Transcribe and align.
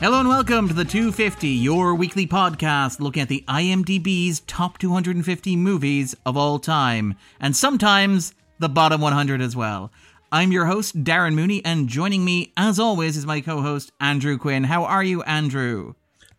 Hello 0.00 0.20
and 0.20 0.28
welcome 0.28 0.68
to 0.68 0.74
the 0.74 0.84
250, 0.84 1.48
your 1.48 1.92
weekly 1.92 2.24
podcast 2.24 3.00
looking 3.00 3.20
at 3.20 3.28
the 3.28 3.42
IMDb's 3.48 4.38
top 4.46 4.78
250 4.78 5.56
movies 5.56 6.14
of 6.24 6.36
all 6.36 6.60
time, 6.60 7.16
and 7.40 7.56
sometimes 7.56 8.32
the 8.60 8.68
bottom 8.68 9.00
100 9.00 9.40
as 9.40 9.56
well. 9.56 9.90
I'm 10.30 10.52
your 10.52 10.66
host, 10.66 11.02
Darren 11.02 11.34
Mooney, 11.34 11.64
and 11.64 11.88
joining 11.88 12.24
me, 12.24 12.52
as 12.56 12.78
always, 12.78 13.16
is 13.16 13.26
my 13.26 13.40
co 13.40 13.60
host, 13.60 13.90
Andrew 13.98 14.38
Quinn. 14.38 14.64
How 14.64 14.84
are 14.84 15.02
you, 15.02 15.24
Andrew? 15.24 15.94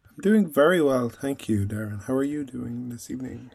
I'm 0.07 0.21
doing 0.21 0.47
very 0.47 0.81
well, 0.81 1.09
thank 1.09 1.49
you, 1.49 1.65
Darren. 1.65 2.05
How 2.05 2.13
are 2.13 2.23
you 2.23 2.45
doing 2.45 2.87
this 2.87 3.11
evening? 3.11 3.51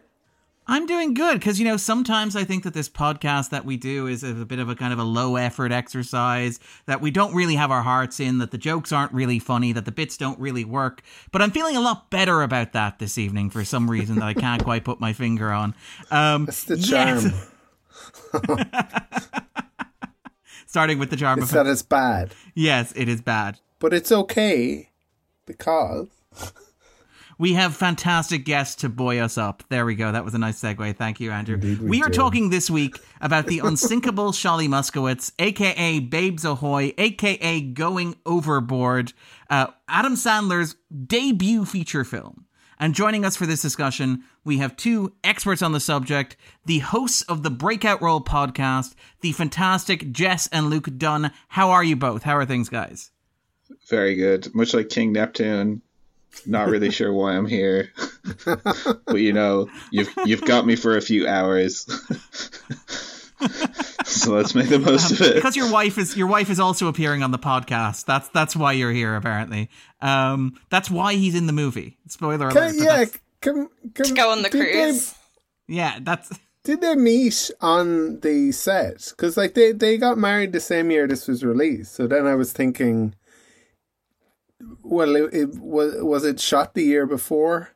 I'm 0.66 0.86
doing 0.86 1.12
good 1.12 1.34
because, 1.38 1.59
you 1.59 1.66
know, 1.66 1.77
sometimes 1.77 2.34
I 2.36 2.45
think 2.45 2.64
that 2.64 2.73
this 2.73 2.88
podcast 2.88 3.50
that 3.50 3.66
we 3.66 3.77
do 3.77 4.06
is 4.06 4.24
a 4.24 4.32
bit 4.32 4.59
of 4.59 4.68
a 4.70 4.74
kind 4.74 4.92
of 4.95 4.98
a 4.98 5.02
low 5.04 5.37
effort 5.37 5.73
exercise, 5.73 6.59
that 6.87 7.02
we 7.02 7.10
don't 7.10 7.34
really 7.34 7.54
have 7.56 7.70
our 7.70 7.82
hearts 7.82 8.18
in, 8.18 8.38
that 8.38 8.50
the 8.50 8.56
jokes 8.56 8.90
aren't 8.90 9.12
really 9.12 9.38
funny, 9.38 9.73
that 9.73 9.84
the 9.84 9.92
bits 9.92 10.16
don't 10.16 10.38
really 10.40 10.64
work. 10.64 11.02
But 11.32 11.42
I'm 11.42 11.50
feeling 11.50 11.77
a 11.77 11.80
lot 11.80 12.09
better 12.10 12.40
about 12.42 12.73
that 12.73 12.98
this 12.98 13.18
evening 13.18 13.50
for 13.50 13.62
some 13.64 13.90
reason 13.90 14.14
that 14.16 14.24
I 14.24 14.32
can't 14.34 14.64
quite 14.64 14.84
put 14.84 15.00
my 15.00 15.12
finger 15.12 15.52
on. 15.52 15.74
Um, 16.10 16.46
That's 16.46 16.65
the 16.65 16.78
charm. 16.78 17.32
yes. 17.32 17.51
Starting 20.66 20.98
with 20.98 21.10
the 21.10 21.16
charm 21.16 21.38
It's 21.40 21.51
of 21.51 21.54
that 21.54 21.66
it's 21.66 21.82
bad, 21.82 22.32
Yes, 22.54 22.92
it 22.96 23.09
is 23.09 23.20
bad. 23.20 23.60
but 23.78 23.92
it's 23.92 24.10
okay 24.10 24.88
because 25.46 26.09
We 27.38 27.55
have 27.55 27.77
fantastic 27.77 28.45
guests 28.45 28.77
to 28.83 28.88
buoy 28.88 29.20
us 29.20 29.37
up. 29.37 29.62
There 29.69 29.84
we 29.84 29.95
go. 29.95 30.12
That 30.12 30.24
was 30.24 30.34
a 30.34 30.38
nice 30.38 30.61
segue. 30.61 30.96
Thank 30.96 31.21
you, 31.21 31.30
Andrew. 31.30 31.54
Indeed 31.54 31.80
we 31.80 31.88
we 31.91 32.02
are 32.02 32.10
talking 32.10 32.51
this 32.51 32.71
week 32.71 32.96
about 33.21 33.46
the 33.46 33.60
unsinkable 33.60 34.32
Shecky 34.32 34.68
Moskowitz, 34.68 35.32
aka 35.38 35.99
Babes 36.01 36.45
Ahoy, 36.45 36.93
aka 36.99 37.60
Going 37.60 38.16
Overboard, 38.24 39.13
uh, 39.51 39.68
Adam 39.88 40.15
Sandler's 40.15 40.76
debut 41.07 41.65
feature 41.65 42.04
film. 42.04 42.46
And 42.79 42.95
joining 42.95 43.24
us 43.24 43.37
for 43.37 43.46
this 43.46 43.63
discussion, 43.63 44.24
we 44.45 44.59
have 44.59 44.76
two 44.76 45.15
experts 45.23 45.63
on 45.63 45.73
the 45.73 45.80
subject, 45.80 46.37
the 46.66 46.80
hosts 46.80 47.23
of 47.23 47.43
the 47.43 47.51
Breakout 47.51 48.02
Role 48.02 48.21
podcast, 48.21 48.95
the 49.21 49.32
fantastic 49.32 50.13
Jess 50.13 50.48
and 50.48 50.71
Luke 50.71 50.88
Dunne. 50.98 51.32
How 51.48 51.71
are 51.71 51.85
you 51.85 51.96
both? 51.96 52.24
How 52.24 52.37
are 52.37 52.45
things, 52.45 52.69
guys? 52.69 53.10
Very 53.88 54.15
good. 54.16 54.54
Much 54.54 54.74
like 54.74 54.88
King 54.88 55.13
Neptune. 55.13 55.82
Not 56.46 56.68
really 56.68 56.90
sure 56.90 57.13
why 57.13 57.37
I'm 57.37 57.46
here. 57.46 57.90
but 58.45 59.16
you 59.16 59.32
know, 59.32 59.68
you've 59.90 60.13
you've 60.24 60.45
got 60.45 60.66
me 60.66 60.76
for 60.76 60.96
a 60.96 61.01
few 61.01 61.26
hours. 61.26 61.87
so 64.04 64.32
let's 64.32 64.54
make 64.54 64.69
the 64.69 64.78
most 64.78 65.10
of 65.10 65.21
it. 65.21 65.34
because 65.34 65.56
your 65.56 65.71
wife 65.71 65.99
is 65.99 66.16
your 66.16 66.26
wife 66.26 66.50
is 66.50 66.60
also 66.60 66.88
appearing 66.88 67.22
on 67.22 67.31
the 67.31 67.38
podcast. 67.38 68.04
That's 68.04 68.28
that's 68.28 68.54
why 68.54 68.72
you're 68.72 68.93
here. 68.93 69.16
Apparently, 69.16 69.71
um, 70.00 70.59
that's 70.71 70.91
why 70.91 71.15
he's 71.15 71.34
in 71.34 71.47
the 71.47 71.53
movie. 71.53 71.99
Spoiler 72.09 72.48
alert. 72.48 72.54
can, 72.54 72.78
but 72.78 72.84
yeah, 72.84 72.97
that's- 72.97 73.19
can, 73.41 73.69
can, 73.94 74.15
go 74.15 74.31
on 74.31 74.43
the 74.43 74.48
did 74.48 74.60
cruise. 74.60 75.15
They, 75.69 75.75
yeah, 75.75 75.98
that's 76.00 76.38
did 76.65 76.81
they 76.81 76.94
meet 76.94 77.50
on 77.60 78.21
the 78.21 78.53
set? 78.53 79.09
Because 79.10 79.37
like 79.37 79.54
they 79.54 79.72
they 79.72 79.98
got 79.98 80.19
married 80.19 80.53
the 80.53 80.60
same 80.60 80.91
year 80.91 81.06
this 81.06 81.28
was 81.28 81.44
released. 81.44 81.94
So 81.94 82.06
then 82.06 82.26
I 82.26 82.34
was 82.34 82.53
thinking, 82.53 83.15
well, 84.84 85.16
it, 85.16 85.34
it 85.34 85.59
was 85.59 86.03
was 86.03 86.25
it 86.25 86.41
shot 86.41 86.75
the 86.75 86.84
year 86.84 87.06
before? 87.06 87.71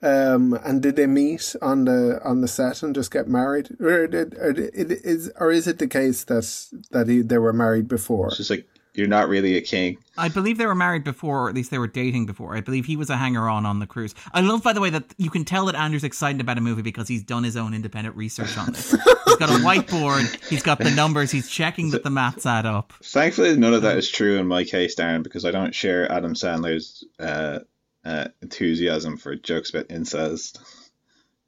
Um, 0.00 0.54
and 0.64 0.80
did 0.80 0.94
they 0.94 1.08
meet 1.08 1.56
on 1.60 1.84
the 1.84 2.20
on 2.22 2.40
the 2.40 2.48
set 2.48 2.82
and 2.84 2.94
just 2.94 3.10
get 3.10 3.26
married, 3.26 3.76
or 3.80 4.06
did, 4.06 4.34
or 4.34 4.52
did, 4.52 4.70
it 4.72 4.92
is 5.04 5.32
or 5.40 5.50
is 5.50 5.66
it 5.66 5.78
the 5.78 5.88
case 5.88 6.22
that 6.24 6.44
that 6.92 7.08
he, 7.08 7.22
they 7.22 7.38
were 7.38 7.52
married 7.52 7.88
before? 7.88 8.28
It's 8.28 8.36
just 8.36 8.50
like 8.50 8.68
you're 8.94 9.06
not 9.06 9.28
really 9.28 9.56
a 9.56 9.60
king. 9.60 9.98
I 10.16 10.28
believe 10.28 10.58
they 10.58 10.66
were 10.66 10.74
married 10.74 11.04
before, 11.04 11.44
or 11.44 11.48
at 11.48 11.54
least 11.54 11.70
they 11.70 11.78
were 11.78 11.86
dating 11.86 12.26
before. 12.26 12.56
I 12.56 12.60
believe 12.60 12.86
he 12.86 12.96
was 12.96 13.10
a 13.10 13.16
hanger 13.16 13.48
on 13.48 13.64
on 13.64 13.78
the 13.78 13.86
cruise. 13.86 14.14
I 14.32 14.40
love, 14.40 14.62
by 14.62 14.72
the 14.72 14.80
way, 14.80 14.90
that 14.90 15.14
you 15.16 15.30
can 15.30 15.44
tell 15.44 15.66
that 15.66 15.74
Andrew's 15.74 16.04
excited 16.04 16.40
about 16.40 16.58
a 16.58 16.60
movie 16.60 16.82
because 16.82 17.06
he's 17.08 17.22
done 17.22 17.44
his 17.44 17.56
own 17.56 17.74
independent 17.74 18.16
research 18.16 18.56
on 18.58 18.72
this. 18.72 18.90
he's 18.90 19.36
got 19.36 19.50
a 19.50 19.52
whiteboard, 19.64 20.44
he's 20.48 20.62
got 20.62 20.78
the 20.78 20.90
numbers, 20.90 21.30
he's 21.30 21.48
checking 21.48 21.90
that 21.90 22.02
the 22.02 22.10
maths 22.10 22.46
add 22.46 22.66
up. 22.66 22.92
Thankfully, 23.02 23.56
none 23.56 23.74
of 23.74 23.82
that 23.82 23.96
is 23.96 24.10
true 24.10 24.36
in 24.38 24.46
my 24.46 24.64
case, 24.64 24.94
Darren, 24.96 25.22
because 25.22 25.44
I 25.44 25.50
don't 25.50 25.74
share 25.74 26.10
Adam 26.10 26.34
Sandler's 26.34 27.04
uh, 27.20 27.60
uh, 28.04 28.28
enthusiasm 28.42 29.16
for 29.16 29.36
jokes 29.36 29.70
about 29.70 29.90
incest. 29.90 30.60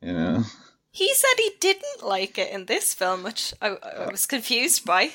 You 0.02 0.12
know, 0.12 0.42
He 0.92 1.12
said 1.14 1.34
he 1.36 1.50
didn't 1.60 2.02
like 2.02 2.38
it 2.38 2.52
in 2.52 2.66
this 2.66 2.94
film, 2.94 3.22
which 3.22 3.52
I, 3.60 3.76
I 3.82 4.10
was 4.10 4.26
confused 4.26 4.84
by. 4.84 5.10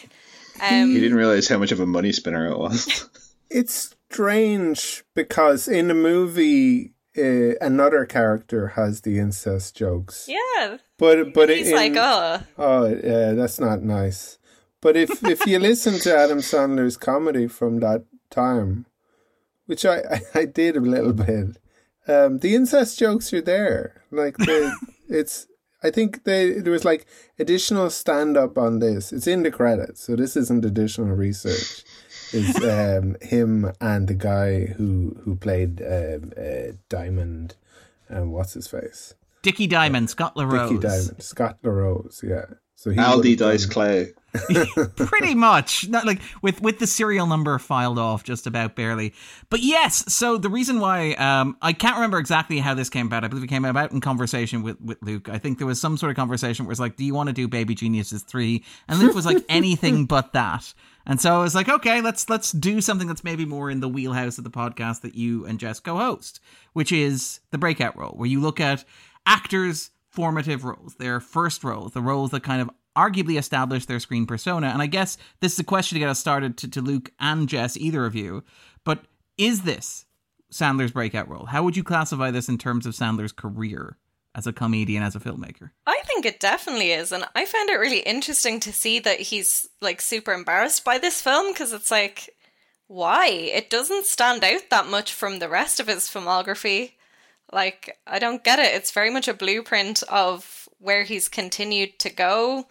Um, 0.61 0.91
he 0.91 0.99
didn't 0.99 1.17
realize 1.17 1.47
how 1.47 1.57
much 1.57 1.71
of 1.71 1.79
a 1.79 1.85
money 1.85 2.11
spinner 2.11 2.47
it 2.47 2.57
was. 2.57 3.09
It's 3.47 3.95
strange 4.09 5.05
because 5.13 5.67
in 5.67 5.87
the 5.87 5.93
movie, 5.93 6.93
uh, 7.15 7.55
another 7.61 8.03
character 8.05 8.69
has 8.69 9.01
the 9.01 9.19
incest 9.19 9.77
jokes, 9.77 10.27
yeah, 10.27 10.77
but 10.97 11.33
but 11.33 11.49
he's 11.49 11.69
in, 11.69 11.75
like, 11.75 11.93
oh, 11.95 12.41
oh 12.57 12.87
yeah, 12.87 13.33
that's 13.33 13.59
not 13.59 13.83
nice. 13.83 14.39
But 14.81 14.97
if 14.97 15.23
if 15.23 15.45
you 15.45 15.59
listen 15.59 15.99
to 15.99 16.17
Adam 16.17 16.39
Sandler's 16.39 16.97
comedy 16.97 17.47
from 17.47 17.79
that 17.81 18.03
time, 18.29 18.87
which 19.67 19.85
I 19.85 19.99
I, 19.99 20.21
I 20.33 20.45
did 20.45 20.75
a 20.75 20.81
little 20.81 21.13
bit, 21.13 21.57
um, 22.07 22.39
the 22.39 22.55
incest 22.55 22.99
jokes 22.99 23.31
are 23.31 23.41
there. 23.41 24.03
Like 24.11 24.37
the, 24.37 24.75
it's. 25.07 25.47
I 25.85 25.91
think 25.91 26.23
they, 26.23 26.51
there 26.53 26.71
was 26.73 26.83
like 26.85 27.05
additional 27.37 27.89
stand 27.89 28.37
up 28.37 28.57
on 28.57 28.79
this. 28.79 29.13
It's 29.13 29.27
in 29.27 29.43
the 29.43 29.51
credits, 29.51 30.03
so 30.03 30.15
this 30.15 30.35
isn't 30.35 30.65
additional 30.65 31.15
research. 31.15 31.83
Is 32.33 32.55
um, 32.63 33.15
him 33.21 33.71
and 33.79 34.07
the 34.07 34.15
guy 34.15 34.65
who 34.65 35.15
who 35.23 35.35
played 35.35 35.81
um, 35.81 36.33
uh, 36.37 36.73
Diamond, 36.89 37.55
um, 38.09 38.31
what's 38.31 38.53
his 38.53 38.67
face? 38.67 39.13
Dickie 39.43 39.67
Diamond, 39.67 40.09
Scott 40.09 40.35
LaRose. 40.35 40.69
Dickie 40.71 40.81
Diamond, 40.81 41.21
Scott 41.21 41.59
LaRose, 41.63 42.23
yeah. 42.27 42.45
So 42.75 42.89
he 42.89 42.97
Aldi 42.97 43.37
Dice 43.37 43.63
done- 43.65 43.71
Clay. 43.73 44.13
pretty 44.95 45.35
much. 45.35 45.87
Not 45.89 46.05
like 46.05 46.21
with 46.41 46.61
with 46.61 46.79
the 46.79 46.87
serial 46.87 47.27
number 47.27 47.57
filed 47.59 47.99
off 47.99 48.23
just 48.23 48.47
about 48.47 48.75
barely. 48.75 49.13
But 49.49 49.61
yes 49.61 50.13
so 50.13 50.37
the 50.37 50.49
reason 50.49 50.79
why 50.79 51.13
um 51.13 51.57
i 51.61 51.73
can't 51.73 51.95
remember 51.95 52.17
exactly 52.17 52.59
how 52.59 52.73
this 52.73 52.89
came 52.89 53.07
about. 53.07 53.23
I 53.23 53.27
believe 53.27 53.43
it 53.43 53.47
came 53.47 53.65
about 53.65 53.91
in 53.91 54.01
conversation 54.01 54.63
with 54.63 54.79
with 54.81 54.97
luke. 55.01 55.29
I 55.29 55.37
think 55.37 55.57
there 55.57 55.67
was 55.67 55.79
some 55.79 55.97
sort 55.97 56.09
of 56.09 56.15
conversation 56.15 56.65
where 56.65 56.71
it's 56.71 56.79
like 56.79 56.95
do 56.95 57.05
you 57.05 57.13
want 57.13 57.27
to 57.27 57.33
do 57.33 57.47
baby 57.47 57.75
geniuses 57.75 58.23
3 58.23 58.63
and 58.87 58.99
luke 58.99 59.15
was 59.15 59.25
like 59.25 59.43
anything 59.49 60.05
but 60.05 60.33
that. 60.33 60.73
And 61.07 61.21
so 61.21 61.35
i 61.35 61.43
was 61.43 61.55
like 61.55 61.69
okay 61.69 62.01
let's 62.01 62.29
let's 62.29 62.51
do 62.51 62.81
something 62.81 63.07
that's 63.07 63.23
maybe 63.23 63.45
more 63.45 63.69
in 63.69 63.79
the 63.79 63.89
wheelhouse 63.89 64.37
of 64.37 64.43
the 64.43 64.49
podcast 64.49 65.01
that 65.01 65.15
you 65.15 65.45
and 65.45 65.59
jess 65.59 65.79
co-host 65.79 66.39
which 66.73 66.91
is 66.91 67.39
the 67.51 67.57
breakout 67.57 67.95
role 67.97 68.11
where 68.11 68.27
you 68.27 68.41
look 68.41 68.59
at 68.59 68.83
actors 69.25 69.91
formative 70.09 70.63
roles 70.63 70.95
their 70.95 71.19
first 71.19 71.63
roles 71.63 71.91
the 71.93 72.01
roles 72.01 72.31
that 72.31 72.41
kind 72.41 72.61
of 72.61 72.69
arguably 72.95 73.37
establish 73.37 73.85
their 73.85 73.99
screen 73.99 74.25
persona. 74.25 74.67
And 74.67 74.81
I 74.81 74.87
guess 74.87 75.17
this 75.39 75.53
is 75.53 75.59
a 75.59 75.63
question 75.63 75.95
to 75.95 75.99
get 75.99 76.09
us 76.09 76.19
started 76.19 76.57
to, 76.57 76.67
to 76.69 76.81
Luke 76.81 77.11
and 77.19 77.49
Jess, 77.49 77.77
either 77.77 78.05
of 78.05 78.15
you. 78.15 78.43
But 78.83 79.05
is 79.37 79.63
this 79.63 80.05
Sandler's 80.51 80.91
breakout 80.91 81.29
role? 81.29 81.45
How 81.45 81.63
would 81.63 81.75
you 81.75 81.83
classify 81.83 82.31
this 82.31 82.49
in 82.49 82.57
terms 82.57 82.85
of 82.85 82.93
Sandler's 82.93 83.31
career 83.31 83.97
as 84.33 84.47
a 84.47 84.53
comedian, 84.53 85.03
as 85.03 85.15
a 85.15 85.19
filmmaker? 85.19 85.71
I 85.85 86.01
think 86.05 86.25
it 86.25 86.39
definitely 86.39 86.91
is, 86.91 87.11
and 87.11 87.25
I 87.35 87.45
found 87.45 87.69
it 87.69 87.79
really 87.79 87.99
interesting 87.99 88.59
to 88.61 88.73
see 88.73 88.99
that 88.99 89.19
he's 89.19 89.67
like 89.81 90.01
super 90.01 90.33
embarrassed 90.33 90.85
by 90.85 90.97
this 90.97 91.21
film 91.21 91.51
because 91.51 91.73
it's 91.73 91.91
like, 91.91 92.29
why? 92.87 93.27
It 93.27 93.69
doesn't 93.69 94.05
stand 94.05 94.43
out 94.43 94.69
that 94.69 94.87
much 94.87 95.13
from 95.13 95.39
the 95.39 95.49
rest 95.49 95.79
of 95.79 95.87
his 95.87 96.09
filmography. 96.09 96.93
Like, 97.51 97.97
I 98.05 98.19
don't 98.19 98.43
get 98.43 98.59
it. 98.59 98.73
It's 98.75 98.91
very 98.91 99.09
much 99.09 99.27
a 99.27 99.33
blueprint 99.33 100.03
of 100.03 100.64
where 100.85 101.03
he's 101.03 101.27
continued 101.27 101.99
to 101.99 102.09
go. 102.09 102.67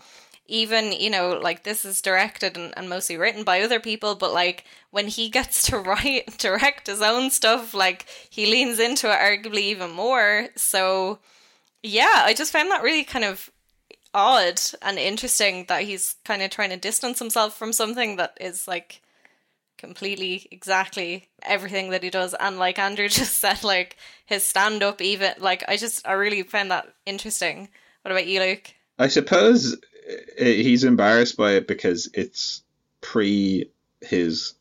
Even, 0.47 0.93
you 0.93 1.11
know, 1.11 1.39
like 1.43 1.65
this 1.65 1.85
is 1.85 2.03
directed 2.03 2.57
and, 2.57 2.73
and 2.77 2.89
mostly 2.89 3.17
written 3.17 3.45
by 3.45 3.61
other 3.61 3.81
people, 3.81 4.15
but 4.15 4.33
like 4.33 4.65
when 4.91 5.09
he 5.09 5.29
gets 5.39 5.63
to 5.67 5.79
write, 5.79 6.39
direct 6.39 6.87
his 6.87 7.03
own 7.03 7.31
stuff, 7.31 7.75
like 7.75 8.07
he 8.31 8.47
leans 8.47 8.79
into 8.79 9.11
it 9.11 9.19
arguably 9.19 9.63
even 9.63 9.91
more. 9.91 10.49
So, 10.57 11.19
yeah, 11.83 12.23
I 12.25 12.35
just 12.35 12.53
found 12.53 12.71
that 12.71 12.83
really 12.83 13.05
kind 13.05 13.25
of 13.25 13.51
odd 14.15 14.61
and 14.81 14.99
interesting 14.99 15.65
that 15.69 15.83
he's 15.83 16.17
kind 16.25 16.41
of 16.41 16.51
trying 16.51 16.71
to 16.71 16.77
distance 16.77 17.19
himself 17.19 17.57
from 17.57 17.73
something 17.73 18.17
that 18.17 18.37
is 18.41 18.69
like 18.69 19.03
completely 19.77 20.47
exactly 20.51 21.29
everything 21.43 21.91
that 21.91 22.03
he 22.03 22.09
does 22.09 22.33
and 22.39 22.59
like 22.59 22.79
andrew 22.79 23.09
just 23.21 23.39
said 23.39 23.63
like 23.65 23.97
his 24.25 24.45
stand 24.45 24.83
up 24.83 25.03
even 25.03 25.33
like 25.39 25.65
i 25.69 25.77
just 25.77 26.07
i 26.07 26.13
really 26.13 26.43
found 26.43 26.71
that 26.71 26.87
interesting 27.05 27.69
what 28.05 28.13
about 28.13 28.27
you 28.27 28.41
luke 28.41 28.75
I 28.99 29.09
suppose 29.09 29.75
uh, 29.75 30.45
he's 30.45 30.85
embarrassed 30.85 31.37
by 31.37 31.53
it 31.53 31.67
because 31.67 32.09
it's 32.15 32.63
pre 33.01 33.71
his 34.01 34.55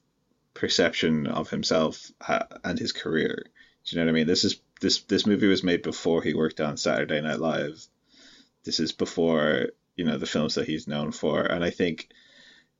perception 0.53 1.27
of 1.27 1.49
himself 1.49 2.11
uh, 2.27 2.45
and 2.63 2.79
his 2.79 2.91
career. 2.91 3.43
Do 3.85 3.95
you 3.95 3.99
know 3.99 4.05
what 4.05 4.11
I 4.11 4.13
mean? 4.13 4.27
This 4.27 4.43
is 4.43 4.59
this 4.81 5.01
this 5.03 5.25
movie 5.25 5.47
was 5.47 5.63
made 5.63 5.81
before 5.81 6.21
he 6.21 6.33
worked 6.33 6.61
on 6.61 6.77
Saturday 6.77 7.21
Night 7.21 7.39
Live. 7.39 7.85
This 8.63 8.79
is 8.79 8.91
before 8.91 9.69
you 9.95 10.05
know 10.05 10.17
the 10.17 10.25
films 10.25 10.55
that 10.55 10.67
he's 10.67 10.87
known 10.87 11.11
for, 11.11 11.41
and 11.41 11.63
I 11.63 11.69
think 11.69 12.09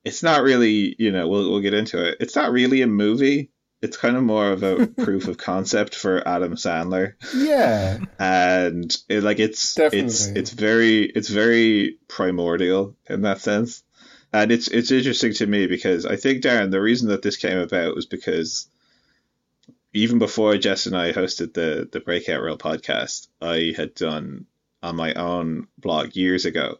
it's 0.04 0.22
not 0.22 0.42
really 0.42 0.96
you 0.98 1.12
know 1.12 1.28
we'll 1.28 1.50
we'll 1.50 1.60
get 1.60 1.74
into 1.74 2.02
it. 2.08 2.16
It's 2.20 2.36
not 2.36 2.52
really 2.52 2.82
a 2.82 2.86
movie. 2.86 3.50
It's 3.82 3.96
kind 3.96 4.16
of 4.16 4.22
more 4.22 4.50
of 4.50 4.62
a 4.62 4.86
proof 5.04 5.28
of 5.28 5.36
concept 5.36 5.94
for 5.94 6.26
Adam 6.26 6.54
Sandler, 6.54 7.14
Yeah, 7.34 7.98
and 8.18 8.94
it, 9.08 9.22
like 9.22 9.38
it's 9.40 9.74
Definitely. 9.74 10.06
it's 10.06 10.26
it's 10.26 10.50
very 10.50 11.02
it's 11.02 11.28
very 11.28 11.98
primordial 12.08 12.96
in 13.08 13.22
that 13.22 13.40
sense, 13.40 13.82
and 14.32 14.50
it's 14.50 14.68
it's 14.68 14.90
interesting 14.90 15.34
to 15.34 15.46
me 15.46 15.66
because 15.66 16.06
I 16.06 16.16
think 16.16 16.42
Darren, 16.42 16.70
the 16.70 16.80
reason 16.80 17.08
that 17.08 17.22
this 17.22 17.36
came 17.36 17.58
about 17.58 17.94
was 17.94 18.06
because 18.06 18.68
even 19.92 20.18
before 20.18 20.56
Jess 20.56 20.86
and 20.86 20.96
I 20.96 21.12
hosted 21.12 21.52
the 21.54 21.88
the 21.90 22.00
Breakout 22.00 22.42
Role 22.42 22.56
podcast, 22.58 23.28
I 23.40 23.74
had 23.76 23.94
done 23.94 24.46
on 24.82 24.96
my 24.96 25.14
own 25.14 25.66
blog 25.78 26.16
years 26.16 26.44
ago. 26.46 26.78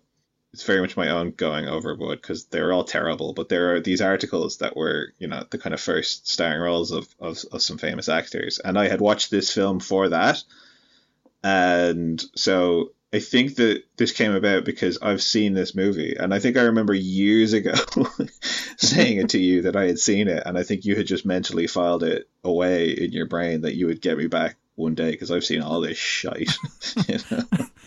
It's 0.54 0.62
very 0.62 0.80
much 0.80 0.96
my 0.96 1.08
own 1.08 1.32
going 1.32 1.66
overboard 1.66 2.22
because 2.22 2.44
they're 2.44 2.72
all 2.72 2.84
terrible, 2.84 3.32
but 3.32 3.48
there 3.48 3.74
are 3.74 3.80
these 3.80 4.00
articles 4.00 4.58
that 4.58 4.76
were, 4.76 5.12
you 5.18 5.26
know, 5.26 5.44
the 5.50 5.58
kind 5.58 5.74
of 5.74 5.80
first 5.80 6.28
starring 6.28 6.60
roles 6.60 6.92
of, 6.92 7.08
of, 7.18 7.44
of 7.50 7.60
some 7.60 7.76
famous 7.76 8.08
actors. 8.08 8.60
And 8.60 8.78
I 8.78 8.86
had 8.86 9.00
watched 9.00 9.32
this 9.32 9.52
film 9.52 9.80
for 9.80 10.10
that. 10.10 10.40
And 11.42 12.22
so 12.36 12.92
I 13.12 13.18
think 13.18 13.56
that 13.56 13.82
this 13.96 14.12
came 14.12 14.32
about 14.32 14.64
because 14.64 14.98
I've 15.02 15.24
seen 15.24 15.54
this 15.54 15.74
movie. 15.74 16.14
And 16.16 16.32
I 16.32 16.38
think 16.38 16.56
I 16.56 16.62
remember 16.62 16.94
years 16.94 17.52
ago 17.52 17.74
saying 18.76 19.18
it 19.18 19.30
to 19.30 19.40
you 19.40 19.62
that 19.62 19.74
I 19.74 19.86
had 19.86 19.98
seen 19.98 20.28
it. 20.28 20.44
And 20.46 20.56
I 20.56 20.62
think 20.62 20.84
you 20.84 20.94
had 20.94 21.08
just 21.08 21.26
mentally 21.26 21.66
filed 21.66 22.04
it 22.04 22.28
away 22.44 22.90
in 22.90 23.10
your 23.10 23.26
brain 23.26 23.62
that 23.62 23.74
you 23.74 23.88
would 23.88 24.00
get 24.00 24.18
me 24.18 24.28
back 24.28 24.54
one 24.76 24.94
day 24.94 25.10
because 25.10 25.32
I've 25.32 25.44
seen 25.44 25.62
all 25.62 25.80
this 25.80 25.98
shite. 25.98 26.52
you 27.08 27.18
know? 27.28 27.42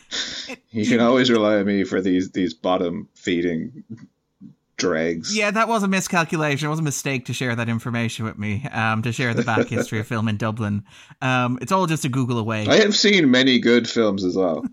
you 0.72 0.86
can 0.86 1.00
always 1.00 1.30
rely 1.30 1.58
on 1.58 1.66
me 1.66 1.84
for 1.84 2.02
these 2.02 2.32
these 2.32 2.54
bottom 2.54 3.10
feeding 3.16 3.84
dregs. 4.78 5.36
Yeah, 5.36 5.52
that 5.52 5.68
was 5.68 5.84
a 5.84 5.88
miscalculation. 5.88 6.68
It 6.68 6.70
was 6.70 6.80
a 6.80 6.84
mistake 6.84 7.26
to 7.26 7.34
share 7.34 7.56
that 7.56 7.68
information 7.70 8.26
with 8.26 8.38
me. 8.38 8.66
Um, 8.72 9.02
to 9.02 9.12
share 9.12 9.34
the 9.34 9.44
back 9.44 9.68
history 9.70 10.00
of 10.00 10.08
film 10.08 10.28
in 10.28 10.38
Dublin. 10.38 10.84
Um, 11.22 11.58
it's 11.62 11.72
all 11.72 11.88
just 11.88 12.06
a 12.06 12.10
Google 12.10 12.38
away. 12.38 12.68
I 12.68 12.76
have 12.78 12.96
seen 12.96 13.32
many 13.32 13.60
good 13.60 13.90
films 13.90 14.24
as 14.24 14.36
well. 14.36 14.66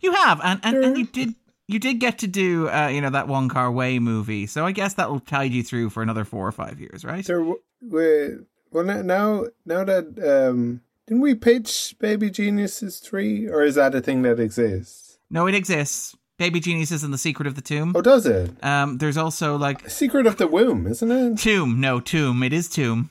You 0.00 0.12
have, 0.12 0.40
and, 0.42 0.60
and, 0.64 0.84
and 0.84 0.98
you 0.98 1.06
did 1.06 1.34
you 1.68 1.78
did 1.78 2.00
get 2.00 2.18
to 2.18 2.26
do 2.26 2.68
uh, 2.68 2.88
you 2.88 3.00
know 3.00 3.10
that 3.10 3.28
Wong 3.28 3.48
Kar-wai 3.48 4.00
movie. 4.00 4.46
So 4.46 4.66
I 4.66 4.72
guess 4.72 4.94
that 4.94 5.08
will 5.10 5.20
tide 5.20 5.52
you 5.52 5.62
through 5.62 5.90
for 5.90 6.02
another 6.02 6.24
four 6.24 6.46
or 6.46 6.52
five 6.52 6.80
years, 6.80 7.04
right? 7.04 7.24
there. 7.24 7.38
w- 7.38 7.60
we- 7.80 8.38
Well, 8.72 8.84
now- 8.84 9.02
now, 9.02 9.44
now 9.64 9.84
that 9.84 10.48
um, 10.50 10.80
didn't 11.12 11.22
we 11.22 11.34
pitch 11.34 11.94
Baby 11.98 12.30
Geniuses 12.30 12.98
three, 12.98 13.46
or 13.46 13.62
is 13.62 13.74
that 13.74 13.94
a 13.94 14.00
thing 14.00 14.22
that 14.22 14.40
exists? 14.40 15.18
No, 15.28 15.46
it 15.46 15.54
exists. 15.54 16.16
Baby 16.38 16.58
Geniuses 16.58 17.04
and 17.04 17.12
the 17.12 17.18
Secret 17.18 17.46
of 17.46 17.54
the 17.54 17.60
Tomb. 17.60 17.92
Oh, 17.94 18.00
does 18.00 18.24
it? 18.24 18.52
Um, 18.64 18.96
there's 18.96 19.18
also 19.18 19.56
like 19.56 19.90
Secret 19.90 20.26
of 20.26 20.38
the 20.38 20.46
Womb, 20.46 20.86
isn't 20.86 21.10
it? 21.12 21.38
Tomb. 21.38 21.80
No, 21.80 22.00
Tomb. 22.00 22.42
It 22.42 22.54
is 22.54 22.66
Tomb, 22.68 23.10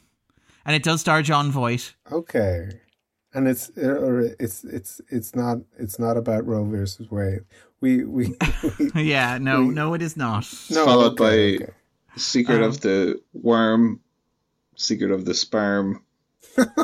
and 0.65 0.75
it 0.75 0.81
does 0.81 1.01
star 1.01 1.21
Jon 1.21 1.51
Voight. 1.51 1.93
Okay, 2.11 2.79
and 3.35 3.47
it's 3.47 3.69
or 3.77 4.21
it's 4.39 4.63
it's 4.63 4.99
it's 5.09 5.35
not 5.35 5.59
it's 5.77 5.99
not 5.99 6.17
about 6.17 6.47
Roe 6.47 6.65
versus 6.65 7.09
Wade. 7.11 7.41
We 7.81 8.03
we, 8.03 8.33
we 8.79 8.91
Yeah, 9.03 9.37
no, 9.37 9.61
no, 9.61 9.93
it 9.93 10.01
is 10.01 10.17
not. 10.17 10.51
no 10.71 10.85
Followed 10.85 11.21
okay, 11.21 11.57
by- 11.57 11.63
okay. 11.65 11.73
Secret 12.17 12.57
Um, 12.57 12.63
of 12.63 12.81
the 12.81 13.21
Worm, 13.33 13.99
Secret 14.75 15.11
of 15.11 15.23
the 15.25 15.33
Sperm, 15.35 16.03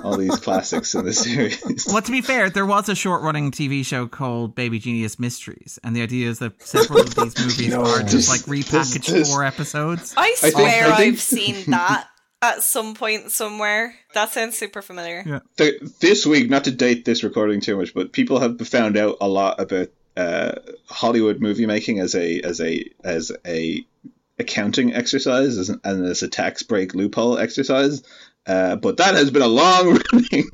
all 0.04 0.18
these 0.18 0.36
classics 0.38 0.94
in 0.96 1.06
the 1.06 1.14
series. 1.14 1.86
Well, 1.88 2.02
to 2.02 2.12
be 2.12 2.22
fair, 2.22 2.50
there 2.50 2.66
was 2.66 2.90
a 2.90 2.96
short-running 2.96 3.52
TV 3.52 3.86
show 3.86 4.08
called 4.08 4.56
Baby 4.56 4.80
Genius 4.80 5.20
Mysteries, 5.20 5.80
and 5.84 5.96
the 5.96 6.02
idea 6.02 6.30
is 6.30 6.40
that 6.40 6.62
several 6.62 7.02
of 7.02 7.16
these 7.16 7.38
movies 7.46 7.70
No. 7.70 7.82
are 7.84 8.04
just 8.04 8.30
like 8.30 8.42
repackaged 8.42 9.08
this- 9.12 9.30
four 9.32 9.44
episodes. 9.44 10.14
I 10.18 10.34
swear 10.36 10.92
I 10.92 10.96
think- 10.98 11.14
I've 11.16 11.20
seen 11.22 11.56
that 11.72 12.08
at 12.42 12.64
some 12.64 12.94
point 12.96 13.32
somewhere. 13.32 13.96
That 14.14 14.32
sounds 14.32 14.58
super 14.58 14.82
familiar. 14.82 15.24
Yeah. 15.26 15.40
Th- 15.58 15.82
this 16.02 16.26
week, 16.26 16.50
not 16.50 16.64
to 16.66 16.72
date 16.72 17.04
this 17.06 17.24
recording 17.24 17.62
too 17.62 17.78
much, 17.78 17.94
but 17.94 18.12
people 18.14 18.40
have 18.40 18.60
found 18.68 18.96
out 18.98 19.18
a 19.22 19.28
lot 19.28 19.60
about 19.60 19.88
uh, 20.16 20.52
Hollywood 20.88 21.40
movie 21.42 21.66
making 21.66 22.00
as 22.00 22.16
a 22.16 22.40
as 22.42 22.60
a 22.62 22.84
as 23.04 23.32
a 23.46 23.86
accounting 24.40 24.94
exercise 24.94 25.58
as 25.58 25.70
an, 25.70 25.82
and 25.84 26.06
as 26.06 26.22
a 26.22 26.28
tax 26.28 26.64
break 26.64 26.94
loophole 26.94 27.38
exercise. 27.38 28.04
Uh, 28.48 28.78
but 28.78 28.98
that 28.98 29.14
has 29.14 29.30
been 29.30 29.42
a 29.42 29.48
long 29.48 30.00
running 30.14 30.50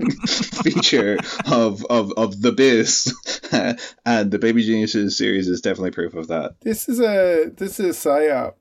feature 0.63 1.17
of, 1.45 1.85
of, 1.85 2.11
of 2.17 2.41
the 2.41 2.51
biz, 2.51 3.13
and 4.05 4.31
the 4.31 4.39
Baby 4.39 4.63
Geniuses 4.63 5.15
series 5.15 5.47
is 5.47 5.61
definitely 5.61 5.91
proof 5.91 6.15
of 6.15 6.27
that. 6.27 6.59
This 6.61 6.89
is 6.89 6.99
a 6.99 7.51
this 7.55 7.79
is 7.79 8.05
a 8.05 8.09
psyop. 8.09 8.55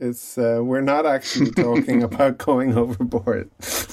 It's 0.00 0.38
uh, 0.38 0.60
we're 0.62 0.80
not 0.80 1.06
actually 1.06 1.50
talking 1.50 2.02
about 2.04 2.38
going 2.38 2.78
overboard. 2.78 3.50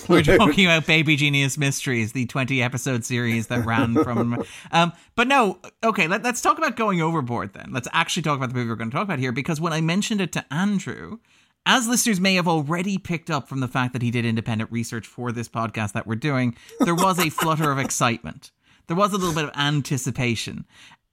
We're 0.08 0.22
talking 0.22 0.66
about 0.66 0.86
Baby 0.86 1.16
Genius 1.16 1.58
Mysteries, 1.58 2.12
the 2.12 2.28
20 2.28 2.62
episode 2.62 3.04
series 3.04 3.48
that 3.48 3.66
ran 3.66 3.96
from. 4.04 4.44
Um, 4.72 4.94
but 5.16 5.28
no, 5.28 5.60
okay, 5.84 6.08
let, 6.08 6.22
let's 6.22 6.42
talk 6.42 6.60
about 6.60 6.76
going 6.76 7.02
overboard 7.02 7.54
then. 7.54 7.70
Let's 7.72 7.88
actually 7.92 8.22
talk 8.22 8.38
about 8.38 8.50
the 8.50 8.56
movie 8.56 8.70
we're 8.70 8.76
going 8.76 8.92
to 8.92 8.96
talk 8.96 9.04
about 9.04 9.18
here 9.18 9.32
because 9.32 9.60
when 9.60 9.74
I 9.74 9.82
mentioned 9.82 10.22
it 10.22 10.32
to 10.34 10.46
Andrew, 10.54 11.18
as 11.66 11.88
listeners 11.88 12.20
may 12.20 12.36
have 12.36 12.48
already 12.48 12.98
picked 12.98 13.32
up 13.32 13.48
from 13.48 13.60
the 13.60 13.68
fact 13.68 13.94
that 13.94 14.02
he 14.02 14.12
did 14.12 14.26
independent 14.26 14.72
research 14.72 15.08
for 15.08 15.32
this 15.32 15.50
podcast 15.50 15.94
that 15.94 16.06
we're 16.06 16.16
doing, 16.16 16.56
there 16.80 16.96
was 16.96 17.20
a 17.20 17.30
flutter 17.30 17.72
of 17.72 17.80
excitement. 17.80 18.52
There 18.88 18.96
was 18.98 19.14
a 19.14 19.18
little 19.18 19.34
bit 19.34 19.46
of 19.46 19.52
anticipation. 19.56 20.66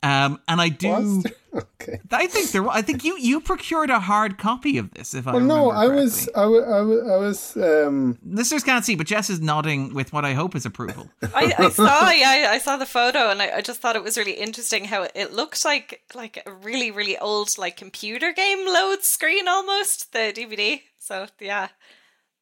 Um, 0.03 0.41
and 0.49 0.61
I 0.61 0.69
do. 0.69 1.23
Okay. 1.55 2.01
I 2.11 2.29
think 2.29 2.51
there. 2.53 2.67
I 2.67 2.81
think 2.81 3.05
you 3.05 3.19
you 3.19 3.39
procured 3.39 3.91
a 3.91 4.01
hard 4.01 4.39
copy 4.39 4.79
of 4.79 4.91
this. 4.95 5.13
If 5.13 5.29
I 5.29 5.33
Well, 5.33 5.45
no, 5.45 5.71
I 5.71 5.87
was. 5.87 6.27
I 6.35 6.47
was, 6.47 6.65
I 6.65 6.81
wa- 6.81 7.15
I 7.15 7.17
was 7.19 7.57
um 7.59 8.17
Listeners 8.25 8.65
can't 8.65 8.87
see, 8.87 8.95
but 8.95 9.07
Jess 9.07 9.29
is 9.29 9.39
nodding 9.39 9.93
with 9.93 10.15
what 10.15 10.25
I 10.25 10.33
hope 10.33 10.55
is 10.57 10.65
approval. 10.65 11.11
I, 11.35 11.53
I 11.59 11.69
saw, 11.69 12.09
yeah, 12.11 12.49
I 12.51 12.57
saw 12.57 12.79
the 12.79 12.87
photo, 12.87 13.29
and 13.29 13.43
I, 13.43 13.57
I 13.57 13.61
just 13.61 13.83
thought 13.83 13.97
it 13.97 14.03
was 14.03 14.17
really 14.17 14.33
interesting 14.33 14.87
how 14.87 15.07
it 15.15 15.35
looked 15.35 15.63
like 15.63 16.01
like 16.15 16.43
a 16.47 16.53
really, 16.53 16.91
really 16.91 17.19
old 17.19 17.59
like 17.59 17.77
computer 17.77 18.33
game 18.33 18.67
load 18.67 19.03
screen 19.05 19.47
almost 19.47 20.15
the 20.15 20.33
DVD. 20.35 20.81
So 20.99 21.27
yeah, 21.39 21.69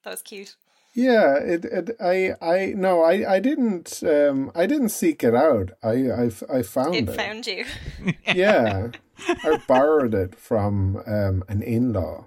that 0.04 0.10
was 0.10 0.22
cute. 0.22 0.54
Yeah 1.00 1.36
it, 1.54 1.64
it 1.64 1.86
I 2.00 2.34
I 2.40 2.74
no 2.76 3.02
I 3.02 3.36
I 3.36 3.40
didn't 3.40 4.02
um 4.02 4.50
I 4.54 4.66
didn't 4.66 4.90
seek 4.90 5.24
it 5.24 5.34
out. 5.34 5.68
I 5.82 5.94
I, 6.22 6.24
I 6.58 6.62
found 6.62 6.94
It 6.94 7.08
it, 7.08 7.16
found 7.16 7.46
you. 7.46 7.64
yeah 8.34 8.88
I 9.28 9.50
borrowed 9.68 10.14
it 10.14 10.34
from 10.34 10.74
um 11.06 11.36
an 11.48 11.62
in-law. 11.62 12.26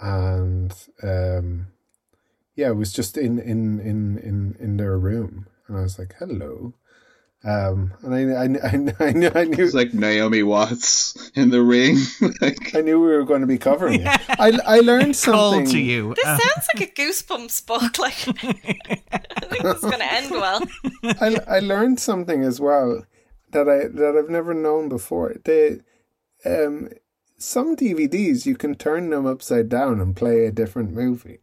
And 0.00 0.72
um 1.02 1.68
yeah 2.56 2.70
it 2.70 2.76
was 2.76 2.92
just 2.92 3.16
in 3.16 3.38
in 3.38 3.80
in 3.80 4.18
in 4.18 4.56
in 4.58 4.76
their 4.76 4.98
room. 4.98 5.46
And 5.66 5.76
I 5.78 5.82
was 5.82 5.98
like 5.98 6.14
hello 6.18 6.74
um 7.44 7.92
and 8.02 8.14
I 8.14 8.20
I 8.32 8.44
I, 8.44 9.06
I 9.08 9.12
knew 9.12 9.30
I 9.34 9.44
knew 9.44 9.64
It's 9.64 9.74
like 9.74 9.94
Naomi 9.94 10.42
Watts 10.42 11.30
in 11.36 11.50
the 11.50 11.62
ring. 11.62 11.96
like, 12.40 12.74
I 12.74 12.80
knew 12.80 13.00
we 13.00 13.06
were 13.08 13.24
going 13.24 13.42
to 13.42 13.46
be 13.46 13.58
covering 13.58 14.00
it. 14.02 14.08
I 14.40 14.58
I 14.66 14.80
learned 14.80 15.14
something. 15.26 15.64
Cold 15.64 15.66
to 15.68 15.78
you. 15.78 16.14
This 16.14 16.24
Uh, 16.24 16.38
sounds 16.38 16.66
like 16.74 16.88
a 16.90 16.92
Goosebumps 17.00 17.64
book. 17.66 17.98
Like 17.98 18.26
I 18.28 19.40
think 19.50 19.62
this 19.62 19.76
is 19.76 19.82
going 19.82 20.00
to 20.00 20.12
end 20.12 20.30
well. 20.32 20.62
I 21.20 21.38
I 21.46 21.58
learned 21.60 22.00
something 22.00 22.42
as 22.42 22.60
well 22.60 23.04
that 23.52 23.68
I 23.68 23.86
that 23.86 24.16
I've 24.18 24.30
never 24.30 24.52
known 24.52 24.88
before. 24.88 25.36
They 25.44 25.80
um 26.44 26.88
some 27.38 27.76
DVDs 27.76 28.46
you 28.46 28.56
can 28.56 28.74
turn 28.74 29.10
them 29.10 29.26
upside 29.26 29.68
down 29.68 30.00
and 30.00 30.16
play 30.16 30.44
a 30.44 30.50
different 30.50 30.90
movie. 30.92 31.38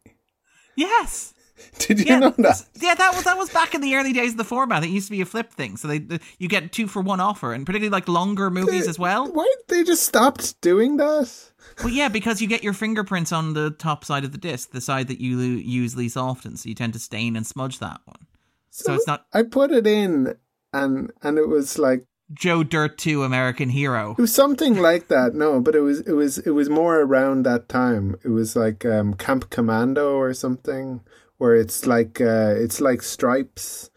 yes. 0.76 1.32
Did 1.78 2.00
you 2.00 2.06
Yeah, 2.06 2.18
know 2.18 2.34
that? 2.38 2.64
Yeah, 2.80 2.94
that 2.94 3.14
was 3.14 3.24
that 3.24 3.36
was 3.38 3.50
back 3.50 3.74
in 3.74 3.80
the 3.80 3.94
early 3.94 4.12
days 4.12 4.32
of 4.32 4.36
the 4.36 4.44
format. 4.44 4.84
It 4.84 4.90
used 4.90 5.06
to 5.08 5.10
be 5.12 5.20
a 5.20 5.26
flip 5.26 5.52
thing, 5.52 5.76
so 5.76 5.88
they 5.88 5.98
the, 5.98 6.20
you 6.38 6.48
get 6.48 6.72
two 6.72 6.86
for 6.86 7.00
one 7.02 7.20
offer, 7.20 7.52
and 7.52 7.64
particularly 7.64 7.90
like 7.90 8.08
longer 8.08 8.50
movies 8.50 8.88
as 8.88 8.98
well. 8.98 9.30
Why 9.32 9.52
they 9.68 9.84
just 9.84 10.04
stopped 10.04 10.60
doing 10.60 10.96
that? 10.98 11.32
Well, 11.78 11.88
yeah, 11.92 12.08
because 12.08 12.40
you 12.40 12.48
get 12.48 12.62
your 12.62 12.72
fingerprints 12.72 13.32
on 13.32 13.54
the 13.54 13.70
top 13.70 14.04
side 14.04 14.24
of 14.24 14.32
the 14.32 14.38
disc, 14.38 14.70
the 14.70 14.80
side 14.80 15.08
that 15.08 15.20
you 15.20 15.38
use 15.38 15.96
least 15.96 16.16
often, 16.16 16.56
so 16.56 16.68
you 16.68 16.74
tend 16.74 16.92
to 16.92 16.98
stain 16.98 17.36
and 17.36 17.46
smudge 17.46 17.78
that 17.80 18.00
one. 18.04 18.26
So, 18.70 18.94
it's 18.94 19.06
not 19.06 19.26
I 19.32 19.42
put 19.42 19.70
it 19.72 19.86
in 19.86 20.36
and 20.72 21.10
and 21.22 21.38
it 21.38 21.48
was 21.48 21.78
like 21.78 22.04
Joe 22.34 22.62
Dirt 22.62 22.98
Two 22.98 23.22
American 23.22 23.70
Hero. 23.70 24.12
it 24.12 24.20
was 24.20 24.34
something 24.34 24.76
like 24.76 25.08
that. 25.08 25.34
No, 25.34 25.60
but 25.60 25.74
it 25.74 25.80
was 25.80 26.00
it 26.00 26.12
was 26.12 26.38
it 26.38 26.50
was 26.50 26.68
more 26.68 27.00
around 27.00 27.44
that 27.44 27.68
time. 27.68 28.16
It 28.24 28.28
was 28.28 28.54
like 28.56 28.84
um, 28.84 29.14
Camp 29.14 29.48
Commando 29.50 30.16
or 30.16 30.34
something, 30.34 31.00
where 31.38 31.54
it's 31.56 31.86
like 31.86 32.20
uh, 32.20 32.54
it's 32.56 32.80
like 32.80 33.02
Stripes, 33.02 33.90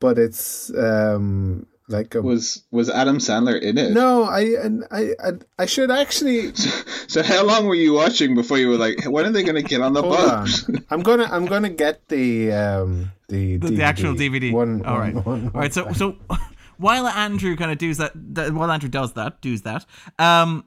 but 0.00 0.18
it's 0.18 0.72
um, 0.74 1.66
like 1.88 2.14
a 2.14 2.22
was 2.22 2.64
was 2.70 2.88
Adam 2.90 3.18
Sandler 3.18 3.60
in 3.60 3.76
it? 3.78 3.92
no. 3.92 4.24
I 4.24 4.40
and 4.62 4.84
I, 4.90 5.14
I 5.22 5.30
I 5.58 5.66
should 5.66 5.90
actually 5.90 6.52
So 7.08 7.22
how 7.22 7.44
long 7.44 7.66
were 7.66 7.74
you 7.74 7.92
watching 7.92 8.34
before 8.34 8.58
you 8.58 8.68
were 8.68 8.78
like, 8.78 9.04
when 9.04 9.26
are 9.26 9.30
they 9.32 9.42
going 9.42 9.56
to 9.56 9.62
get 9.62 9.80
on 9.82 9.92
the 9.92 10.02
hold 10.02 10.16
on. 10.16 10.44
boat? 10.46 10.84
I'm 10.90 11.02
gonna 11.02 11.28
I'm 11.30 11.44
gonna 11.46 11.68
get 11.70 12.08
the 12.08 12.52
um 12.52 13.12
the 13.28 13.56
The, 13.58 13.68
the 13.70 13.82
actual 13.82 14.14
DVD. 14.14 14.52
One, 14.52 14.84
All 14.86 14.98
right. 14.98 15.14
one- 15.14 15.24
one- 15.24 15.50
All 15.54 15.60
right. 15.60 15.72
So 15.74 15.92
so 15.92 16.16
while 16.78 17.06
Andrew 17.06 17.56
kind 17.56 17.70
of 17.70 17.78
does 17.78 17.98
that, 17.98 18.12
that 18.34 18.52
while 18.54 18.70
Andrew 18.70 18.88
does 18.88 19.12
that, 19.14 19.40
does 19.42 19.62
that, 19.62 19.84
um, 20.18 20.64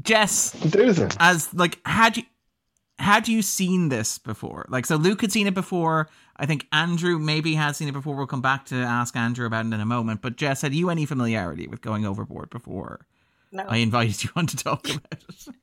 Jess, 0.00 0.52
Do 0.52 0.92
that. 0.92 1.16
as 1.20 1.52
like 1.54 1.78
had 1.86 2.16
you 2.16 2.22
had 3.02 3.28
you 3.28 3.42
seen 3.42 3.88
this 3.88 4.18
before? 4.18 4.66
Like, 4.68 4.86
so 4.86 4.96
Luke 4.96 5.20
had 5.20 5.32
seen 5.32 5.46
it 5.46 5.54
before. 5.54 6.08
I 6.36 6.46
think 6.46 6.66
Andrew 6.72 7.18
maybe 7.18 7.54
has 7.54 7.76
seen 7.76 7.88
it 7.88 7.92
before. 7.92 8.14
We'll 8.14 8.26
come 8.26 8.42
back 8.42 8.64
to 8.66 8.76
ask 8.76 9.16
Andrew 9.16 9.46
about 9.46 9.66
it 9.66 9.72
in 9.72 9.80
a 9.80 9.86
moment. 9.86 10.22
But 10.22 10.36
Jess, 10.36 10.62
had 10.62 10.74
you 10.74 10.88
any 10.88 11.04
familiarity 11.06 11.66
with 11.66 11.82
going 11.82 12.06
overboard 12.06 12.50
before 12.50 13.06
No. 13.50 13.64
I 13.68 13.78
invited 13.78 14.24
you 14.24 14.30
on 14.36 14.46
to 14.46 14.56
talk 14.56 14.88
about 14.88 15.12
it? 15.12 15.46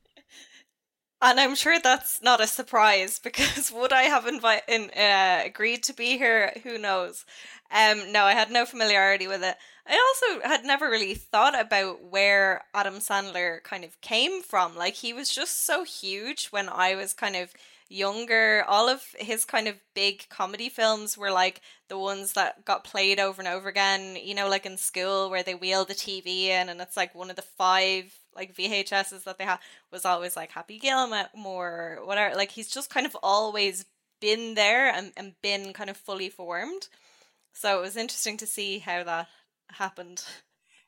And 1.22 1.38
I'm 1.38 1.54
sure 1.54 1.78
that's 1.78 2.22
not 2.22 2.40
a 2.40 2.46
surprise 2.46 3.18
because 3.18 3.70
would 3.76 3.92
I 3.92 4.04
have 4.04 4.24
invi- 4.24 4.62
in, 4.68 4.90
uh, 4.90 5.42
agreed 5.44 5.82
to 5.84 5.92
be 5.92 6.16
here? 6.16 6.52
Who 6.62 6.78
knows? 6.78 7.26
Um, 7.70 8.10
no, 8.10 8.24
I 8.24 8.32
had 8.32 8.50
no 8.50 8.64
familiarity 8.64 9.28
with 9.28 9.42
it. 9.42 9.56
I 9.90 9.98
also 10.30 10.48
had 10.48 10.64
never 10.64 10.88
really 10.88 11.14
thought 11.14 11.58
about 11.58 12.04
where 12.04 12.62
Adam 12.72 12.96
Sandler 12.96 13.60
kind 13.64 13.82
of 13.82 14.00
came 14.00 14.40
from. 14.40 14.76
Like 14.76 14.94
he 14.94 15.12
was 15.12 15.34
just 15.34 15.64
so 15.64 15.82
huge 15.82 16.46
when 16.48 16.68
I 16.68 16.94
was 16.94 17.12
kind 17.12 17.34
of 17.34 17.52
younger. 17.88 18.64
All 18.68 18.88
of 18.88 19.02
his 19.18 19.44
kind 19.44 19.66
of 19.66 19.80
big 19.94 20.28
comedy 20.28 20.68
films 20.68 21.18
were 21.18 21.32
like 21.32 21.60
the 21.88 21.98
ones 21.98 22.34
that 22.34 22.64
got 22.64 22.84
played 22.84 23.18
over 23.18 23.42
and 23.42 23.48
over 23.48 23.68
again. 23.68 24.16
You 24.16 24.36
know, 24.36 24.48
like 24.48 24.64
in 24.64 24.76
school 24.76 25.28
where 25.28 25.42
they 25.42 25.56
wheel 25.56 25.84
the 25.84 25.94
TV 25.94 26.44
in, 26.44 26.68
and 26.68 26.80
it's 26.80 26.96
like 26.96 27.12
one 27.12 27.28
of 27.28 27.36
the 27.36 27.42
five 27.42 28.14
like 28.36 28.54
VHSs 28.54 29.24
that 29.24 29.38
they 29.38 29.44
had 29.44 29.58
was 29.90 30.04
always 30.04 30.36
like 30.36 30.52
Happy 30.52 30.78
Gilmore 30.78 31.26
or 31.98 32.06
whatever. 32.06 32.36
Like 32.36 32.52
he's 32.52 32.70
just 32.70 32.90
kind 32.90 33.06
of 33.06 33.16
always 33.24 33.86
been 34.20 34.54
there 34.54 34.94
and, 34.94 35.12
and 35.16 35.34
been 35.42 35.72
kind 35.72 35.90
of 35.90 35.96
fully 35.96 36.28
formed. 36.28 36.86
So 37.52 37.78
it 37.78 37.82
was 37.82 37.96
interesting 37.96 38.36
to 38.36 38.46
see 38.46 38.78
how 38.78 39.02
that 39.02 39.26
happened. 39.74 40.24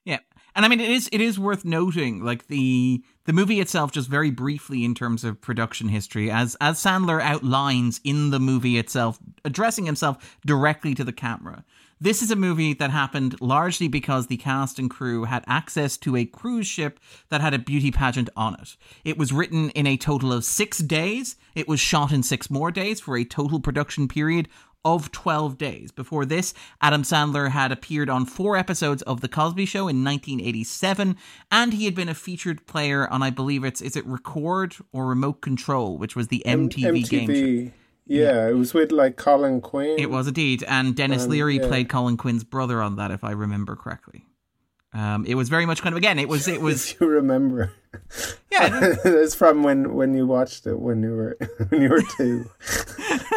Yeah, 0.05 0.19
and 0.57 0.65
I 0.65 0.69
mean 0.69 0.81
it 0.81 0.91
is 0.91 1.09
it 1.13 1.21
is 1.21 1.39
worth 1.39 1.65
noting 1.65 2.25
like 2.25 2.49
the 2.49 3.05
the 3.25 3.33
movie 3.33 3.61
itself 3.61 3.93
just 3.93 4.09
very 4.09 4.31
briefly 4.31 4.85
in 4.85 4.97
terms 4.97 5.23
of 5.23 5.41
production 5.41 5.89
history 5.89 6.29
as 6.29 6.57
as 6.61 6.83
Sandler 6.83 7.23
outlines 7.23 8.01
in 8.03 8.31
the 8.31 8.41
movie 8.41 8.79
itself 8.79 9.21
addressing 9.45 9.87
himself 9.87 10.39
directly 10.45 10.95
to 10.95 11.05
the 11.05 11.13
camera. 11.13 11.65
This 12.01 12.21
is 12.21 12.33
a 12.33 12.37
movie 12.37 12.75
that 12.75 12.91
happened 12.91 13.41
largely 13.41 13.87
because 13.87 14.27
the 14.27 14.37
cast 14.37 14.81
and 14.81 14.91
crew 14.91 15.23
had 15.23 15.45
access 15.47 15.97
to 15.99 16.17
a 16.17 16.25
cruise 16.25 16.67
ship 16.67 16.99
that 17.29 17.41
had 17.41 17.55
a 17.55 17.61
beauty 17.61 17.93
pageant 17.93 18.29
on 18.35 18.55
it. 18.55 18.77
It 19.05 19.17
was 19.17 19.33
written 19.33 19.71
in 19.71 19.87
a 19.87 19.97
total 19.97 20.33
of 20.33 20.45
6 20.45 20.79
days. 20.79 21.37
It 21.55 21.69
was 21.69 21.79
shot 21.79 22.11
in 22.11 22.25
6 22.25 22.51
more 22.51 22.73
days 22.73 22.99
for 22.99 23.17
a 23.17 23.25
total 23.25 23.61
production 23.61 24.09
period 24.09 24.49
of 24.85 25.13
12 25.13 25.59
days. 25.59 25.93
Before 25.93 26.25
this, 26.25 26.55
Adam 26.81 27.03
Sandler 27.03 27.51
had 27.51 27.73
appeared 27.73 28.11
on 28.11 28.27
four 28.27 28.57
episodes 28.57 29.03
of 29.03 29.21
The 29.21 29.29
Cosby 29.29 29.67
Show 29.67 29.89
in 29.89 30.05
1987, 30.05 31.17
and 31.51 31.73
he 31.75 31.85
had 31.85 31.95
been 31.95 32.09
a 32.09 32.15
featured 32.15 32.67
player 32.67 33.07
on, 33.09 33.23
I 33.23 33.31
believe 33.31 33.65
it's, 33.65 33.81
is 33.81 33.97
it 33.97 34.07
Record 34.07 34.77
or 34.93 35.07
Remote 35.07 35.41
Control, 35.41 35.99
which 35.99 36.17
was 36.17 36.29
the 36.29 36.43
MTV, 36.47 37.09
game 37.09 37.67
show. 37.69 37.73
Yeah, 38.07 38.49
it 38.49 38.55
was 38.55 38.75
with 38.75 38.91
like 38.91 39.17
Colin 39.17 39.61
Quinn. 39.61 39.97
It 39.99 40.11
was 40.11 40.27
indeed, 40.27 40.65
and 40.67 40.97
Dennis 40.97 41.25
Um, 41.25 41.31
Leary 41.31 41.59
yeah. 41.59 41.69
played 41.69 41.89
Colin 41.89 42.17
Quinn's 42.17 42.45
brother 42.45 42.83
on 42.83 42.97
that, 42.97 43.11
if 43.11 43.23
I 43.23 43.31
remember 43.31 43.77
correctly. 43.77 44.27
Um, 44.95 45.25
it 45.25 45.35
was 45.37 45.49
very 45.49 45.65
much 45.67 45.81
kind 45.83 45.95
of 45.95 45.97
again. 45.97 46.19
It 46.19 46.29
was 46.29 46.49
it 46.49 46.61
was 46.69 46.95
you 47.01 47.07
remember. 47.07 47.73
yeah. 48.51 48.95
it's 49.05 49.35
from 49.35 49.63
when 49.63 49.95
when 49.95 50.15
you 50.15 50.27
watched 50.27 50.67
it 50.67 50.79
when 50.79 51.03
you 51.03 51.15
were 51.15 51.37
when 51.69 51.83
you 51.83 51.89
were 51.89 52.03
two. 52.17 52.51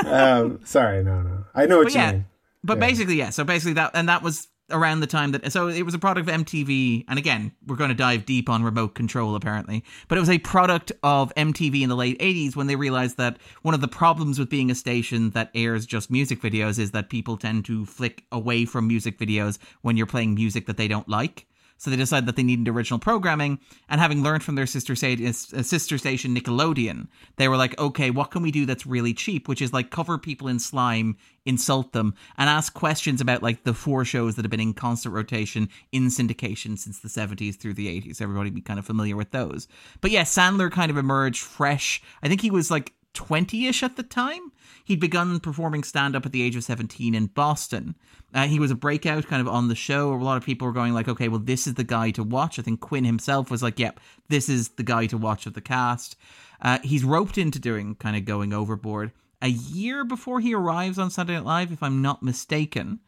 um, 0.06 0.60
sorry, 0.66 1.04
no, 1.04 1.22
no. 1.22 1.46
I 1.54 1.66
know 1.66 1.78
what 1.78 1.86
But 1.86 1.94
you 1.94 2.00
yeah, 2.00 2.12
mean. 2.12 2.26
but 2.64 2.78
Yeah. 2.78 2.88
basically, 2.88 3.16
yeah. 3.16 3.30
So 3.30 3.44
basically, 3.44 3.74
that 3.74 3.92
and 3.94 4.10
that 4.10 4.22
was 4.22 4.48
around 4.72 5.00
the 5.00 5.08
time 5.08 5.32
that 5.32 5.52
so 5.52 5.68
it 5.68 5.84
was 5.84 5.94
a 5.94 6.00
product 6.00 6.30
of 6.30 6.36
MTV. 6.36 7.06
And 7.08 7.20
again, 7.20 7.52
we're 7.66 7.76
going 7.76 7.90
to 7.90 7.96
dive 7.96 8.26
deep 8.26 8.50
on 8.50 8.64
remote 8.64 8.96
control 8.96 9.36
apparently, 9.36 9.84
but 10.08 10.18
it 10.18 10.22
was 10.22 10.30
a 10.30 10.40
product 10.40 10.92
of 11.04 11.34
MTV 11.36 11.82
in 11.82 11.90
the 11.90 11.96
late 11.96 12.20
'80s 12.20 12.56
when 12.56 12.68
they 12.68 12.76
realized 12.76 13.18
that 13.18 13.38
one 13.62 13.74
of 13.74 13.82
the 13.82 13.88
problems 13.88 14.40
with 14.40 14.50
being 14.50 14.72
a 14.72 14.76
station 14.76 15.32
that 15.32 15.52
airs 15.54 15.86
just 15.86 16.10
music 16.12 16.42
videos 16.42 16.80
is 16.80 16.92
that 16.92 17.10
people 17.10 17.38
tend 17.38 17.66
to 17.66 17.86
flick 17.86 18.24
away 18.32 18.66
from 18.66 18.88
music 18.88 19.18
videos 19.18 19.58
when 19.82 19.98
you're 19.98 20.06
playing 20.06 20.36
music 20.36 20.66
that 20.68 20.78
they 20.78 20.88
don't 20.88 21.10
like. 21.10 21.48
So 21.78 21.90
they 21.90 21.98
decided 21.98 22.26
that 22.28 22.36
they 22.38 22.44
needed 22.44 22.68
original 22.70 23.00
programming, 23.00 23.60
and 23.90 24.00
having 24.00 24.24
learned 24.24 24.44
from 24.44 24.56
their 24.56 24.66
sister 24.66 24.96
station, 24.96 25.26
uh, 25.26 25.60
uh, 25.60 25.64
sister 25.64 25.98
station 25.98 26.36
Nickelodeon, 26.36 27.08
they 27.36 27.48
were 27.48 27.58
like, 27.58 27.78
"Okay, 27.78 28.10
what 28.12 28.32
can 28.32 28.42
we 28.42 28.52
do 28.52 28.66
that's 28.66 28.86
really 28.86 29.14
cheap? 29.14 29.48
Which 29.48 29.62
is 29.62 29.74
like 29.74 29.92
cover 29.92 30.18
people 30.18 30.48
in 30.48 30.60
slime, 30.60 31.18
insult 31.46 31.92
them, 31.92 32.16
and 32.38 32.50
ask 32.50 32.74
questions 32.74 33.22
about 33.22 33.44
like 33.44 33.64
the 33.64 33.74
four 33.74 34.06
shows 34.06 34.36
that 34.36 34.46
have 34.46 34.52
been 34.52 34.60
in 34.60 34.74
constant 34.74 35.14
rotation 35.14 35.70
in 35.92 36.08
syndication 36.08 36.78
since 36.78 37.00
the 37.00 37.10
'70s 37.10 37.58
through 37.58 37.74
the 37.74 37.88
'80s. 37.88 38.22
Everybody 38.22 38.50
be 38.50 38.62
kind 38.62 38.80
of 38.80 38.86
familiar 38.86 39.18
with 39.18 39.32
those. 39.32 39.68
But 40.02 40.12
yeah, 40.12 40.24
Sandler 40.24 40.72
kind 40.72 40.90
of 40.90 40.98
emerged 40.98 41.44
fresh. 41.44 42.02
I 42.24 42.30
think 42.30 42.42
he 42.42 42.52
was 42.52 42.72
like 42.72 42.94
20-ish 43.16 43.82
at 43.82 43.96
the 43.96 44.04
time. 44.04 44.52
He'd 44.84 45.00
begun 45.00 45.40
performing 45.40 45.84
stand-up 45.84 46.26
at 46.26 46.32
the 46.32 46.44
age 46.44 46.56
of 46.56 46.64
17 46.64 47.16
in 47.16 47.26
Boston. 47.28 47.96
Uh, 48.34 48.48
he 48.48 48.60
was 48.60 48.70
a 48.70 48.76
breakout 48.76 49.26
kind 49.28 49.42
of 49.42 49.48
on 49.48 49.68
the 49.68 49.76
show. 49.76 50.14
A 50.14 50.16
lot 50.16 50.38
of 50.38 50.46
people 50.46 50.68
were 50.68 50.74
going 50.74 50.94
like, 50.94 51.08
okay, 51.08 51.28
well, 51.28 51.40
this 51.40 51.66
is 51.66 51.74
the 51.74 51.84
guy 51.84 52.12
to 52.12 52.24
watch. 52.24 52.60
I 52.60 52.62
think 52.62 52.82
Quinn 52.82 53.06
himself 53.06 53.50
was 53.50 53.64
like, 53.64 53.80
yep, 53.80 54.00
this 54.30 54.50
is 54.50 54.70
the 54.70 54.84
guy 54.84 55.08
to 55.08 55.18
watch 55.18 55.46
of 55.46 55.54
the 55.54 55.62
cast. 55.62 56.16
Uh, 56.62 56.80
he's 56.84 57.04
roped 57.04 57.38
into 57.38 57.60
doing 57.60 57.96
kind 57.96 58.16
of 58.16 58.26
going 58.26 58.54
overboard 58.54 59.12
a 59.42 59.50
year 59.50 60.04
before 60.04 60.40
he 60.40 60.54
arrives 60.54 60.98
on 60.98 61.12
Saturday 61.12 61.36
Night 61.36 61.46
Live, 61.46 61.72
if 61.72 61.84
I'm 61.84 62.02
not 62.02 62.24
mistaken. 62.24 63.00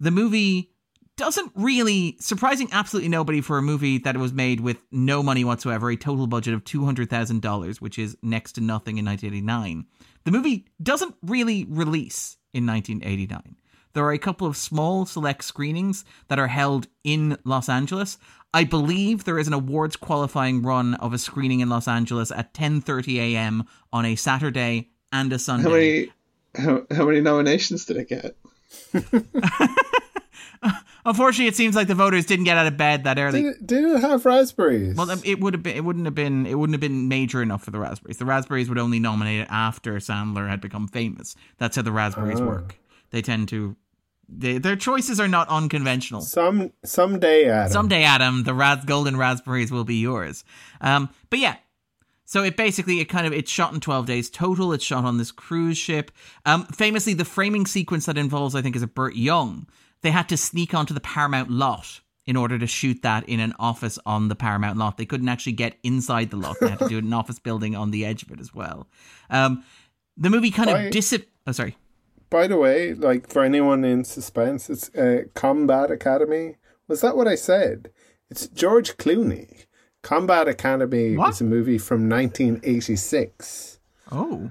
The 0.00 0.10
movie 0.10 0.73
doesn't 1.16 1.52
really 1.54 2.16
surprising 2.20 2.68
absolutely 2.72 3.08
nobody 3.08 3.40
for 3.40 3.58
a 3.58 3.62
movie 3.62 3.98
that 3.98 4.16
was 4.16 4.32
made 4.32 4.60
with 4.60 4.78
no 4.90 5.22
money 5.22 5.44
whatsoever, 5.44 5.90
a 5.90 5.96
total 5.96 6.26
budget 6.26 6.54
of 6.54 6.64
two 6.64 6.84
hundred 6.84 7.10
thousand 7.10 7.42
dollars, 7.42 7.80
which 7.80 7.98
is 7.98 8.16
next 8.22 8.52
to 8.52 8.60
nothing 8.60 8.98
in 8.98 9.04
1989. 9.04 9.86
The 10.24 10.30
movie 10.30 10.66
doesn't 10.82 11.14
really 11.22 11.66
release 11.68 12.36
in 12.52 12.66
1989. 12.66 13.56
There 13.92 14.04
are 14.04 14.12
a 14.12 14.18
couple 14.18 14.46
of 14.46 14.56
small 14.56 15.06
select 15.06 15.44
screenings 15.44 16.04
that 16.28 16.40
are 16.40 16.48
held 16.48 16.88
in 17.04 17.38
Los 17.44 17.68
Angeles. 17.68 18.18
I 18.52 18.64
believe 18.64 19.24
there 19.24 19.38
is 19.38 19.46
an 19.46 19.52
awards 19.52 19.96
qualifying 19.96 20.62
run 20.62 20.94
of 20.94 21.12
a 21.12 21.18
screening 21.18 21.60
in 21.60 21.68
Los 21.68 21.86
Angeles 21.86 22.30
at 22.32 22.54
10:30 22.54 23.18
a.m. 23.18 23.64
on 23.92 24.04
a 24.04 24.16
Saturday 24.16 24.90
and 25.12 25.32
a 25.32 25.38
Sunday. 25.38 25.64
How 26.56 26.64
many 26.64 26.86
how, 26.90 26.96
how 26.96 27.06
many 27.06 27.20
nominations 27.20 27.84
did 27.84 27.96
it 27.96 28.08
get? 28.08 28.36
Unfortunately, 31.06 31.46
it 31.48 31.56
seems 31.56 31.74
like 31.76 31.86
the 31.88 31.94
voters 31.94 32.24
didn't 32.26 32.44
get 32.46 32.56
out 32.56 32.66
of 32.66 32.76
bed 32.76 33.04
that 33.04 33.18
early. 33.18 33.42
Did 33.42 33.52
it, 33.56 33.66
did 33.66 33.84
it 33.84 34.00
have 34.00 34.24
raspberries? 34.24 34.96
Well, 34.96 35.10
it 35.24 35.40
would 35.40 35.54
have 35.54 35.62
been. 35.62 35.76
It 35.76 35.84
wouldn't 35.84 36.06
have 36.06 36.14
been. 36.14 36.46
It 36.46 36.54
wouldn't 36.58 36.74
have 36.74 36.80
been 36.80 37.08
major 37.08 37.42
enough 37.42 37.64
for 37.64 37.70
the 37.70 37.78
Raspberries. 37.78 38.18
The 38.18 38.24
Raspberries 38.24 38.68
would 38.68 38.78
only 38.78 38.98
nominate 38.98 39.40
it 39.40 39.48
after 39.50 39.96
Sandler 39.96 40.48
had 40.48 40.60
become 40.60 40.88
famous. 40.88 41.36
That's 41.58 41.76
how 41.76 41.82
the 41.82 41.92
Raspberries 41.92 42.40
Oh. 42.40 42.46
work. 42.46 42.76
They 43.10 43.20
tend 43.22 43.48
to. 43.48 43.76
They, 44.26 44.56
their 44.56 44.76
choices 44.76 45.20
are 45.20 45.28
not 45.28 45.48
unconventional. 45.48 46.22
Some 46.22 46.72
someday, 46.82 47.44
Adam. 47.50 47.70
Someday, 47.72 48.04
Adam, 48.04 48.44
the 48.44 48.54
ras- 48.54 48.84
golden 48.86 49.18
raspberries 49.18 49.70
will 49.70 49.84
be 49.84 49.96
yours. 49.96 50.44
Um, 50.80 51.10
but 51.28 51.38
yeah, 51.40 51.56
so 52.24 52.42
it 52.42 52.56
basically 52.56 53.00
it 53.00 53.04
kind 53.04 53.26
of 53.26 53.34
it's 53.34 53.50
shot 53.50 53.74
in 53.74 53.80
twelve 53.80 54.06
days 54.06 54.30
total. 54.30 54.72
It's 54.72 54.82
shot 54.82 55.04
on 55.04 55.18
this 55.18 55.30
cruise 55.30 55.76
ship. 55.76 56.10
Um, 56.46 56.64
famously, 56.68 57.12
the 57.12 57.26
framing 57.26 57.66
sequence 57.66 58.06
that 58.06 58.16
involves, 58.16 58.54
I 58.54 58.62
think, 58.62 58.76
is 58.76 58.82
a 58.82 58.86
Burt 58.86 59.14
Young. 59.14 59.66
They 60.04 60.12
had 60.12 60.28
to 60.28 60.36
sneak 60.36 60.72
onto 60.74 60.94
the 60.94 61.00
Paramount 61.00 61.50
lot 61.50 62.00
in 62.26 62.36
order 62.36 62.58
to 62.58 62.66
shoot 62.66 63.02
that 63.02 63.28
in 63.28 63.40
an 63.40 63.52
office 63.58 63.98
on 64.06 64.28
the 64.28 64.34
Paramount 64.36 64.78
lot. 64.78 64.96
They 64.98 65.04
couldn't 65.06 65.28
actually 65.28 65.52
get 65.54 65.76
inside 65.82 66.30
the 66.30 66.36
lot. 66.36 66.56
They 66.60 66.68
had 66.68 66.78
to 66.78 66.88
do 66.88 66.96
it 66.96 67.00
in 67.00 67.06
an 67.06 67.12
office 67.22 67.38
building 67.38 67.74
on 67.74 67.90
the 67.90 68.04
edge 68.04 68.22
of 68.22 68.30
it 68.30 68.38
as 68.38 68.54
well. 68.54 68.86
Um, 69.30 69.64
the 70.16 70.30
movie 70.30 70.50
kind 70.52 70.70
Why- 70.70 70.78
of 70.82 70.92
disip. 70.92 71.24
Oh, 71.46 71.52
sorry. 71.52 71.76
By 72.30 72.46
the 72.46 72.56
way, 72.56 72.94
like 72.94 73.28
for 73.28 73.42
anyone 73.42 73.84
in 73.84 74.04
suspense, 74.04 74.68
it's 74.70 74.94
uh, 74.94 75.24
Combat 75.34 75.90
Academy. 75.90 76.56
Was 76.88 77.00
that 77.02 77.16
what 77.16 77.28
I 77.28 77.34
said? 77.34 77.90
It's 78.30 78.46
George 78.48 78.96
Clooney. 78.96 79.66
Combat 80.02 80.48
Academy 80.48 81.16
What? 81.16 81.30
is 81.30 81.40
a 81.40 81.44
movie 81.44 81.78
from 81.78 82.08
1986. 82.08 83.78
Oh, 84.12 84.50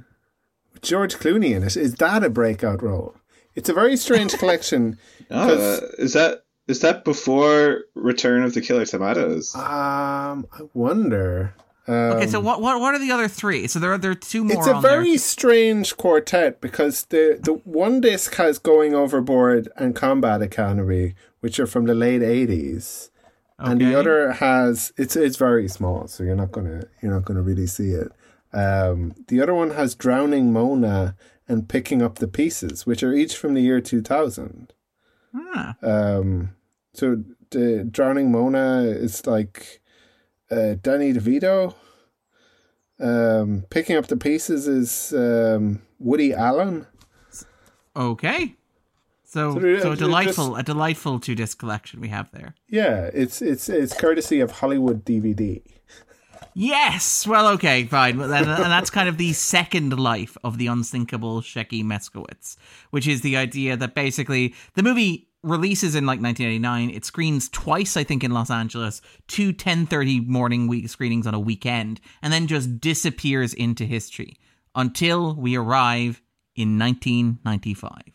George 0.82 1.16
Clooney 1.16 1.56
in 1.56 1.64
it. 1.64 1.78
Is 1.78 1.96
that 1.96 2.24
a 2.24 2.30
breakout 2.30 2.82
role? 2.82 3.16
It's 3.56 3.70
a 3.70 3.74
very 3.74 3.98
strange 3.98 4.34
collection. 4.40 4.98
Oh, 5.32 5.48
'Cause- 5.48 5.82
uh, 5.82 5.88
is 5.98 6.14
that 6.14 6.46
is 6.68 6.80
that 6.80 7.04
before 7.04 7.82
Return 7.94 8.44
of 8.44 8.54
the 8.54 8.62
Killer 8.62 8.86
Tomatoes? 8.86 9.54
Um, 9.56 10.48
I 10.54 10.62
wonder. 10.74 11.54
Um, 11.88 11.94
okay. 11.96 12.28
So 12.28 12.40
what 12.40 12.62
what 12.62 12.80
what 12.80 12.94
are 12.96 13.00
the 13.00 13.12
other 13.12 13.28
three? 13.28 13.68
So 13.68 13.80
there 13.80 13.92
are 13.92 13.98
there 13.98 14.12
are 14.12 14.16
two 14.16 14.46
more. 14.46 14.58
It's 14.58 14.68
a 14.68 14.76
on 14.76 14.82
there. 14.82 14.92
very 14.92 15.18
strange 15.18 15.98
quartet 15.98 16.62
because 16.62 17.04
the 17.06 17.38
the 17.42 17.54
one 17.66 18.00
disc 18.00 18.34
has 18.36 18.58
Going 18.60 18.94
Overboard 18.96 19.68
and 19.76 19.94
Combat 19.94 20.42
Academy, 20.42 21.16
which 21.42 21.60
are 21.60 21.68
from 21.68 21.86
the 21.86 21.94
late 21.94 22.24
eighties, 22.24 23.12
and 23.60 23.82
the 23.82 23.94
other 24.00 24.32
has 24.32 24.94
it's 24.96 25.18
it's 25.18 25.36
very 25.36 25.68
small, 25.68 26.08
so 26.08 26.24
you're 26.24 26.36
not 26.38 26.54
gonna 26.54 26.86
you're 27.02 27.12
not 27.14 27.26
gonna 27.26 27.42
really 27.42 27.68
see 27.68 27.90
it. 27.92 28.10
Um, 28.54 29.14
the 29.28 29.42
other 29.42 29.54
one 29.54 29.72
has 29.72 29.94
Drowning 29.96 30.54
Mona 30.54 31.16
and 31.48 31.68
Picking 31.68 32.02
Up 32.02 32.16
the 32.20 32.28
Pieces, 32.28 32.86
which 32.86 33.04
are 33.04 33.14
each 33.14 33.36
from 33.36 33.54
the 33.54 33.62
year 33.62 33.82
two 33.82 34.02
thousand. 34.02 34.74
Ah. 35.36 35.76
Um, 35.82 36.56
so 36.94 37.24
the 37.52 37.84
Drowning 37.90 38.32
Mona 38.32 38.82
is 38.84 39.26
like 39.26 39.82
uh, 40.52 40.76
Danny 40.82 41.14
DeVito, 41.14 41.74
Um, 43.00 43.66
picking 43.70 43.98
up 43.98 44.08
the 44.08 44.18
pieces 44.18 44.68
is 44.68 45.14
um, 45.14 45.82
Woody 46.00 46.34
Allen. 46.34 46.86
Okay. 47.96 48.56
So, 49.24 49.60
So 49.60 49.80
so, 49.80 49.92
a 49.94 49.96
delightful, 49.96 50.56
a 50.56 50.64
delightful 50.64 51.20
two 51.20 51.34
disc 51.36 51.58
collection 51.58 52.00
we 52.00 52.10
have 52.10 52.30
there. 52.32 52.54
Yeah, 52.70 53.10
it's 53.14 53.42
it's 53.42 53.68
it's 53.68 53.94
courtesy 54.00 54.40
of 54.40 54.52
Hollywood 54.52 55.04
DVD. 55.04 55.64
Yes. 56.56 57.26
Well, 57.26 57.48
okay, 57.54 57.86
fine. 57.86 58.20
And 58.20 58.32
that's 58.32 58.90
kind 58.90 59.10
of 59.10 59.18
the 59.18 59.34
second 59.34 59.98
life 59.98 60.38
of 60.44 60.58
the 60.58 60.68
unthinkable 60.68 61.42
Shecky 61.42 61.84
Moskowitz, 61.84 62.58
which 62.92 63.08
is 63.08 63.22
the 63.22 63.38
idea 63.38 63.76
that 63.78 63.96
basically 63.96 64.54
the 64.76 64.84
movie 64.84 65.28
releases 65.42 65.96
in 65.96 66.06
like 66.06 66.22
1989. 66.22 66.90
It 66.90 67.06
screens 67.06 67.50
twice, 67.50 67.98
I 67.98 68.04
think, 68.04 68.24
in 68.24 68.32
Los 68.32 68.50
Angeles, 68.50 69.02
two 69.28 69.52
10:30 69.52 70.28
morning 70.28 70.68
week 70.68 70.90
screenings 70.90 71.28
on 71.28 71.34
a 71.34 71.40
weekend, 71.40 72.00
and 72.22 72.32
then 72.32 72.48
just 72.48 72.80
disappears 72.80 73.54
into 73.54 73.86
history 73.86 74.38
until 74.76 75.36
we 75.36 75.56
arrive 75.56 76.22
in 76.56 76.78
1995. 76.78 78.13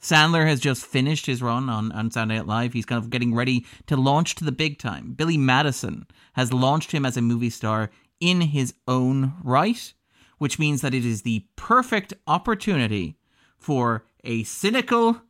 Sandler 0.00 0.46
has 0.46 0.60
just 0.60 0.86
finished 0.86 1.26
his 1.26 1.42
run 1.42 1.68
on, 1.68 1.92
on 1.92 2.10
Saturday 2.10 2.36
Night 2.36 2.46
Live. 2.46 2.72
He's 2.72 2.86
kind 2.86 3.02
of 3.02 3.10
getting 3.10 3.34
ready 3.34 3.66
to 3.86 3.96
launch 3.96 4.34
to 4.36 4.44
the 4.44 4.52
big 4.52 4.78
time. 4.78 5.12
Billy 5.12 5.36
Madison 5.36 6.06
has 6.34 6.52
launched 6.52 6.92
him 6.92 7.04
as 7.04 7.16
a 7.16 7.22
movie 7.22 7.50
star 7.50 7.90
in 8.18 8.40
his 8.40 8.74
own 8.88 9.34
right, 9.42 9.92
which 10.38 10.58
means 10.58 10.80
that 10.80 10.94
it 10.94 11.04
is 11.04 11.22
the 11.22 11.44
perfect 11.56 12.14
opportunity 12.26 13.16
for 13.58 14.04
a 14.24 14.42
cynical 14.44 15.20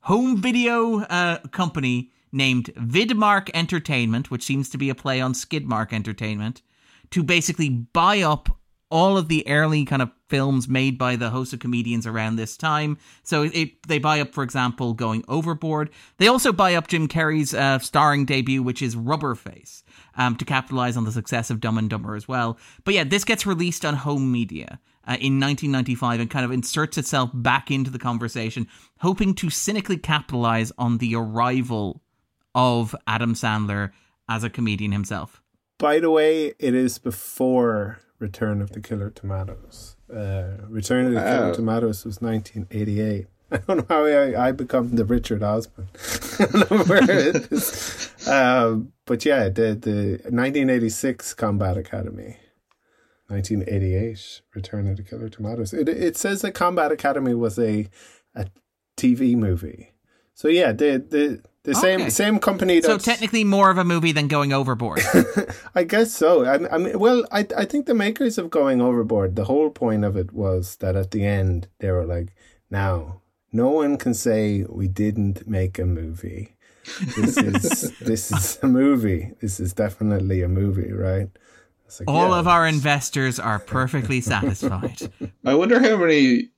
home 0.00 0.40
video 0.40 1.00
uh, 1.02 1.38
company 1.48 2.10
named 2.32 2.66
Vidmark 2.76 3.50
Entertainment, 3.52 4.30
which 4.30 4.42
seems 4.42 4.68
to 4.70 4.78
be 4.78 4.90
a 4.90 4.94
play 4.94 5.20
on 5.20 5.32
Skidmark 5.34 5.92
Entertainment, 5.92 6.62
to 7.10 7.22
basically 7.22 7.68
buy 7.68 8.20
up 8.20 8.58
all 8.90 9.16
of 9.16 9.28
the 9.28 9.46
early 9.48 9.84
kind 9.84 10.02
of 10.02 10.10
films 10.28 10.68
made 10.68 10.98
by 10.98 11.16
the 11.16 11.30
host 11.30 11.52
of 11.52 11.60
comedians 11.60 12.06
around 12.06 12.36
this 12.36 12.56
time. 12.56 12.98
So 13.22 13.42
it 13.42 13.82
they 13.86 13.98
buy 13.98 14.20
up, 14.20 14.32
for 14.32 14.42
example, 14.42 14.94
Going 14.94 15.24
Overboard. 15.28 15.90
They 16.18 16.28
also 16.28 16.52
buy 16.52 16.74
up 16.74 16.88
Jim 16.88 17.08
Carrey's 17.08 17.54
uh, 17.54 17.78
starring 17.78 18.24
debut, 18.24 18.62
which 18.62 18.82
is 18.82 18.96
Rubberface, 18.96 19.82
um, 20.16 20.36
to 20.36 20.44
capitalize 20.44 20.96
on 20.96 21.04
the 21.04 21.12
success 21.12 21.50
of 21.50 21.60
Dumb 21.60 21.78
and 21.78 21.90
Dumber 21.90 22.14
as 22.14 22.28
well. 22.28 22.58
But 22.84 22.94
yeah, 22.94 23.04
this 23.04 23.24
gets 23.24 23.46
released 23.46 23.84
on 23.84 23.94
home 23.94 24.30
media. 24.30 24.80
Uh, 25.06 25.12
in 25.12 25.40
1995 25.40 26.20
and 26.20 26.28
kind 26.28 26.44
of 26.44 26.50
inserts 26.50 26.98
itself 26.98 27.30
back 27.32 27.70
into 27.70 27.90
the 27.90 27.98
conversation, 27.98 28.68
hoping 28.98 29.32
to 29.32 29.48
cynically 29.48 29.96
capitalize 29.96 30.70
on 30.76 30.98
the 30.98 31.14
arrival 31.14 32.02
of 32.54 32.94
Adam 33.06 33.32
Sandler 33.32 33.92
as 34.28 34.44
a 34.44 34.50
comedian 34.50 34.92
himself. 34.92 35.40
By 35.78 36.00
the 36.00 36.10
way, 36.10 36.52
it 36.58 36.74
is 36.74 36.98
before 36.98 38.00
Return 38.18 38.60
of 38.60 38.72
the 38.72 38.80
Killer 38.80 39.10
Tomatoes. 39.10 39.96
Uh, 40.12 40.56
Return 40.68 41.06
of 41.06 41.14
the 41.14 41.20
Killer. 41.20 41.54
Tomatoes 41.54 42.04
was 42.04 42.20
1988. 42.20 43.26
I 43.50 43.56
don't 43.58 43.78
know 43.78 43.86
how 43.88 44.04
I, 44.04 44.48
I 44.48 44.52
become 44.52 44.96
the 44.96 45.04
Richard 45.04 45.42
Osman. 45.42 45.88
I 46.38 46.46
don't 46.46 46.70
know 46.70 46.84
where 46.84 47.10
it 47.10 47.52
is. 47.52 48.04
Um, 48.28 48.92
but 49.06 49.24
yeah, 49.24 49.44
the, 49.48 49.74
the 49.74 50.20
1986 50.24 51.32
Combat 51.32 51.78
Academy. 51.78 52.36
1988 53.28 54.42
Return 54.54 54.86
of 54.88 54.96
the 54.98 55.02
Killer 55.02 55.30
Tomatoes. 55.30 55.72
It, 55.72 55.88
it 55.88 56.16
says 56.16 56.42
that 56.42 56.52
Combat 56.52 56.92
Academy 56.92 57.32
was 57.32 57.58
a 57.58 57.88
a 58.34 58.48
TV 58.98 59.34
movie. 59.36 59.92
So 60.34 60.48
yeah, 60.48 60.72
the 60.72 60.98
the 60.98 61.42
the 61.68 61.76
Okay. 61.78 61.98
same 61.98 62.10
same 62.10 62.38
company. 62.38 62.80
So 62.82 62.96
technically 62.98 63.44
more 63.44 63.70
of 63.70 63.78
a 63.78 63.84
movie 63.84 64.12
than 64.12 64.26
Going 64.28 64.52
Overboard. 64.52 65.00
I 65.74 65.84
guess 65.84 66.12
so. 66.12 66.44
I, 66.44 66.74
I 66.74 66.78
mean, 66.78 66.98
well, 66.98 67.24
I 67.30 67.46
I 67.56 67.64
think 67.64 67.86
the 67.86 67.94
makers 67.94 68.38
of 68.38 68.50
Going 68.50 68.80
Overboard, 68.80 69.36
the 69.36 69.44
whole 69.44 69.70
point 69.70 70.04
of 70.04 70.16
it 70.16 70.32
was 70.32 70.76
that 70.76 70.96
at 70.96 71.10
the 71.10 71.24
end 71.24 71.68
they 71.80 71.90
were 71.90 72.06
like, 72.06 72.28
now 72.70 73.20
no 73.52 73.68
one 73.70 73.96
can 73.98 74.14
say 74.14 74.64
we 74.68 74.88
didn't 74.88 75.46
make 75.46 75.78
a 75.78 75.84
movie. 75.86 76.56
This 77.16 77.36
is 77.52 77.92
this 78.00 78.32
is 78.32 78.58
a 78.62 78.66
movie. 78.66 79.32
This 79.40 79.60
is 79.60 79.72
definitely 79.74 80.42
a 80.42 80.48
movie, 80.48 80.92
right? 80.92 81.28
Like, 82.00 82.08
All 82.08 82.30
yeah. 82.30 82.38
of 82.40 82.46
our 82.48 82.66
investors 82.66 83.38
are 83.38 83.58
perfectly 83.58 84.20
satisfied. 84.34 85.00
I 85.44 85.54
wonder 85.54 85.80
how 85.80 85.96
many 85.96 86.48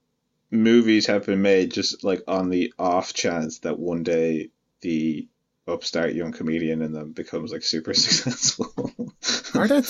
movies 0.52 1.06
have 1.06 1.26
been 1.26 1.42
made 1.42 1.72
just 1.72 2.02
like 2.04 2.22
on 2.26 2.50
the 2.50 2.72
off 2.78 3.12
chance 3.14 3.60
that 3.60 3.78
one 3.78 4.02
day 4.02 4.50
the 4.82 5.28
upstart 5.68 6.14
young 6.14 6.32
comedian 6.32 6.82
and 6.82 6.94
then 6.94 7.12
becomes 7.12 7.52
like 7.52 7.62
super 7.62 7.94
successful. 8.06 9.14
Are 9.54 9.66
there 9.68 9.82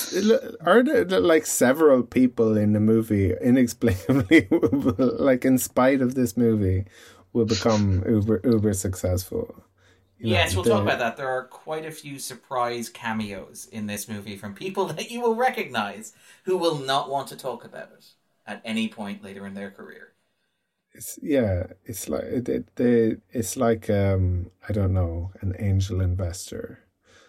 are 0.62 0.82
there 0.82 1.04
like 1.20 1.44
several 1.46 2.02
people 2.02 2.56
in 2.56 2.72
the 2.72 2.80
movie 2.80 3.32
inexplicably 3.40 4.48
like 4.98 5.44
in 5.44 5.58
spite 5.58 6.00
of 6.02 6.14
this 6.14 6.36
movie 6.36 6.84
will 7.32 7.44
become 7.44 8.02
uber 8.08 8.40
uber 8.44 8.72
successful? 8.74 9.62
You 10.20 10.30
know, 10.30 10.38
Yes, 10.38 10.54
we'll 10.54 10.64
the- 10.64 10.70
talk 10.70 10.82
about 10.82 10.98
that. 11.00 11.16
There 11.16 11.28
are 11.30 11.46
quite 11.46 11.84
a 11.84 11.90
few 11.90 12.18
surprise 12.20 12.88
cameos 12.88 13.66
in 13.66 13.86
this 13.86 14.08
movie 14.08 14.36
from 14.36 14.54
people 14.54 14.86
that 14.92 15.10
you 15.10 15.20
will 15.20 15.34
recognize 15.34 16.12
who 16.44 16.56
will 16.56 16.78
not 16.78 17.08
want 17.10 17.28
to 17.28 17.36
talk 17.36 17.64
about 17.64 17.90
it 17.92 18.06
at 18.46 18.62
any 18.64 18.88
point 18.88 19.22
later 19.24 19.46
in 19.46 19.54
their 19.54 19.70
career. 19.70 20.09
It's 20.92 21.18
yeah, 21.22 21.66
it's 21.84 22.08
like 22.08 22.24
it, 22.24 22.48
it, 22.48 22.76
they, 22.76 23.16
it's 23.30 23.56
like 23.56 23.88
um 23.90 24.50
I 24.68 24.72
don't 24.72 24.92
know 24.92 25.30
an 25.40 25.54
angel 25.58 26.00
investor, 26.00 26.80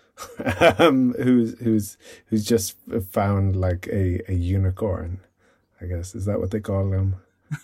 um 0.79 1.13
who's 1.13 1.57
who's 1.59 1.97
who's 2.27 2.45
just 2.45 2.75
found 3.11 3.55
like 3.55 3.87
a 3.87 4.21
a 4.29 4.33
unicorn, 4.33 5.19
I 5.79 5.85
guess 5.85 6.15
is 6.15 6.25
that 6.25 6.39
what 6.39 6.51
they 6.51 6.59
call 6.59 6.89
them? 6.89 7.15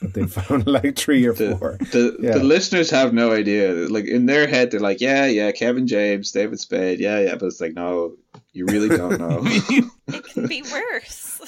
But 0.01 0.13
they 0.13 0.25
found 0.27 0.67
like 0.67 0.97
three 0.97 1.25
or 1.25 1.33
the, 1.33 1.55
four. 1.57 1.77
the, 1.79 2.15
Yeah. 2.19 2.33
the 2.33 2.43
listeners 2.43 2.89
have 2.91 3.13
no 3.13 3.31
idea. 3.31 3.71
Like 3.89 4.05
in 4.05 4.25
their 4.25 4.45
head, 4.45 4.69
they're 4.71 4.81
like, 4.81 4.99
yeah, 4.99 5.25
yeah, 5.27 5.51
Kevin 5.51 5.87
James, 5.87 6.31
David 6.31 6.59
Spade, 6.59 6.99
yeah, 6.99 7.19
yeah. 7.21 7.35
But 7.35 7.45
it's 7.47 7.61
like, 7.61 7.73
no, 7.73 8.15
you 8.51 8.65
really 8.65 8.89
don't 8.89 9.17
know. 9.17 9.39
It 9.45 10.23
can 10.33 10.45
be 10.47 10.61
worse. 10.63 11.39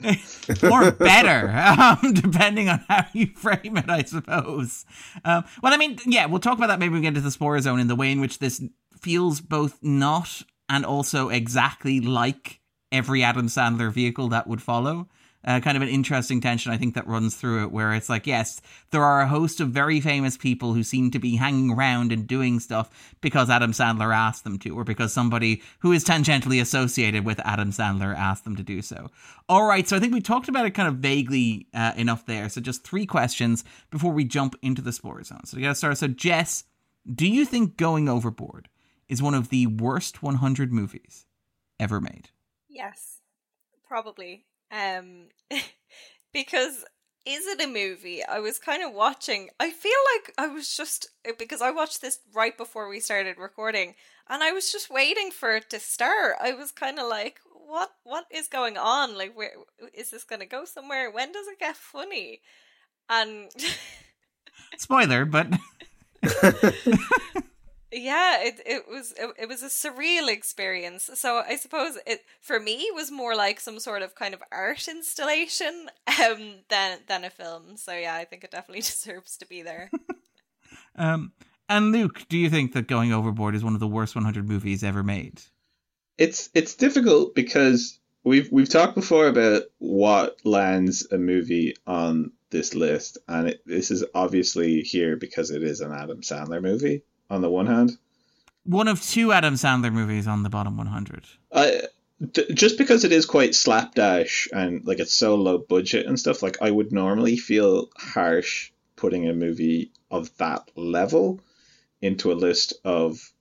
or 0.70 0.92
better, 0.92 1.50
um, 1.50 2.12
depending 2.14 2.68
on 2.68 2.84
how 2.88 3.04
you 3.12 3.26
frame 3.34 3.76
it, 3.76 3.90
I 3.90 4.04
suppose. 4.04 4.84
Um, 5.24 5.44
well, 5.62 5.72
I 5.72 5.76
mean, 5.76 5.98
yeah, 6.06 6.26
we'll 6.26 6.38
talk 6.40 6.56
about 6.56 6.68
that 6.68 6.78
maybe 6.78 6.94
we 6.94 7.00
get 7.00 7.08
into 7.08 7.20
the 7.20 7.30
Spore 7.30 7.60
Zone 7.60 7.80
in 7.80 7.88
the 7.88 7.96
way 7.96 8.12
in 8.12 8.20
which 8.20 8.38
this 8.38 8.62
feels 8.96 9.40
both 9.40 9.78
not 9.82 10.42
and 10.68 10.84
also 10.84 11.28
exactly 11.30 12.00
like 12.00 12.60
every 12.92 13.22
Adam 13.22 13.46
Sandler 13.48 13.92
vehicle 13.92 14.28
that 14.28 14.46
would 14.46 14.62
follow. 14.62 15.08
Uh, 15.44 15.60
kind 15.60 15.76
of 15.76 15.82
an 15.82 15.88
interesting 15.88 16.40
tension, 16.40 16.72
I 16.72 16.76
think, 16.76 16.94
that 16.94 17.06
runs 17.06 17.36
through 17.36 17.62
it, 17.62 17.70
where 17.70 17.94
it's 17.94 18.08
like, 18.08 18.26
yes, 18.26 18.60
there 18.90 19.04
are 19.04 19.20
a 19.20 19.28
host 19.28 19.60
of 19.60 19.68
very 19.68 20.00
famous 20.00 20.36
people 20.36 20.74
who 20.74 20.82
seem 20.82 21.12
to 21.12 21.20
be 21.20 21.36
hanging 21.36 21.70
around 21.70 22.10
and 22.10 22.26
doing 22.26 22.58
stuff 22.58 23.14
because 23.20 23.48
Adam 23.48 23.70
Sandler 23.70 24.14
asked 24.14 24.42
them 24.42 24.58
to, 24.58 24.70
or 24.70 24.82
because 24.82 25.12
somebody 25.12 25.62
who 25.78 25.92
is 25.92 26.04
tangentially 26.04 26.60
associated 26.60 27.24
with 27.24 27.40
Adam 27.44 27.70
Sandler 27.70 28.16
asked 28.16 28.44
them 28.44 28.56
to 28.56 28.64
do 28.64 28.82
so. 28.82 29.10
All 29.48 29.64
right, 29.64 29.86
so 29.86 29.96
I 29.96 30.00
think 30.00 30.12
we 30.12 30.20
talked 30.20 30.48
about 30.48 30.66
it 30.66 30.72
kind 30.72 30.88
of 30.88 30.96
vaguely 30.96 31.68
uh, 31.72 31.92
enough 31.96 32.26
there. 32.26 32.48
So 32.48 32.60
just 32.60 32.82
three 32.82 33.06
questions 33.06 33.64
before 33.90 34.12
we 34.12 34.24
jump 34.24 34.56
into 34.60 34.82
the 34.82 34.92
sport 34.92 35.26
zone. 35.26 35.44
So 35.44 35.56
we 35.56 35.62
got 35.62 35.70
to 35.70 35.74
start. 35.76 35.98
So 35.98 36.08
Jess, 36.08 36.64
do 37.12 37.28
you 37.28 37.44
think 37.44 37.76
Going 37.76 38.08
Overboard 38.08 38.68
is 39.08 39.22
one 39.22 39.34
of 39.34 39.48
the 39.48 39.66
worst 39.66 40.22
100 40.22 40.72
movies 40.72 41.26
ever 41.80 42.00
made? 42.00 42.30
Yes, 42.68 43.20
probably. 43.86 44.44
Um, 44.70 45.28
because 46.32 46.84
is 47.26 47.46
it 47.46 47.60
a 47.62 47.66
movie? 47.66 48.24
I 48.24 48.40
was 48.40 48.58
kind 48.58 48.82
of 48.82 48.92
watching. 48.94 49.50
I 49.60 49.70
feel 49.70 49.92
like 50.16 50.34
I 50.38 50.46
was 50.46 50.74
just 50.76 51.08
because 51.38 51.60
I 51.60 51.70
watched 51.70 52.00
this 52.00 52.20
right 52.34 52.56
before 52.56 52.88
we 52.88 53.00
started 53.00 53.36
recording, 53.38 53.94
and 54.28 54.42
I 54.42 54.52
was 54.52 54.72
just 54.72 54.90
waiting 54.90 55.30
for 55.30 55.56
it 55.56 55.68
to 55.70 55.80
start. 55.80 56.36
I 56.40 56.52
was 56.52 56.70
kind 56.70 56.98
of 56.98 57.06
like, 57.08 57.40
"What? 57.52 57.90
What 58.04 58.24
is 58.30 58.48
going 58.48 58.78
on? 58.78 59.16
Like, 59.16 59.36
where 59.36 59.52
is 59.92 60.10
this 60.10 60.24
going 60.24 60.40
to 60.40 60.46
go 60.46 60.64
somewhere? 60.64 61.10
When 61.10 61.32
does 61.32 61.46
it 61.48 61.58
get 61.60 61.76
funny?" 61.76 62.40
And 63.10 63.50
Spoiler, 64.78 65.24
but 65.24 65.48
Yeah, 67.90 68.42
it 68.42 68.60
it 68.66 68.82
was 68.88 69.12
it, 69.12 69.30
it 69.38 69.48
was 69.48 69.62
a 69.62 69.66
surreal 69.66 70.28
experience. 70.28 71.10
So 71.14 71.42
I 71.46 71.56
suppose 71.56 71.98
it 72.06 72.24
for 72.40 72.60
me 72.60 72.90
was 72.94 73.10
more 73.10 73.34
like 73.34 73.60
some 73.60 73.80
sort 73.80 74.02
of 74.02 74.14
kind 74.14 74.34
of 74.34 74.42
art 74.52 74.88
installation 74.88 75.88
um 76.22 76.60
than 76.68 76.98
than 77.06 77.24
a 77.24 77.30
film. 77.30 77.76
So 77.76 77.92
yeah, 77.92 78.14
I 78.14 78.24
think 78.24 78.44
it 78.44 78.50
definitely 78.50 78.80
deserves 78.82 79.36
to 79.38 79.46
be 79.46 79.62
there. 79.62 79.90
um, 80.96 81.32
and 81.68 81.92
Luke, 81.92 82.26
do 82.28 82.36
you 82.38 82.50
think 82.50 82.72
that 82.74 82.88
Going 82.88 83.12
Overboard 83.12 83.54
is 83.54 83.64
one 83.64 83.74
of 83.74 83.80
the 83.80 83.86
worst 83.86 84.14
100 84.14 84.48
movies 84.48 84.82
ever 84.82 85.02
made? 85.02 85.42
it's 86.18 86.50
it's 86.52 86.74
difficult 86.74 87.34
because 87.34 87.98
we've 88.24 88.50
we've 88.50 88.68
talked 88.68 88.96
before 88.96 89.28
about 89.28 89.62
what 89.78 90.44
lands 90.44 91.06
a 91.10 91.16
movie 91.16 91.76
on 91.86 92.32
this 92.50 92.74
list, 92.74 93.18
and 93.28 93.48
it, 93.48 93.62
this 93.64 93.90
is 93.90 94.04
obviously 94.14 94.80
here 94.80 95.16
because 95.16 95.50
it 95.50 95.62
is 95.62 95.80
an 95.80 95.92
Adam 95.92 96.20
Sandler 96.20 96.60
movie. 96.60 97.02
On 97.30 97.42
the 97.42 97.50
one 97.50 97.66
hand, 97.66 97.98
One 98.64 98.88
of 98.88 99.02
two 99.02 99.32
Adam 99.32 99.54
Sandler 99.54 99.92
movies 99.92 100.26
on 100.26 100.42
the 100.42 100.50
bottom 100.50 100.76
100. 100.76 101.24
I 101.52 101.82
just 102.52 102.78
because 102.78 103.04
it 103.04 103.12
is 103.12 103.26
quite 103.26 103.54
slapdash 103.54 104.48
and 104.52 104.84
like 104.84 104.98
it's 104.98 105.12
so 105.14 105.36
low 105.36 105.58
budget 105.58 106.06
and 106.06 106.18
stuff, 106.18 106.42
like 106.42 106.58
I 106.60 106.70
would 106.70 106.92
normally 106.92 107.36
feel 107.36 107.90
harsh 107.96 108.72
putting 108.96 109.28
a 109.28 109.34
movie 109.34 109.92
of 110.10 110.36
that 110.38 110.70
level 110.74 111.40
into 112.00 112.32
a 112.32 112.34
list 112.34 112.74
of 112.84 113.32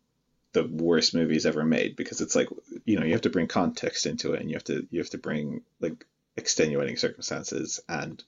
the 0.54 0.64
worst 0.66 1.14
movies 1.14 1.46
ever 1.46 1.64
made 1.64 1.96
because 1.96 2.22
it's 2.22 2.36
like 2.36 2.50
you 2.86 3.00
know 3.00 3.06
you 3.06 3.14
have 3.14 3.22
to 3.22 3.30
bring 3.30 3.48
context 3.48 4.06
into 4.06 4.34
it 4.34 4.42
and 4.42 4.50
you 4.50 4.56
have 4.56 4.64
to 4.64 4.88
you 4.92 5.00
have 5.00 5.10
to 5.10 5.18
bring 5.18 5.62
like 5.80 6.06
extenuating 6.36 6.98
circumstances 6.98 7.80
and 7.90 8.24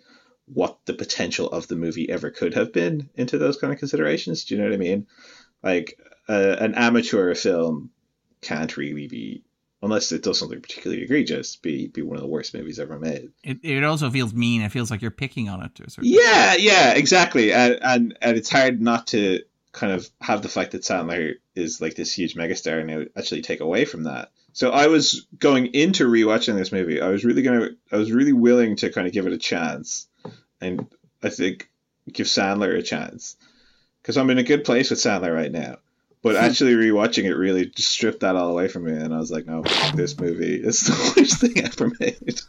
what 0.45 0.79
the 0.85 0.93
potential 0.93 1.47
of 1.49 1.67
the 1.67 1.75
movie 1.75 2.09
ever 2.09 2.31
could 2.31 2.55
have 2.55 2.73
been 2.73 3.09
into 3.15 3.37
those 3.37 3.57
kind 3.57 3.71
of 3.71 3.79
considerations. 3.79 4.45
Do 4.45 4.55
you 4.55 4.61
know 4.61 4.67
what 4.67 4.73
I 4.73 4.77
mean? 4.77 5.05
Like 5.63 5.99
uh, 6.27 6.55
an 6.59 6.75
amateur 6.75 7.33
film 7.35 7.89
can't 8.41 8.75
really 8.77 9.07
be 9.07 9.43
unless 9.81 10.11
it 10.11 10.23
does 10.23 10.39
something 10.39 10.61
particularly 10.61 11.03
egregious, 11.03 11.55
be 11.55 11.87
be 11.87 12.01
one 12.01 12.17
of 12.17 12.21
the 12.21 12.27
worst 12.27 12.53
movies 12.53 12.79
ever 12.79 12.99
made. 12.99 13.31
It 13.43 13.59
it 13.63 13.83
also 13.83 14.09
feels 14.09 14.33
mean. 14.33 14.61
It 14.61 14.71
feels 14.71 14.91
like 14.91 15.01
you're 15.01 15.11
picking 15.11 15.49
on 15.49 15.63
it. 15.63 15.75
To 15.75 15.83
a 15.83 15.89
certain 15.89 16.09
yeah, 16.09 16.55
yeah, 16.55 16.93
exactly. 16.93 17.53
And, 17.53 17.79
and 17.81 18.17
and 18.21 18.37
it's 18.37 18.49
hard 18.49 18.81
not 18.81 19.07
to 19.07 19.41
kind 19.71 19.93
of 19.93 20.09
have 20.19 20.41
the 20.41 20.49
fact 20.49 20.71
that 20.71 20.81
Sandler 20.81 21.35
is 21.55 21.79
like 21.79 21.95
this 21.95 22.13
huge 22.13 22.35
megastar 22.35 22.81
and 22.81 22.89
it 22.89 23.11
actually 23.15 23.41
take 23.41 23.59
away 23.59 23.85
from 23.85 24.03
that. 24.03 24.31
So 24.51 24.71
I 24.71 24.87
was 24.87 25.27
going 25.37 25.67
into 25.67 26.07
rewatching 26.07 26.55
this 26.55 26.71
movie. 26.71 27.01
I 27.01 27.09
was 27.09 27.23
really 27.23 27.41
gonna. 27.41 27.69
I 27.91 27.97
was 27.97 28.11
really 28.11 28.33
willing 28.33 28.75
to 28.77 28.91
kind 28.91 29.07
of 29.07 29.13
give 29.13 29.27
it 29.27 29.33
a 29.33 29.37
chance, 29.37 30.07
and 30.59 30.87
I 31.23 31.29
think 31.29 31.69
give 32.11 32.27
Sandler 32.27 32.77
a 32.77 32.81
chance 32.81 33.35
because 34.09 34.17
I'm 34.17 34.31
in 34.31 34.39
a 34.39 34.43
good 34.43 34.63
place 34.63 34.89
with 34.89 34.97
Sandler 34.97 35.31
right 35.35 35.51
now. 35.51 35.77
But 36.23 36.35
actually 36.35 36.73
rewatching 36.73 37.25
it 37.25 37.35
really 37.35 37.67
just 37.67 37.89
stripped 37.89 38.21
that 38.21 38.35
all 38.35 38.49
away 38.49 38.67
from 38.67 38.85
me, 38.85 38.91
and 38.93 39.13
I 39.13 39.19
was 39.19 39.29
like, 39.29 39.45
no, 39.45 39.61
this 39.93 40.19
movie 40.19 40.55
is 40.63 40.81
the 40.81 41.13
worst 41.15 41.39
thing 41.39 41.63
ever 41.63 41.91
made. 41.99 42.41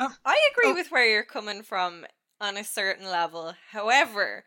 Um, 0.00 0.12
I 0.24 0.36
agree 0.50 0.72
oh. 0.72 0.74
with 0.74 0.90
where 0.90 1.08
you're 1.08 1.22
coming 1.22 1.62
from 1.62 2.04
on 2.40 2.56
a 2.56 2.64
certain 2.64 3.06
level. 3.06 3.54
However, 3.70 4.42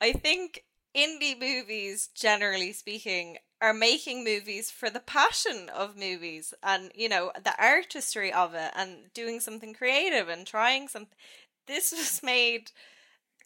I 0.00 0.12
think 0.12 0.62
indie 0.96 1.40
movies, 1.40 2.08
generally 2.14 2.72
speaking, 2.72 3.38
are 3.60 3.74
making 3.74 4.22
movies 4.22 4.70
for 4.70 4.90
the 4.90 5.00
passion 5.00 5.70
of 5.74 5.98
movies 5.98 6.54
and 6.62 6.92
you 6.94 7.08
know 7.08 7.32
the 7.42 7.54
artistry 7.60 8.32
of 8.32 8.54
it 8.54 8.70
and 8.76 9.12
doing 9.12 9.40
something 9.40 9.74
creative 9.74 10.28
and 10.28 10.46
trying 10.46 10.86
something. 10.86 11.18
This 11.66 11.90
was 11.90 12.22
made 12.22 12.70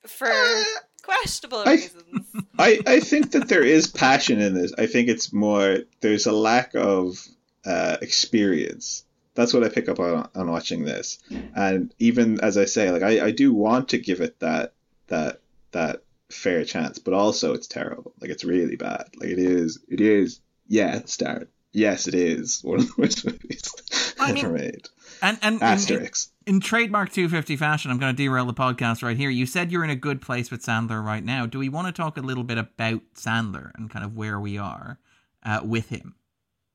for 0.07 0.29
uh, 0.29 0.65
questionable 1.03 1.63
I, 1.67 1.73
reasons. 1.73 2.27
I, 2.59 2.81
I 2.87 3.01
think 3.01 3.33
that 3.33 3.49
there 3.49 3.65
is 3.65 3.87
passion 3.87 4.41
in 4.41 4.55
this. 4.55 4.73
I 4.79 4.87
think 4.87 5.09
it's 5.09 5.33
more 5.33 5.79
there's 6.01 6.27
a 6.27 6.33
lack 6.33 6.75
of 6.75 7.25
uh, 7.65 7.97
experience. 8.01 9.05
That's 9.35 9.53
what 9.53 9.65
I 9.65 9.69
pick 9.69 9.89
up 9.89 10.01
on, 10.01 10.29
on 10.35 10.51
watching 10.51 10.85
this. 10.85 11.19
And 11.55 11.93
even 11.99 12.41
as 12.41 12.57
I 12.57 12.65
say, 12.65 12.91
like 12.91 13.03
I, 13.03 13.27
I 13.27 13.31
do 13.31 13.53
want 13.53 13.91
to 13.91 13.99
give 13.99 14.21
it 14.21 14.41
that 14.41 14.73
that 15.09 15.41
that 15.73 16.03
fair 16.31 16.65
chance, 16.65 16.99
but 16.99 17.15
also 17.15 17.53
it's 17.55 17.67
terrible. 17.67 18.13
Like 18.21 18.31
it's 18.31 18.45
really 18.45 18.77
bad. 18.77 19.09
Like 19.17 19.31
it 19.31 19.39
is 19.39 19.79
it 19.89 20.01
is 20.01 20.41
yeah, 20.69 21.01
start. 21.05 21.51
Yes, 21.73 22.09
it 22.09 22.15
is 22.15 22.61
one 22.63 22.81
of 22.81 22.87
the 22.87 23.03
worst 23.03 23.25
movies 23.27 23.71
I 24.19 24.31
ever 24.31 24.49
mean, 24.49 24.55
made. 24.55 24.89
And 25.23 25.39
and 25.43 25.61
Asterix. 25.61 26.29
In, 26.47 26.57
in, 26.57 26.61
trademark 26.61 27.11
250 27.11 27.57
fashion, 27.57 27.91
I'm 27.91 27.99
going 27.99 28.15
to 28.15 28.17
derail 28.17 28.47
the 28.47 28.55
podcast 28.55 29.03
right 29.03 29.17
here. 29.17 29.31
You 29.31 29.47
said 29.47 29.73
you're 29.73 29.85
in 29.85 29.91
a 29.91 29.97
good 29.97 30.21
place 30.21 30.51
with 30.51 30.65
Sandler 30.65 31.05
right 31.05 31.25
now. 31.25 31.47
Do 31.47 31.59
we 31.59 31.69
want 31.69 31.87
to 31.87 31.93
talk 31.93 32.17
a 32.17 32.23
little 32.23 32.45
bit 32.45 32.59
about 32.59 33.01
Sandler 33.15 33.71
and 33.77 33.91
kind 33.91 34.05
of 34.05 34.17
where 34.17 34.39
we 34.39 34.59
are 34.59 34.99
uh, 35.45 35.61
with 35.65 35.89
him? 35.89 36.15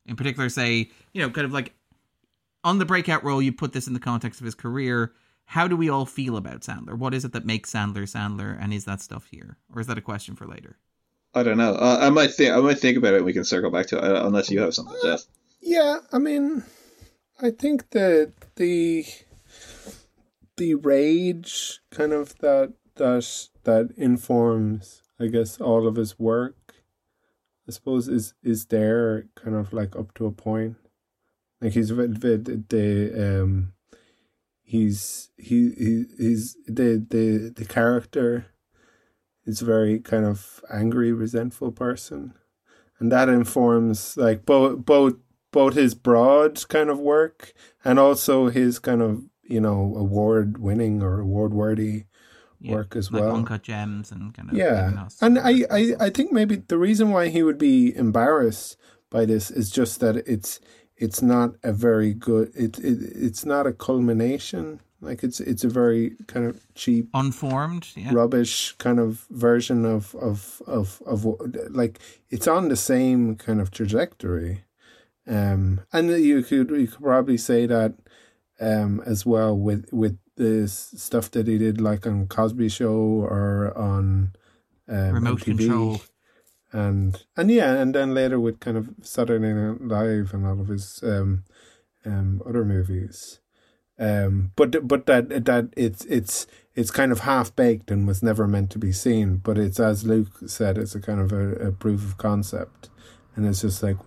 In 0.05 0.15
particular, 0.15 0.49
say, 0.49 0.89
you 1.13 1.21
know, 1.21 1.29
kind 1.29 1.45
of 1.45 1.53
like 1.53 1.73
on 2.63 2.79
the 2.79 2.85
breakout 2.85 3.23
role, 3.23 3.41
you 3.41 3.51
put 3.51 3.73
this 3.73 3.87
in 3.87 3.93
the 3.93 3.99
context 3.99 4.39
of 4.39 4.45
his 4.45 4.55
career. 4.55 5.13
How 5.45 5.67
do 5.67 5.75
we 5.75 5.89
all 5.89 6.05
feel 6.05 6.37
about 6.37 6.61
Sandler? 6.61 6.97
What 6.97 7.13
is 7.13 7.25
it 7.25 7.33
that 7.33 7.45
makes 7.45 7.71
Sandler 7.71 8.03
Sandler, 8.03 8.57
and 8.61 8.73
is 8.73 8.85
that 8.85 9.01
stuff 9.01 9.27
here, 9.29 9.57
or 9.73 9.81
is 9.81 9.87
that 9.87 9.97
a 9.97 10.01
question 10.01 10.35
for 10.35 10.47
later? 10.47 10.77
I 11.33 11.43
don't 11.43 11.57
know. 11.57 11.73
Uh, 11.73 11.97
I 12.01 12.09
might 12.09 12.31
think 12.31 12.53
I 12.53 12.59
might 12.59 12.79
think 12.79 12.97
about 12.97 13.13
it. 13.13 13.17
and 13.17 13.25
We 13.25 13.33
can 13.33 13.43
circle 13.43 13.71
back 13.71 13.87
to 13.87 13.97
it, 13.97 14.03
uh, 14.03 14.25
unless 14.25 14.49
you 14.49 14.59
have 14.61 14.73
something, 14.73 14.97
Jeff. 15.03 15.23
Yeah, 15.61 15.99
I 16.11 16.17
mean, 16.17 16.63
I 17.43 17.49
think 17.49 17.89
that 17.89 18.33
the 18.55 19.03
the 20.57 20.75
rage 20.75 21.79
kind 21.89 22.13
of 22.13 22.37
that 22.37 22.73
that 22.97 23.47
that 23.63 23.89
informs, 23.97 25.01
I 25.19 25.25
guess, 25.25 25.59
all 25.59 25.87
of 25.87 25.95
his 25.95 26.19
work. 26.19 26.75
I 27.67 27.71
suppose 27.71 28.07
is 28.07 28.35
is 28.43 28.67
there 28.67 29.25
kind 29.33 29.55
of 29.55 29.73
like 29.73 29.95
up 29.95 30.13
to 30.15 30.27
a 30.27 30.31
point. 30.31 30.75
Like 31.59 31.73
he's 31.73 31.89
the, 31.89 32.63
the 32.69 33.41
um 33.41 33.73
he's 34.61 35.31
he, 35.37 35.71
he 35.71 36.05
he's 36.19 36.57
the 36.67 37.03
the 37.09 37.51
the 37.55 37.65
character 37.65 38.45
is 39.47 39.61
very 39.61 39.99
kind 39.99 40.25
of 40.25 40.63
angry, 40.71 41.11
resentful 41.11 41.71
person, 41.71 42.35
and 42.99 43.11
that 43.11 43.29
informs 43.29 44.15
like 44.15 44.45
both 44.45 44.85
both 44.85 45.15
both 45.51 45.75
his 45.75 45.93
broad 45.93 46.67
kind 46.69 46.89
of 46.89 46.99
work 46.99 47.53
and 47.83 47.99
also 47.99 48.49
his 48.49 48.79
kind 48.79 49.01
of 49.01 49.23
you 49.43 49.59
know 49.59 49.93
award 49.97 50.57
winning 50.57 51.01
or 51.01 51.19
award 51.19 51.53
worthy 51.53 52.05
yeah, 52.59 52.73
work 52.73 52.95
as 52.95 53.11
like 53.11 53.23
well. 53.23 53.35
Uncut 53.35 53.63
Gems 53.63 54.11
and 54.11 54.33
kind 54.33 54.49
of 54.49 54.55
yeah, 54.55 55.07
and 55.21 55.39
I, 55.39 55.65
I 55.71 55.93
I 55.99 56.09
think 56.09 56.31
maybe 56.31 56.57
the 56.57 56.77
reason 56.77 57.09
why 57.09 57.29
he 57.29 57.43
would 57.43 57.57
be 57.57 57.95
embarrassed 57.95 58.77
by 59.09 59.25
this 59.25 59.49
is 59.49 59.69
just 59.69 59.99
that 59.99 60.17
it's 60.27 60.59
it's 60.95 61.21
not 61.21 61.55
a 61.63 61.73
very 61.73 62.13
good 62.13 62.51
it, 62.55 62.77
it 62.79 62.99
it's 63.15 63.45
not 63.45 63.65
a 63.65 63.73
culmination 63.73 64.79
like 65.01 65.23
it's 65.23 65.39
it's 65.39 65.63
a 65.63 65.69
very 65.69 66.15
kind 66.27 66.45
of 66.45 66.63
cheap 66.75 67.09
unformed 67.13 67.87
yeah. 67.95 68.13
rubbish 68.13 68.73
kind 68.77 68.99
of 68.99 69.25
version 69.31 69.83
of 69.83 70.15
of 70.15 70.61
of 70.67 71.01
of 71.05 71.25
like 71.69 71.99
it's 72.29 72.47
on 72.47 72.69
the 72.69 72.75
same 72.75 73.35
kind 73.35 73.59
of 73.59 73.71
trajectory 73.71 74.63
um, 75.31 75.79
and 75.93 76.09
you 76.09 76.43
could 76.43 76.69
you 76.71 76.87
could 76.87 77.01
probably 77.01 77.37
say 77.37 77.65
that 77.65 77.93
um, 78.59 79.01
as 79.05 79.25
well 79.25 79.57
with 79.57 79.87
with 79.93 80.17
the 80.35 80.67
stuff 80.67 81.31
that 81.31 81.47
he 81.47 81.57
did 81.57 81.79
like 81.79 82.05
on 82.05 82.27
Cosby 82.27 82.67
Show 82.67 82.91
or 82.91 83.73
on 83.77 84.33
um, 84.89 85.13
Remote 85.13 85.39
MTV. 85.39 85.57
Control. 85.57 86.01
And 86.73 87.23
and 87.37 87.49
yeah, 87.49 87.75
and 87.75 87.95
then 87.95 88.13
later 88.13 88.39
with 88.39 88.59
kind 88.59 88.75
of 88.75 88.89
Saturday 89.01 89.53
Night 89.53 89.81
Live 89.81 90.33
and 90.33 90.45
all 90.45 90.59
of 90.59 90.67
his 90.67 91.01
um, 91.01 91.45
um, 92.05 92.41
other 92.45 92.65
movies. 92.65 93.39
Um, 93.97 94.51
but 94.55 94.85
but 94.85 95.05
that 95.05 95.45
that 95.45 95.69
it's 95.77 96.03
it's 96.05 96.45
it's 96.75 96.91
kind 96.91 97.11
of 97.11 97.21
half 97.21 97.55
baked 97.55 97.89
and 97.89 98.07
was 98.07 98.23
never 98.23 98.47
meant 98.47 98.69
to 98.71 98.79
be 98.79 98.91
seen. 98.91 99.37
But 99.37 99.57
it's 99.57 99.79
as 99.79 100.05
Luke 100.05 100.39
said, 100.47 100.77
it's 100.77 100.95
a 100.95 101.01
kind 101.01 101.21
of 101.21 101.31
a, 101.31 101.67
a 101.67 101.71
proof 101.71 102.03
of 102.03 102.17
concept, 102.17 102.89
and 103.35 103.45
it's 103.45 103.61
just 103.61 103.83
like 103.83 103.97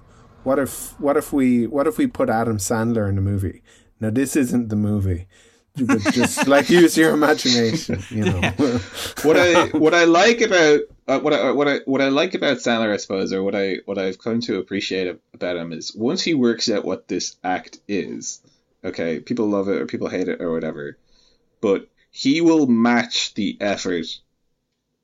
what 0.44 0.58
if 0.58 0.98
what 1.00 1.16
if 1.16 1.32
we 1.32 1.66
what 1.66 1.86
if 1.86 1.98
we 1.98 2.06
put 2.06 2.28
Adam 2.28 2.58
Sandler 2.58 3.08
in 3.08 3.16
the 3.16 3.20
movie? 3.20 3.62
Now 4.00 4.10
this 4.10 4.36
isn't 4.36 4.68
the 4.68 4.76
movie. 4.76 5.26
But 5.76 6.00
just 6.12 6.46
like 6.46 6.70
use 6.70 6.96
your 6.96 7.10
imagination, 7.10 8.02
you 8.10 8.24
know. 8.24 8.40
what 9.22 9.36
I 9.36 9.66
what 9.68 9.94
I 9.94 10.04
like 10.04 10.40
about 10.40 10.80
uh, 11.08 11.20
what 11.20 11.32
I 11.32 11.50
what 11.50 11.68
I 11.68 11.78
what 11.84 12.00
I 12.00 12.08
like 12.08 12.34
about 12.34 12.58
Sandler, 12.58 12.92
I 12.92 12.98
suppose, 12.98 13.32
or 13.32 13.42
what 13.42 13.54
I 13.54 13.78
what 13.84 13.98
I've 13.98 14.18
come 14.18 14.40
to 14.42 14.58
appreciate 14.58 15.18
about 15.32 15.56
him 15.56 15.72
is 15.72 15.94
once 15.94 16.22
he 16.22 16.34
works 16.34 16.70
out 16.70 16.84
what 16.84 17.08
this 17.08 17.36
act 17.42 17.78
is. 17.88 18.40
Okay, 18.84 19.18
people 19.18 19.46
love 19.46 19.68
it 19.68 19.80
or 19.80 19.86
people 19.86 20.08
hate 20.08 20.28
it 20.28 20.42
or 20.42 20.52
whatever, 20.52 20.98
but 21.60 21.88
he 22.10 22.40
will 22.42 22.66
match 22.66 23.34
the 23.34 23.56
effort 23.60 24.06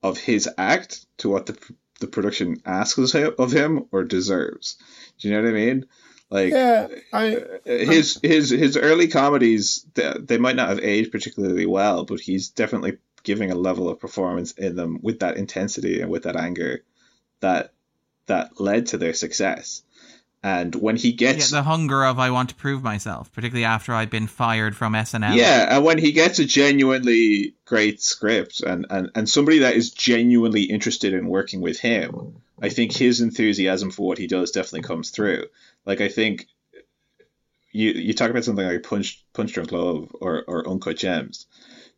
of 0.03 0.19
his 0.19 0.49
act 0.57 1.07
to 1.19 1.29
what 1.29 1.47
the 1.47 1.59
the 2.01 2.07
production 2.07 2.61
asks 2.65 3.15
of 3.15 3.53
him 3.53 3.87
or 3.93 4.05
deserves. 4.05 4.77
Do 5.21 5.29
you 5.29 5.35
know 5.35 5.43
what 5.43 5.51
I 5.51 5.53
mean? 5.53 5.87
Like, 6.31 6.53
yeah, 6.53 6.87
I, 7.13 7.37
uh, 7.37 7.59
his 7.65 8.19
his 8.23 8.51
his 8.51 8.77
early 8.77 9.09
comedies 9.09 9.85
they 9.95 10.39
might 10.39 10.57
not 10.57 10.69
have 10.69 10.79
aged 10.79 11.11
particularly 11.11 11.67
well, 11.67 12.05
but 12.05 12.21
he's 12.21 12.51
definitely 12.51 12.99
giving 13.23 13.51
a 13.51 13.57
level 13.57 13.89
of 13.89 14.01
performance 14.01 14.53
in 14.53 14.77
them 14.77 15.01
with 15.03 15.21
that 15.21 15.37
intensity 15.37 16.01
and 16.01 16.11
with 16.11 16.23
that 16.23 16.37
anger 16.37 16.85
that 17.41 17.73
that 18.27 18.61
led 18.61 18.87
to 18.87 18.99
their 18.99 19.13
success. 19.13 19.83
And 20.43 20.75
when 20.75 20.97
he 20.97 21.13
gets 21.13 21.53
yeah, 21.53 21.59
the 21.59 21.63
hunger 21.65 22.03
of 22.03 22.19
I 22.19 22.31
want 22.31 22.49
to 22.49 22.55
prove 22.55 22.83
myself, 22.83 23.31
particularly 23.31 23.67
after 23.67 23.93
I've 23.93 24.09
been 24.09 24.27
fired 24.27 24.75
from 24.75 24.95
SNL. 24.95 25.37
Yeah, 25.37 25.77
and 25.77 25.85
when 25.85 25.99
he 25.99 26.13
gets 26.13 26.39
a 26.39 26.47
genuinely 26.47 27.55
great 27.67 28.01
script 28.01 28.63
and, 28.63 28.87
and, 28.89 29.11
and 29.15 29.29
somebody 29.29 29.59
that 29.59 29.77
is 29.77 29.91
genuinely 29.91 30.63
interested 30.63 31.13
in 31.13 31.27
working 31.27 31.61
with 31.61 31.79
him, 31.79 32.41
I 32.61 32.71
think 32.71 32.93
his 32.93 33.21
enthusiasm 33.21 33.91
for 33.91 34.07
what 34.07 34.17
he 34.17 34.27
does 34.27 34.51
definitely 34.51 34.89
comes 34.89 35.11
through. 35.11 35.45
Like 35.85 36.01
I 36.01 36.09
think 36.09 36.47
you 37.71 37.91
you 37.91 38.15
talk 38.15 38.31
about 38.31 38.45
something 38.45 38.67
like 38.67 38.83
Punch 38.83 39.23
Punch 39.35 39.53
Drunk 39.53 39.73
Love 39.73 40.17
or, 40.21 40.43
or 40.47 40.67
Uncut 40.67 40.97
Gems. 40.97 41.47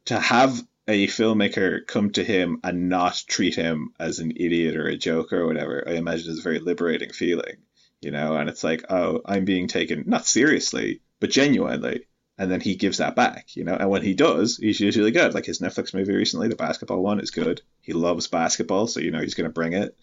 To 0.06 0.18
have 0.18 0.60
a 0.88 1.06
filmmaker 1.06 1.86
come 1.86 2.10
to 2.10 2.24
him 2.24 2.58
and 2.64 2.88
not 2.88 3.22
treat 3.28 3.54
him 3.54 3.92
as 4.00 4.18
an 4.18 4.32
idiot 4.34 4.74
or 4.74 4.88
a 4.88 4.96
joker 4.96 5.42
or 5.42 5.46
whatever, 5.46 5.84
I 5.86 5.92
imagine 5.92 6.32
is 6.32 6.40
a 6.40 6.42
very 6.42 6.58
liberating 6.58 7.10
feeling 7.10 7.58
you 8.02 8.10
know, 8.10 8.36
and 8.36 8.48
it's 8.48 8.64
like, 8.64 8.84
oh, 8.90 9.20
I'm 9.24 9.44
being 9.44 9.68
taken 9.68 10.04
not 10.06 10.26
seriously, 10.26 11.00
but 11.20 11.30
genuinely. 11.30 12.06
And 12.38 12.50
then 12.50 12.60
he 12.60 12.74
gives 12.74 12.98
that 12.98 13.14
back, 13.14 13.54
you 13.56 13.64
know. 13.64 13.74
And 13.74 13.90
when 13.90 14.02
he 14.02 14.14
does, 14.14 14.56
he's 14.56 14.80
usually 14.80 15.12
good. 15.12 15.34
Like 15.34 15.46
his 15.46 15.60
Netflix 15.60 15.94
movie 15.94 16.14
recently, 16.14 16.48
the 16.48 16.56
basketball 16.56 17.02
one, 17.02 17.20
is 17.20 17.30
good. 17.30 17.62
He 17.80 17.92
loves 17.92 18.26
basketball, 18.26 18.86
so 18.86 19.00
you 19.00 19.10
know 19.10 19.20
he's 19.20 19.34
going 19.34 19.48
to 19.48 19.52
bring 19.52 19.74
it. 19.74 19.96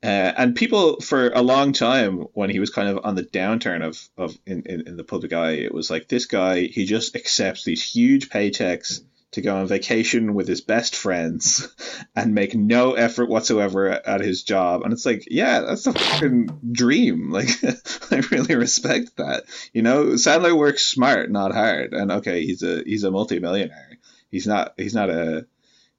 Uh, 0.00 0.32
and 0.36 0.54
people 0.54 1.00
for 1.00 1.30
a 1.30 1.42
long 1.42 1.72
time, 1.72 2.18
when 2.34 2.50
he 2.50 2.60
was 2.60 2.70
kind 2.70 2.88
of 2.88 3.04
on 3.04 3.16
the 3.16 3.24
downturn 3.24 3.84
of 3.84 4.08
of 4.16 4.38
in, 4.46 4.62
in, 4.66 4.86
in 4.86 4.96
the 4.96 5.04
public 5.04 5.32
eye, 5.32 5.52
it 5.52 5.74
was 5.74 5.90
like 5.90 6.06
this 6.06 6.26
guy 6.26 6.62
he 6.62 6.84
just 6.84 7.16
accepts 7.16 7.64
these 7.64 7.82
huge 7.82 8.28
paychecks 8.28 9.00
to 9.32 9.42
go 9.42 9.56
on 9.56 9.66
vacation 9.66 10.32
with 10.32 10.48
his 10.48 10.62
best 10.62 10.96
friends 10.96 11.68
and 12.16 12.34
make 12.34 12.54
no 12.54 12.94
effort 12.94 13.28
whatsoever 13.28 13.88
at 13.90 14.22
his 14.22 14.42
job. 14.42 14.82
And 14.82 14.92
it's 14.92 15.04
like, 15.04 15.24
yeah, 15.30 15.60
that's 15.60 15.86
a 15.86 15.92
fucking 15.92 16.60
dream. 16.72 17.30
Like, 17.38 17.50
I 18.10 18.22
really 18.30 18.56
respect 18.56 19.16
that. 19.16 19.44
You 19.72 19.82
know, 19.82 20.06
Sandler 20.14 20.56
works 20.56 20.86
smart, 20.86 21.30
not 21.30 21.52
hard. 21.52 21.92
And 21.92 22.10
okay, 22.10 22.44
he's 22.44 22.62
a 22.62 22.82
he's 22.84 23.04
a 23.04 23.10
multimillionaire. 23.10 23.98
He's 24.30 24.46
not 24.46 24.72
he's 24.76 24.94
not 24.94 25.10
a 25.10 25.46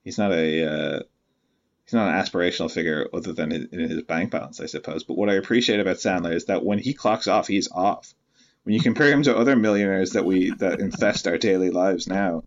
he's 0.03 0.17
not 0.17 0.31
a 0.31 0.65
uh, 0.65 0.99
he's 1.85 1.93
not 1.93 2.09
an 2.09 2.21
aspirational 2.21 2.71
figure 2.71 3.07
other 3.13 3.31
than 3.31 3.51
his, 3.51 3.65
in 3.65 3.79
his 3.79 4.01
bank 4.03 4.31
balance, 4.31 4.59
I 4.59 4.65
suppose. 4.65 5.03
But 5.03 5.17
what 5.17 5.29
I 5.29 5.35
appreciate 5.35 5.79
about 5.79 5.97
Sandler 5.97 6.33
is 6.33 6.45
that 6.45 6.65
when 6.65 6.79
he 6.79 6.93
clocks 6.93 7.27
off, 7.27 7.47
he's 7.47 7.71
off. 7.71 8.13
When 8.63 8.73
you 8.73 8.81
compare 8.81 9.11
him 9.11 9.23
to 9.23 9.37
other 9.37 9.55
millionaires 9.55 10.11
that 10.11 10.25
we 10.25 10.51
that 10.55 10.79
infest 10.79 11.27
our 11.27 11.37
daily 11.37 11.69
lives 11.69 12.07
now, 12.07 12.43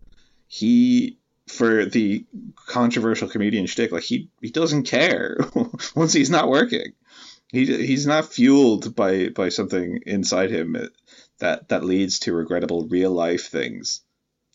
he 0.53 1.17
for 1.47 1.85
the 1.85 2.25
controversial 2.67 3.27
comedian 3.27 3.65
shtick, 3.65 3.91
like 3.91 4.03
he 4.03 4.29
he 4.39 4.51
doesn't 4.51 4.83
care 4.83 5.35
once 5.95 6.13
he's 6.13 6.29
not 6.29 6.47
working. 6.47 6.93
He 7.47 7.65
he's 7.65 8.05
not 8.05 8.31
fueled 8.31 8.95
by 8.95 9.29
by 9.29 9.49
something 9.49 10.01
inside 10.05 10.51
him 10.51 10.77
that 11.39 11.69
that 11.69 11.83
leads 11.83 12.19
to 12.19 12.33
regrettable 12.33 12.85
real 12.87 13.09
life 13.09 13.47
things. 13.47 14.01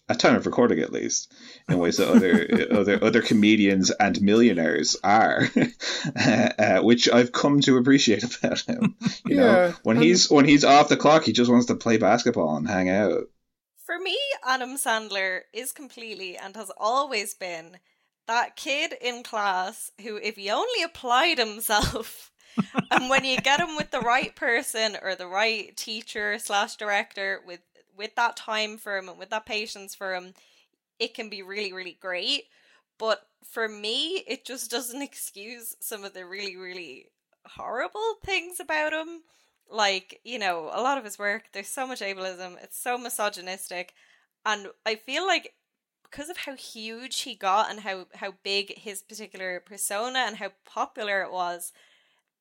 At 0.09 0.21
time 0.21 0.37
of 0.37 0.47
recording, 0.47 0.79
at 0.79 0.93
least, 0.93 1.33
in 1.69 1.79
ways 1.79 1.97
that 1.97 2.09
other 2.09 2.69
other 2.71 3.03
other 3.03 3.21
comedians 3.21 3.91
and 3.91 4.23
millionaires 4.23 4.97
are, 5.03 5.51
uh, 6.17 6.81
which 6.81 7.11
I've 7.11 7.33
come 7.33 7.61
to 7.63 7.77
appreciate 7.77 8.23
about 8.23 8.61
him. 8.61 8.95
You 9.27 9.35
yeah, 9.35 9.43
know, 9.43 9.75
when 9.83 10.01
he's 10.01 10.31
when 10.31 10.45
he's 10.45 10.65
off 10.65 10.89
the 10.91 10.97
clock, 10.97 11.25
he 11.25 11.33
just 11.33 11.51
wants 11.51 11.67
to 11.67 11.75
play 11.75 11.97
basketball 11.97 12.57
and 12.57 12.69
hang 12.69 12.89
out. 12.89 13.29
For 13.89 13.99
me, 13.99 14.19
Adam 14.45 14.77
Sandler 14.77 15.45
is 15.51 15.73
completely 15.73 16.37
and 16.37 16.55
has 16.57 16.71
always 16.77 17.33
been 17.33 17.79
that 18.27 18.55
kid 18.55 18.93
in 19.01 19.23
class 19.23 19.91
who, 20.03 20.19
if 20.19 20.37
he 20.37 20.51
only 20.51 20.83
applied 20.83 21.39
himself, 21.39 22.31
and 22.91 23.09
when 23.09 23.25
you 23.25 23.39
get 23.39 23.61
him 23.61 23.77
with 23.77 23.91
the 23.91 24.01
right 24.01 24.37
person 24.37 24.99
or 25.01 25.15
the 25.15 25.27
right 25.27 25.75
teacher 25.75 26.39
slash 26.39 26.77
director 26.77 27.41
with 27.47 27.61
with 27.97 28.15
that 28.17 28.37
time 28.37 28.77
for 28.77 28.99
him 28.99 29.09
and 29.09 29.19
with 29.19 29.31
that 29.31 29.47
patience 29.47 29.95
for 29.95 30.15
him, 30.15 30.35
it 30.99 31.15
can 31.15 31.31
be 31.31 31.41
really 31.41 31.73
really 31.73 31.97
great. 31.99 32.43
But 32.99 33.23
for 33.43 33.71
me, 33.71 34.23
it 34.29 34.45
just 34.45 34.71
doesn't 34.71 35.01
excuse 35.11 35.75
some 35.81 36.05
of 36.05 36.13
the 36.13 36.27
really 36.27 36.57
really 36.57 37.07
horrible 37.47 38.17
things 38.23 38.61
about 38.61 38.93
him 38.93 39.23
like 39.71 40.21
you 40.25 40.39
know 40.39 40.71
a 40.73 40.81
lot 40.83 40.99
of 40.99 41.05
his 41.05 41.19
work 41.19 41.45
there's 41.53 41.69
so 41.69 41.87
much 41.87 42.01
ableism 42.01 42.63
it's 42.63 42.79
so 42.79 42.97
misogynistic 42.97 43.93
and 44.47 44.69
i 44.87 44.95
feel 44.95 45.27
like 45.27 45.55
because 46.03 46.31
of 46.31 46.39
how 46.39 46.55
huge 46.55 47.21
he 47.21 47.35
got 47.35 47.71
and 47.71 47.81
how 47.81 48.07
how 48.15 48.33
big 48.43 48.77
his 48.79 49.03
particular 49.03 49.61
persona 49.61 50.21
and 50.21 50.37
how 50.37 50.51
popular 50.65 51.23
it 51.23 51.33
was 51.33 51.73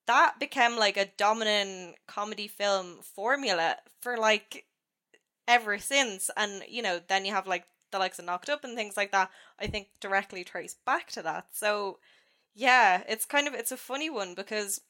that 0.05 0.39
became 0.39 0.77
like 0.77 0.97
a 0.97 1.11
dominant 1.17 1.95
comedy 2.07 2.47
film 2.47 2.99
formula 3.01 3.75
for 4.01 4.17
like 4.17 4.65
ever 5.47 5.77
since 5.77 6.29
and 6.35 6.63
you 6.67 6.81
know 6.81 6.99
then 7.07 7.25
you 7.25 7.31
have 7.33 7.47
like 7.47 7.65
the 7.91 7.99
likes 7.99 8.19
of 8.19 8.25
knocked 8.25 8.49
up 8.49 8.63
and 8.63 8.75
things 8.75 8.97
like 8.97 9.11
that 9.11 9.29
i 9.59 9.67
think 9.67 9.87
directly 10.01 10.43
trace 10.43 10.75
back 10.85 11.09
to 11.09 11.21
that. 11.21 11.45
So 11.53 11.99
yeah 12.55 13.03
it's 13.07 13.25
kind 13.25 13.47
of 13.47 13.53
it's 13.53 13.71
a 13.71 13.77
funny 13.77 14.09
one 14.09 14.33
because 14.33 14.81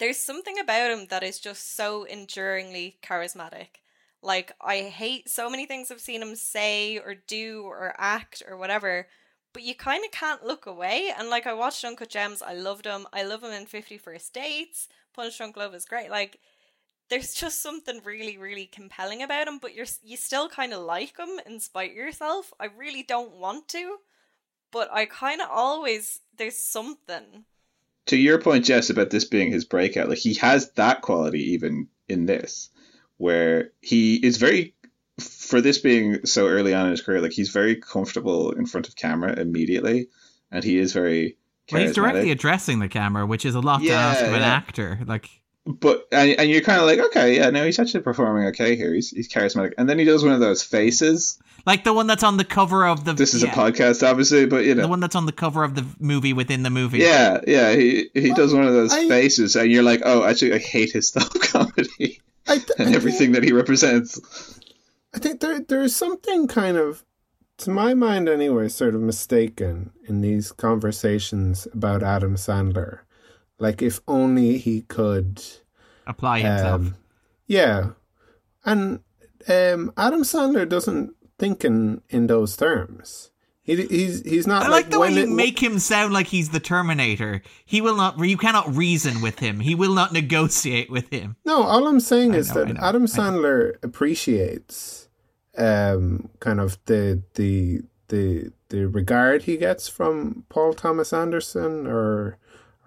there's 0.00 0.18
something 0.18 0.58
about 0.58 0.90
him 0.90 1.06
that 1.10 1.22
is 1.22 1.38
just 1.38 1.76
so 1.76 2.04
enduringly 2.04 2.96
charismatic. 3.02 3.80
Like, 4.22 4.52
I 4.60 4.78
hate 4.80 5.28
so 5.28 5.48
many 5.48 5.66
things 5.66 5.90
I've 5.90 6.00
seen 6.00 6.22
him 6.22 6.34
say 6.36 6.98
or 6.98 7.14
do 7.14 7.62
or 7.64 7.94
act 7.98 8.42
or 8.48 8.56
whatever, 8.56 9.08
but 9.52 9.62
you 9.62 9.74
kind 9.74 10.02
of 10.04 10.10
can't 10.10 10.44
look 10.44 10.64
away. 10.64 11.12
And 11.16 11.28
like, 11.28 11.46
I 11.46 11.52
watched 11.52 11.84
Uncut 11.84 12.08
Gems, 12.08 12.40
I 12.42 12.54
loved 12.54 12.86
him. 12.86 13.06
I 13.12 13.24
love 13.24 13.44
him 13.44 13.52
in 13.52 13.66
50 13.66 13.98
First 13.98 14.32
Dates. 14.32 14.88
Punch 15.14 15.36
Drunk 15.36 15.56
Love 15.56 15.74
is 15.74 15.84
great. 15.84 16.10
Like, 16.10 16.40
there's 17.10 17.34
just 17.34 17.62
something 17.62 18.00
really, 18.02 18.38
really 18.38 18.66
compelling 18.66 19.22
about 19.22 19.48
him, 19.48 19.58
but 19.58 19.74
you're 19.74 19.86
you 20.02 20.16
still 20.16 20.48
kind 20.48 20.72
of 20.72 20.80
like 20.80 21.18
him 21.18 21.40
in 21.44 21.60
spite 21.60 21.90
of 21.90 21.96
yourself. 21.96 22.54
I 22.58 22.68
really 22.74 23.02
don't 23.02 23.36
want 23.36 23.68
to, 23.68 23.96
but 24.72 24.90
I 24.90 25.04
kind 25.04 25.42
of 25.42 25.48
always 25.50 26.20
there's 26.38 26.56
something 26.56 27.44
to 28.06 28.16
your 28.16 28.40
point, 28.40 28.64
Jess, 28.64 28.90
about 28.90 29.10
this 29.10 29.24
being 29.24 29.50
his 29.50 29.64
breakout, 29.64 30.08
like 30.08 30.18
he 30.18 30.34
has 30.34 30.70
that 30.72 31.02
quality 31.02 31.52
even 31.52 31.88
in 32.08 32.26
this, 32.26 32.70
where 33.18 33.70
he 33.80 34.16
is 34.16 34.36
very 34.36 34.74
for 35.20 35.60
this 35.60 35.78
being 35.78 36.24
so 36.24 36.48
early 36.48 36.74
on 36.74 36.86
in 36.86 36.90
his 36.92 37.02
career, 37.02 37.20
like 37.20 37.32
he's 37.32 37.50
very 37.50 37.76
comfortable 37.76 38.52
in 38.52 38.66
front 38.66 38.88
of 38.88 38.96
camera 38.96 39.38
immediately, 39.38 40.08
and 40.50 40.64
he 40.64 40.78
is 40.78 40.92
very. 40.92 41.36
Well, 41.70 41.82
he's 41.82 41.94
directly 41.94 42.32
addressing 42.32 42.80
the 42.80 42.88
camera, 42.88 43.24
which 43.26 43.44
is 43.44 43.54
a 43.54 43.60
lot 43.60 43.82
yeah, 43.82 43.92
to 43.92 43.96
ask 43.96 44.22
of 44.24 44.32
an 44.32 44.40
yeah. 44.40 44.46
actor. 44.46 44.98
Like, 45.06 45.28
but 45.66 46.06
and, 46.10 46.38
and 46.38 46.50
you're 46.50 46.62
kind 46.62 46.80
of 46.80 46.86
like, 46.86 46.98
okay, 46.98 47.36
yeah, 47.36 47.50
no, 47.50 47.64
he's 47.64 47.78
actually 47.78 48.00
performing 48.00 48.46
okay 48.48 48.76
here. 48.76 48.94
He's 48.94 49.10
he's 49.10 49.28
charismatic, 49.28 49.74
and 49.78 49.88
then 49.88 49.98
he 49.98 50.04
does 50.04 50.24
one 50.24 50.32
of 50.32 50.40
those 50.40 50.62
faces, 50.62 51.38
like 51.66 51.84
the 51.84 51.92
one 51.92 52.06
that's 52.06 52.22
on 52.22 52.36
the 52.36 52.44
cover 52.44 52.86
of 52.86 53.04
the. 53.04 53.12
This 53.12 53.34
is 53.34 53.42
yeah. 53.42 53.52
a 53.52 53.54
podcast, 53.54 54.08
obviously, 54.08 54.46
but 54.46 54.64
you 54.64 54.74
know 54.74 54.82
the 54.82 54.88
one 54.88 55.00
that's 55.00 55.16
on 55.16 55.26
the 55.26 55.32
cover 55.32 55.62
of 55.62 55.74
the 55.74 55.84
movie 55.98 56.32
within 56.32 56.62
the 56.62 56.70
movie. 56.70 56.98
Yeah, 56.98 57.40
yeah, 57.46 57.74
he 57.74 58.10
he 58.14 58.32
does 58.32 58.54
one 58.54 58.64
of 58.64 58.72
those 58.72 58.92
I, 58.92 59.08
faces, 59.08 59.56
and 59.56 59.70
you're 59.70 59.82
like, 59.82 60.02
oh, 60.04 60.24
actually, 60.24 60.54
I 60.54 60.58
hate 60.58 60.92
his 60.92 61.08
style 61.08 61.28
comedy 61.28 62.20
th- 62.46 62.70
and 62.78 62.94
everything 62.94 63.18
think, 63.18 63.34
that 63.34 63.44
he 63.44 63.52
represents. 63.52 64.60
I 65.14 65.18
think 65.18 65.40
there 65.40 65.60
there's 65.60 65.94
something 65.94 66.48
kind 66.48 66.76
of, 66.76 67.04
to 67.58 67.70
my 67.70 67.94
mind 67.94 68.28
anyway, 68.28 68.68
sort 68.68 68.94
of 68.94 69.00
mistaken 69.00 69.90
in 70.08 70.20
these 70.20 70.52
conversations 70.52 71.68
about 71.72 72.02
Adam 72.02 72.36
Sandler. 72.36 73.00
Like, 73.60 73.82
if 73.82 74.00
only 74.08 74.58
he 74.58 74.82
could 74.82 75.40
apply 76.06 76.40
himself. 76.40 76.80
Um, 76.80 76.96
yeah, 77.46 77.90
and 78.64 79.00
um, 79.48 79.92
Adam 79.96 80.22
Sandler 80.22 80.68
doesn't 80.68 81.14
think 81.38 81.64
in, 81.64 82.02
in 82.08 82.26
those 82.26 82.56
terms. 82.56 83.30
He, 83.62 83.86
he's 83.86 84.22
he's 84.22 84.46
not. 84.46 84.62
I 84.62 84.68
like, 84.68 84.84
like 84.84 84.90
the 84.90 84.98
way 84.98 85.12
you 85.12 85.22
it, 85.24 85.28
make 85.28 85.62
him 85.62 85.78
sound 85.78 86.12
like 86.12 86.26
he's 86.26 86.48
the 86.48 86.60
Terminator. 86.60 87.42
He 87.64 87.80
will 87.80 87.96
not. 87.96 88.18
You 88.18 88.36
cannot 88.36 88.74
reason 88.74 89.20
with 89.20 89.38
him. 89.38 89.60
He 89.60 89.74
will 89.74 89.94
not 89.94 90.12
negotiate 90.12 90.90
with 90.90 91.10
him. 91.10 91.36
No, 91.44 91.62
all 91.62 91.86
I'm 91.86 92.00
saying 92.00 92.34
I 92.34 92.38
is 92.38 92.54
know, 92.54 92.64
that 92.64 92.78
Adam 92.78 93.06
Sandler 93.06 93.76
appreciates 93.82 95.08
um, 95.58 96.30
kind 96.40 96.58
of 96.58 96.78
the 96.86 97.22
the 97.34 97.82
the 98.08 98.50
the 98.70 98.88
regard 98.88 99.42
he 99.42 99.56
gets 99.56 99.88
from 99.88 100.44
Paul 100.48 100.72
Thomas 100.72 101.12
Anderson 101.12 101.86
or 101.86 102.38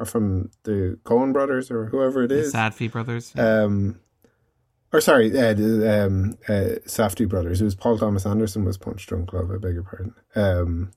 or 0.04 0.06
from 0.06 0.52
the 0.64 1.00
Coen 1.04 1.34
brothers 1.34 1.72
or 1.72 1.86
whoever 1.86 2.24
it 2.24 2.32
is. 2.32 2.52
The 2.52 2.58
Safdie 2.58 2.92
brothers. 2.92 3.34
Um, 3.38 4.00
or 4.92 5.02
sorry, 5.02 5.36
uh, 5.38 5.54
um, 5.54 6.38
uh, 6.48 6.78
Safdie 6.86 7.28
brothers. 7.28 7.62
It 7.62 7.66
was 7.66 7.76
Paul 7.76 7.98
Thomas 7.98 8.26
Anderson 8.26 8.66
was 8.66 8.78
Punch 8.78 9.08
Drunk 9.08 9.34
Love. 9.34 9.50
I 9.50 9.58
beg 9.58 9.74
your 9.74 9.84
pardon. 9.84 10.14
Um, 10.36 10.92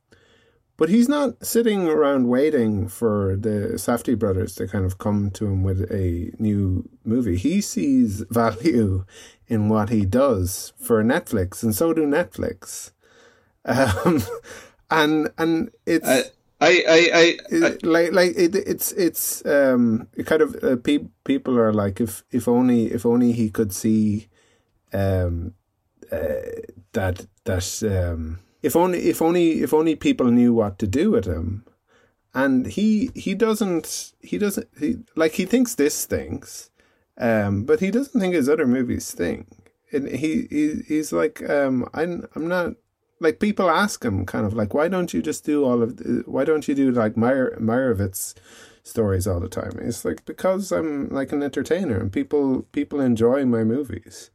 but 0.77 0.91
he's 0.91 1.09
not 1.09 1.47
sitting 1.47 1.89
around 1.89 2.29
waiting 2.29 2.89
for 2.89 3.37
the 3.37 3.75
Safdie 3.77 4.19
brothers 4.19 4.55
to 4.57 4.69
kind 4.69 4.85
of 4.85 4.99
come 4.99 5.31
to 5.31 5.47
him 5.47 5.63
with 5.63 5.91
a 5.91 6.33
new 6.39 6.87
movie. 7.05 7.37
He 7.37 7.63
sees 7.63 8.25
value 8.29 9.07
in 9.47 9.71
what 9.71 9.89
he 9.89 10.05
does 10.05 10.75
for 10.79 11.03
Netflix, 11.03 11.63
and 11.63 11.75
so 11.75 11.95
do 11.95 12.03
Netflix. 12.03 12.91
Um, 13.65 14.23
and 14.91 15.31
and 15.39 15.71
it's. 15.87 16.07
Uh, 16.07 16.25
I, 16.61 16.85
I, 16.89 17.11
I, 17.15 17.67
I, 17.67 17.77
like, 17.83 18.13
like 18.13 18.33
it, 18.37 18.55
it's, 18.55 18.93
it's, 18.93 19.45
um, 19.45 20.09
it 20.17 20.27
kind 20.27 20.43
of 20.43 20.57
uh, 20.63 20.77
pe- 20.77 21.09
people 21.25 21.59
are 21.59 21.73
like, 21.73 22.01
if, 22.01 22.25
if 22.31 22.49
only, 22.49 22.87
if 22.93 23.05
only 23.05 23.33
he 23.33 23.51
could 23.51 23.73
see, 23.73 24.29
um, 24.93 25.55
uh, 26.11 26.63
that, 26.93 27.27
that, 27.45 27.83
um, 27.83 28.41
if 28.63 28.75
only, 28.75 29.01
if 29.11 29.21
only, 29.21 29.63
if 29.63 29.75
only 29.75 29.97
people 29.97 30.31
knew 30.31 30.55
what 30.55 30.79
to 30.79 30.87
do 30.87 31.11
with 31.11 31.27
him, 31.27 31.65
and 32.35 32.67
he, 32.67 33.11
he 33.15 33.35
doesn't, 33.35 34.13
he 34.21 34.39
doesn't, 34.39 34.69
he 34.79 34.99
like 35.15 35.33
he 35.33 35.45
thinks 35.47 35.75
this 35.75 35.95
stinks, 35.95 36.71
um, 37.19 37.65
but 37.65 37.81
he 37.81 37.91
doesn't 37.91 38.21
think 38.21 38.35
his 38.35 38.49
other 38.49 38.67
movies 38.67 39.07
stink. 39.07 39.47
And 39.93 40.09
he, 40.09 40.47
he, 40.51 40.83
he's 40.87 41.13
like, 41.13 41.49
um, 41.49 41.89
I'm, 41.95 42.27
I'm 42.35 42.49
not 42.49 42.75
like 43.21 43.41
people 43.41 43.71
ask 43.71 44.05
him 44.05 44.27
kind 44.27 44.47
of 44.47 44.55
like 44.55 44.75
why 44.75 44.89
don't 44.89 45.15
you 45.15 45.23
just 45.23 45.45
do 45.45 45.65
all 45.65 45.83
of 45.83 46.01
why 46.27 46.45
don't 46.45 46.69
you 46.69 46.75
do 46.75 46.91
like 46.91 47.17
Meyer, 47.17 47.57
Meyerowitz 47.61 48.35
stories 48.83 49.27
all 49.27 49.41
the 49.41 49.49
time? 49.49 49.79
It's 49.81 50.05
like 50.05 50.25
because 50.25 50.73
I'm 50.73 51.09
like 51.09 51.33
an 51.33 51.43
entertainer 51.43 51.99
and 51.99 52.13
people 52.13 52.63
people 52.73 53.01
enjoy 53.01 53.45
my 53.45 53.65
movies. 53.65 54.31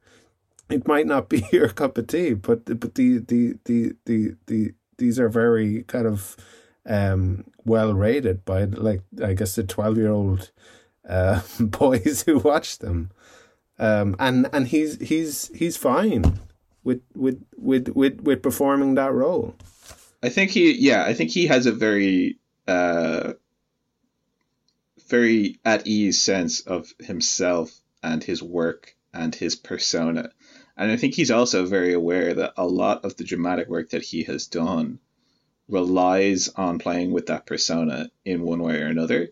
It 0.68 0.86
might 0.88 1.06
not 1.06 1.28
be 1.28 1.46
your 1.52 1.68
cup 1.68 1.98
of 1.98 2.08
tea, 2.08 2.34
but 2.34 2.64
but 2.80 2.94
the 2.94 3.18
the 3.18 3.54
the 3.64 3.92
the, 4.04 4.36
the 4.46 4.74
these 4.98 5.18
are 5.18 5.28
very 5.28 5.84
kind 5.84 6.06
of 6.06 6.36
um, 6.84 7.44
well 7.64 7.94
rated 7.94 8.44
by 8.44 8.64
like 8.64 9.02
I 9.22 9.34
guess 9.34 9.54
the 9.54 9.62
twelve 9.62 9.96
year 9.96 10.10
old 10.10 10.50
uh, 11.08 11.42
boys 11.60 12.24
who 12.26 12.38
watch 12.38 12.78
them, 12.78 13.10
um, 13.78 14.16
and 14.18 14.48
and 14.52 14.68
he's 14.68 15.00
he's 15.00 15.50
he's 15.54 15.76
fine 15.76 16.40
with 16.84 17.00
with 17.14 17.42
with 17.56 17.88
with 17.88 18.20
with 18.20 18.42
performing 18.42 18.94
that 18.94 19.12
role. 19.12 19.54
I 20.22 20.28
think 20.28 20.50
he 20.50 20.72
yeah 20.72 21.04
I 21.04 21.14
think 21.14 21.30
he 21.30 21.46
has 21.46 21.66
a 21.66 21.72
very 21.72 22.38
uh, 22.66 23.34
very 25.08 25.58
at 25.64 25.86
ease 25.86 26.20
sense 26.20 26.60
of 26.60 26.92
himself 27.00 27.72
and 28.02 28.22
his 28.22 28.42
work 28.42 28.94
and 29.12 29.34
his 29.34 29.56
persona. 29.56 30.30
And 30.76 30.90
I 30.90 30.96
think 30.96 31.14
he's 31.14 31.30
also 31.30 31.66
very 31.66 31.92
aware 31.92 32.34
that 32.34 32.54
a 32.56 32.66
lot 32.66 33.04
of 33.04 33.16
the 33.16 33.24
dramatic 33.24 33.68
work 33.68 33.90
that 33.90 34.02
he 34.02 34.22
has 34.24 34.46
done 34.46 35.00
relies 35.68 36.48
on 36.48 36.78
playing 36.78 37.12
with 37.12 37.26
that 37.26 37.46
persona 37.46 38.10
in 38.24 38.42
one 38.42 38.62
way 38.62 38.80
or 38.80 38.86
another. 38.86 39.28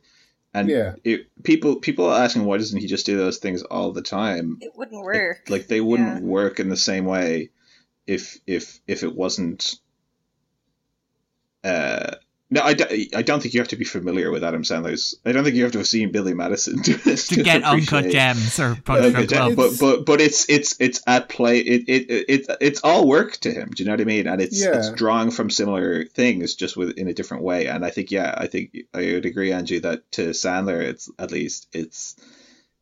And 0.52 0.68
Yeah. 0.68 0.94
it, 1.04 1.28
people 1.42 1.76
people 1.76 2.06
are 2.06 2.22
asking 2.22 2.44
why 2.44 2.58
doesn't 2.58 2.78
he 2.80 2.86
just 2.86 3.06
do 3.06 3.16
those 3.16 3.38
things 3.38 3.62
all 3.62 3.92
the 3.92 4.02
time? 4.02 4.58
It 4.60 4.72
wouldn't 4.74 5.02
work. 5.02 5.42
Like 5.48 5.68
they 5.68 5.80
wouldn't 5.80 6.22
Yeah. 6.22 6.28
work 6.28 6.58
in 6.60 6.68
the 6.68 6.76
same 6.76 7.04
way 7.04 7.50
if 8.06 8.38
if 8.46 8.80
if 8.86 9.02
it 9.02 9.14
wasn't. 9.14 9.78
Uh, 11.62 12.16
no, 12.52 12.62
I, 12.62 12.74
d- 12.74 13.10
I 13.14 13.22
don't 13.22 13.40
think 13.40 13.54
you 13.54 13.60
have 13.60 13.68
to 13.68 13.76
be 13.76 13.84
familiar 13.84 14.30
with 14.32 14.42
Adam 14.42 14.62
Sandler's. 14.64 15.14
I 15.24 15.30
don't 15.32 15.44
think 15.44 15.54
you 15.54 15.62
have 15.62 15.72
to 15.72 15.78
have 15.78 15.86
seen 15.86 16.10
Billy 16.10 16.34
Madison 16.34 16.82
to, 16.82 16.94
to 17.16 17.42
get 17.42 17.62
uncut 17.62 18.00
appreciate- 18.00 18.12
gems 18.12 18.58
or 18.58 18.74
punch 18.84 19.04
Okay, 19.14 19.26
drunk 19.26 19.56
love. 19.56 19.78
but 19.78 19.78
but 19.80 20.04
but 20.06 20.20
it's 20.20 20.48
it's 20.48 20.74
it's 20.80 21.00
at 21.06 21.28
play. 21.28 21.60
It 21.60 21.88
it, 21.88 22.10
it 22.10 22.24
it 22.28 22.56
it's 22.60 22.80
all 22.82 23.06
work 23.06 23.36
to 23.38 23.52
him. 23.52 23.70
Do 23.70 23.82
you 23.82 23.86
know 23.88 23.92
what 23.92 24.00
I 24.00 24.04
mean? 24.04 24.26
And 24.26 24.40
it's 24.42 24.60
Yeah. 24.60 24.76
it's 24.78 24.90
drawing 24.90 25.30
from 25.30 25.48
similar 25.50 26.04
things, 26.06 26.54
just 26.56 26.76
with 26.76 26.98
in 26.98 27.06
a 27.08 27.14
different 27.14 27.44
way. 27.44 27.66
And 27.68 27.84
I 27.84 27.90
think 27.90 28.10
yeah, 28.10 28.34
I 28.36 28.46
think 28.48 28.76
I 28.92 28.98
would 29.12 29.26
agree, 29.26 29.52
Angie, 29.52 29.78
that 29.78 30.10
to 30.12 30.30
Sandler, 30.30 30.82
it's 30.82 31.08
at 31.18 31.30
least 31.30 31.68
it's 31.72 32.16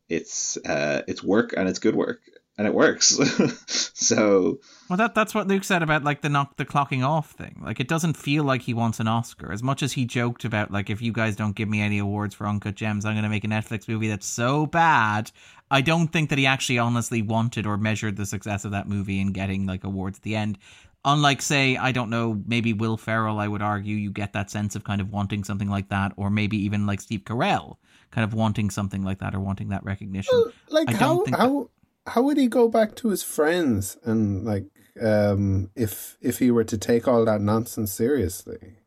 it's 0.08 0.56
uh 0.58 1.02
it's 1.06 1.22
work 1.22 1.52
and 1.56 1.68
it's 1.68 1.78
good 1.78 1.94
work 1.94 2.20
and 2.58 2.66
it 2.66 2.74
works. 2.74 3.18
so 3.94 4.58
Well, 4.90 4.96
that 4.96 5.14
that's 5.14 5.34
what 5.34 5.46
Luke 5.46 5.64
said 5.64 5.82
about 5.82 6.02
like 6.02 6.20
the 6.20 6.28
knock 6.28 6.56
the 6.56 6.66
clocking 6.66 7.06
off 7.06 7.30
thing. 7.30 7.62
Like 7.64 7.78
it 7.78 7.88
doesn't 7.88 8.16
feel 8.16 8.42
like 8.42 8.62
he 8.62 8.74
wants 8.74 8.98
an 8.98 9.06
Oscar 9.06 9.52
as 9.52 9.62
much 9.62 9.82
as 9.82 9.92
he 9.92 10.04
joked 10.04 10.44
about 10.44 10.72
like 10.72 10.90
if 10.90 11.00
you 11.00 11.12
guys 11.12 11.36
don't 11.36 11.54
give 11.54 11.68
me 11.68 11.80
any 11.80 11.98
awards 11.98 12.34
for 12.34 12.46
Uncut 12.46 12.74
Gems, 12.74 13.04
I'm 13.04 13.14
going 13.14 13.22
to 13.22 13.30
make 13.30 13.44
a 13.44 13.48
Netflix 13.48 13.88
movie 13.88 14.08
that's 14.08 14.26
so 14.26 14.66
bad. 14.66 15.30
I 15.70 15.80
don't 15.80 16.08
think 16.08 16.30
that 16.30 16.38
he 16.38 16.46
actually 16.46 16.78
honestly 16.78 17.22
wanted 17.22 17.64
or 17.66 17.76
measured 17.76 18.16
the 18.16 18.26
success 18.26 18.64
of 18.64 18.72
that 18.72 18.88
movie 18.88 19.20
in 19.20 19.32
getting 19.32 19.66
like 19.66 19.84
awards 19.84 20.18
at 20.18 20.22
the 20.24 20.34
end. 20.34 20.58
Unlike, 21.04 21.42
say, 21.42 21.76
I 21.76 21.92
don't 21.92 22.10
know, 22.10 22.42
maybe 22.44 22.72
Will 22.72 22.96
Ferrell, 22.96 23.38
I 23.38 23.46
would 23.46 23.62
argue 23.62 23.94
you 23.94 24.10
get 24.10 24.32
that 24.32 24.50
sense 24.50 24.74
of 24.74 24.82
kind 24.82 25.00
of 25.00 25.12
wanting 25.12 25.44
something 25.44 25.70
like 25.70 25.90
that, 25.90 26.12
or 26.16 26.28
maybe 26.28 26.56
even 26.64 26.86
like 26.86 27.00
Steve 27.00 27.22
Carell, 27.24 27.76
kind 28.10 28.24
of 28.24 28.34
wanting 28.34 28.68
something 28.68 29.04
like 29.04 29.20
that 29.20 29.34
or 29.34 29.40
wanting 29.40 29.68
that 29.68 29.84
recognition. 29.84 30.34
like 30.70 30.88
I 30.88 30.92
don't 30.92 31.00
how 31.00 31.24
think 31.24 31.36
how 31.36 31.70
how 32.08 32.22
would 32.22 32.36
he 32.36 32.46
go 32.46 32.68
back 32.68 32.94
to 32.96 33.08
his 33.08 33.22
friends 33.22 33.96
and 34.04 34.44
like 34.44 34.64
um 35.00 35.70
if 35.76 36.16
if 36.20 36.38
he 36.38 36.50
were 36.50 36.64
to 36.64 36.76
take 36.76 37.06
all 37.06 37.24
that 37.24 37.40
nonsense 37.40 37.92
seriously 37.92 38.78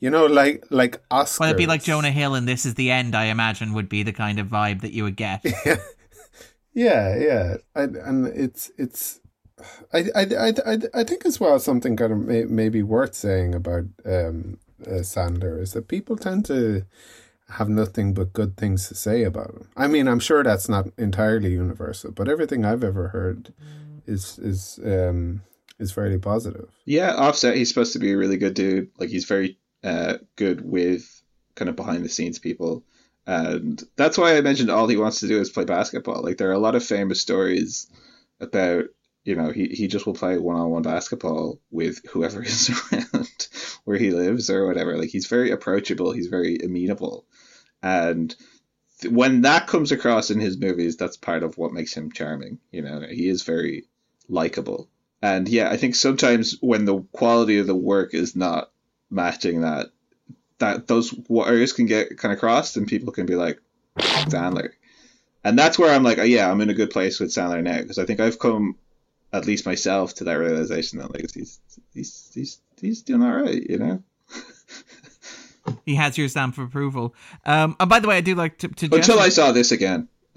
you 0.00 0.10
know 0.10 0.26
like 0.26 0.64
like 0.70 1.02
Oscars 1.08 1.40
Well, 1.40 1.48
it'd 1.48 1.58
be 1.58 1.66
like 1.66 1.82
Jonah 1.82 2.10
Hill, 2.10 2.34
and 2.34 2.46
this 2.46 2.64
is 2.64 2.74
the 2.74 2.90
end. 2.90 3.14
I 3.14 3.24
imagine 3.24 3.74
would 3.74 3.88
be 3.88 4.02
the 4.02 4.12
kind 4.12 4.38
of 4.38 4.46
vibe 4.46 4.82
that 4.82 4.92
you 4.92 5.02
would 5.04 5.16
get. 5.16 5.44
yeah 6.72 7.16
yeah 7.18 7.56
I, 7.74 7.82
and 7.82 8.26
it's 8.28 8.70
it's 8.78 9.20
I, 9.92 10.04
I, 10.14 10.20
I, 10.20 10.52
I, 10.66 10.78
I 10.94 11.04
think 11.04 11.26
as 11.26 11.40
well 11.40 11.58
something 11.58 11.96
kind 11.96 12.12
of 12.12 12.18
may, 12.18 12.44
maybe 12.44 12.82
worth 12.82 13.14
saying 13.14 13.54
about 13.54 13.86
um, 14.04 14.58
uh, 14.86 15.00
Sandler 15.00 15.60
is 15.60 15.72
that 15.72 15.88
people 15.88 16.16
tend 16.16 16.44
to 16.46 16.84
have 17.50 17.68
nothing 17.68 18.12
but 18.14 18.32
good 18.32 18.56
things 18.56 18.88
to 18.88 18.94
say 18.94 19.22
about 19.24 19.50
him. 19.50 19.68
I 19.76 19.86
mean, 19.86 20.06
I'm 20.06 20.20
sure 20.20 20.42
that's 20.42 20.68
not 20.68 20.86
entirely 20.98 21.52
universal, 21.52 22.12
but 22.12 22.28
everything 22.28 22.64
I've 22.64 22.84
ever 22.84 23.08
heard 23.08 23.52
is 24.06 24.38
is 24.38 24.78
um, 24.84 25.42
is 25.78 25.92
fairly 25.92 26.18
positive. 26.18 26.68
yeah, 26.84 27.14
Offset, 27.14 27.56
he's 27.56 27.68
supposed 27.68 27.92
to 27.94 27.98
be 27.98 28.12
a 28.12 28.16
really 28.16 28.36
good 28.36 28.54
dude. 28.54 28.90
Like 28.98 29.08
he's 29.10 29.24
very 29.24 29.58
uh 29.84 30.14
good 30.36 30.60
with 30.68 31.22
kind 31.54 31.68
of 31.68 31.76
behind 31.76 32.04
the 32.04 32.08
scenes 32.08 32.38
people. 32.38 32.84
And 33.26 33.82
that's 33.96 34.16
why 34.16 34.36
I 34.36 34.40
mentioned 34.40 34.70
all 34.70 34.88
he 34.88 34.96
wants 34.96 35.20
to 35.20 35.28
do 35.28 35.38
is 35.40 35.50
play 35.50 35.64
basketball. 35.64 36.22
Like 36.22 36.38
there 36.38 36.48
are 36.48 36.54
a 36.54 36.58
lot 36.58 36.74
of 36.74 36.84
famous 36.84 37.20
stories 37.20 37.86
about 38.40 38.84
you 39.24 39.34
know 39.36 39.50
he, 39.50 39.66
he 39.68 39.86
just 39.88 40.06
will 40.06 40.14
play 40.14 40.38
one 40.38 40.56
on 40.56 40.70
one 40.70 40.82
basketball 40.82 41.60
with 41.70 42.00
whoever 42.10 42.42
is 42.52 42.70
around 42.92 43.48
where 43.84 43.98
he 43.98 44.10
lives 44.10 44.50
or 44.50 44.66
whatever. 44.66 44.96
Like 44.96 45.10
he's 45.10 45.26
very 45.26 45.50
approachable. 45.50 46.12
He's 46.12 46.28
very 46.28 46.56
amenable, 46.64 47.26
and 47.82 48.34
th- 49.00 49.12
when 49.12 49.42
that 49.42 49.66
comes 49.66 49.92
across 49.92 50.30
in 50.30 50.40
his 50.40 50.58
movies, 50.58 50.96
that's 50.96 51.16
part 51.16 51.42
of 51.42 51.58
what 51.58 51.72
makes 51.72 51.94
him 51.94 52.12
charming. 52.12 52.58
You 52.70 52.82
know, 52.82 53.00
he 53.00 53.28
is 53.28 53.42
very 53.42 53.84
likable. 54.28 54.88
And 55.20 55.48
yeah, 55.48 55.70
I 55.70 55.76
think 55.76 55.94
sometimes 55.94 56.56
when 56.60 56.84
the 56.84 57.00
quality 57.12 57.58
of 57.58 57.66
the 57.66 57.74
work 57.74 58.14
is 58.14 58.36
not 58.36 58.70
matching 59.10 59.62
that, 59.62 59.88
that 60.58 60.86
those 60.86 61.12
wires 61.28 61.72
can 61.72 61.86
get 61.86 62.18
kind 62.18 62.32
of 62.32 62.40
crossed, 62.40 62.76
and 62.76 62.86
people 62.86 63.12
can 63.12 63.26
be 63.26 63.34
like 63.34 63.60
Sandler, 63.98 64.70
and 65.44 65.58
that's 65.58 65.78
where 65.78 65.94
I'm 65.94 66.02
like, 66.02 66.18
oh, 66.18 66.24
yeah, 66.24 66.50
I'm 66.50 66.60
in 66.60 66.70
a 66.70 66.74
good 66.74 66.90
place 66.90 67.20
with 67.20 67.30
Sandler 67.30 67.62
now 67.62 67.80
because 67.80 67.98
I 67.98 68.04
think 68.04 68.20
I've 68.20 68.38
come, 68.38 68.76
at 69.32 69.46
least 69.46 69.66
myself, 69.66 70.14
to 70.14 70.24
that 70.24 70.34
realization 70.34 70.98
that 70.98 71.12
like 71.12 71.32
he's 71.32 71.60
he's 71.94 72.30
he's 72.34 72.60
he's 72.80 73.02
doing 73.02 73.22
all 73.22 73.42
right, 73.42 73.62
you 73.68 73.78
know. 73.78 74.02
He 75.88 75.94
has 75.94 76.18
your 76.18 76.28
stamp 76.28 76.58
of 76.58 76.64
approval. 76.64 77.14
Um, 77.46 77.74
and 77.80 77.88
by 77.88 77.98
the 77.98 78.08
way, 78.08 78.18
I 78.18 78.20
do 78.20 78.34
like 78.34 78.58
to, 78.58 78.68
to 78.68 78.94
Until 78.94 79.18
I 79.18 79.30
saw 79.30 79.52
this 79.52 79.72
again. 79.72 80.08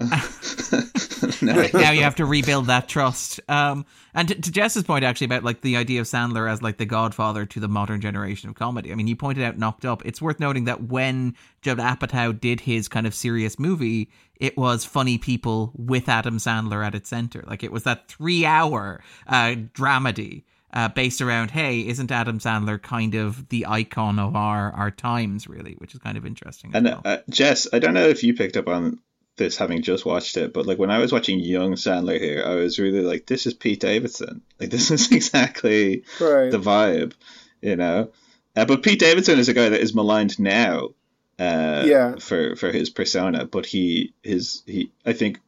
no. 1.42 1.68
now 1.74 1.92
you 1.92 2.02
have 2.02 2.16
to 2.16 2.24
rebuild 2.24 2.66
that 2.66 2.88
trust. 2.88 3.38
Um, 3.48 3.84
and 4.14 4.28
to, 4.28 4.34
to 4.34 4.50
Jess's 4.50 4.82
point, 4.82 5.04
actually, 5.04 5.26
about 5.26 5.44
like 5.44 5.60
the 5.60 5.76
idea 5.76 6.00
of 6.00 6.06
Sandler 6.06 6.50
as 6.50 6.62
like 6.62 6.78
the 6.78 6.86
godfather 6.86 7.44
to 7.46 7.60
the 7.60 7.68
modern 7.68 8.00
generation 8.00 8.48
of 8.48 8.56
comedy. 8.56 8.90
I 8.90 8.94
mean, 8.94 9.06
you 9.06 9.14
pointed 9.14 9.44
out 9.44 9.58
Knocked 9.58 9.84
Up. 9.84 10.04
It's 10.06 10.20
worth 10.20 10.40
noting 10.40 10.64
that 10.64 10.84
when 10.84 11.36
Judd 11.60 11.78
Apatow 11.78 12.38
did 12.38 12.60
his 12.60 12.88
kind 12.88 13.06
of 13.06 13.14
serious 13.14 13.58
movie, 13.58 14.10
it 14.36 14.56
was 14.56 14.84
funny 14.84 15.18
people 15.18 15.72
with 15.76 16.08
Adam 16.08 16.38
Sandler 16.38 16.84
at 16.84 16.94
its 16.94 17.10
center. 17.10 17.44
Like 17.46 17.62
it 17.62 17.70
was 17.70 17.84
that 17.84 18.08
three-hour 18.08 19.02
uh, 19.28 19.54
dramedy. 19.74 20.44
Uh, 20.74 20.88
based 20.88 21.20
around, 21.20 21.50
hey, 21.50 21.86
isn't 21.86 22.10
Adam 22.10 22.38
Sandler 22.38 22.80
kind 22.80 23.14
of 23.14 23.46
the 23.50 23.66
icon 23.66 24.18
of 24.18 24.34
our 24.34 24.72
our 24.72 24.90
times, 24.90 25.46
really, 25.46 25.74
which 25.74 25.92
is 25.94 26.00
kind 26.00 26.16
of 26.16 26.24
interesting. 26.24 26.70
as 26.70 26.76
And 26.76 26.86
well. 26.86 27.02
uh, 27.04 27.18
Jess, 27.28 27.68
I 27.72 27.78
don't 27.78 27.92
know 27.92 28.08
if 28.08 28.22
you 28.24 28.32
picked 28.32 28.56
up 28.56 28.68
on 28.68 28.98
this 29.36 29.56
having 29.58 29.82
just 29.82 30.06
watched 30.06 30.36
it, 30.38 30.52
but 30.54 30.64
like 30.66 30.78
when 30.78 30.90
I 30.90 30.98
was 30.98 31.12
watching 31.12 31.40
young 31.40 31.72
Sandler 31.74 32.18
here, 32.18 32.42
I 32.46 32.54
was 32.54 32.78
really 32.78 33.00
like, 33.02 33.26
this 33.26 33.46
is 33.46 33.52
Pete 33.54 33.80
Davidson. 33.80 34.42
Like 34.58 34.70
this 34.70 34.90
is 34.90 35.12
exactly 35.18 36.04
Right. 36.20 36.50
the 36.50 36.58
vibe, 36.58 37.12
you 37.60 37.76
know. 37.76 38.10
Uh, 38.56 38.64
but 38.64 38.82
Pete 38.82 38.98
Davidson 39.00 39.38
is 39.38 39.48
a 39.50 39.54
guy 39.54 39.68
that 39.70 39.80
is 39.80 39.94
maligned 39.94 40.38
now, 40.38 40.90
uh, 41.38 41.82
Yeah. 41.86 42.16
for 42.16 42.56
for 42.56 42.70
his 42.72 42.88
persona. 42.90 43.44
But 43.46 43.66
he 43.66 44.14
his 44.22 44.62
he 44.66 44.90
I 45.04 45.12
think 45.12 45.38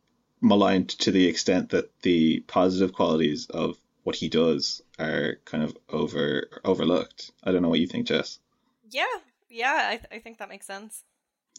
maligned 0.42 0.88
to 0.90 1.10
the 1.10 1.26
extent 1.26 1.70
that 1.70 1.90
the 2.02 2.40
positive 2.46 2.92
qualities 2.92 3.46
of 3.48 3.76
what 4.05 4.17
he 4.17 4.29
does 4.29 4.81
are 4.99 5.37
kind 5.45 5.62
of 5.64 5.77
over 5.88 6.49
overlooked. 6.64 7.33
I 7.42 7.52
don't 7.52 7.63
know 7.63 7.69
what 7.69 7.81
you 7.81 7.87
think, 7.87 8.07
Jess. 8.07 8.38
Yeah, 8.90 9.05
yeah, 9.48 9.88
I, 9.90 9.96
th- 9.96 10.09
I 10.13 10.19
think 10.21 10.38
that 10.38 10.48
makes 10.48 10.67
sense. 10.67 11.02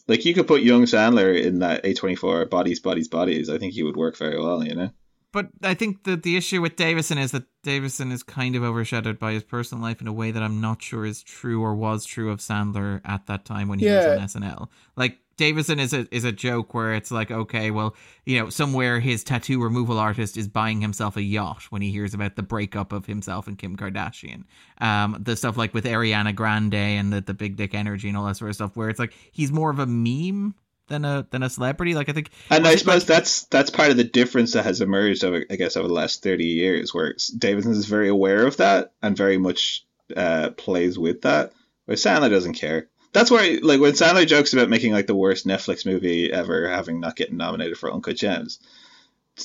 Like 0.08 0.24
you 0.24 0.34
could 0.34 0.46
put 0.46 0.62
young 0.62 0.84
Sandler 0.84 1.38
in 1.40 1.58
that 1.60 1.82
A24 1.84 2.48
bodies, 2.48 2.80
bodies, 2.80 3.08
bodies. 3.08 3.50
I 3.50 3.58
think 3.58 3.74
he 3.74 3.82
would 3.82 3.96
work 3.96 4.16
very 4.16 4.38
well, 4.40 4.64
you 4.64 4.74
know. 4.74 4.90
but 5.32 5.48
I 5.62 5.74
think 5.74 6.04
that 6.04 6.22
the 6.22 6.36
issue 6.36 6.62
with 6.62 6.76
Davidson 6.76 7.18
is 7.18 7.32
that 7.32 7.44
Davidson 7.64 8.12
is 8.12 8.22
kind 8.22 8.54
of 8.56 8.62
overshadowed 8.62 9.18
by 9.18 9.32
his 9.32 9.42
personal 9.42 9.82
life 9.82 10.00
in 10.00 10.06
a 10.06 10.12
way 10.12 10.30
that 10.30 10.42
I'm 10.42 10.60
not 10.60 10.80
sure 10.80 11.04
is 11.04 11.22
true 11.22 11.60
or 11.62 11.74
was 11.74 12.04
true 12.06 12.30
of 12.30 12.38
Sandler 12.38 13.00
at 13.04 13.26
that 13.26 13.44
time 13.44 13.66
when 13.68 13.80
he 13.80 13.86
Yeah. 13.86 13.96
was 13.96 14.36
on 14.36 14.42
SNL. 14.42 14.68
Like 14.96 15.18
Davidson 15.36 15.78
is 15.78 15.92
a 15.92 16.06
is 16.10 16.24
a 16.24 16.32
joke 16.32 16.72
where 16.74 16.94
it's 16.94 17.10
like, 17.10 17.30
okay, 17.30 17.70
well, 17.70 17.94
you 18.24 18.40
know, 18.40 18.48
somewhere 18.48 19.00
his 19.00 19.22
tattoo 19.22 19.62
removal 19.62 19.98
artist 19.98 20.36
is 20.36 20.48
buying 20.48 20.80
himself 20.80 21.16
a 21.16 21.22
yacht 21.22 21.64
when 21.70 21.82
he 21.82 21.90
hears 21.90 22.14
about 22.14 22.36
the 22.36 22.42
breakup 22.42 22.92
of 22.92 23.06
himself 23.06 23.46
and 23.46 23.58
Kim 23.58 23.76
Kardashian. 23.76 24.44
Um, 24.80 25.18
the 25.20 25.36
stuff 25.36 25.56
like 25.56 25.74
with 25.74 25.84
Ariana 25.84 26.34
Grande 26.34 26.74
and 26.74 27.12
the, 27.12 27.20
the 27.20 27.34
big 27.34 27.56
dick 27.56 27.74
energy 27.74 28.08
and 28.08 28.16
all 28.16 28.26
that 28.26 28.36
sort 28.36 28.50
of 28.50 28.54
stuff, 28.54 28.76
where 28.76 28.88
it's 28.88 28.98
like 28.98 29.12
he's 29.30 29.52
more 29.52 29.70
of 29.70 29.78
a 29.78 29.86
meme 29.86 30.54
than 30.88 31.04
a 31.04 31.26
than 31.30 31.42
a 31.42 31.50
celebrity. 31.50 31.94
Like 31.94 32.08
I 32.08 32.12
think 32.12 32.30
And 32.50 32.66
I 32.66 32.76
suppose 32.76 33.02
like- 33.02 33.08
that's 33.08 33.44
that's 33.44 33.70
part 33.70 33.90
of 33.90 33.96
the 33.96 34.04
difference 34.04 34.52
that 34.52 34.64
has 34.64 34.80
emerged 34.80 35.24
over, 35.24 35.44
I 35.50 35.56
guess, 35.56 35.76
over 35.76 35.88
the 35.88 35.94
last 35.94 36.22
thirty 36.22 36.46
years, 36.46 36.94
where 36.94 37.14
Davidson 37.36 37.72
is 37.72 37.86
very 37.86 38.08
aware 38.08 38.46
of 38.46 38.56
that 38.58 38.92
and 39.02 39.16
very 39.16 39.36
much 39.36 39.84
uh, 40.16 40.50
plays 40.50 40.98
with 40.98 41.22
that, 41.22 41.52
where 41.84 41.96
Sandler 41.96 42.30
doesn't 42.30 42.54
care. 42.54 42.88
That's 43.16 43.30
why, 43.30 43.58
like, 43.62 43.80
when 43.80 43.94
Sandler 43.94 44.26
jokes 44.26 44.52
about 44.52 44.68
making 44.68 44.92
like 44.92 45.06
the 45.06 45.14
worst 45.14 45.46
Netflix 45.46 45.86
movie 45.86 46.30
ever, 46.30 46.68
having 46.68 47.00
not 47.00 47.16
getting 47.16 47.38
nominated 47.38 47.78
for 47.78 47.90
Uncut 47.90 48.14
Gems, 48.14 48.58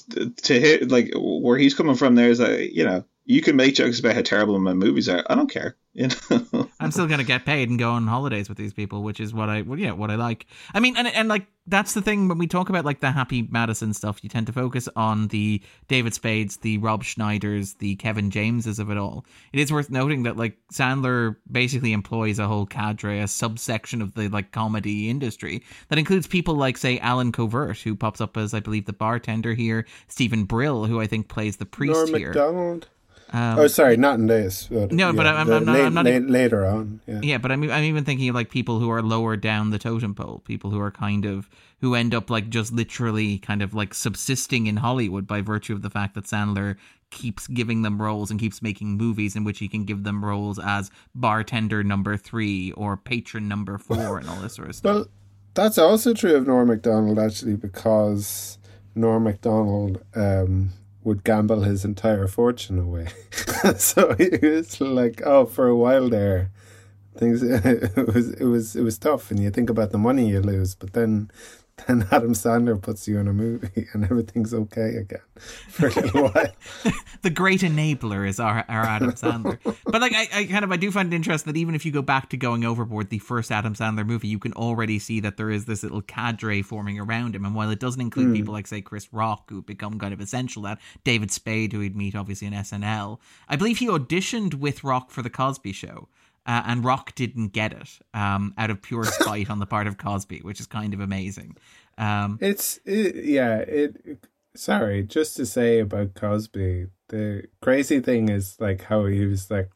to 0.09 0.59
hit 0.59 0.91
like 0.91 1.13
where 1.15 1.57
he's 1.57 1.73
coming 1.73 1.95
from 1.95 2.15
there 2.15 2.29
is 2.29 2.39
that 2.39 2.73
you 2.73 2.83
know 2.83 3.05
you 3.31 3.41
can 3.41 3.55
make 3.55 3.75
jokes 3.75 3.97
about 3.97 4.13
how 4.13 4.21
terrible 4.21 4.59
my 4.59 4.73
movies 4.73 5.07
are. 5.07 5.23
I 5.29 5.35
don't 5.35 5.49
care. 5.49 5.77
You 5.93 6.09
know, 6.09 6.69
I'm 6.79 6.91
still 6.91 7.07
gonna 7.07 7.23
get 7.23 7.45
paid 7.45 7.69
and 7.69 7.79
go 7.79 7.91
on 7.91 8.07
holidays 8.07 8.49
with 8.49 8.57
these 8.57 8.73
people, 8.73 9.03
which 9.03 9.19
is 9.19 9.33
what 9.33 9.49
I, 9.49 9.61
well, 9.61 9.79
yeah, 9.79 9.91
what 9.91 10.11
I 10.11 10.15
like. 10.15 10.47
I 10.73 10.81
mean, 10.81 10.97
and 10.97 11.07
and 11.07 11.29
like 11.29 11.47
that's 11.65 11.93
the 11.93 12.01
thing 12.01 12.27
when 12.27 12.37
we 12.37 12.47
talk 12.47 12.67
about 12.67 12.83
like 12.83 12.99
the 12.99 13.11
Happy 13.11 13.43
Madison 13.43 13.93
stuff, 13.93 14.21
you 14.21 14.29
tend 14.29 14.47
to 14.47 14.53
focus 14.53 14.89
on 14.95 15.29
the 15.29 15.61
David 15.87 16.13
Spades, 16.13 16.57
the 16.57 16.77
Rob 16.79 17.03
Schneiders, 17.03 17.77
the 17.77 17.95
Kevin 17.95 18.31
Jameses 18.31 18.79
of 18.79 18.89
it 18.89 18.97
all. 18.97 19.25
It 19.53 19.59
is 19.59 19.71
worth 19.71 19.89
noting 19.89 20.23
that 20.23 20.35
like 20.35 20.57
Sandler 20.73 21.37
basically 21.49 21.93
employs 21.93 22.37
a 22.37 22.47
whole 22.47 22.65
cadre, 22.65 23.19
a 23.19 23.27
subsection 23.27 24.01
of 24.01 24.13
the 24.13 24.27
like 24.27 24.51
comedy 24.51 25.09
industry 25.09 25.63
that 25.87 25.99
includes 25.99 26.27
people 26.27 26.55
like 26.55 26.77
say 26.77 26.99
Allen 26.99 27.31
Covert, 27.31 27.79
who 27.79 27.95
pops 27.95 28.19
up 28.19 28.35
as 28.35 28.53
I 28.53 28.59
believe 28.59 28.85
the 28.85 28.93
bartender 28.93 29.53
here, 29.53 29.85
Steven 30.09 30.43
Brill, 30.43 30.85
who 30.85 30.99
I 30.99 31.07
think 31.07 31.29
plays 31.29 31.57
the 31.57 31.65
priest 31.65 31.93
Norm 31.93 32.13
here. 32.13 32.29
Macdonald. 32.29 32.87
Um, 33.33 33.59
oh, 33.59 33.67
sorry, 33.67 33.95
not 33.95 34.19
in 34.19 34.27
this. 34.27 34.67
But, 34.69 34.91
no, 34.91 35.07
yeah, 35.07 35.11
but 35.13 35.25
I'm, 35.25 35.49
I'm, 35.49 35.65
not, 35.65 35.73
late, 35.73 35.85
I'm 35.85 35.93
not. 35.93 36.05
Late, 36.05 36.29
later 36.29 36.65
on, 36.65 36.99
yeah. 37.07 37.19
Yeah, 37.23 37.37
but 37.37 37.51
I'm, 37.51 37.63
I'm 37.71 37.83
even 37.83 38.03
thinking 38.03 38.27
of 38.27 38.35
like 38.35 38.49
people 38.49 38.79
who 38.79 38.89
are 38.89 39.01
lower 39.01 39.37
down 39.37 39.69
the 39.69 39.79
totem 39.79 40.13
pole, 40.13 40.41
people 40.45 40.69
who 40.69 40.79
are 40.81 40.91
kind 40.91 41.25
of 41.25 41.49
who 41.79 41.95
end 41.95 42.13
up 42.13 42.29
like 42.29 42.49
just 42.49 42.73
literally 42.73 43.37
kind 43.39 43.61
of 43.61 43.73
like 43.73 43.93
subsisting 43.93 44.67
in 44.67 44.77
Hollywood 44.77 45.27
by 45.27 45.41
virtue 45.41 45.73
of 45.73 45.81
the 45.81 45.89
fact 45.89 46.15
that 46.15 46.25
Sandler 46.25 46.75
keeps 47.09 47.47
giving 47.47 47.81
them 47.81 48.01
roles 48.01 48.31
and 48.31 48.39
keeps 48.39 48.61
making 48.61 48.97
movies 48.97 49.35
in 49.35 49.43
which 49.43 49.59
he 49.59 49.67
can 49.67 49.85
give 49.85 50.03
them 50.03 50.23
roles 50.23 50.59
as 50.59 50.91
bartender 51.15 51.83
number 51.83 52.17
three 52.17 52.71
or 52.73 52.97
patron 52.97 53.47
number 53.47 53.77
four 53.77 54.17
and 54.17 54.29
all 54.29 54.37
this 54.37 54.55
sort 54.55 54.69
of 54.69 54.75
stuff. 54.75 54.95
Well, 54.95 55.07
that's 55.53 55.77
also 55.77 56.13
true 56.13 56.35
of 56.35 56.47
Norm 56.47 56.67
Macdonald 56.67 57.17
actually, 57.17 57.55
because 57.55 58.57
Norm 58.93 59.23
Macdonald. 59.23 60.03
Um, 60.15 60.71
would 61.03 61.23
gamble 61.23 61.61
his 61.61 61.83
entire 61.83 62.27
fortune 62.27 62.79
away. 62.79 63.07
so 63.77 64.15
it 64.19 64.41
was 64.41 64.79
like, 64.79 65.21
oh, 65.25 65.45
for 65.45 65.67
a 65.67 65.75
while 65.75 66.09
there, 66.09 66.51
things 67.17 67.41
it 67.43 68.13
was 68.13 68.31
it 68.33 68.45
was 68.45 68.75
it 68.75 68.83
was 68.83 68.97
tough, 68.97 69.31
and 69.31 69.39
you 69.39 69.49
think 69.49 69.69
about 69.69 69.91
the 69.91 69.97
money 69.97 70.29
you 70.29 70.41
lose, 70.41 70.75
but 70.75 70.93
then 70.93 71.31
then 71.87 72.07
Adam 72.11 72.33
Sandler 72.33 72.81
puts 72.81 73.07
you 73.07 73.17
in 73.19 73.27
a 73.27 73.33
movie 73.33 73.87
and 73.93 74.03
everything's 74.03 74.53
okay 74.53 74.95
again 74.95 75.21
for 75.69 75.87
a 75.87 75.93
little 75.93 76.29
while. 76.29 76.51
the 77.21 77.29
great 77.29 77.61
enabler 77.61 78.27
is 78.27 78.39
our, 78.39 78.65
our 78.67 78.83
Adam 78.83 79.11
Sandler. 79.13 79.57
but 79.85 80.01
like 80.01 80.13
I, 80.13 80.27
I 80.33 80.45
kind 80.45 80.63
of 80.63 80.71
I 80.71 80.77
do 80.77 80.91
find 80.91 81.11
it 81.11 81.15
interesting 81.15 81.51
that 81.51 81.59
even 81.59 81.75
if 81.75 81.85
you 81.85 81.91
go 81.91 82.01
back 82.01 82.29
to 82.29 82.37
going 82.37 82.65
overboard 82.65 83.09
the 83.09 83.19
first 83.19 83.51
Adam 83.51 83.73
Sandler 83.73 84.05
movie, 84.05 84.27
you 84.27 84.39
can 84.39 84.53
already 84.53 84.99
see 84.99 85.19
that 85.21 85.37
there 85.37 85.49
is 85.49 85.65
this 85.65 85.83
little 85.83 86.01
cadre 86.01 86.61
forming 86.61 86.99
around 86.99 87.35
him. 87.35 87.45
And 87.45 87.55
while 87.55 87.69
it 87.69 87.79
doesn't 87.79 88.01
include 88.01 88.29
mm. 88.29 88.35
people 88.35 88.53
like 88.53 88.67
say 88.67 88.81
Chris 88.81 89.11
Rock 89.11 89.49
who 89.49 89.61
become 89.61 89.99
kind 89.99 90.13
of 90.13 90.21
essential, 90.21 90.63
that 90.63 90.79
David 91.03 91.31
Spade 91.31 91.73
who 91.73 91.79
he'd 91.79 91.95
meet 91.95 92.15
obviously 92.15 92.47
in 92.47 92.53
SNL, 92.53 93.19
I 93.47 93.55
believe 93.55 93.79
he 93.79 93.87
auditioned 93.87 94.55
with 94.55 94.83
Rock 94.83 95.11
for 95.11 95.21
the 95.21 95.29
Cosby 95.29 95.71
Show. 95.71 96.09
Uh, 96.45 96.63
and 96.65 96.83
Rock 96.83 97.13
didn't 97.15 97.49
get 97.49 97.71
it 97.71 97.99
um, 98.13 98.53
out 98.57 98.69
of 98.69 98.81
pure 98.81 99.03
spite 99.19 99.49
on 99.49 99.59
the 99.59 99.65
part 99.65 99.87
of 99.87 99.97
Cosby, 99.97 100.39
which 100.39 100.59
is 100.59 100.67
kind 100.67 100.93
of 100.93 100.99
amazing. 100.99 101.55
Um, 101.97 102.39
it's 102.41 102.79
it, 102.85 103.23
yeah. 103.25 103.57
It 103.57 104.25
sorry, 104.55 105.03
just 105.03 105.35
to 105.37 105.45
say 105.45 105.79
about 105.79 106.15
Cosby, 106.15 106.87
the 107.09 107.43
crazy 107.61 107.99
thing 107.99 108.29
is 108.29 108.57
like 108.59 108.83
how 108.85 109.05
he 109.05 109.25
was 109.25 109.51
like, 109.51 109.69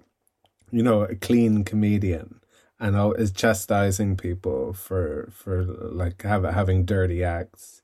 you 0.71 0.81
know, 0.81 1.03
a 1.03 1.15
clean 1.15 1.63
comedian 1.63 2.41
and 2.79 3.15
is 3.17 3.31
chastising 3.31 4.17
people 4.17 4.73
for 4.73 5.29
for 5.31 5.63
like 5.63 6.21
have, 6.23 6.43
having 6.43 6.85
dirty 6.85 7.23
acts 7.23 7.81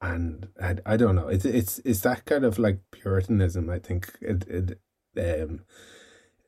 and 0.00 0.48
I, 0.62 0.76
I 0.84 0.96
don't 0.96 1.14
know 1.14 1.28
it's 1.28 1.44
it's 1.44 1.78
it's 1.84 2.00
that 2.00 2.24
kind 2.26 2.44
of 2.44 2.58
like 2.58 2.80
puritanism 2.90 3.70
i 3.70 3.78
think 3.78 4.12
it 4.20 4.46
it 5.16 5.42
um 5.42 5.60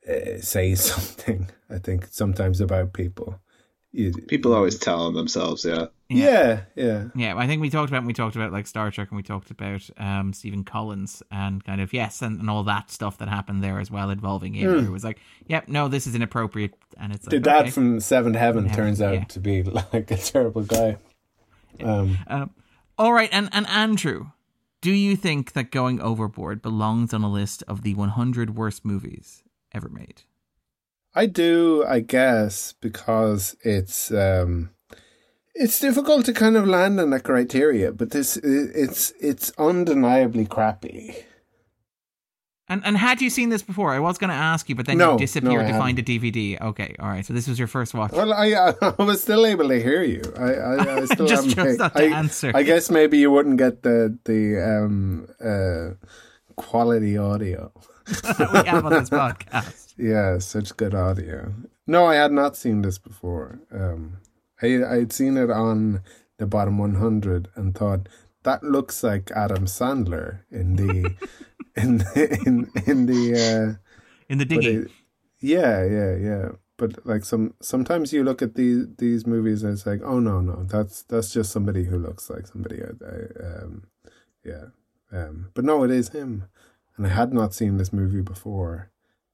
uh, 0.09 0.41
says 0.41 0.83
something. 0.93 1.49
I 1.69 1.77
think 1.77 2.07
sometimes 2.11 2.61
about 2.61 2.93
people. 2.93 3.39
You, 3.91 4.13
people 4.13 4.53
always 4.53 4.77
tell 4.77 5.11
themselves, 5.11 5.65
yeah. 5.65 5.87
yeah. 6.09 6.61
Yeah, 6.75 7.05
yeah. 7.15 7.35
I 7.35 7.47
think 7.47 7.59
we 7.59 7.71
talked 7.71 7.89
about 7.89 8.05
we 8.05 8.13
talked 8.13 8.35
about 8.35 8.51
like 8.51 8.67
Star 8.67 8.91
Trek 8.91 9.09
and 9.09 9.17
we 9.17 9.23
talked 9.23 9.49
about 9.49 9.89
um 9.97 10.31
Stephen 10.31 10.63
Collins 10.63 11.23
and 11.31 11.63
kind 11.63 11.81
of 11.81 11.91
yes 11.91 12.21
and, 12.21 12.39
and 12.39 12.51
all 12.51 12.63
that 12.65 12.91
stuff 12.91 13.17
that 13.17 13.29
happened 13.29 13.63
there 13.63 13.79
as 13.79 13.89
well 13.89 14.11
involving 14.11 14.53
him. 14.53 14.69
Mm. 14.69 14.85
It 14.85 14.91
was 14.91 15.03
like, 15.03 15.17
yep, 15.47 15.63
yeah, 15.67 15.73
no, 15.73 15.87
this 15.87 16.05
is 16.05 16.13
inappropriate 16.13 16.75
and 16.99 17.13
it's 17.13 17.25
like, 17.25 17.31
the 17.31 17.39
dad 17.39 17.61
okay. 17.61 17.71
from 17.71 17.99
Seventh 17.99 18.35
Heaven 18.35 18.65
Seven 18.65 18.75
turns 18.75 18.99
Heaven, 18.99 19.15
out 19.15 19.21
yeah. 19.21 19.25
to 19.25 19.39
be 19.39 19.63
like 19.93 20.11
a 20.11 20.17
terrible 20.17 20.63
guy. 20.63 20.97
Um, 21.81 22.19
um, 22.27 22.51
all 22.97 23.13
right, 23.13 23.29
and 23.31 23.49
and 23.51 23.65
Andrew, 23.67 24.27
do 24.81 24.91
you 24.91 25.15
think 25.15 25.53
that 25.53 25.71
Going 25.71 25.99
Overboard 25.99 26.61
belongs 26.61 27.11
on 27.11 27.23
a 27.23 27.31
list 27.31 27.63
of 27.67 27.81
the 27.81 27.95
100 27.95 28.55
worst 28.55 28.85
movies 28.85 29.43
ever 29.73 29.89
made? 29.89 30.23
I 31.15 31.25
do, 31.25 31.83
I 31.87 32.01
guess, 32.01 32.73
because 32.79 33.55
it's 33.61 34.11
um, 34.11 34.69
it's 35.55 35.79
difficult 35.79 36.25
to 36.25 36.33
kind 36.33 36.55
of 36.55 36.67
land 36.67 36.99
on 36.99 37.09
that 37.09 37.23
criteria, 37.23 37.91
but 37.91 38.11
this 38.11 38.37
it's 38.37 39.11
it's 39.19 39.51
undeniably 39.57 40.45
crappy. 40.45 41.15
And 42.71 42.83
and 42.85 42.95
had 42.95 43.19
you 43.19 43.31
seen 43.31 43.49
this 43.49 43.63
before? 43.63 43.91
I 43.91 43.99
was 43.99 44.19
going 44.19 44.29
to 44.29 44.35
ask 44.35 44.69
you, 44.69 44.75
but 44.75 44.85
then 44.85 44.99
no, 44.99 45.13
you 45.13 45.17
disappeared 45.17 45.65
no, 45.65 45.71
to 45.71 45.77
find 45.79 45.97
a 45.97 46.03
DVD. 46.03 46.61
Okay, 46.61 46.95
all 46.99 47.09
right. 47.09 47.25
So 47.25 47.33
this 47.33 47.47
was 47.47 47.57
your 47.57 47.67
first 47.67 47.95
watch. 47.95 48.11
Well, 48.11 48.31
I 48.31 48.53
I 48.81 49.03
was 49.03 49.23
still 49.23 49.47
able 49.47 49.69
to 49.69 49.81
hear 49.81 50.03
you. 50.03 50.21
I 50.37 50.53
I, 50.53 50.95
I 50.97 51.05
still 51.05 51.25
just 51.25 51.55
chose 51.55 51.79
not 51.79 51.95
to 51.95 52.03
I, 52.03 52.05
answer. 52.15 52.51
I 52.53 52.61
guess 52.61 52.91
maybe 52.91 53.17
you 53.17 53.31
wouldn't 53.31 53.57
get 53.57 53.81
the 53.81 54.15
the 54.25 54.59
um 54.63 55.27
uh 55.43 55.95
quality 56.55 57.17
audio 57.17 57.73
we 58.39 58.67
have 58.67 58.85
on 58.85 58.91
this 58.93 59.09
podcast. 59.09 59.93
Yeah, 59.97 60.39
such 60.39 60.75
good 60.77 60.95
audio. 60.95 61.53
No, 61.85 62.05
I 62.05 62.15
had 62.15 62.31
not 62.31 62.55
seen 62.55 62.81
this 62.81 62.97
before. 62.97 63.59
Um, 63.71 64.17
I 64.61 64.83
I'd 64.83 65.13
seen 65.13 65.37
it 65.37 65.49
on 65.49 66.01
the 66.37 66.47
bottom 66.47 66.77
100 66.77 67.49
and 67.55 67.75
thought 67.75 68.07
that 68.43 68.63
looks 68.63 69.03
like 69.03 69.31
Adam 69.31 69.65
Sandler 69.65 70.39
in 70.49 70.75
the 70.75 71.15
in 71.75 71.97
the, 71.97 72.39
in 72.45 72.71
in 72.85 73.05
the 73.05 73.33
uh, 73.35 73.77
in 74.29 74.37
the 74.37 74.45
digging. 74.45 74.83
It, 74.83 74.91
yeah, 75.39 75.83
yeah, 75.83 76.15
yeah. 76.15 76.49
But 76.77 77.05
like 77.05 77.25
some 77.25 77.53
sometimes 77.61 78.13
you 78.13 78.23
look 78.23 78.41
at 78.41 78.55
these 78.55 78.85
these 78.97 79.27
movies 79.27 79.63
and 79.63 79.73
it's 79.73 79.85
like, 79.85 80.01
oh 80.03 80.19
no, 80.19 80.39
no, 80.41 80.63
that's 80.63 81.03
that's 81.03 81.33
just 81.33 81.51
somebody 81.51 81.83
who 81.85 81.97
looks 81.97 82.29
like 82.29 82.47
somebody. 82.47 82.81
I, 82.81 83.05
I, 83.05 83.63
um, 83.63 83.87
yeah, 84.45 84.65
um, 85.11 85.49
but 85.53 85.65
no, 85.65 85.83
it 85.83 85.91
is 85.91 86.09
him 86.09 86.45
and 86.99 87.07
I 87.07 87.11
had 87.11 87.33
not 87.33 87.53
seen 87.53 87.77
this 87.77 87.93
movie 87.93 88.21
before. 88.21 88.91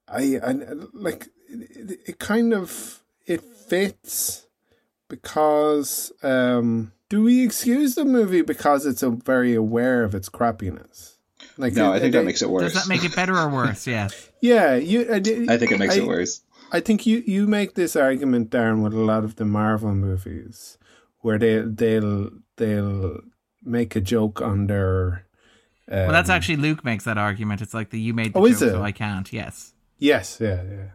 I, 0.08 0.40
I 0.42 0.52
like 0.94 1.28
it, 1.50 2.00
it 2.06 2.20
kind 2.20 2.54
of 2.54 3.04
it 3.26 3.42
fits 3.42 4.46
because 5.10 6.12
um 6.22 6.92
do 7.10 7.24
we 7.24 7.44
excuse 7.44 7.96
the 7.96 8.06
movie 8.06 8.44
because 8.44 8.86
it's 8.86 9.02
a 9.02 9.10
very 9.10 9.56
aware 9.56 10.04
of 10.04 10.14
its 10.14 10.30
crappiness? 10.30 11.18
Like 11.58 11.74
no, 11.74 11.92
it, 11.92 11.96
I 11.96 12.00
think 12.00 12.14
it, 12.14 12.20
that 12.20 12.26
makes 12.26 12.44
it 12.44 12.50
worse. 12.52 12.74
Does 12.74 12.84
that 12.84 12.88
make 12.88 13.04
it 13.04 13.16
better 13.16 13.36
or 13.36 13.50
worse? 13.50 13.88
Yeah. 13.88 14.10
yeah, 14.42 14.76
you. 14.76 15.12
I, 15.12 15.16
I 15.16 15.58
think 15.58 15.72
it 15.72 15.80
makes 15.80 15.96
I, 15.96 16.00
it 16.00 16.08
worse. 16.08 16.44
I 16.72 16.82
think 16.82 17.08
you 17.08 17.24
you 17.26 17.48
make 17.48 17.74
this 17.74 17.96
argument, 17.96 18.52
Darren, 18.52 18.84
with 18.84 18.94
a 18.94 19.00
lot 19.00 19.24
of 19.24 19.38
the 19.38 19.46
Marvel 19.46 19.96
movies, 19.96 20.78
where 21.22 21.40
they 21.40 21.62
they'll 21.62 22.30
they'll 22.58 23.22
make 23.64 23.96
a 23.96 24.02
joke 24.02 24.40
on 24.40 24.68
their 24.68 25.26
well, 25.88 26.12
that's 26.12 26.30
um, 26.30 26.36
actually 26.36 26.58
Luke 26.58 26.84
makes 26.84 27.04
that 27.04 27.18
argument. 27.18 27.62
It's 27.62 27.74
like 27.74 27.90
the 27.90 28.00
you 28.00 28.14
made 28.14 28.34
the 28.34 28.40
oh, 28.40 28.50
joke, 28.50 28.58
so 28.58 28.84
I 28.84 28.92
can't. 28.92 29.32
Yes. 29.32 29.74
Yes. 30.00 30.40
Yeah. 30.42 30.64
Yeah. 30.64 30.88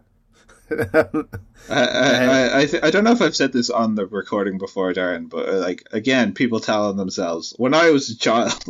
I 0.70 1.26
I 1.68 2.60
I, 2.60 2.66
th- 2.66 2.82
I, 2.82 2.90
don't 2.90 3.02
know 3.02 3.12
if 3.12 3.22
I've 3.22 3.34
said 3.34 3.52
this 3.52 3.70
on 3.70 3.96
the 3.96 4.06
recording 4.06 4.58
before, 4.58 4.92
Darren, 4.92 5.28
but 5.28 5.48
uh, 5.48 5.58
like 5.58 5.84
again, 5.92 6.32
people 6.32 6.60
telling 6.60 6.96
themselves. 6.96 7.54
When 7.56 7.74
I 7.74 7.90
was 7.90 8.10
a 8.10 8.16
child, 8.16 8.52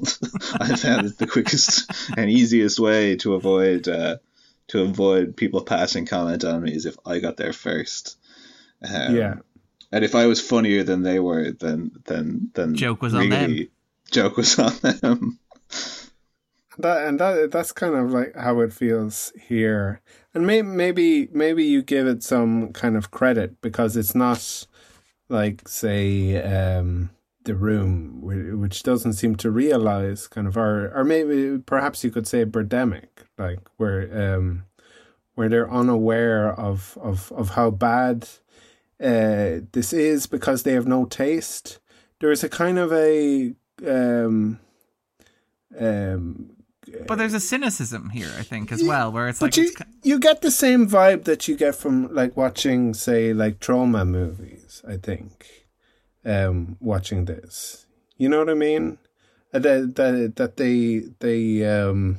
I 0.55 0.77
found 0.77 1.07
it 1.07 1.19
the 1.19 1.27
quickest 1.27 1.91
and 2.17 2.31
easiest 2.31 2.79
way 2.79 3.17
to 3.17 3.35
avoid 3.35 3.87
uh, 3.87 4.17
to 4.69 4.83
avoid 4.83 5.37
people 5.37 5.63
passing 5.63 6.07
comment 6.07 6.45
on 6.45 6.63
me 6.63 6.73
is 6.73 6.87
if 6.87 6.97
I 7.05 7.19
got 7.19 7.37
there 7.37 7.53
first. 7.53 8.17
Um, 8.83 9.17
yeah. 9.17 9.35
And 9.93 10.05
if 10.05 10.15
I 10.15 10.27
was 10.27 10.41
funnier 10.41 10.85
than 10.85 11.03
they 11.03 11.19
were, 11.19 11.51
then 11.51 11.91
then 12.07 12.51
then 12.55 12.77
joke 12.77 13.03
was 13.03 13.13
really, 13.13 13.25
on 13.25 13.31
them. 13.31 13.69
Joke 14.11 14.37
was 14.37 14.59
on 14.59 14.73
them 14.81 15.39
that 16.83 17.07
and 17.07 17.19
that 17.21 17.51
that's 17.51 17.73
kind 17.73 17.95
of 17.95 18.11
like 18.13 18.35
how 18.37 18.61
it 18.61 18.73
feels 18.73 19.33
here. 19.41 20.01
And 20.35 20.47
maybe 20.47 20.69
maybe 20.69 21.29
maybe 21.33 21.65
you 21.65 21.83
give 21.83 22.07
it 22.07 22.23
some 22.23 22.73
kind 22.73 22.97
of 22.97 23.11
credit 23.11 23.61
because 23.61 23.97
it's 23.97 24.15
not 24.15 24.67
like 25.29 25.69
say 25.69 26.43
um 26.43 27.11
the 27.45 27.55
room 27.55 28.21
which 28.61 28.83
doesn't 28.83 29.15
seem 29.15 29.35
to 29.37 29.51
realize 29.51 30.29
kind 30.29 30.47
of 30.47 30.57
our 30.57 30.93
or 30.95 31.05
maybe 31.05 31.59
perhaps 31.59 32.05
you 32.05 32.11
could 32.11 32.27
say 32.27 32.45
birdemic 32.45 33.09
like 33.39 33.61
where 33.79 34.35
um 34.35 34.65
where 35.35 35.49
they're 35.49 35.71
unaware 35.71 36.53
of 36.53 36.99
of 37.01 37.33
of 37.33 37.51
how 37.51 37.71
bad 37.71 38.29
uh 39.01 39.61
this 39.73 39.93
is 39.93 40.27
because 40.27 40.63
they 40.63 40.73
have 40.73 40.87
no 40.87 41.05
taste. 41.07 41.79
There 42.21 42.31
is 42.31 42.45
a 42.45 42.49
kind 42.49 42.79
of 42.79 42.93
a 42.93 43.55
um 43.87 44.61
Um, 45.79 46.57
but 47.07 47.17
there's 47.17 47.35
a 47.35 47.41
cynicism 47.41 48.11
here, 48.11 48.31
I 48.39 48.43
think, 48.43 48.73
as 48.73 48.83
well, 48.83 49.13
where 49.13 49.29
it's 49.29 49.41
but 49.41 49.47
like 49.47 49.57
you, 49.57 49.65
it's, 49.65 49.83
you 50.03 50.19
get 50.19 50.43
the 50.43 50.51
same 50.51 50.89
vibe 50.89 51.25
that 51.25 51.49
you 51.49 51.57
get 51.57 51.75
from 51.75 52.13
like 52.15 52.37
watching, 52.37 52.95
say, 52.95 53.33
like 53.33 53.61
Troma 53.61 54.07
movies. 54.07 54.83
I 54.87 54.97
think, 54.97 55.67
um, 56.25 56.77
watching 56.81 57.27
this, 57.27 57.87
you 58.17 58.29
know 58.29 58.39
what 58.39 58.51
I 58.51 58.55
mean? 58.55 58.99
Uh, 59.53 59.59
that 59.59 59.97
that 59.97 60.37
that 60.37 60.57
they 60.57 61.03
they 61.19 61.65
um 61.65 62.19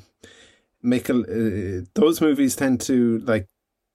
make 0.82 1.10
a 1.10 1.16
uh, 1.16 1.86
those 1.94 2.22
movies 2.22 2.56
tend 2.56 2.82
to 2.82 3.20
like 3.20 3.48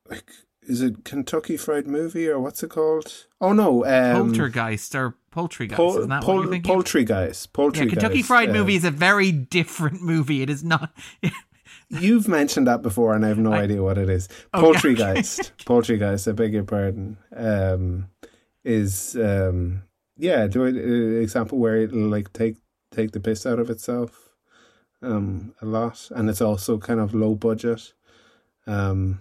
like 0.08 0.30
is 0.62 0.82
it 0.82 1.04
Kentucky 1.04 1.56
Fried 1.56 1.86
Movie 1.86 2.28
or 2.28 2.40
what's 2.40 2.62
it 2.62 2.70
called? 2.70 3.26
Oh 3.40 3.52
no, 3.52 3.84
um, 3.84 4.28
Poltergeist 4.28 4.94
or 4.94 5.14
Poultrygeist. 5.36 5.74
Pol- 5.76 5.98
isn't 5.98 6.08
that 6.08 6.22
pol- 6.22 6.36
what 6.36 6.42
you're 6.44 6.52
thinking? 6.52 6.74
Poultrygeist. 6.74 7.48
Poultrygeist. 7.52 7.76
yeah, 7.84 7.90
Kentucky 7.90 8.22
Fried 8.22 8.50
uh, 8.50 8.54
Movie 8.54 8.76
is 8.76 8.84
a 8.84 8.90
very 8.90 9.30
different 9.32 10.00
movie. 10.02 10.40
It 10.42 10.48
is 10.50 10.64
not. 10.64 10.90
You've 11.88 12.26
mentioned 12.26 12.66
that 12.66 12.82
before, 12.82 13.14
and 13.14 13.24
I 13.24 13.28
have 13.28 13.38
no 13.38 13.52
I- 13.52 13.60
idea 13.60 13.82
what 13.82 13.98
it 13.98 14.08
is. 14.08 14.28
Okay. 14.54 14.64
Poultrygeist. 14.66 15.52
Poultrygeist. 15.64 16.26
I 16.28 16.32
beg 16.32 16.52
your 16.54 16.64
pardon. 16.64 17.18
Um, 17.34 18.08
is 18.64 19.14
um, 19.16 19.82
yeah, 20.16 20.46
do 20.48 20.64
it 20.64 20.74
uh, 20.74 21.20
example 21.22 21.58
where 21.58 21.76
it'll 21.76 22.08
like 22.08 22.32
take 22.32 22.56
take 22.90 23.12
the 23.12 23.20
piss 23.20 23.44
out 23.46 23.58
of 23.60 23.68
itself, 23.70 24.30
um, 25.02 25.54
a 25.60 25.66
lot, 25.66 26.08
and 26.16 26.28
it's 26.30 26.40
also 26.40 26.78
kind 26.78 26.98
of 26.98 27.14
low 27.14 27.34
budget, 27.34 27.92
um, 28.66 29.20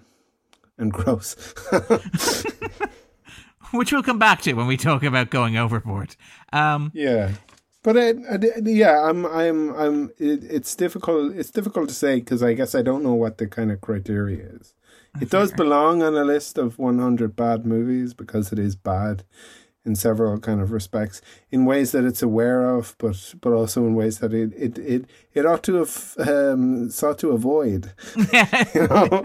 and 0.77 0.91
gross. 0.97 1.35
which 3.79 3.91
we'll 3.91 4.03
come 4.03 4.19
back 4.19 4.41
to 4.43 4.53
when 4.53 4.67
we 4.67 4.77
talk 4.77 5.03
about 5.03 5.29
going 5.29 5.57
overboard. 5.57 6.15
Um, 6.53 6.91
Yeah, 6.93 7.31
but 7.83 7.97
I, 7.97 8.09
I, 8.09 8.39
yeah, 8.63 9.01
I'm, 9.03 9.25
I'm, 9.25 9.75
I'm. 9.75 10.09
It, 10.17 10.43
it's 10.43 10.75
difficult. 10.75 11.35
It's 11.35 11.51
difficult 11.51 11.89
to 11.89 11.95
say 11.95 12.19
because 12.19 12.41
I 12.41 12.53
guess 12.53 12.73
I 12.73 12.81
don't 12.81 13.03
know 13.03 13.13
what 13.13 13.37
the 13.37 13.47
kind 13.47 13.71
of 13.71 13.81
criteria 13.81 14.43
is. 14.43 14.73
It 15.21 15.29
does 15.29 15.51
belong 15.53 16.03
on 16.03 16.15
a 16.15 16.25
list 16.25 16.57
of 16.57 16.77
100 16.77 17.35
bad 17.35 17.65
movies 17.65 18.13
because 18.13 18.51
it 18.51 18.59
is 18.59 18.75
bad 18.75 19.23
in 19.85 19.95
several 19.95 20.39
kind 20.39 20.59
of 20.59 20.71
respects, 20.71 21.21
in 21.51 21.63
ways 21.63 21.91
that 21.91 22.03
it's 22.03 22.23
aware 22.23 22.75
of, 22.75 22.95
but 22.97 23.35
but 23.39 23.53
also 23.53 23.85
in 23.85 23.93
ways 23.93 24.19
that 24.19 24.33
it 24.33 24.51
it 24.57 24.77
it, 24.79 25.05
it 25.35 25.45
ought 25.45 25.63
to 25.63 25.75
have 25.75 26.15
um, 26.27 26.89
sought 26.89 27.19
to 27.19 27.31
avoid. 27.31 27.91
You 28.73 28.87
know? 28.87 29.23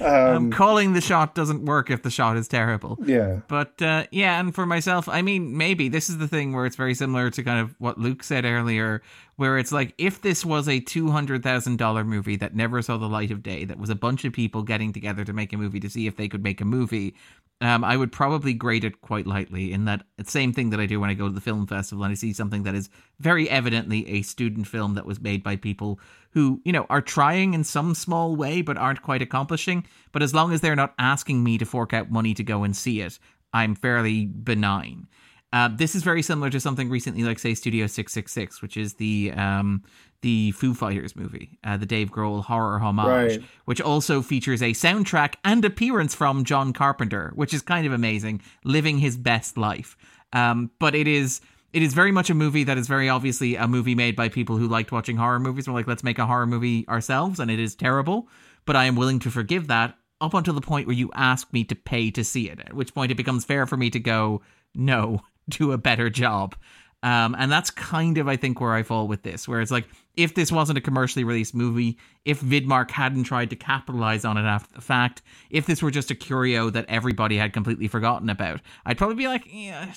um, 0.00 0.50
calling 0.52 0.92
the 0.92 1.00
shot 1.00 1.34
doesn't 1.34 1.64
work 1.64 1.90
if 1.90 2.02
the 2.02 2.10
shot 2.10 2.36
is 2.36 2.48
terrible. 2.48 2.98
yeah. 3.04 3.40
But 3.48 3.80
uh, 3.80 4.04
yeah, 4.10 4.38
and 4.38 4.54
for 4.54 4.66
myself, 4.66 5.08
I 5.08 5.22
mean, 5.22 5.56
maybe 5.56 5.88
this 5.88 6.10
is 6.10 6.18
the 6.18 6.28
thing 6.28 6.52
where 6.52 6.66
it's 6.66 6.76
very 6.76 6.94
similar 6.94 7.30
to 7.30 7.42
kind 7.42 7.60
of 7.60 7.74
what 7.78 7.98
Luke 7.98 8.22
said 8.22 8.44
earlier, 8.44 9.02
where 9.36 9.58
it's 9.58 9.72
like 9.72 9.94
if 9.98 10.22
this 10.22 10.44
was 10.44 10.68
a 10.68 10.80
two 10.80 11.10
hundred 11.10 11.42
thousand 11.42 11.78
dollar 11.78 12.04
movie 12.04 12.36
that 12.36 12.54
never 12.54 12.82
saw 12.82 12.96
the 12.96 13.08
light 13.08 13.30
of 13.30 13.42
day, 13.42 13.64
that 13.64 13.78
was 13.78 13.90
a 13.90 13.94
bunch 13.94 14.24
of 14.24 14.32
people 14.32 14.62
getting 14.62 14.92
together 14.92 15.24
to 15.24 15.32
make 15.32 15.52
a 15.52 15.56
movie 15.56 15.80
to 15.80 15.88
see 15.90 16.06
if 16.06 16.16
they 16.16 16.28
could 16.28 16.42
make 16.42 16.60
a 16.60 16.64
movie. 16.64 17.14
Um, 17.62 17.84
I 17.84 17.96
would 17.96 18.12
probably 18.12 18.52
grade 18.52 18.84
it 18.84 19.00
quite 19.00 19.26
lightly 19.26 19.72
in 19.72 19.86
that 19.86 20.04
same 20.24 20.52
thing 20.52 20.68
that 20.70 20.80
I 20.80 20.84
do 20.84 21.00
when 21.00 21.08
I 21.08 21.14
go 21.14 21.26
to 21.26 21.32
the 21.32 21.40
film 21.40 21.66
festival 21.66 22.04
and 22.04 22.12
I 22.12 22.14
see 22.14 22.34
something 22.34 22.64
that 22.64 22.74
is 22.74 22.90
very 23.18 23.48
evidently 23.48 24.06
a 24.08 24.20
student 24.20 24.66
film 24.66 24.92
that 24.94 25.06
was 25.06 25.20
made 25.20 25.35
by 25.42 25.56
people 25.56 25.98
who, 26.30 26.60
you 26.64 26.72
know, 26.72 26.86
are 26.90 27.00
trying 27.00 27.54
in 27.54 27.64
some 27.64 27.94
small 27.94 28.36
way 28.36 28.62
but 28.62 28.76
aren't 28.76 29.02
quite 29.02 29.22
accomplishing. 29.22 29.86
But 30.12 30.22
as 30.22 30.34
long 30.34 30.52
as 30.52 30.60
they're 30.60 30.76
not 30.76 30.94
asking 30.98 31.42
me 31.42 31.58
to 31.58 31.64
fork 31.64 31.92
out 31.92 32.10
money 32.10 32.34
to 32.34 32.42
go 32.42 32.62
and 32.62 32.76
see 32.76 33.00
it, 33.00 33.18
I'm 33.52 33.74
fairly 33.74 34.26
benign. 34.26 35.06
Uh, 35.52 35.68
this 35.74 35.94
is 35.94 36.02
very 36.02 36.22
similar 36.22 36.50
to 36.50 36.60
something 36.60 36.90
recently, 36.90 37.22
like 37.22 37.38
say 37.38 37.54
Studio 37.54 37.86
Six 37.86 38.12
Six 38.12 38.32
Six, 38.32 38.60
which 38.60 38.76
is 38.76 38.94
the 38.94 39.32
um, 39.34 39.82
the 40.20 40.50
Foo 40.52 40.74
Fighters 40.74 41.14
movie, 41.14 41.58
uh, 41.64 41.76
the 41.76 41.86
Dave 41.86 42.10
Grohl 42.10 42.42
horror 42.44 42.78
homage, 42.80 43.06
Right. 43.38 43.42
which 43.64 43.80
also 43.80 44.20
features 44.22 44.60
a 44.60 44.72
soundtrack 44.72 45.34
and 45.44 45.64
appearance 45.64 46.14
from 46.14 46.44
John 46.44 46.72
Carpenter, 46.72 47.32
which 47.36 47.54
is 47.54 47.62
kind 47.62 47.86
of 47.86 47.92
amazing, 47.92 48.42
living 48.64 48.98
his 48.98 49.16
best 49.16 49.56
life. 49.56 49.96
Um, 50.32 50.70
but 50.80 50.94
it 50.94 51.06
is 51.06 51.40
it 51.72 51.82
is 51.82 51.94
very 51.94 52.12
much 52.12 52.30
a 52.30 52.34
movie 52.34 52.64
that 52.64 52.78
is 52.78 52.88
very 52.88 53.08
obviously 53.08 53.56
a 53.56 53.68
movie 53.68 53.94
made 53.94 54.16
by 54.16 54.28
people 54.28 54.56
who 54.56 54.68
liked 54.68 54.92
watching 54.92 55.16
horror 55.16 55.40
movies. 55.40 55.68
We're 55.68 55.74
like, 55.74 55.86
let's 55.86 56.04
make 56.04 56.18
a 56.18 56.26
horror 56.26 56.46
movie 56.46 56.86
ourselves, 56.88 57.40
and 57.40 57.50
it 57.50 57.58
is 57.58 57.74
terrible. 57.74 58.28
But 58.64 58.76
I 58.76 58.84
am 58.84 58.96
willing 58.96 59.18
to 59.20 59.30
forgive 59.30 59.68
that 59.68 59.96
up 60.20 60.34
until 60.34 60.54
the 60.54 60.60
point 60.60 60.86
where 60.86 60.96
you 60.96 61.10
ask 61.14 61.52
me 61.52 61.64
to 61.64 61.74
pay 61.74 62.10
to 62.12 62.24
see 62.24 62.48
it. 62.48 62.60
At 62.60 62.74
which 62.74 62.94
point 62.94 63.12
it 63.12 63.16
becomes 63.16 63.44
fair 63.44 63.66
for 63.66 63.76
me 63.76 63.90
to 63.90 64.00
go, 64.00 64.42
no, 64.74 65.20
do 65.48 65.72
a 65.72 65.78
better 65.78 66.10
job. 66.10 66.54
Um, 67.02 67.36
and 67.38 67.52
that's 67.52 67.70
kind 67.70 68.18
of, 68.18 68.26
I 68.26 68.36
think, 68.36 68.60
where 68.60 68.72
I 68.72 68.82
fall 68.82 69.06
with 69.06 69.22
this, 69.22 69.46
where 69.46 69.60
it's 69.60 69.70
like, 69.70 69.86
if 70.14 70.34
this 70.34 70.50
wasn't 70.50 70.78
a 70.78 70.80
commercially 70.80 71.24
released 71.24 71.54
movie, 71.54 71.98
if 72.24 72.40
Vidmark 72.40 72.90
hadn't 72.90 73.24
tried 73.24 73.50
to 73.50 73.56
capitalize 73.56 74.24
on 74.24 74.38
it 74.38 74.44
after 74.44 74.74
the 74.74 74.80
fact, 74.80 75.22
if 75.50 75.66
this 75.66 75.82
were 75.82 75.90
just 75.90 76.10
a 76.10 76.14
curio 76.14 76.70
that 76.70 76.86
everybody 76.88 77.36
had 77.36 77.52
completely 77.52 77.86
forgotten 77.86 78.30
about, 78.30 78.60
I'd 78.86 78.98
probably 78.98 79.16
be 79.16 79.28
like, 79.28 79.46
yeah, 79.46 79.92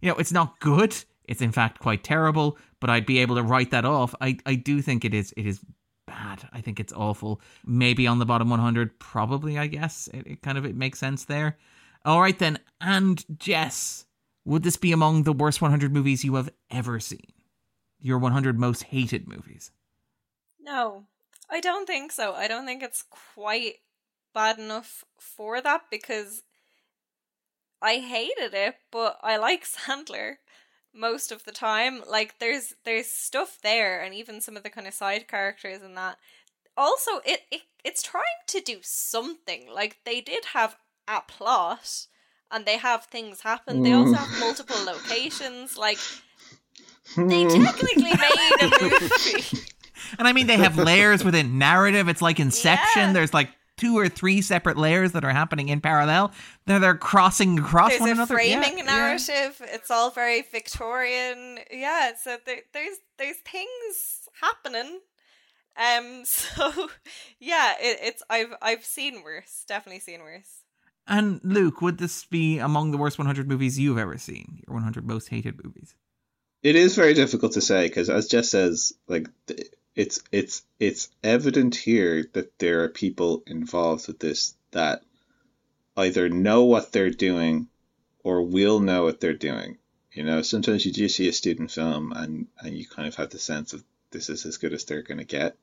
you 0.00 0.10
know, 0.10 0.16
it's 0.16 0.32
not 0.32 0.58
good. 0.60 0.96
It's 1.24 1.42
in 1.42 1.52
fact 1.52 1.80
quite 1.80 2.04
terrible, 2.04 2.58
but 2.80 2.90
I'd 2.90 3.06
be 3.06 3.18
able 3.18 3.36
to 3.36 3.42
write 3.42 3.70
that 3.72 3.84
off. 3.84 4.14
I, 4.20 4.38
I 4.46 4.54
do 4.54 4.80
think 4.80 5.04
it 5.04 5.14
is, 5.14 5.32
it 5.36 5.46
is 5.46 5.60
bad. 6.06 6.48
I 6.52 6.60
think 6.60 6.78
it's 6.78 6.92
awful. 6.92 7.40
Maybe 7.64 8.06
on 8.06 8.18
the 8.18 8.26
bottom 8.26 8.48
100, 8.48 8.98
probably, 8.98 9.58
I 9.58 9.66
guess. 9.66 10.08
It, 10.12 10.26
it 10.26 10.42
kind 10.42 10.56
of, 10.56 10.64
it 10.64 10.76
makes 10.76 10.98
sense 10.98 11.24
there. 11.24 11.58
All 12.04 12.20
right 12.20 12.38
then. 12.38 12.58
And 12.80 13.24
Jess, 13.38 14.06
would 14.44 14.62
this 14.62 14.76
be 14.76 14.92
among 14.92 15.24
the 15.24 15.32
worst 15.32 15.60
100 15.60 15.92
movies 15.92 16.24
you 16.24 16.36
have 16.36 16.50
ever 16.70 17.00
seen? 17.00 17.32
Your 18.00 18.18
100 18.18 18.58
most 18.58 18.84
hated 18.84 19.26
movies? 19.26 19.72
No, 20.60 21.04
I 21.50 21.60
don't 21.60 21.86
think 21.86 22.12
so. 22.12 22.34
I 22.34 22.46
don't 22.46 22.66
think 22.66 22.82
it's 22.82 23.04
quite 23.34 23.76
bad 24.34 24.58
enough 24.58 25.04
for 25.18 25.60
that 25.60 25.82
because 25.90 26.42
I 27.82 27.98
hated 27.98 28.54
it, 28.54 28.76
but 28.90 29.18
I 29.22 29.36
like 29.36 29.64
Sandler 29.66 30.36
most 30.94 31.30
of 31.30 31.44
the 31.44 31.52
time. 31.52 32.02
Like 32.08 32.38
there's 32.38 32.74
there's 32.84 33.06
stuff 33.06 33.58
there 33.62 34.02
and 34.02 34.14
even 34.14 34.40
some 34.40 34.56
of 34.56 34.62
the 34.62 34.70
kind 34.70 34.86
of 34.86 34.94
side 34.94 35.28
characters 35.28 35.82
and 35.82 35.96
that. 35.96 36.16
Also 36.76 37.20
it, 37.24 37.42
it 37.50 37.62
it's 37.84 38.02
trying 38.02 38.24
to 38.48 38.60
do 38.60 38.78
something. 38.82 39.68
Like 39.72 39.98
they 40.04 40.20
did 40.20 40.46
have 40.46 40.76
a 41.08 41.20
plot 41.20 42.06
and 42.50 42.64
they 42.64 42.78
have 42.78 43.04
things 43.04 43.40
happen. 43.40 43.82
They 43.82 43.92
also 43.92 44.14
have 44.14 44.28
mm. 44.28 44.40
multiple 44.40 44.84
locations. 44.84 45.76
Like 45.76 45.98
they 47.16 47.46
technically 47.46 48.14
made 48.14 48.60
a 48.60 48.70
movie. 48.82 49.58
And 50.18 50.28
I 50.28 50.32
mean, 50.32 50.46
they 50.46 50.56
have 50.56 50.76
layers 50.76 51.24
within 51.24 51.58
narrative. 51.58 52.08
It's 52.08 52.22
like 52.22 52.38
Inception. 52.38 53.02
Yeah. 53.02 53.12
There's 53.12 53.34
like 53.34 53.50
two 53.76 53.96
or 53.98 54.08
three 54.08 54.40
separate 54.42 54.76
layers 54.76 55.12
that 55.12 55.24
are 55.24 55.30
happening 55.30 55.68
in 55.68 55.80
parallel. 55.80 56.32
They're, 56.66 56.78
they're 56.78 56.94
crossing 56.96 57.58
across 57.58 57.90
there's 57.90 58.00
one 58.00 58.10
a 58.10 58.12
another. 58.12 58.34
framing 58.34 58.78
Yeah, 58.78 58.84
yeah. 58.84 58.96
narrative. 58.96 59.60
It's 59.72 59.90
all 59.90 60.10
very 60.10 60.42
Victorian. 60.42 61.58
Yeah, 61.70 62.12
so 62.20 62.38
there, 62.44 62.60
there's 62.72 62.96
there's 63.18 63.36
things 63.38 64.28
happening. 64.40 65.00
Um, 65.76 66.24
so 66.24 66.88
yeah, 67.38 67.74
it, 67.80 67.98
it's 68.02 68.22
I've 68.30 68.54
I've 68.62 68.84
seen 68.84 69.22
worse. 69.22 69.64
Definitely 69.68 70.00
seen 70.00 70.20
worse. 70.20 70.62
And 71.08 71.40
Luke, 71.44 71.80
would 71.82 71.98
this 71.98 72.24
be 72.24 72.58
among 72.58 72.90
the 72.90 72.98
worst 72.98 73.16
100 73.16 73.46
movies 73.48 73.78
you've 73.78 73.98
ever 73.98 74.18
seen? 74.18 74.60
Your 74.66 74.74
100 74.74 75.06
most 75.06 75.28
hated 75.28 75.62
movies? 75.64 75.94
It 76.64 76.74
is 76.74 76.96
very 76.96 77.14
difficult 77.14 77.52
to 77.52 77.60
say 77.60 77.86
because, 77.86 78.10
as 78.10 78.26
Jess 78.26 78.48
says, 78.48 78.92
like 79.06 79.28
th- 79.46 79.68
it's 79.96 80.22
it's 80.30 80.62
it's 80.78 81.08
evident 81.24 81.74
here 81.74 82.26
that 82.34 82.58
there 82.58 82.84
are 82.84 82.88
people 82.88 83.42
involved 83.46 84.06
with 84.06 84.18
this 84.18 84.54
that 84.72 85.02
either 85.96 86.28
know 86.28 86.64
what 86.64 86.92
they're 86.92 87.10
doing 87.10 87.68
or 88.22 88.42
will 88.42 88.78
know 88.80 89.04
what 89.04 89.20
they're 89.20 89.32
doing. 89.32 89.78
You 90.12 90.24
know, 90.24 90.42
sometimes 90.42 90.84
you 90.84 90.92
do 90.92 91.08
see 91.08 91.28
a 91.28 91.32
student 91.32 91.70
film 91.70 92.12
and 92.12 92.46
and 92.60 92.76
you 92.76 92.86
kind 92.86 93.08
of 93.08 93.14
have 93.16 93.30
the 93.30 93.38
sense 93.38 93.72
of 93.72 93.82
this 94.10 94.28
is 94.28 94.44
as 94.44 94.58
good 94.58 94.74
as 94.74 94.84
they're 94.84 95.02
going 95.02 95.18
to 95.18 95.24
get. 95.24 95.56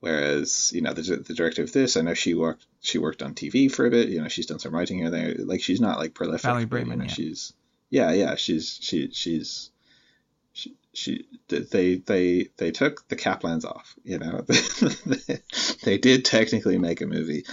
Whereas, 0.00 0.70
you 0.72 0.80
know, 0.80 0.92
the, 0.92 1.02
the 1.16 1.34
director 1.34 1.62
of 1.62 1.72
this, 1.72 1.96
I 1.96 2.02
know 2.02 2.14
she 2.14 2.34
worked 2.34 2.66
she 2.80 2.98
worked 2.98 3.22
on 3.22 3.34
TV 3.34 3.70
for 3.70 3.86
a 3.86 3.90
bit. 3.90 4.08
You 4.08 4.20
know, 4.20 4.28
she's 4.28 4.46
done 4.46 4.58
some 4.58 4.74
writing 4.74 4.98
here 4.98 5.06
and 5.06 5.14
there. 5.14 5.34
Like 5.38 5.60
she's 5.60 5.80
not 5.80 5.98
like 5.98 6.14
prolific. 6.14 6.42
Valerie 6.42 6.64
but, 6.66 6.80
you 6.80 6.96
know, 6.96 7.04
yeah. 7.04 7.10
she's 7.10 7.52
yeah, 7.90 8.12
yeah. 8.12 8.34
She's 8.34 8.78
she 8.80 9.10
she's 9.12 9.70
she, 10.58 10.76
she 10.92 11.28
they 11.48 11.96
they 11.96 12.48
they 12.56 12.70
took 12.72 13.06
the 13.08 13.16
Kaplans 13.16 13.64
off. 13.64 13.94
You 14.02 14.18
know, 14.18 14.40
they 15.84 15.98
did 15.98 16.24
technically 16.24 16.78
make 16.78 17.00
a 17.00 17.06
movie, 17.06 17.44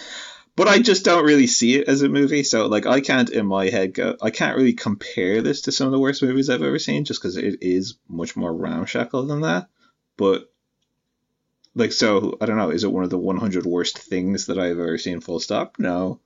but 0.56 0.68
I 0.68 0.80
just 0.80 1.06
don't 1.06 1.26
really 1.26 1.45
see 1.45 1.76
it 1.76 1.88
as 1.88 2.01
a 2.01 2.10
movie. 2.10 2.43
So 2.43 2.66
like, 2.66 2.88
I 2.88 3.01
can't 3.01 3.30
in 3.30 3.45
my 3.45 3.70
head 3.70 3.93
go. 3.93 4.16
I 4.22 4.32
can't 4.32 4.58
really 4.58 4.74
compare 4.74 5.43
this 5.43 5.62
to 5.62 5.72
some 5.72 5.86
of 5.86 5.93
the 5.93 5.99
worst 5.99 6.24
movies 6.24 6.49
I've 6.49 6.64
ever 6.64 6.80
seen, 6.80 7.06
just 7.06 7.22
because 7.22 7.38
it 7.38 7.60
is 7.62 7.95
much 8.10 8.36
more 8.36 8.53
ramshackle 8.53 9.28
than 9.28 9.41
that. 9.41 9.68
But 10.18 10.51
like, 11.76 11.91
so 11.91 12.39
I 12.41 12.47
don't 12.47 12.58
know. 12.58 12.72
Is 12.72 12.84
it 12.84 12.91
one 12.91 13.03
of 13.03 13.12
the 13.12 13.20
100 13.20 13.68
worst 13.68 13.99
things 13.99 14.47
that 14.47 14.58
I've 14.58 14.80
ever 14.80 14.97
seen? 14.97 15.22
Full 15.22 15.39
stop. 15.39 15.76
No. 15.78 16.20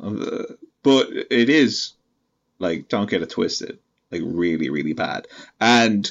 Uh, 0.00 0.44
but 0.84 1.08
it 1.10 1.48
is 1.48 1.94
like 2.60 2.88
don't 2.88 3.10
get 3.10 3.22
it 3.22 3.30
twisted 3.30 3.80
like 4.10 4.22
really 4.24 4.70
really 4.70 4.92
bad 4.94 5.26
and 5.60 6.10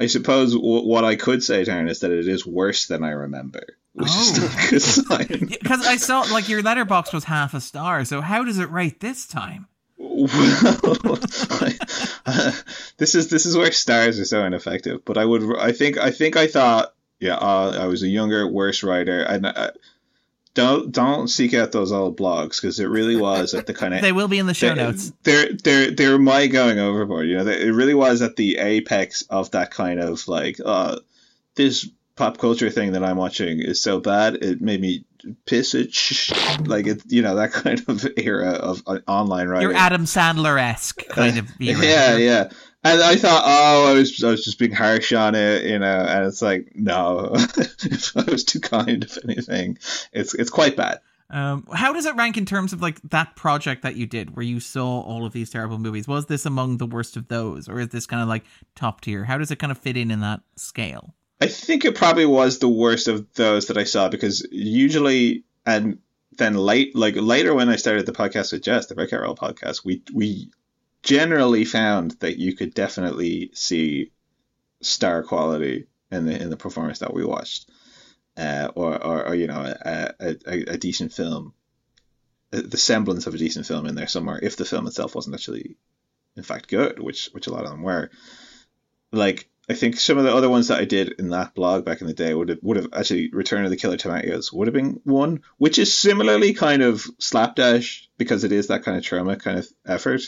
I 0.00 0.06
suppose 0.06 0.52
w- 0.54 0.86
what 0.86 1.04
I 1.04 1.16
could 1.16 1.42
say, 1.42 1.64
Darren, 1.64 1.90
is 1.90 2.00
that 2.00 2.12
it 2.12 2.28
is 2.28 2.46
worse 2.46 2.86
than 2.86 3.02
I 3.02 3.10
remember, 3.10 3.64
which 3.94 4.08
Oh. 4.12 4.20
is 4.22 4.38
not 4.38 4.54
a 4.54 4.70
good 4.70 4.80
sign. 5.40 5.48
Because 5.60 5.84
I 5.84 5.96
saw 5.96 6.20
like 6.20 6.48
your 6.48 6.62
Letterboxd 6.62 7.12
was 7.12 7.24
half 7.24 7.52
a 7.52 7.60
star. 7.60 8.04
So 8.04 8.20
how 8.20 8.44
does 8.44 8.60
it 8.60 8.70
rate 8.70 9.00
this 9.00 9.26
time? 9.26 9.66
Well, 9.98 10.28
uh, 12.26 12.52
this 12.98 13.14
is 13.16 13.28
this 13.28 13.44
is 13.46 13.56
where 13.56 13.72
stars 13.72 14.20
are 14.20 14.24
so 14.24 14.44
ineffective. 14.44 15.04
But 15.04 15.18
I 15.18 15.24
would, 15.24 15.42
I 15.58 15.72
think, 15.72 15.98
I 15.98 16.10
think 16.12 16.36
I 16.36 16.46
thought, 16.46 16.94
yeah, 17.20 17.34
uh, 17.34 17.76
I 17.80 17.86
was 17.86 18.02
a 18.04 18.08
younger, 18.08 18.46
worse 18.46 18.82
writer, 18.84 19.20
and 19.22 19.46
uh, 19.46 19.70
don't 20.58 20.90
don't 20.90 21.28
seek 21.28 21.54
out 21.54 21.70
those 21.70 21.92
old 21.92 22.18
blogs 22.18 22.60
because 22.60 22.80
it 22.80 22.86
really 22.86 23.14
was 23.14 23.54
at 23.54 23.66
the 23.66 23.74
kind 23.74 23.94
of 23.94 24.00
They 24.02 24.10
will 24.10 24.26
be 24.26 24.40
in 24.40 24.46
the 24.46 24.54
show 24.54 24.74
they're, 24.74 24.76
notes. 24.76 25.12
They're 25.22 25.52
they're 25.52 25.90
they're 25.92 26.18
my 26.18 26.48
going 26.48 26.80
overboard. 26.80 27.28
You 27.28 27.36
know, 27.36 27.44
they, 27.44 27.60
it 27.62 27.70
really 27.70 27.94
was 27.94 28.22
at 28.22 28.34
the 28.34 28.58
apex 28.58 29.22
of 29.30 29.52
that 29.52 29.70
kind 29.70 30.00
of 30.00 30.26
like, 30.26 30.58
uh, 30.64 30.98
this 31.54 31.88
pop 32.16 32.38
culture 32.38 32.70
thing 32.70 32.92
that 32.92 33.04
I'm 33.04 33.16
watching 33.16 33.60
is 33.60 33.80
so 33.80 34.00
bad 34.00 34.34
it 34.34 34.60
made 34.60 34.80
me 34.80 35.04
piss 35.46 35.74
it. 35.74 35.96
Like 36.66 36.88
it, 36.88 37.02
you 37.06 37.22
know, 37.22 37.36
that 37.36 37.52
kind 37.52 37.80
of 37.86 38.04
era 38.16 38.50
of 38.50 38.82
uh, 38.88 38.98
online 39.06 39.46
writing. 39.46 39.68
You're 39.68 39.78
Adam 39.78 40.06
Sandler 40.06 40.60
esque 40.60 41.06
kind 41.06 41.38
of 41.38 41.48
era. 41.60 41.80
Yeah, 41.80 42.16
yeah. 42.16 42.50
And 42.84 43.02
I 43.02 43.16
thought, 43.16 43.42
oh, 43.44 43.90
I 43.90 43.94
was, 43.94 44.22
I 44.22 44.30
was 44.30 44.44
just 44.44 44.58
being 44.58 44.72
harsh 44.72 45.12
on 45.12 45.34
it, 45.34 45.64
you 45.64 45.78
know. 45.78 46.06
And 46.08 46.26
it's 46.26 46.40
like, 46.40 46.72
no, 46.74 47.32
I 48.16 48.30
was 48.30 48.44
too 48.44 48.60
kind. 48.60 49.02
If 49.02 49.18
anything, 49.24 49.78
it's 50.12 50.34
it's 50.34 50.50
quite 50.50 50.76
bad. 50.76 51.00
Um, 51.30 51.66
how 51.74 51.92
does 51.92 52.06
it 52.06 52.14
rank 52.16 52.38
in 52.38 52.46
terms 52.46 52.72
of 52.72 52.80
like 52.80 53.00
that 53.10 53.36
project 53.36 53.82
that 53.82 53.96
you 53.96 54.06
did, 54.06 54.34
where 54.34 54.44
you 54.44 54.60
saw 54.60 55.00
all 55.00 55.26
of 55.26 55.32
these 55.32 55.50
terrible 55.50 55.78
movies? 55.78 56.08
Was 56.08 56.26
this 56.26 56.46
among 56.46 56.78
the 56.78 56.86
worst 56.86 57.16
of 57.16 57.28
those, 57.28 57.68
or 57.68 57.80
is 57.80 57.88
this 57.88 58.06
kind 58.06 58.22
of 58.22 58.28
like 58.28 58.44
top 58.74 59.00
tier? 59.00 59.24
How 59.24 59.38
does 59.38 59.50
it 59.50 59.58
kind 59.58 59.72
of 59.72 59.78
fit 59.78 59.96
in 59.96 60.10
in 60.10 60.20
that 60.20 60.40
scale? 60.56 61.14
I 61.40 61.46
think 61.46 61.84
it 61.84 61.94
probably 61.94 62.26
was 62.26 62.58
the 62.58 62.68
worst 62.68 63.08
of 63.08 63.32
those 63.34 63.66
that 63.66 63.76
I 63.76 63.84
saw 63.84 64.08
because 64.08 64.46
usually, 64.50 65.44
and 65.66 65.98
then 66.38 66.54
late, 66.54 66.96
like 66.96 67.14
later 67.16 67.54
when 67.54 67.68
I 67.68 67.76
started 67.76 68.06
the 68.06 68.12
podcast 68.12 68.52
with 68.52 68.62
Jess, 68.62 68.86
the 68.86 68.94
Breakout 68.94 69.20
Role 69.20 69.36
podcast, 69.36 69.84
we 69.84 70.02
we 70.14 70.50
generally 71.08 71.64
found 71.64 72.10
that 72.20 72.36
you 72.36 72.54
could 72.54 72.74
definitely 72.74 73.50
see 73.54 74.12
star 74.82 75.22
quality 75.22 75.86
in 76.10 76.26
the 76.26 76.38
in 76.38 76.50
the 76.50 76.56
performance 76.56 76.98
that 76.98 77.14
we 77.14 77.24
watched, 77.24 77.70
uh, 78.36 78.68
or, 78.74 79.02
or 79.02 79.28
or 79.28 79.34
you 79.34 79.46
know 79.46 79.74
a, 79.80 80.14
a, 80.20 80.74
a 80.74 80.76
decent 80.76 81.14
film, 81.14 81.54
the 82.50 82.76
semblance 82.76 83.26
of 83.26 83.34
a 83.34 83.38
decent 83.38 83.64
film 83.64 83.86
in 83.86 83.94
there 83.94 84.06
somewhere. 84.06 84.38
If 84.42 84.56
the 84.58 84.66
film 84.66 84.86
itself 84.86 85.14
wasn't 85.14 85.34
actually, 85.34 85.76
in 86.36 86.42
fact, 86.42 86.68
good, 86.68 87.00
which 87.00 87.30
which 87.32 87.46
a 87.46 87.52
lot 87.52 87.64
of 87.64 87.70
them 87.70 87.82
were, 87.82 88.10
like 89.10 89.48
I 89.66 89.72
think 89.72 89.98
some 89.98 90.18
of 90.18 90.24
the 90.24 90.34
other 90.34 90.50
ones 90.50 90.68
that 90.68 90.78
I 90.78 90.84
did 90.84 91.14
in 91.18 91.30
that 91.30 91.54
blog 91.54 91.86
back 91.86 92.02
in 92.02 92.06
the 92.06 92.12
day 92.12 92.34
would 92.34 92.50
have 92.50 92.58
would 92.60 92.76
have 92.76 92.88
actually 92.92 93.30
Return 93.30 93.64
of 93.64 93.70
the 93.70 93.78
Killer 93.78 93.96
Tomatoes 93.96 94.52
would 94.52 94.66
have 94.66 94.74
been 94.74 95.00
one, 95.04 95.40
which 95.56 95.78
is 95.78 95.96
similarly 95.96 96.52
kind 96.52 96.82
of 96.82 97.02
slapdash 97.18 98.10
because 98.18 98.44
it 98.44 98.52
is 98.52 98.66
that 98.66 98.82
kind 98.82 98.98
of 98.98 99.04
Troma 99.04 99.40
kind 99.40 99.58
of 99.58 99.66
effort, 99.86 100.20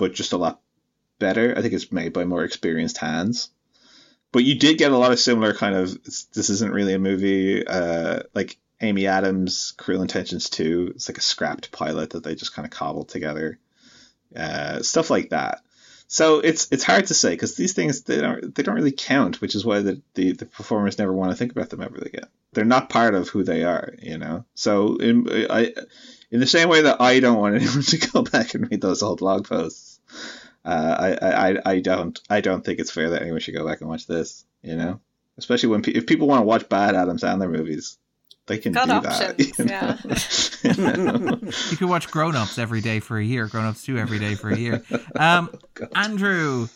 but 0.00 0.14
just 0.14 0.32
a 0.32 0.38
lot 0.38 0.62
better. 1.18 1.52
I 1.54 1.60
think 1.60 1.74
it's 1.74 1.92
made 1.92 2.14
by 2.14 2.24
more 2.24 2.42
experienced 2.42 2.96
hands. 2.96 3.50
But 4.32 4.44
you 4.44 4.58
did 4.58 4.78
get 4.78 4.92
a 4.92 4.96
lot 4.96 5.12
of 5.12 5.20
similar 5.20 5.52
kind 5.52 5.74
of 5.74 6.02
this 6.32 6.48
isn't 6.48 6.72
really 6.72 6.94
a 6.94 6.98
movie, 6.98 7.66
uh, 7.66 8.20
like 8.34 8.56
Amy 8.80 9.06
Adams, 9.06 9.74
Cruel 9.76 10.00
Intentions 10.00 10.48
2. 10.48 10.92
It's 10.94 11.08
like 11.08 11.18
a 11.18 11.20
scrapped 11.20 11.70
pilot 11.70 12.10
that 12.10 12.24
they 12.24 12.34
just 12.34 12.54
kind 12.54 12.64
of 12.64 12.72
cobbled 12.72 13.10
together. 13.10 13.58
Uh, 14.34 14.80
stuff 14.80 15.10
like 15.10 15.30
that. 15.30 15.60
So 16.08 16.40
it's 16.40 16.68
it's 16.72 16.84
hard 16.84 17.06
to 17.08 17.14
say 17.14 17.30
because 17.30 17.56
these 17.56 17.74
things 17.74 18.02
they 18.02 18.20
don't 18.22 18.54
they 18.54 18.62
don't 18.62 18.74
really 18.74 18.92
count, 18.92 19.42
which 19.42 19.54
is 19.54 19.66
why 19.66 19.80
the, 19.80 20.00
the, 20.14 20.32
the 20.32 20.46
performers 20.46 20.98
never 20.98 21.12
want 21.12 21.30
to 21.30 21.36
think 21.36 21.52
about 21.52 21.68
them 21.68 21.82
ever 21.82 21.96
again. 21.96 22.26
They're 22.52 22.64
not 22.64 22.88
part 22.88 23.14
of 23.14 23.28
who 23.28 23.44
they 23.44 23.64
are, 23.64 23.94
you 24.00 24.16
know. 24.16 24.46
So 24.54 24.96
in 24.96 25.28
I 25.50 25.74
in 26.30 26.40
the 26.40 26.46
same 26.46 26.68
way 26.68 26.82
that 26.82 27.00
I 27.00 27.20
don't 27.20 27.38
want 27.38 27.56
anyone 27.56 27.82
to 27.94 27.98
go 27.98 28.22
back 28.22 28.54
and 28.54 28.70
read 28.70 28.80
those 28.80 29.02
old 29.02 29.18
blog 29.18 29.48
posts, 29.48 29.89
uh, 30.64 31.16
I, 31.20 31.50
I 31.54 31.56
I 31.72 31.80
don't 31.80 32.20
I 32.28 32.40
don't 32.40 32.64
think 32.64 32.78
it's 32.80 32.90
fair 32.90 33.10
that 33.10 33.22
anyone 33.22 33.40
should 33.40 33.54
go 33.54 33.66
back 33.66 33.80
and 33.80 33.88
watch 33.88 34.06
this, 34.06 34.44
you 34.62 34.76
know. 34.76 35.00
Especially 35.38 35.68
when 35.70 35.82
pe- 35.82 35.92
if 35.92 36.06
people 36.06 36.28
want 36.28 36.40
to 36.42 36.46
watch 36.46 36.68
bad 36.68 36.94
Adam 36.94 37.16
Sandler 37.16 37.50
movies, 37.50 37.96
they 38.46 38.58
can 38.58 38.72
Got 38.72 38.88
do 38.88 39.08
options, 39.08 39.56
that. 39.56 40.58
You 40.62 40.84
know? 40.84 41.38
You 41.70 41.76
could 41.78 41.88
watch 41.88 42.10
Grown 42.10 42.36
Ups 42.36 42.58
every 42.58 42.80
day 42.82 43.00
for 43.00 43.16
a 43.18 43.24
year, 43.24 43.46
Grown 43.46 43.64
Ups 43.64 43.82
2 43.84 43.96
every 43.96 44.18
day 44.18 44.34
for 44.34 44.50
a 44.50 44.56
year. 44.58 44.82
Um, 45.16 45.50
Andrew, 45.94 46.68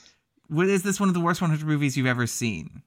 is 0.56 0.82
this 0.82 0.98
one 0.98 1.08
of 1.10 1.14
the 1.14 1.20
worst 1.20 1.42
100 1.42 1.66
movies 1.66 1.96
you've 1.96 2.06
ever 2.06 2.26
seen? 2.26 2.82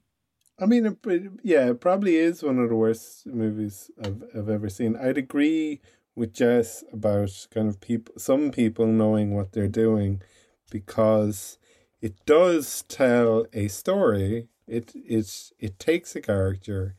I 0.60 0.66
mean, 0.66 0.86
it, 0.88 0.98
it- 1.06 1.32
yeah, 1.44 1.70
it 1.70 1.80
probably 1.80 2.16
is 2.16 2.42
one 2.42 2.58
of 2.60 2.70
the 2.70 2.76
worst 2.76 3.28
movies 3.28 3.92
I've, 4.04 4.24
I've 4.36 4.50
ever 4.50 4.70
seen. 4.70 4.96
I'd 4.96 5.18
agree 5.18 5.80
with 6.16 6.34
Jess 6.34 6.84
about 6.92 7.30
kind 7.54 7.68
of 7.70 7.80
people, 7.80 8.16
some 8.18 8.50
people 8.52 8.88
knowing 8.88 9.36
what 9.36 9.52
they're 9.52 9.68
doing, 9.68 10.22
because 10.70 11.58
it 12.02 12.26
does 12.26 12.84
tell 12.88 13.46
a 13.54 13.68
story. 13.68 14.48
It 14.68 14.92
it 14.96 15.52
it 15.60 15.80
takes 15.80 16.16
a 16.16 16.22
character 16.22 16.96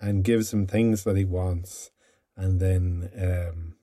and 0.00 0.24
gives 0.24 0.52
him 0.52 0.66
things 0.66 1.04
that 1.04 1.16
he 1.16 1.24
wants, 1.24 1.90
and 2.36 2.60
then 2.60 3.10
um, 3.16 3.74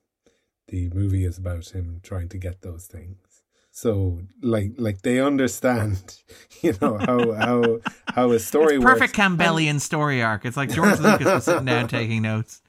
the 0.68 0.88
movie 0.90 1.24
is 1.24 1.38
about 1.38 1.68
him 1.68 2.00
trying 2.02 2.28
to 2.30 2.38
get 2.38 2.62
those 2.62 2.86
things. 2.86 3.18
So, 3.70 4.22
like, 4.40 4.72
like 4.78 5.02
they 5.02 5.20
understand, 5.20 6.16
you 6.62 6.74
know 6.80 6.96
how 6.96 7.32
how 7.32 7.78
how 8.14 8.32
a 8.32 8.38
story 8.38 8.76
It's 8.76 8.84
perfect 8.84 9.18
works. 9.18 9.28
Campbellian 9.28 9.80
story 9.80 10.22
arc. 10.22 10.46
It's 10.46 10.56
like 10.56 10.70
George 10.70 10.98
Lucas 10.98 11.26
was 11.26 11.44
sitting 11.44 11.66
down 11.66 11.88
taking 11.88 12.22
notes. 12.22 12.62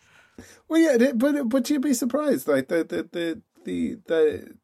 Well, 0.68 0.82
yeah, 0.82 1.13
but 1.13 1.47
but 1.47 1.70
you'd 1.70 1.82
be 1.82 1.93
surprised, 1.93 2.47
like 2.47 2.68
the 2.68 2.84
the 2.84 3.09
the 3.11 3.41
the, 3.63 3.97
the 4.07 4.57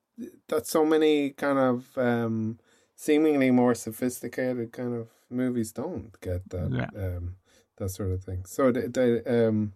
that 0.48 0.68
so 0.68 0.86
many 0.86 1.32
kind 1.32 1.60
of 1.60 1.98
um, 1.98 2.60
seemingly 2.96 3.52
more 3.52 3.76
sophisticated 3.76 4.72
kind 4.72 4.96
of 4.96 5.08
movies 5.30 5.72
don't 5.72 6.20
get 6.22 6.50
that 6.50 6.72
Yeah. 6.72 6.90
um, 7.18 7.36
that 7.78 7.90
sort 7.90 8.12
of 8.12 8.24
thing. 8.24 8.46
So 8.46 8.72
they, 8.72 8.88
they 8.88 9.24
um, 9.24 9.74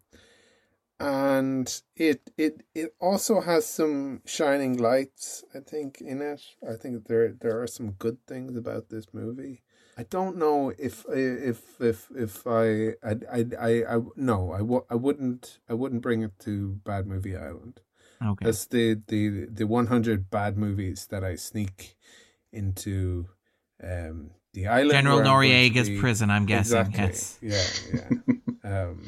and 0.99 1.81
it 1.95 2.31
it 2.37 2.63
it 2.73 2.95
also 2.99 3.41
has 3.41 3.65
some 3.67 4.21
shining 4.25 4.77
lights. 4.77 5.43
I 5.53 5.59
think 5.59 6.01
in 6.01 6.21
it. 6.21 6.41
I 6.67 6.73
think 6.75 7.07
there 7.07 7.33
there 7.33 7.61
are 7.61 7.67
some 7.67 7.91
good 7.91 8.17
things 8.25 8.55
about 8.55 8.89
this 8.89 9.07
movie. 9.13 9.63
I 9.99 10.03
don't 10.03 10.37
know 10.37 10.71
if 10.77 11.05
if 11.09 11.79
if 11.81 12.07
if 12.15 12.45
I 12.47 12.93
I 13.03 13.15
I 13.31 13.45
I, 13.59 13.95
I 13.95 13.99
no 14.15 14.51
I, 14.51 14.59
w- 14.59 14.85
I 14.89 14.95
wouldn't 14.95 15.59
I 15.69 15.73
wouldn't 15.73 16.01
bring 16.01 16.21
it 16.23 16.37
to 16.39 16.79
Bad 16.83 17.05
Movie 17.07 17.35
Island. 17.35 17.81
Okay. 18.23 18.45
That's 18.45 18.65
the 18.65 19.01
the 19.07 19.45
the 19.45 19.67
one 19.67 19.87
hundred 19.87 20.29
bad 20.29 20.57
movies 20.57 21.07
that 21.11 21.23
I 21.23 21.35
sneak 21.35 21.95
into 22.51 23.27
um 23.83 24.31
the 24.53 24.67
island. 24.67 24.91
General 24.91 25.17
where 25.17 25.25
I'm 25.25 25.31
going 25.31 25.49
to 25.73 25.79
Noriega's 25.79 25.89
be- 25.89 25.99
prison, 25.99 26.29
I'm 26.31 26.45
guessing. 26.45 26.77
Exactly. 26.79 27.49
Yes. 27.49 27.83
Yeah, 27.93 28.09
yeah. 28.63 28.83
um, 28.83 29.03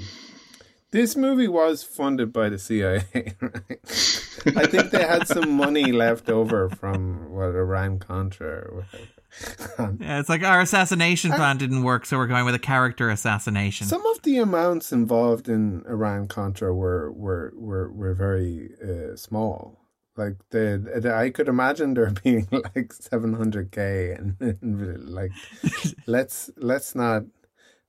this 0.92 1.16
movie 1.16 1.48
was 1.48 1.84
funded 1.84 2.32
by 2.34 2.50
the 2.50 2.60
CIA. 2.60 3.04
Right? 3.42 4.56
I 4.56 4.66
think 4.68 4.92
they 4.92 5.04
had 5.04 5.28
some 5.28 5.52
money 5.52 5.92
left 5.92 6.30
over 6.30 6.70
from 6.70 7.30
what 7.32 7.48
Iran 7.50 8.00
Contra 8.00 8.48
or 8.48 8.76
whatever. 8.76 9.10
Yeah, 10.00 10.20
it's 10.20 10.30
like 10.30 10.44
our 10.44 10.60
assassination 10.62 11.32
plan 11.32 11.58
didn't 11.58 11.84
work, 11.84 12.06
so 12.06 12.18
we're 12.18 12.28
going 12.28 12.46
with 12.46 12.56
a 12.56 12.60
character 12.60 13.10
assassination. 13.10 13.88
Some 13.88 14.06
of 14.08 14.22
the 14.24 14.38
amounts 14.38 14.92
involved 14.92 15.48
in 15.48 15.84
Iran 15.88 16.28
Contra 16.28 16.74
were 16.74 17.12
were 17.12 17.54
were 17.56 17.92
were 17.92 18.14
very 18.14 18.72
uh, 18.84 19.16
small. 19.16 19.78
Like 20.18 20.36
the, 20.50 21.00
the 21.02 21.14
I 21.16 21.30
could 21.30 21.48
imagine 21.48 21.94
there 21.94 22.12
being 22.24 22.48
like 22.52 22.92
seven 22.94 23.34
hundred 23.34 23.72
k, 23.72 24.12
and, 24.12 24.36
and 24.40 25.10
like 25.10 25.32
let's 26.08 26.50
let's 26.58 26.94
not 26.96 27.24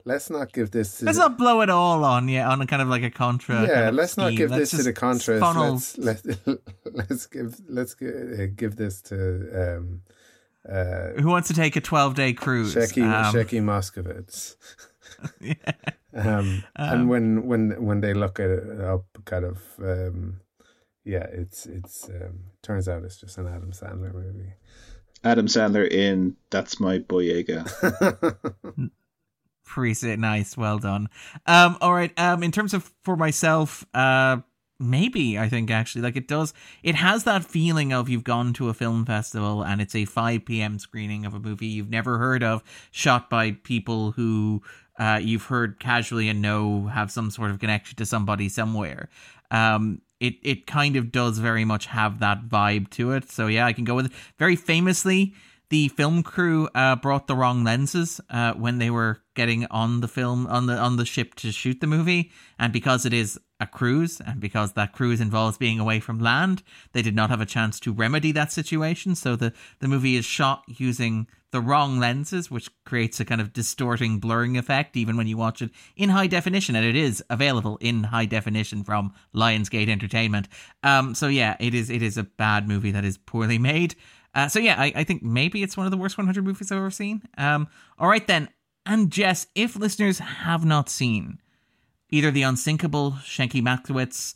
let's 0.05 0.31
not 0.31 0.53
give 0.53 0.71
this. 0.71 0.99
To 0.99 1.07
Let's 1.07 1.19
the- 1.19 1.29
not 1.29 1.39
blow 1.39 1.61
it 1.63 1.71
all 1.71 2.05
on, 2.05 2.29
yeah, 2.29 2.49
on 2.49 2.61
a 2.63 2.67
kind 2.67 2.83
of 2.83 2.89
like 2.89 3.03
a 3.03 3.11
contra. 3.11 3.63
yeah, 3.63 3.67
kind 3.75 3.89
of 3.89 3.95
let's 3.97 4.17
not 4.17 4.35
give 4.37 4.51
Let's 4.51 4.71
this 4.71 4.81
to 4.81 4.85
the 4.85 4.93
Contras. 4.93 5.41
funnel- 5.41 5.73
Let's 5.75 5.99
let's 5.99 6.23
let's 6.93 7.27
give 7.27 7.61
let's 7.69 7.95
give, 7.95 8.15
uh, 8.39 8.47
give 8.55 8.77
this 8.77 9.01
to 9.03 9.17
um 9.79 10.03
uh 10.69 11.21
Who 11.21 11.29
wants 11.29 11.49
to 11.49 11.55
take 11.55 11.77
a 11.77 11.81
twelve 11.81 12.15
day 12.15 12.33
cruise? 12.33 12.75
Shecky 12.75 13.03
Um, 13.03 13.35
Shecky 13.35 13.61
Moskowitz. 13.63 14.57
yeah. 15.41 15.55
um, 16.15 16.65
and 16.77 17.01
Um, 17.03 17.09
when 17.09 17.47
when 17.47 17.83
when 17.85 18.01
they 18.01 18.15
look 18.15 18.39
at 18.41 18.51
it 18.51 18.81
up, 18.81 19.05
kind 19.25 19.45
of, 19.45 19.59
um, 19.81 20.41
yeah, 21.05 21.27
it's 21.33 21.67
it's 21.67 22.09
um, 22.09 22.41
turns 22.63 22.89
out 22.89 23.05
it's 23.05 23.17
just 23.21 23.39
an 23.39 23.47
Adam 23.47 23.73
Sandler 23.73 24.13
movie. 24.15 24.53
Adam 25.23 25.47
Sandler 25.47 25.87
in 25.91 26.37
That's 26.51 26.81
My 26.81 26.99
Boyega. 26.99 27.67
Appreciate 29.67 30.19
nice, 30.19 30.57
well 30.57 30.79
done. 30.79 31.09
Um, 31.47 31.77
all 31.81 31.93
right. 31.93 32.13
Um, 32.19 32.43
in 32.43 32.51
terms 32.51 32.75
of 32.75 32.91
for 33.03 33.17
myself, 33.17 33.87
uh, 33.95 34.39
maybe 34.81 35.39
I 35.39 35.49
think 35.49 35.71
actually 35.71 36.03
like 36.03 36.17
it 36.17 36.27
does. 36.27 36.55
It 36.83 36.95
has 36.97 37.25
that 37.25 37.45
feeling 37.45 37.93
of 37.93 38.09
you've 38.09 38.25
gone 38.25 38.53
to 38.55 38.69
a 38.69 38.75
film 38.75 39.05
festival 39.05 39.63
and 39.63 39.81
it's 39.81 39.95
a 39.95 40.07
5 40.07 40.45
p.m. 40.45 40.79
screening 40.79 41.27
of 41.27 41.35
a 41.35 41.39
movie 41.39 41.67
you've 41.67 41.91
never 41.91 42.19
heard 42.19 42.43
of, 42.43 42.63
shot 42.91 43.29
by 43.29 43.53
people 43.53 44.13
who 44.13 44.63
uh, 44.99 45.21
you've 45.23 45.45
heard 45.45 45.79
casually 45.79 46.29
and 46.29 46.43
know 46.43 46.87
have 46.87 47.11
some 47.11 47.31
sort 47.31 47.51
of 47.51 47.59
connection 47.59 47.97
to 47.97 48.07
somebody 48.07 48.49
somewhere. 48.49 49.09
Um, 49.51 50.01
it 50.21 50.35
it 50.43 50.67
kind 50.67 50.97
of 50.97 51.13
does 51.13 51.39
very 51.39 51.65
much 51.65 51.87
have 51.87 52.21
that 52.21 52.49
vibe 52.49 52.91
to 52.91 53.13
it. 53.13 53.31
So 53.31 53.47
yeah, 53.47 53.67
I 53.67 53.73
can 53.73 53.85
go 53.85 53.95
with 53.95 54.07
it. 54.07 54.13
Very 54.39 54.57
famously, 54.57 55.35
the 55.71 55.89
film 55.89 56.23
crew 56.23 56.69
uh, 56.75 56.97
brought 56.97 57.27
the 57.27 57.35
wrong 57.35 57.65
lenses 57.65 58.21
uh, 58.29 58.53
when 58.55 58.79
they 58.79 58.91
were 58.91 59.23
getting 59.35 59.67
on 59.71 60.01
the 60.01 60.09
film 60.09 60.47
on 60.47 60.67
the 60.67 60.77
on 60.77 60.97
the 60.97 61.07
ship 61.07 61.35
to 61.37 61.53
shoot 61.53 61.81
the 61.81 61.87
movie, 61.87 62.31
and 62.59 62.73
because 62.73 63.07
it 63.07 63.13
is 63.13 63.39
a 63.61 63.67
cruise, 63.67 64.21
and 64.21 64.41
because 64.41 64.73
that 64.73 64.93
cruise 64.93 65.21
involves 65.21 65.59
being 65.59 65.79
away 65.79 66.01
from 66.01 66.19
land, 66.19 66.63
they 66.93 67.03
did 67.03 67.15
not 67.15 67.31
have 67.31 67.41
a 67.41 67.47
chance 67.47 67.79
to 67.81 67.93
remedy 67.93 68.33
that 68.33 68.51
situation. 68.51 69.15
So 69.15 69.37
the 69.37 69.53
the 69.81 69.89
movie 69.89 70.17
is 70.17 70.25
shot 70.25 70.65
using 70.67 71.27
the 71.53 71.61
wrong 71.61 71.99
lenses, 71.99 72.51
which 72.51 72.71
creates 72.85 73.19
a 73.21 73.25
kind 73.25 73.41
of 73.41 73.53
distorting, 73.53 74.19
blurring 74.19 74.57
effect, 74.57 74.97
even 74.97 75.17
when 75.17 75.27
you 75.27 75.37
watch 75.37 75.61
it 75.61 75.71
in 75.97 76.11
high 76.11 76.27
definition, 76.27 76.77
and 76.77 76.87
it 76.87 76.97
is 76.97 77.23
available 77.29 77.77
in 77.81 78.05
high 78.05 78.25
definition 78.25 78.85
from 78.85 79.13
Lionsgate 79.35 79.89
Entertainment. 79.89 80.49
Um, 80.83 81.15
so 81.15 81.29
yeah, 81.29 81.57
it 81.61 81.75
is 81.75 81.91
it 81.91 82.03
is 82.03 82.17
a 82.17 82.25
bad 82.25 82.67
movie 82.67 82.93
that 82.93 83.05
is 83.05 83.19
poorly 83.19 83.59
made. 83.59 83.95
Uh, 84.35 84.49
so 84.49 84.59
yeah, 84.59 84.77
I, 84.79 84.93
I 84.97 85.05
think 85.05 85.23
maybe 85.23 85.63
it's 85.63 85.77
one 85.77 85.87
of 85.87 85.91
the 85.91 85.97
worst 85.97 86.17
100 86.17 86.45
movies 86.45 86.71
I've 86.71 86.79
ever 86.79 86.91
seen. 86.91 87.23
Um, 87.37 87.69
all 87.99 88.09
right 88.09 88.27
then, 88.27 88.49
and 88.87 89.11
Jess, 89.11 89.49
if 89.55 89.77
listeners 89.77 90.19
have 90.21 90.65
not 90.65 90.89
seen 90.89 91.41
either 92.11 92.31
the 92.31 92.43
unsinkable 92.43 93.13
Shenki 93.23 93.63
Matkowitz, 93.63 94.35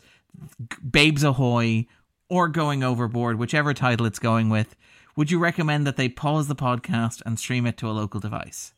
Babes 0.89 1.23
Ahoy, 1.23 1.87
or 2.29 2.47
Going 2.47 2.83
Overboard, 2.83 3.37
whichever 3.37 3.73
title 3.73 4.05
it's 4.05 4.19
going 4.19 4.49
with, 4.49 4.75
would 5.15 5.31
you 5.31 5.39
recommend 5.39 5.85
that 5.87 5.97
they 5.97 6.09
pause 6.09 6.47
the 6.47 6.55
podcast 6.55 7.21
and 7.25 7.39
stream 7.39 7.65
it 7.65 7.77
to 7.77 7.89
a 7.89 7.91
local 7.91 8.19
device? 8.19 8.73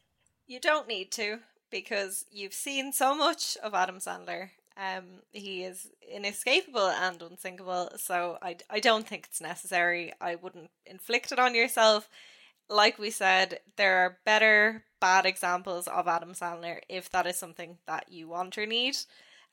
You 0.46 0.60
don't 0.60 0.88
need 0.88 1.12
to 1.14 1.40
because 1.72 2.26
you've 2.32 2.54
seen 2.54 2.94
so 2.94 3.16
much 3.16 3.58
of 3.64 3.74
Adam 3.74 3.98
Sandler 3.98 4.50
um, 4.78 5.06
he 5.32 5.64
is 5.64 5.88
inescapable 6.08 6.88
and 6.88 7.20
unsinkable, 7.22 7.90
so 7.98 8.38
I, 8.42 8.58
I 8.70 8.80
don't 8.80 9.08
think 9.08 9.26
it's 9.26 9.42
necessary. 9.42 10.14
I 10.22 10.36
wouldn't 10.36 10.70
inflict 10.86 11.32
it 11.32 11.40
on 11.40 11.56
yourself. 11.56 12.08
Like 12.70 13.00
we 13.00 13.10
said, 13.10 13.60
there 13.76 13.98
are 14.00 14.18
better 14.26 14.84
bad 15.00 15.26
examples 15.26 15.88
of 15.88 16.08
Adam 16.08 16.34
Sandler 16.34 16.80
if 16.90 17.10
that 17.12 17.28
is 17.28 17.38
something 17.38 17.78
that 17.86 18.12
you 18.12 18.28
want 18.28 18.58
or 18.58 18.66
need. 18.66 18.98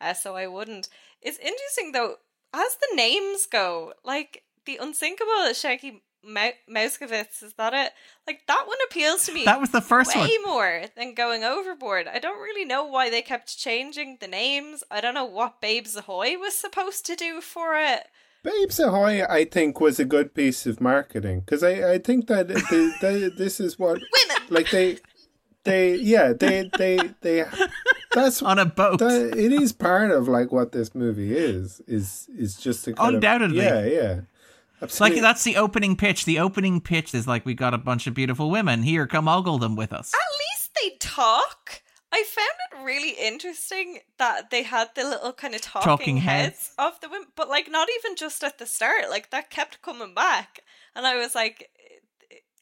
Uh, 0.01 0.15
so 0.15 0.37
I 0.37 0.47
wouldn't. 0.47 0.89
It's 1.23 1.39
interesting 1.39 1.93
though, 1.93 2.17
as 2.53 2.77
the 2.77 2.97
names 2.97 3.47
go, 3.47 3.93
like 4.05 4.43
the 4.67 4.79
unsinkable 4.81 5.31
Shenki 5.51 6.01
Moskowitz, 6.27 7.43
is 7.43 7.55
that 7.55 7.75
it? 7.75 7.93
Like 8.27 8.47
that 8.47 8.65
one 8.67 8.79
appeals 8.87 9.27
to 9.27 9.33
me. 9.33 9.45
That 9.45 9.61
was 9.61 9.71
the 9.71 9.81
first 9.81 10.15
way 10.17 10.39
one. 10.43 10.55
more 10.55 10.85
than 10.97 11.15
going 11.15 11.45
overboard. 11.45 12.09
I 12.09 12.19
don't 12.19 12.41
really 12.41 12.65
know 12.65 12.85
why 12.85 13.11
they 13.11 13.23
kept 13.23 13.59
changing 13.59 14.19
the 14.21 14.29
names. 14.29 14.83
I 14.91 15.01
don't 15.01 15.15
know 15.15 15.25
what 15.25 15.61
Babes 15.61 15.97
Ahoy 15.97 16.37
was 16.39 16.55
supposed 16.55 17.05
to 17.07 17.17
do 17.17 17.41
for 17.41 17.77
it. 17.77 18.09
Babes 18.45 18.79
Ahoy, 18.79 19.25
I 19.25 19.47
think, 19.47 19.81
was 19.81 19.99
a 19.99 20.05
good 20.05 20.35
piece 20.35 20.67
of 20.67 20.81
marketing 20.81 21.41
because 21.41 21.65
I, 21.65 21.95
I 21.95 21.99
think 21.99 22.29
that 22.29 22.47
they, 22.49 22.93
they, 23.01 23.29
this 23.31 23.59
is 23.59 23.79
what 23.79 23.95
women 24.29 24.43
like 24.51 24.71
they 24.71 24.99
they 25.65 25.97
yeah 25.97 26.35
they 26.35 26.71
they 26.79 26.99
they 27.23 27.45
that's 28.13 28.43
on 28.43 28.59
a 28.59 28.67
boat. 28.67 28.99
That, 29.01 29.35
it 29.37 29.51
is 29.51 29.73
part 29.73 30.11
of 30.11 30.29
like 30.29 30.53
what 30.53 30.73
this 30.73 30.95
movie 30.95 31.35
is 31.35 31.81
is 31.89 32.29
is 32.37 32.57
just 32.57 32.87
a 32.87 32.95
undoubtedly 33.03 33.67
of, 33.67 33.75
yeah 33.75 33.85
yeah 33.85 34.21
Absolutely. 34.83 35.17
Like 35.17 35.23
that's 35.23 35.45
the 35.45 35.57
opening 35.57 35.97
pitch. 35.97 36.27
The 36.27 36.41
opening 36.41 36.81
pitch 36.81 37.15
is 37.15 37.27
like 37.27 37.47
we 37.47 37.55
got 37.55 37.73
a 37.73 37.79
bunch 37.79 38.07
of 38.07 38.13
beautiful 38.13 38.51
women 38.51 38.83
here. 38.83 39.07
Come 39.07 39.29
ogle 39.29 39.59
them 39.59 39.77
with 39.77 39.93
us. 39.95 40.13
At 40.13 40.21
least 40.39 40.71
they 40.83 40.97
talk. 40.99 41.81
I 42.15 42.23
found 42.23 42.47
it 42.71 42.85
really 42.85 43.11
interesting 43.11 43.99
that 44.19 44.51
they 44.51 44.63
had 44.63 44.91
the 44.95 45.03
little 45.03 45.33
kind 45.33 45.53
of 45.53 45.63
talking, 45.63 45.85
talking 45.85 46.17
heads, 46.19 46.55
heads 46.55 46.75
of 46.79 47.01
the 47.01 47.09
women, 47.09 47.27
but 47.35 47.49
like 47.49 47.69
not 47.69 47.89
even 47.99 48.15
just 48.15 48.45
at 48.45 48.59
the 48.59 48.67
start. 48.67 49.11
Like 49.11 49.31
that 49.31 49.51
kept 49.51 49.83
coming 49.83 50.15
back, 50.15 50.61
and 50.95 51.09
I 51.09 51.17
was 51.17 51.35
like, 51.35 51.71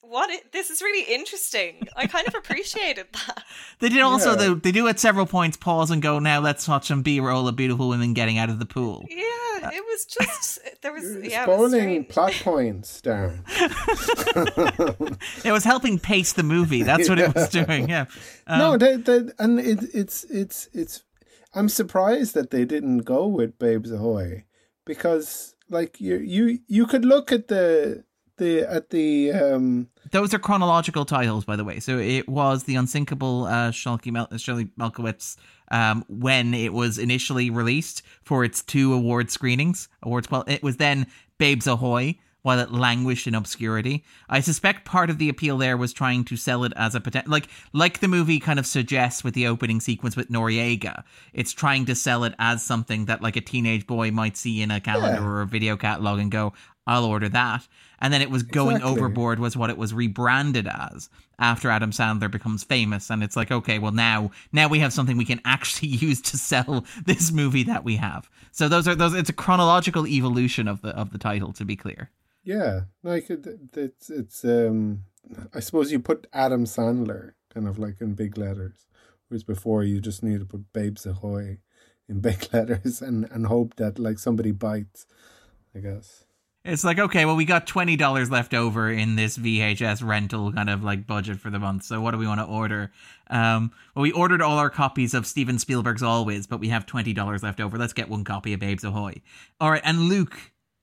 what 0.02 0.28
is, 0.30 0.40
this 0.52 0.68
is 0.68 0.82
really 0.82 1.14
interesting. 1.14 1.86
I 1.96 2.06
kind 2.06 2.26
of 2.26 2.34
appreciated 2.34 3.06
that. 3.12 3.44
They 3.78 3.88
did 3.88 4.00
also 4.00 4.30
yeah. 4.30 4.36
though 4.36 4.54
they 4.54 4.70
do 4.70 4.86
at 4.86 5.00
several 5.00 5.26
points 5.26 5.56
pause 5.56 5.90
and 5.90 6.00
go, 6.00 6.20
now 6.20 6.38
let's 6.38 6.68
watch 6.68 6.86
some 6.86 7.02
B 7.02 7.18
roll 7.18 7.48
of 7.48 7.56
beautiful 7.56 7.88
women 7.88 8.14
getting 8.14 8.38
out 8.38 8.48
of 8.48 8.60
the 8.60 8.64
pool. 8.64 9.04
Yeah, 9.10 9.24
uh, 9.64 9.70
it 9.72 9.84
was 9.84 10.04
just 10.04 10.60
there 10.82 10.92
was 10.92 11.16
yeah, 11.24 11.42
spawning 11.42 12.04
plot 12.04 12.32
points 12.44 13.00
down. 13.00 13.42
it 15.44 15.50
was 15.50 15.64
helping 15.64 15.98
pace 15.98 16.32
the 16.32 16.44
movie. 16.44 16.84
That's 16.84 17.08
what 17.08 17.18
it 17.18 17.34
was 17.34 17.48
doing. 17.48 17.88
Yeah. 17.88 18.06
Um, 18.46 18.58
no, 18.58 18.76
they, 18.76 18.96
they, 18.96 19.22
and 19.40 19.58
it, 19.58 19.80
it's 19.92 20.24
it's 20.24 20.68
it's. 20.72 21.02
I'm 21.54 21.68
surprised 21.68 22.34
that 22.34 22.50
they 22.50 22.64
didn't 22.64 22.98
go 22.98 23.26
with 23.26 23.58
Babes 23.58 23.90
Ahoy 23.90 24.44
because 24.84 25.56
like 25.68 26.00
you 26.00 26.18
you 26.18 26.60
you 26.68 26.86
could 26.86 27.04
look 27.04 27.32
at 27.32 27.48
the 27.48 28.04
the 28.42 28.60
at 28.60 28.90
the 28.90 29.32
um 29.32 29.88
those 30.10 30.34
are 30.34 30.38
chronological 30.38 31.04
titles 31.04 31.44
by 31.44 31.56
the 31.56 31.64
way 31.64 31.80
so 31.80 31.98
it 31.98 32.28
was 32.28 32.64
the 32.64 32.74
unsinkable 32.74 33.44
uh 33.44 33.70
Shelky 33.70 34.10
Mel- 34.10 34.28
Shelley 34.36 34.68
Malkowitz 34.78 35.36
um 35.70 36.04
when 36.08 36.54
it 36.54 36.72
was 36.72 36.98
initially 36.98 37.50
released 37.50 38.02
for 38.22 38.44
its 38.44 38.62
two 38.62 38.92
award 38.92 39.30
screenings 39.30 39.88
awards 40.02 40.30
well 40.30 40.44
it 40.46 40.62
was 40.62 40.76
then 40.76 41.06
Babes 41.38 41.66
Ahoy 41.66 42.16
while 42.42 42.58
it 42.58 42.72
languished 42.72 43.26
in 43.26 43.34
obscurity. 43.34 44.04
I 44.28 44.40
suspect 44.40 44.84
part 44.84 45.10
of 45.10 45.18
the 45.18 45.28
appeal 45.28 45.58
there 45.58 45.76
was 45.76 45.92
trying 45.92 46.24
to 46.24 46.36
sell 46.36 46.64
it 46.64 46.72
as 46.76 46.94
a 46.94 47.00
potential, 47.00 47.30
like 47.30 47.48
like 47.72 48.00
the 48.00 48.08
movie 48.08 48.40
kind 48.40 48.58
of 48.58 48.66
suggests 48.66 49.24
with 49.24 49.34
the 49.34 49.46
opening 49.46 49.80
sequence 49.80 50.16
with 50.16 50.28
Noriega. 50.28 51.04
It's 51.32 51.52
trying 51.52 51.86
to 51.86 51.94
sell 51.94 52.24
it 52.24 52.34
as 52.38 52.62
something 52.62 53.06
that 53.06 53.22
like 53.22 53.36
a 53.36 53.40
teenage 53.40 53.86
boy 53.86 54.10
might 54.10 54.36
see 54.36 54.60
in 54.60 54.70
a 54.70 54.80
calendar 54.80 55.22
yeah. 55.22 55.26
or 55.26 55.40
a 55.42 55.46
video 55.46 55.76
catalog 55.76 56.18
and 56.18 56.30
go, 56.30 56.52
"I'll 56.86 57.04
order 57.04 57.28
that." 57.30 57.66
and 58.02 58.12
then 58.12 58.20
it 58.20 58.30
was 58.30 58.42
going 58.42 58.76
exactly. 58.76 58.98
overboard 58.98 59.38
was 59.38 59.56
what 59.56 59.70
it 59.70 59.78
was 59.78 59.94
rebranded 59.94 60.66
as 60.66 61.08
after 61.38 61.70
Adam 61.70 61.92
Sandler 61.92 62.28
becomes 62.28 62.64
famous. 62.64 63.10
And 63.10 63.22
it's 63.22 63.36
like 63.36 63.50
okay 63.50 63.78
well 63.78 63.92
now 63.92 64.32
now 64.52 64.68
we 64.68 64.80
have 64.80 64.92
something 64.92 65.16
we 65.16 65.24
can 65.24 65.40
actually 65.44 65.88
use 66.06 66.20
to 66.22 66.36
sell 66.36 66.84
this 67.06 67.32
movie 67.32 67.62
that 67.62 67.84
we 67.84 67.96
have. 67.96 68.28
So 68.50 68.68
those 68.68 68.86
are 68.88 68.96
those 68.96 69.14
it's 69.14 69.30
a 69.30 69.32
chronological 69.32 70.06
evolution 70.06 70.68
of 70.68 70.82
the 70.82 70.90
of 70.90 71.12
the 71.12 71.18
title 71.18 71.52
to 71.54 71.64
be 71.64 71.76
clear. 71.76 72.10
Yeah. 72.42 72.82
Like 73.04 73.30
it, 73.30 73.46
it's 73.74 74.10
it's 74.10 74.44
um 74.44 75.04
I 75.54 75.60
suppose 75.60 75.92
you 75.92 76.00
put 76.00 76.26
Adam 76.32 76.64
Sandler 76.64 77.32
kind 77.54 77.68
of 77.68 77.78
like 77.78 78.00
in 78.00 78.14
big 78.14 78.36
letters 78.36 78.88
whereas 79.28 79.44
before 79.44 79.84
you 79.84 80.00
just 80.00 80.24
need 80.24 80.40
to 80.40 80.46
put 80.46 80.72
Babes 80.72 81.06
Ahoy 81.06 81.58
in 82.08 82.20
big 82.28 82.52
letters 82.52 83.00
and 83.00 83.28
and 83.30 83.46
hope 83.46 83.76
that 83.76 84.00
like 84.00 84.18
somebody 84.18 84.50
bites 84.50 85.06
I 85.72 85.78
guess 85.78 86.24
it's 86.64 86.84
like, 86.84 86.98
okay, 86.98 87.24
well, 87.24 87.34
we 87.34 87.44
got 87.44 87.66
$20 87.66 88.30
left 88.30 88.54
over 88.54 88.90
in 88.90 89.16
this 89.16 89.36
VHS 89.36 90.04
rental 90.06 90.52
kind 90.52 90.70
of 90.70 90.84
like 90.84 91.06
budget 91.06 91.40
for 91.40 91.50
the 91.50 91.58
month. 91.58 91.84
So 91.84 92.00
what 92.00 92.12
do 92.12 92.18
we 92.18 92.26
want 92.26 92.40
to 92.40 92.46
order? 92.46 92.92
Um, 93.28 93.72
well, 93.94 94.02
we 94.02 94.12
ordered 94.12 94.42
all 94.42 94.58
our 94.58 94.70
copies 94.70 95.12
of 95.14 95.26
Steven 95.26 95.58
Spielberg's 95.58 96.02
Always, 96.02 96.46
but 96.46 96.60
we 96.60 96.68
have 96.68 96.86
$20 96.86 97.42
left 97.42 97.60
over. 97.60 97.78
Let's 97.78 97.92
get 97.92 98.08
one 98.08 98.22
copy 98.22 98.52
of 98.52 98.60
Babes 98.60 98.84
Ahoy. 98.84 99.22
All 99.60 99.70
right. 99.70 99.82
And 99.84 100.02
Luke, 100.02 100.38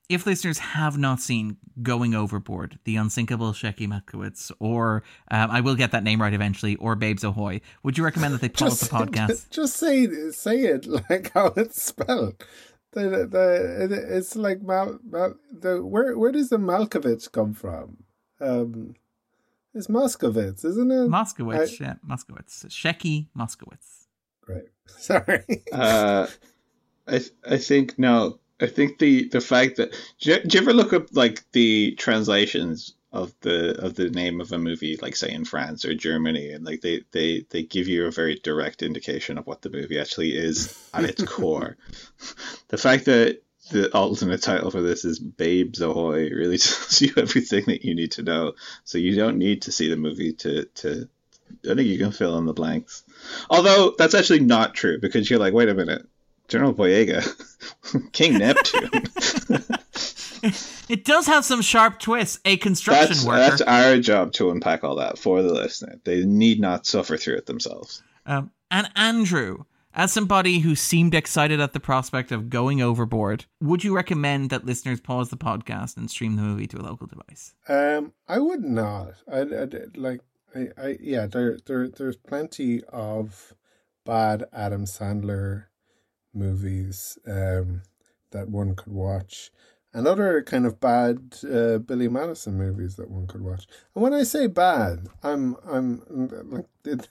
if 0.10 0.26
listeners 0.26 0.58
have 0.58 0.98
not 0.98 1.22
seen 1.22 1.58
Going 1.82 2.14
Overboard, 2.14 2.80
The 2.84 2.98
Unsinkable 2.98 3.54
Shenki 3.54 3.88
Matkowitz, 3.88 4.52
or 4.60 5.04
um, 5.32 5.52
I 5.52 5.62
will 5.62 5.76
get 5.76 5.92
that 5.92 6.04
name 6.04 6.22
right 6.22 6.34
eventually, 6.34 6.76
or 6.78 6.96
Babes 6.96 7.24
Ahoy, 7.24 7.62
would 7.84 7.98
you 7.98 8.04
recommend 8.04 8.34
that 8.34 8.42
they 8.42 8.50
pause 8.50 8.80
just, 8.80 8.92
the 8.92 8.98
podcast? 8.98 9.50
Just 9.50 9.78
say 9.78 10.08
say 10.32 10.62
it 10.62 10.88
like 11.10 11.32
how 11.34 11.54
it's 11.56 11.82
spelled 11.82 12.44
the, 12.92 13.28
the 13.30 14.18
it's 14.18 14.36
like 14.36 14.62
Mal, 14.62 15.00
Mal 15.04 15.36
the 15.52 15.84
where 15.86 16.18
where 16.18 16.32
does 16.32 16.50
the 16.50 16.58
Malkovich 16.58 17.32
come 17.32 17.54
from? 17.54 18.04
Um, 18.42 18.96
it's 19.74 19.88
Moskowitz, 19.88 20.66
isn't 20.66 20.92
it? 20.92 21.10
Moskowitz, 21.10 21.82
I, 21.82 21.86
yeah, 21.86 21.94
Moskowitz, 22.08 22.66
Shenki 22.68 23.28
Moskowitz. 23.38 24.08
Great, 24.42 24.70
sorry. 24.88 25.44
uh, 25.72 26.28
I 27.08 27.22
I 27.48 27.58
think 27.58 27.98
no. 28.00 28.40
I 28.62 28.68
think 28.68 29.00
the 29.00 29.30
the 29.30 29.40
fact 29.40 29.78
that 29.78 29.92
do 30.20 30.32
you, 30.32 30.44
do 30.44 30.58
you 30.58 30.62
ever 30.62 30.74
look 30.74 30.92
up 30.92 31.08
like 31.14 31.50
the 31.54 31.96
translations 31.96 32.96
of 33.12 33.34
the 33.42 33.84
of 33.84 33.96
the 33.96 34.10
name 34.10 34.40
of 34.40 34.52
a 34.52 34.60
movie, 34.60 34.98
like 35.02 35.16
say 35.16 35.32
in 35.32 35.46
France 35.46 35.84
or 35.84 35.96
Germany, 35.96 36.52
and 36.52 36.66
like 36.66 36.82
they 36.82 37.02
they 37.12 37.46
they 37.50 37.64
give 37.64 37.88
you 37.88 38.06
a 38.06 38.12
very 38.12 38.36
direct 38.36 38.84
indication 38.84 39.38
of 39.38 39.48
what 39.48 39.62
the 39.62 39.70
movie 39.70 40.00
actually 40.00 40.36
is 40.36 40.78
at 40.94 41.06
its 41.06 41.24
core. 41.26 41.78
the 42.68 42.78
fact 42.78 43.06
that 43.06 43.42
the 43.72 43.96
alternate 43.96 44.42
title 44.42 44.72
for 44.72 44.82
this 44.82 45.06
is 45.06 45.20
Babes 45.20 45.82
Ahoy 45.82 46.30
really 46.30 46.58
tells 46.60 47.02
you 47.02 47.14
everything 47.18 47.66
that 47.68 47.84
you 47.84 47.96
need 47.96 48.12
to 48.14 48.24
know. 48.24 48.54
So 48.84 48.98
you 48.98 49.16
don't 49.16 49.38
need 49.38 49.64
to 49.64 49.72
see 49.72 49.90
the 49.90 49.98
movie 49.98 50.34
to 50.34 50.66
to. 50.66 51.10
I 51.66 51.74
think 51.74 51.88
you 51.88 51.98
can 51.98 52.12
fill 52.12 52.38
in 52.38 52.46
the 52.46 52.54
blanks. 52.54 53.04
Although 53.50 53.96
that's 53.98 54.14
actually 54.14 54.42
not 54.42 54.76
true 54.76 55.00
because 55.00 55.28
you're 55.28 55.40
like, 55.40 55.54
wait 55.54 55.68
a 55.68 55.74
minute, 55.74 56.08
General 56.48 56.76
Boyega, 56.76 57.26
King 58.12 58.38
Neptune. 58.38 58.92
it 60.90 61.06
does 61.06 61.28
have 61.28 61.46
some 61.46 61.62
sharp 61.62 62.00
twists. 62.00 62.40
A 62.46 62.58
construction 62.58 63.08
that's, 63.08 63.26
worker. 63.26 63.40
That's 63.40 63.62
our 63.62 63.98
job 64.00 64.34
to 64.34 64.52
unpack 64.52 64.84
all 64.84 64.96
that 64.96 65.18
for 65.18 65.42
the 65.42 65.54
listener. 65.54 66.00
They 66.04 66.26
need 66.26 66.60
not 66.60 66.86
suffer 66.86 67.18
through 67.18 67.38
it 67.38 67.46
themselves. 67.46 68.04
Um, 68.26 68.52
and 68.72 68.90
Andrew, 68.96 69.64
as 69.94 70.14
somebody 70.14 70.60
who 70.60 70.76
seemed 70.76 71.16
excited 71.16 71.60
at 71.60 71.74
the 71.74 71.80
prospect 71.80 72.32
of 72.32 72.50
going 72.50 72.82
overboard, 72.82 73.46
would 73.62 73.84
you 73.84 73.96
recommend 73.96 74.50
that 74.52 74.66
listeners 74.66 75.02
pause 75.02 75.30
the 75.30 75.38
podcast 75.38 75.98
and 75.98 76.10
stream 76.10 76.36
the 76.36 76.42
movie 76.42 76.68
to 76.68 76.78
a 76.78 76.84
local 76.84 77.08
device? 77.08 77.54
Um, 77.68 78.14
I 78.28 78.40
would 78.40 78.64
not. 78.64 79.16
I, 79.32 79.40
I 79.40 79.68
like. 79.96 80.22
I, 80.56 80.68
I 80.78 80.98
yeah. 81.00 81.26
There, 81.28 81.58
there, 81.66 81.88
there's 81.90 82.18
plenty 82.18 82.84
of 82.86 83.54
bad 84.06 84.46
Adam 84.54 84.86
Sandler 84.86 85.66
movies 86.34 87.18
um, 87.28 87.82
that 88.32 88.50
one 88.50 88.76
could 88.76 88.94
watch, 88.94 89.52
and 89.94 90.08
other 90.08 90.42
kind 90.44 90.66
of 90.66 90.80
bad 90.80 91.36
uh, 91.52 91.80
Billy 91.80 92.08
Madison 92.08 92.58
movies 92.58 92.96
that 92.96 93.10
one 93.10 93.28
could 93.28 93.42
watch. 93.42 93.68
And 93.96 94.04
when 94.04 94.14
I 94.14 94.24
say 94.24 94.48
bad, 94.48 95.08
I'm 95.24 95.56
I'm 95.68 96.04
like 96.50 96.66
it, 96.86 97.08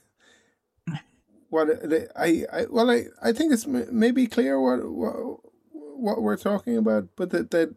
what 1.49 1.69
I, 2.15 2.45
I 2.51 2.65
well 2.69 2.89
I, 2.89 3.05
I 3.21 3.31
think 3.31 3.53
it's 3.53 3.67
maybe 3.67 4.27
clear 4.27 4.59
what 4.59 4.89
what 4.89 5.15
what 5.71 6.21
we're 6.21 6.37
talking 6.37 6.77
about, 6.77 7.09
but 7.15 7.31
that 7.31 7.51
that 7.51 7.75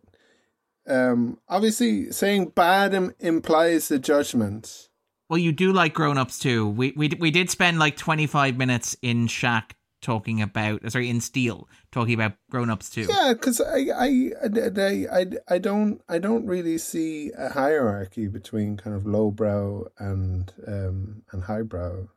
um 0.86 1.38
obviously 1.48 2.10
saying 2.10 2.50
bad 2.50 2.94
Im- 2.94 3.14
implies 3.18 3.88
the 3.88 3.98
judgment. 3.98 4.88
Well, 5.28 5.38
you 5.38 5.52
do 5.52 5.72
like 5.72 5.94
Grown 5.94 6.18
Ups 6.18 6.38
2. 6.40 6.68
We 6.68 6.92
we 6.94 7.08
we 7.18 7.30
did 7.30 7.50
spend 7.50 7.78
like 7.78 7.96
twenty 7.96 8.26
five 8.26 8.56
minutes 8.56 8.96
in 9.02 9.26
Shack 9.26 9.76
talking 10.02 10.42
about 10.42 10.90
sorry 10.90 11.08
in 11.08 11.20
Steel 11.20 11.68
talking 11.90 12.14
about 12.14 12.34
Grown 12.50 12.68
Ups 12.68 12.90
2. 12.90 13.06
Yeah, 13.08 13.32
because 13.32 13.60
I 13.60 13.86
I, 13.96 14.30
I 14.44 14.90
I 15.10 15.26
I 15.48 15.58
don't 15.58 16.02
I 16.08 16.18
don't 16.18 16.46
really 16.46 16.76
see 16.76 17.30
a 17.38 17.50
hierarchy 17.50 18.28
between 18.28 18.76
kind 18.76 18.94
of 18.94 19.06
lowbrow 19.06 19.86
and 19.98 20.52
um 20.66 21.22
and 21.32 21.44
highbrow 21.44 22.08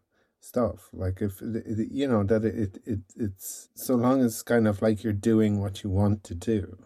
stuff. 0.42 0.90
Like 0.92 1.22
if 1.22 1.42
you 1.42 2.08
know 2.08 2.24
that 2.24 2.44
it, 2.44 2.80
it 2.86 3.00
it's 3.16 3.70
so 3.76 3.96
long 3.96 4.22
as 4.22 4.44
kind 4.44 4.68
of 4.68 4.82
like 4.82 5.04
you're 5.04 5.14
doing 5.14 5.62
what 5.62 5.84
you 5.84 5.90
want 5.90 6.24
to 6.26 6.36
do. 6.36 6.78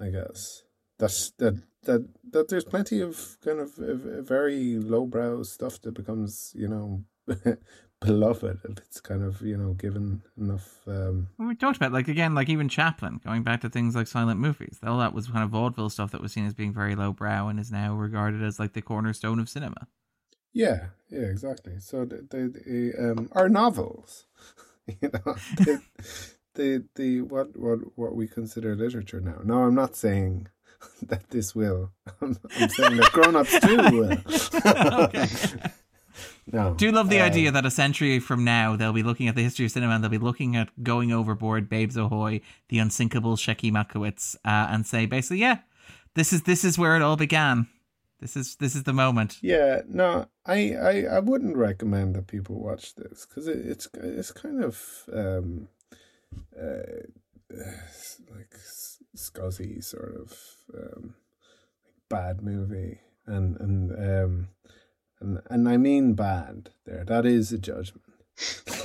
I 0.00 0.10
guess 0.10 0.62
that's 0.98 1.30
that 1.38 1.62
that 1.84 2.08
that 2.30 2.48
there's 2.48 2.64
plenty 2.64 3.00
of 3.00 3.36
kind 3.44 3.60
of 3.60 3.74
very 3.74 4.76
lowbrow 4.78 5.42
stuff 5.42 5.80
that 5.82 5.94
becomes 5.94 6.52
you 6.54 6.68
know 6.68 7.04
beloved 8.06 8.60
if 8.64 8.78
it's 8.78 9.00
kind 9.00 9.22
of 9.22 9.40
you 9.42 9.56
know 9.56 9.72
given 9.72 10.22
enough. 10.38 10.80
Um... 10.86 11.28
Well, 11.38 11.48
we 11.48 11.54
talked 11.54 11.76
about 11.76 11.92
like 11.92 12.08
again 12.08 12.34
like 12.34 12.48
even 12.48 12.68
Chaplin 12.68 13.20
going 13.24 13.42
back 13.42 13.60
to 13.62 13.70
things 13.70 13.94
like 13.94 14.06
silent 14.06 14.40
movies. 14.40 14.78
All 14.82 14.98
that 14.98 15.14
was 15.14 15.28
kind 15.28 15.44
of 15.44 15.50
vaudeville 15.50 15.90
stuff 15.90 16.12
that 16.12 16.20
was 16.20 16.32
seen 16.32 16.46
as 16.46 16.54
being 16.54 16.72
very 16.72 16.94
lowbrow 16.94 17.48
and 17.48 17.58
is 17.58 17.72
now 17.72 17.94
regarded 17.94 18.42
as 18.42 18.58
like 18.58 18.72
the 18.72 18.82
cornerstone 18.82 19.38
of 19.38 19.48
cinema. 19.48 19.88
Yeah, 20.52 20.86
yeah, 21.10 21.22
exactly. 21.22 21.80
So 21.80 22.04
the, 22.04 22.26
the, 22.30 22.62
the 22.64 23.10
um, 23.10 23.28
our 23.32 23.48
novels, 23.48 24.26
you 24.86 25.10
know, 25.12 25.34
the, 25.56 25.82
the 26.54 26.84
the 26.94 27.20
what 27.22 27.56
what 27.58 27.80
what 27.96 28.14
we 28.14 28.28
consider 28.28 28.76
literature 28.76 29.20
now. 29.20 29.40
No, 29.44 29.64
I'm 29.64 29.74
not 29.74 29.96
saying 29.96 30.48
that 31.02 31.30
this 31.30 31.54
will. 31.54 31.90
I'm, 32.20 32.38
I'm 32.56 32.68
saying 32.68 32.96
that 32.98 33.12
grown-ups 33.12 33.60
too 33.60 33.76
will. 33.76 35.04
okay. 35.04 35.70
No. 36.50 36.74
Do 36.74 36.90
love 36.92 37.08
the 37.08 37.20
uh, 37.20 37.26
idea 37.26 37.50
that 37.50 37.66
a 37.66 37.70
century 37.70 38.18
from 38.18 38.44
now 38.44 38.76
they'll 38.76 38.92
be 38.92 39.02
looking 39.02 39.28
at 39.28 39.34
the 39.34 39.42
history 39.42 39.66
of 39.66 39.72
cinema 39.72 39.94
and 39.94 40.04
they'll 40.04 40.10
be 40.10 40.18
looking 40.18 40.56
at 40.56 40.68
Going 40.82 41.12
Overboard, 41.12 41.68
Babes 41.68 41.96
Ahoy, 41.96 42.40
The 42.68 42.78
Unsinkable 42.78 43.36
Shecky 43.36 43.72
Makowitz, 43.72 44.36
uh, 44.44 44.68
and 44.70 44.86
say 44.86 45.06
basically, 45.06 45.38
yeah, 45.38 45.58
this 46.14 46.32
is 46.32 46.42
this 46.42 46.64
is 46.64 46.78
where 46.78 46.96
it 46.96 47.02
all 47.02 47.16
began. 47.16 47.66
This 48.20 48.36
is 48.36 48.56
this 48.56 48.74
is 48.74 48.84
the 48.84 48.92
moment. 48.92 49.38
Yeah, 49.42 49.82
no, 49.86 50.28
I 50.46 50.74
I, 50.74 51.04
I 51.16 51.18
wouldn't 51.18 51.56
recommend 51.56 52.14
that 52.14 52.26
people 52.26 52.58
watch 52.58 52.94
this 52.94 53.26
because 53.26 53.48
it, 53.48 53.58
it's 53.66 53.88
it's 53.94 54.32
kind 54.32 54.64
of 54.64 55.04
um, 55.12 55.68
uh, 56.58 57.04
like 58.30 58.54
scuzzy 59.16 59.82
sort 59.82 60.14
of 60.16 60.38
um, 60.74 61.14
bad 62.08 62.42
movie, 62.42 63.00
and 63.26 63.56
and 63.60 63.92
um, 63.92 64.48
and 65.24 65.40
and 65.50 65.68
I 65.68 65.76
mean 65.76 66.14
bad. 66.14 66.70
There, 66.84 67.04
that 67.04 67.26
is 67.26 67.52
a 67.52 67.58
judgment. 67.58 68.02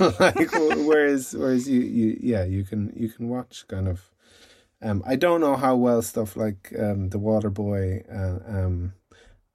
like 0.00 0.52
whereas 0.52 1.34
whereas 1.34 1.68
you 1.68 1.80
you 1.80 2.18
yeah 2.20 2.44
you 2.44 2.64
can 2.64 2.92
you 2.96 3.08
can 3.08 3.28
watch 3.28 3.66
kind 3.66 3.88
of 3.88 4.10
um 4.80 5.02
I 5.04 5.16
don't 5.16 5.40
know 5.40 5.56
how 5.56 5.74
well 5.76 6.02
stuff 6.02 6.36
like 6.36 6.72
um 6.78 7.08
the 7.10 7.18
Waterboy 7.18 8.04
uh, 8.08 8.58
um 8.58 8.92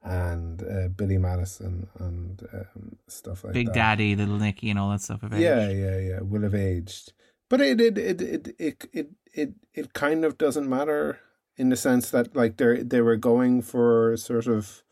and 0.02 0.62
uh, 0.62 0.88
Billy 0.88 1.18
Madison 1.18 1.88
and 1.98 2.46
um, 2.52 2.96
stuff 3.08 3.42
like 3.42 3.52
Big 3.52 3.66
that. 3.66 3.72
Big 3.72 3.74
Daddy, 3.74 4.14
Little 4.16 4.38
Nicky, 4.38 4.70
and 4.70 4.78
all 4.78 4.90
that 4.90 5.00
stuff. 5.00 5.22
Have 5.22 5.32
yeah, 5.36 5.68
yeah, 5.68 5.98
yeah. 5.98 6.20
Will 6.20 6.42
have 6.42 6.54
aged, 6.54 7.12
but 7.50 7.60
it 7.60 7.80
it 7.80 7.98
it 7.98 8.22
it 8.22 8.54
it 8.58 8.86
it 8.92 9.10
it, 9.34 9.52
it 9.74 9.92
kind 9.94 10.24
of 10.24 10.38
doesn't 10.38 10.68
matter 10.68 11.18
in 11.56 11.70
the 11.70 11.76
sense 11.76 12.10
that 12.10 12.36
like 12.36 12.56
they 12.56 12.84
they 12.84 13.00
were 13.00 13.16
going 13.16 13.62
for 13.62 14.16
sort 14.16 14.46
of 14.46 14.84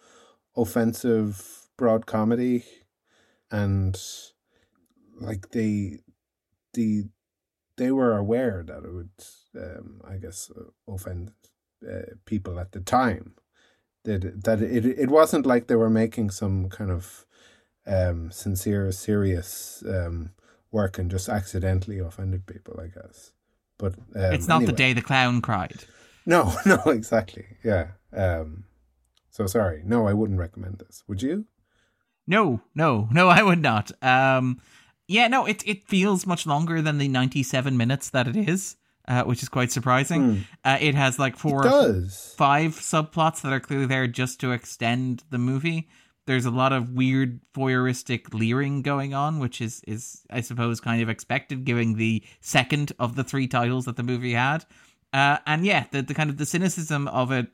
offensive 0.57 1.64
broad 1.77 2.07
comedy, 2.07 2.65
and 3.51 4.01
like 5.21 5.51
they 5.51 6.01
the 6.75 7.05
they 7.77 7.91
were 7.91 8.17
aware 8.17 8.63
that 8.67 8.85
it 8.85 8.93
would, 8.93 9.11
um, 9.57 10.01
I 10.09 10.17
guess, 10.17 10.51
offend 10.89 11.33
uh, 11.85 12.15
people 12.25 12.59
at 12.59 12.73
the 12.73 12.81
time 12.81 13.35
that 14.05 14.45
that 14.45 14.61
it 14.61 14.85
it 14.87 15.11
wasn't 15.11 15.47
like 15.47 15.67
they 15.67 15.77
were 15.77 15.91
making 15.91 16.31
some 16.31 16.69
kind 16.69 16.91
of 16.91 17.27
um, 17.87 18.31
sincere, 18.31 18.91
serious 18.93 19.83
um, 19.87 20.31
work 20.71 20.99
and 20.99 21.11
just 21.11 21.29
accidentally 21.29 21.99
offended 21.99 22.47
people. 22.47 22.79
I 22.81 22.89
guess, 22.89 23.33
but 23.79 23.95
um, 24.15 24.35
it's 24.35 24.49
not 24.49 24.57
anyway. 24.57 24.73
the 24.73 24.77
day 24.77 24.93
the 24.93 25.03
clown 25.03 25.41
cried. 25.41 25.85
No, 26.27 26.55
no, 26.67 26.77
exactly. 26.87 27.45
Yeah. 27.63 27.89
Um, 28.13 28.65
so 29.31 29.47
sorry. 29.47 29.83
No, 29.85 30.07
I 30.07 30.13
wouldn't 30.13 30.39
recommend 30.39 30.79
this. 30.79 31.03
Would 31.09 31.23
you? 31.23 31.47
No, 32.27 32.61
no, 32.75 33.09
no. 33.11 33.29
I 33.39 33.43
would 33.43 33.63
not. 33.63 33.91
Um, 34.03 34.61
yeah, 35.09 35.29
no. 35.29 35.47
It 35.47 35.67
it 35.67 35.85
feels 35.85 36.27
much 36.27 36.47
longer 36.47 36.83
than 36.83 36.99
the 36.99 37.09
ninety 37.09 37.43
seven 37.43 37.77
minutes 37.77 38.11
that 38.11 38.29
it 38.29 38.37
is 38.37 38.77
uh, 39.07 39.25
which 39.25 39.43
is 39.43 39.49
quite 39.49 39.71
surprising. 39.71 40.23
Mm. 40.23 40.45
Uh, 40.65 40.79
it 40.81 40.95
has 40.95 41.19
like 41.19 41.37
four, 41.37 41.63
five 41.63 42.73
subplots 42.73 43.43
that 43.43 43.53
are 43.53 43.61
clearly 43.61 43.87
there 43.87 44.07
just 44.07 44.41
to 44.41 44.53
extend 44.53 45.23
the 45.31 45.39
movie. 45.39 45.89
There's 46.27 46.47
a 46.47 46.51
lot 46.51 46.73
of 46.73 46.91
weird 46.91 47.41
voyeuristic 47.55 48.33
leering 48.33 48.81
going 48.81 49.13
on, 49.13 49.39
which 49.41 49.61
is 49.61 49.83
is 49.87 50.23
I 50.31 50.41
suppose 50.41 50.81
kind 50.81 51.03
of 51.03 51.11
expected, 51.11 51.65
given 51.65 51.95
the 51.95 52.25
second 52.41 52.93
of 52.99 53.15
the 53.15 53.25
three 53.25 53.47
titles 53.47 53.85
that 53.85 53.97
the 53.97 54.03
movie 54.03 54.33
had. 54.33 54.65
Uh, 55.13 55.39
and 55.47 55.67
yeah, 55.67 55.85
the 55.91 56.01
the 56.01 56.15
kind 56.15 56.31
of 56.31 56.39
the 56.39 56.47
cynicism 56.47 57.09
of 57.09 57.31
it 57.31 57.49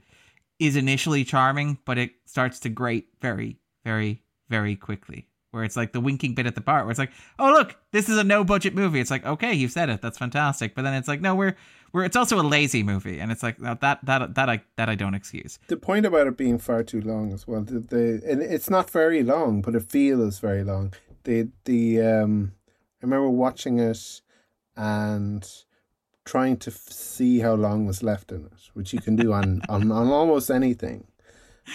is 0.60 0.76
initially 0.76 1.24
charming, 1.24 1.78
but 1.84 1.98
it 1.98 2.12
starts 2.26 2.60
to 2.60 2.68
grate 2.68 3.08
very, 3.20 3.58
very, 3.84 4.22
very 4.50 4.76
quickly 4.76 5.30
where 5.50 5.64
it's 5.64 5.76
like 5.76 5.92
the 5.92 6.00
winking 6.00 6.34
bit 6.34 6.46
at 6.46 6.54
the 6.54 6.60
part 6.60 6.84
where 6.84 6.90
it's 6.90 6.98
like, 6.98 7.12
oh 7.38 7.50
look, 7.50 7.76
this 7.92 8.08
is 8.08 8.16
a 8.18 8.24
no 8.24 8.44
budget 8.44 8.74
movie. 8.74 9.00
It's 9.00 9.10
like, 9.10 9.26
okay, 9.26 9.52
you've 9.52 9.72
said 9.72 9.88
it, 9.88 10.00
that's 10.00 10.18
fantastic. 10.18 10.74
But 10.74 10.82
then 10.82 10.94
it's 10.94 11.08
like, 11.08 11.20
no, 11.20 11.34
we're 11.34 11.56
we're 11.92 12.04
it's 12.04 12.16
also 12.16 12.40
a 12.40 12.42
lazy 12.42 12.82
movie, 12.82 13.18
and 13.18 13.32
it's 13.32 13.42
like 13.42 13.58
that 13.58 13.80
that 13.80 14.04
that 14.04 14.34
that 14.34 14.48
I 14.48 14.62
that 14.76 14.88
I 14.88 14.94
don't 14.94 15.14
excuse. 15.14 15.58
The 15.68 15.76
point 15.76 16.06
about 16.06 16.26
it 16.26 16.36
being 16.36 16.58
far 16.58 16.82
too 16.82 17.00
long 17.00 17.32
as 17.32 17.46
well, 17.48 17.62
the, 17.62 17.80
the 17.80 18.22
and 18.26 18.42
it's 18.42 18.70
not 18.70 18.90
very 18.90 19.22
long, 19.22 19.62
but 19.62 19.74
it 19.74 19.82
feels 19.82 20.38
very 20.38 20.62
long. 20.62 20.94
The 21.24 21.48
the 21.64 22.00
um, 22.00 22.52
I 23.02 23.06
remember 23.06 23.30
watching 23.30 23.80
it 23.80 24.20
and 24.76 25.48
trying 26.24 26.58
to 26.58 26.70
f- 26.70 26.76
see 26.90 27.40
how 27.40 27.54
long 27.54 27.86
was 27.86 28.04
left 28.04 28.30
in 28.30 28.44
it, 28.44 28.70
which 28.74 28.92
you 28.92 29.00
can 29.00 29.16
do 29.16 29.32
on 29.32 29.62
on, 29.68 29.90
on 29.90 30.08
almost 30.08 30.50
anything 30.50 31.06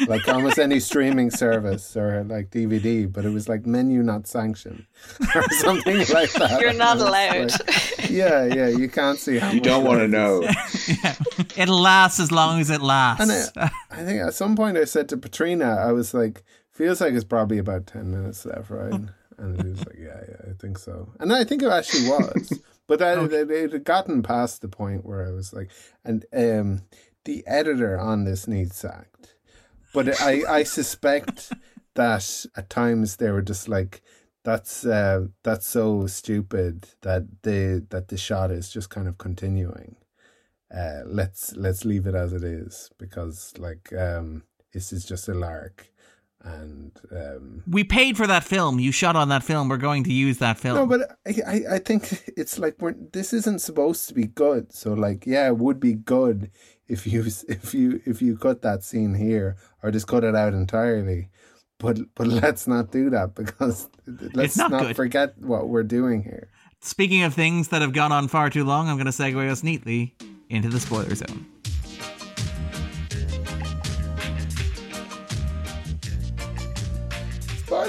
like 0.07 0.27
almost 0.27 0.59
any 0.59 0.79
streaming 0.79 1.31
service 1.31 1.95
or 1.95 2.23
like 2.23 2.49
DVD, 2.49 3.11
but 3.11 3.25
it 3.25 3.29
was 3.29 3.47
like 3.47 3.65
menu 3.65 4.03
not 4.03 4.27
sanctioned 4.27 4.85
or 5.35 5.43
something 5.59 5.97
like 6.13 6.31
that. 6.33 6.59
You're 6.61 6.73
not 6.73 6.97
allowed. 6.97 7.51
Like, 7.51 8.09
yeah, 8.09 8.45
yeah, 8.45 8.67
you 8.67 8.89
can't 8.89 9.17
see 9.17 9.37
how. 9.37 9.51
You 9.51 9.61
don't 9.61 9.83
want 9.83 9.99
to 9.99 10.07
know. 10.07 10.41
yeah. 10.87 11.15
It 11.55 11.69
lasts 11.69 12.19
as 12.19 12.31
long 12.31 12.59
as 12.59 12.69
it 12.69 12.81
lasts. 12.81 13.21
And 13.55 13.65
I, 13.65 13.71
I 13.91 14.03
think 14.03 14.21
at 14.21 14.33
some 14.33 14.55
point 14.55 14.77
I 14.77 14.85
said 14.85 15.09
to 15.09 15.17
Patrina, 15.17 15.75
I 15.75 15.91
was 15.91 16.13
like, 16.13 16.43
"Feels 16.71 17.01
like 17.01 17.13
it's 17.13 17.23
probably 17.23 17.57
about 17.57 17.87
ten 17.87 18.11
minutes 18.11 18.45
left, 18.45 18.69
right?" 18.69 18.93
And 19.37 19.59
it 19.59 19.65
was 19.65 19.85
like, 19.85 19.97
"Yeah, 19.97 20.19
yeah, 20.27 20.51
I 20.51 20.53
think 20.59 20.77
so." 20.77 21.13
And 21.19 21.33
I 21.33 21.43
think 21.43 21.63
it 21.63 21.69
actually 21.69 22.07
was. 22.09 22.59
But 22.87 22.99
that, 22.99 23.17
okay. 23.17 23.37
it, 23.37 23.51
it 23.51 23.71
had 23.71 23.83
gotten 23.83 24.21
past 24.21 24.61
the 24.61 24.67
point 24.67 25.05
where 25.05 25.25
I 25.25 25.31
was 25.31 25.53
like, 25.53 25.71
and 26.03 26.23
um, 26.31 26.83
the 27.23 27.43
editor 27.47 27.99
on 27.99 28.25
this 28.25 28.47
needs 28.47 28.75
sacked 28.75 29.34
but 29.95 30.21
I, 30.21 30.43
I 30.59 30.63
suspect 30.63 31.51
that 31.95 32.45
at 32.55 32.69
times 32.69 33.15
they 33.15 33.31
were 33.31 33.41
just 33.41 33.67
like, 33.67 34.03
that's 34.43 34.85
uh, 34.85 35.25
that's 35.43 35.65
so 35.65 36.05
stupid 36.05 36.89
that 37.01 37.23
the 37.41 37.83
that 37.89 38.09
the 38.09 38.17
shot 38.17 38.51
is 38.51 38.69
just 38.69 38.91
kind 38.91 39.07
of 39.07 39.17
continuing. 39.17 39.95
Uh, 40.75 41.01
let's 41.05 41.55
let's 41.55 41.83
leave 41.83 42.05
it 42.05 42.13
as 42.13 42.31
it 42.31 42.43
is 42.43 42.91
because 42.99 43.53
like 43.57 43.91
um, 43.93 44.43
this 44.71 44.93
is 44.93 45.03
just 45.03 45.27
a 45.29 45.33
lark 45.33 45.87
and 46.45 46.91
um, 47.11 47.63
we 47.67 47.83
paid 47.83 48.17
for 48.17 48.27
that 48.27 48.43
film. 48.43 48.79
You 48.79 48.91
shot 48.91 49.15
on 49.15 49.29
that 49.29 49.43
film. 49.43 49.67
We're 49.67 49.77
going 49.77 50.03
to 50.03 50.13
use 50.13 50.37
that 50.37 50.59
film. 50.59 50.75
No, 50.75 50.85
but 50.85 51.17
I, 51.25 51.61
I 51.71 51.79
think 51.79 52.23
it's 52.37 52.59
like 52.59 52.75
we're, 52.79 52.93
this 53.13 53.33
isn't 53.33 53.59
supposed 53.59 54.07
to 54.09 54.13
be 54.13 54.27
good. 54.27 54.71
So 54.71 54.93
like, 54.93 55.25
yeah, 55.25 55.47
it 55.47 55.57
would 55.57 55.79
be 55.79 55.93
good 55.93 56.51
if 56.87 57.07
you 57.07 57.25
if 57.47 57.73
you 57.73 57.99
if 58.05 58.21
you 58.21 58.37
cut 58.37 58.61
that 58.61 58.83
scene 58.83 59.15
here 59.15 59.57
or 59.81 59.89
just 59.89 60.07
cut 60.07 60.23
it 60.23 60.35
out 60.35 60.53
entirely. 60.53 61.29
But 61.79 61.99
but 62.13 62.27
let's 62.43 62.67
not 62.67 62.91
do 62.91 63.09
that 63.09 63.33
because 63.33 63.89
let's 64.33 64.55
not, 64.55 64.69
not 64.69 64.95
forget 64.95 65.37
what 65.39 65.67
we're 65.67 65.83
doing 65.83 66.23
here. 66.23 66.49
Speaking 66.81 67.23
of 67.23 67.33
things 67.33 67.69
that 67.69 67.81
have 67.81 67.93
gone 67.93 68.11
on 68.11 68.27
far 68.27 68.51
too 68.51 68.63
long, 68.65 68.87
I'm 68.87 68.97
going 68.97 69.07
to 69.07 69.11
segue 69.11 69.49
us 69.49 69.63
neatly 69.63 70.15
into 70.49 70.69
the 70.69 70.79
spoiler 70.79 71.15
zone. 71.15 71.47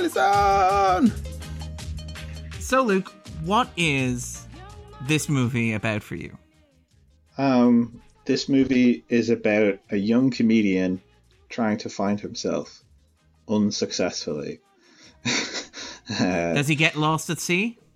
Spoiler. 0.08 1.06
So, 2.60 2.82
Luke, 2.82 3.12
what 3.44 3.68
is 3.76 4.46
this 5.02 5.28
movie 5.28 5.72
about 5.72 6.02
for 6.02 6.14
you? 6.14 6.36
Um, 7.38 8.00
this 8.24 8.48
movie 8.48 9.04
is 9.08 9.30
about 9.30 9.78
a 9.90 9.96
young 9.96 10.30
comedian 10.30 11.00
trying 11.48 11.78
to 11.78 11.88
find 11.88 12.20
himself 12.20 12.82
unsuccessfully. 13.48 14.60
uh, 15.24 16.54
does 16.54 16.68
he 16.68 16.74
get 16.74 16.96
lost 16.96 17.30
at 17.30 17.40
sea? 17.40 17.78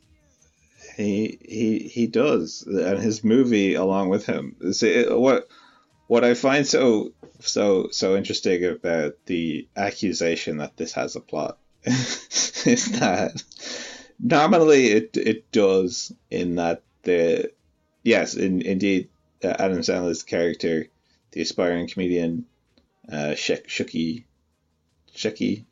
He 0.97 1.39
he 1.49 1.79
he 1.89 2.07
does, 2.09 2.63
and 2.67 2.99
his 2.99 3.25
movie 3.25 3.73
along 3.73 4.11
with 4.11 4.27
him. 4.27 4.57
See, 4.73 5.07
what 5.09 5.49
what 6.09 6.25
I 6.25 6.35
find 6.35 6.67
so 6.67 7.13
so 7.39 7.89
so 7.91 8.17
interesting 8.17 8.67
about 8.67 9.15
the 9.25 9.67
accusation 9.77 10.59
that 10.59 10.77
this 10.77 10.93
has 10.93 11.17
a 11.17 11.21
plot 11.21 11.57
is 11.85 12.93
that 13.01 13.43
nominally 14.19 14.89
it 14.89 15.17
it 15.17 15.51
does 15.51 16.13
in 16.31 16.57
that 16.57 16.83
the 17.03 17.51
yes 18.03 18.35
in 18.35 18.61
indeed 18.61 19.09
uh, 19.43 19.55
Adam 19.59 19.79
Sandler's 19.79 20.23
character 20.23 20.89
the 21.33 21.41
aspiring 21.41 21.89
comedian 21.89 22.45
uh 23.11 23.35
Shek, 23.35 23.67
Shuki 23.67 24.25
Shecky 25.17 25.65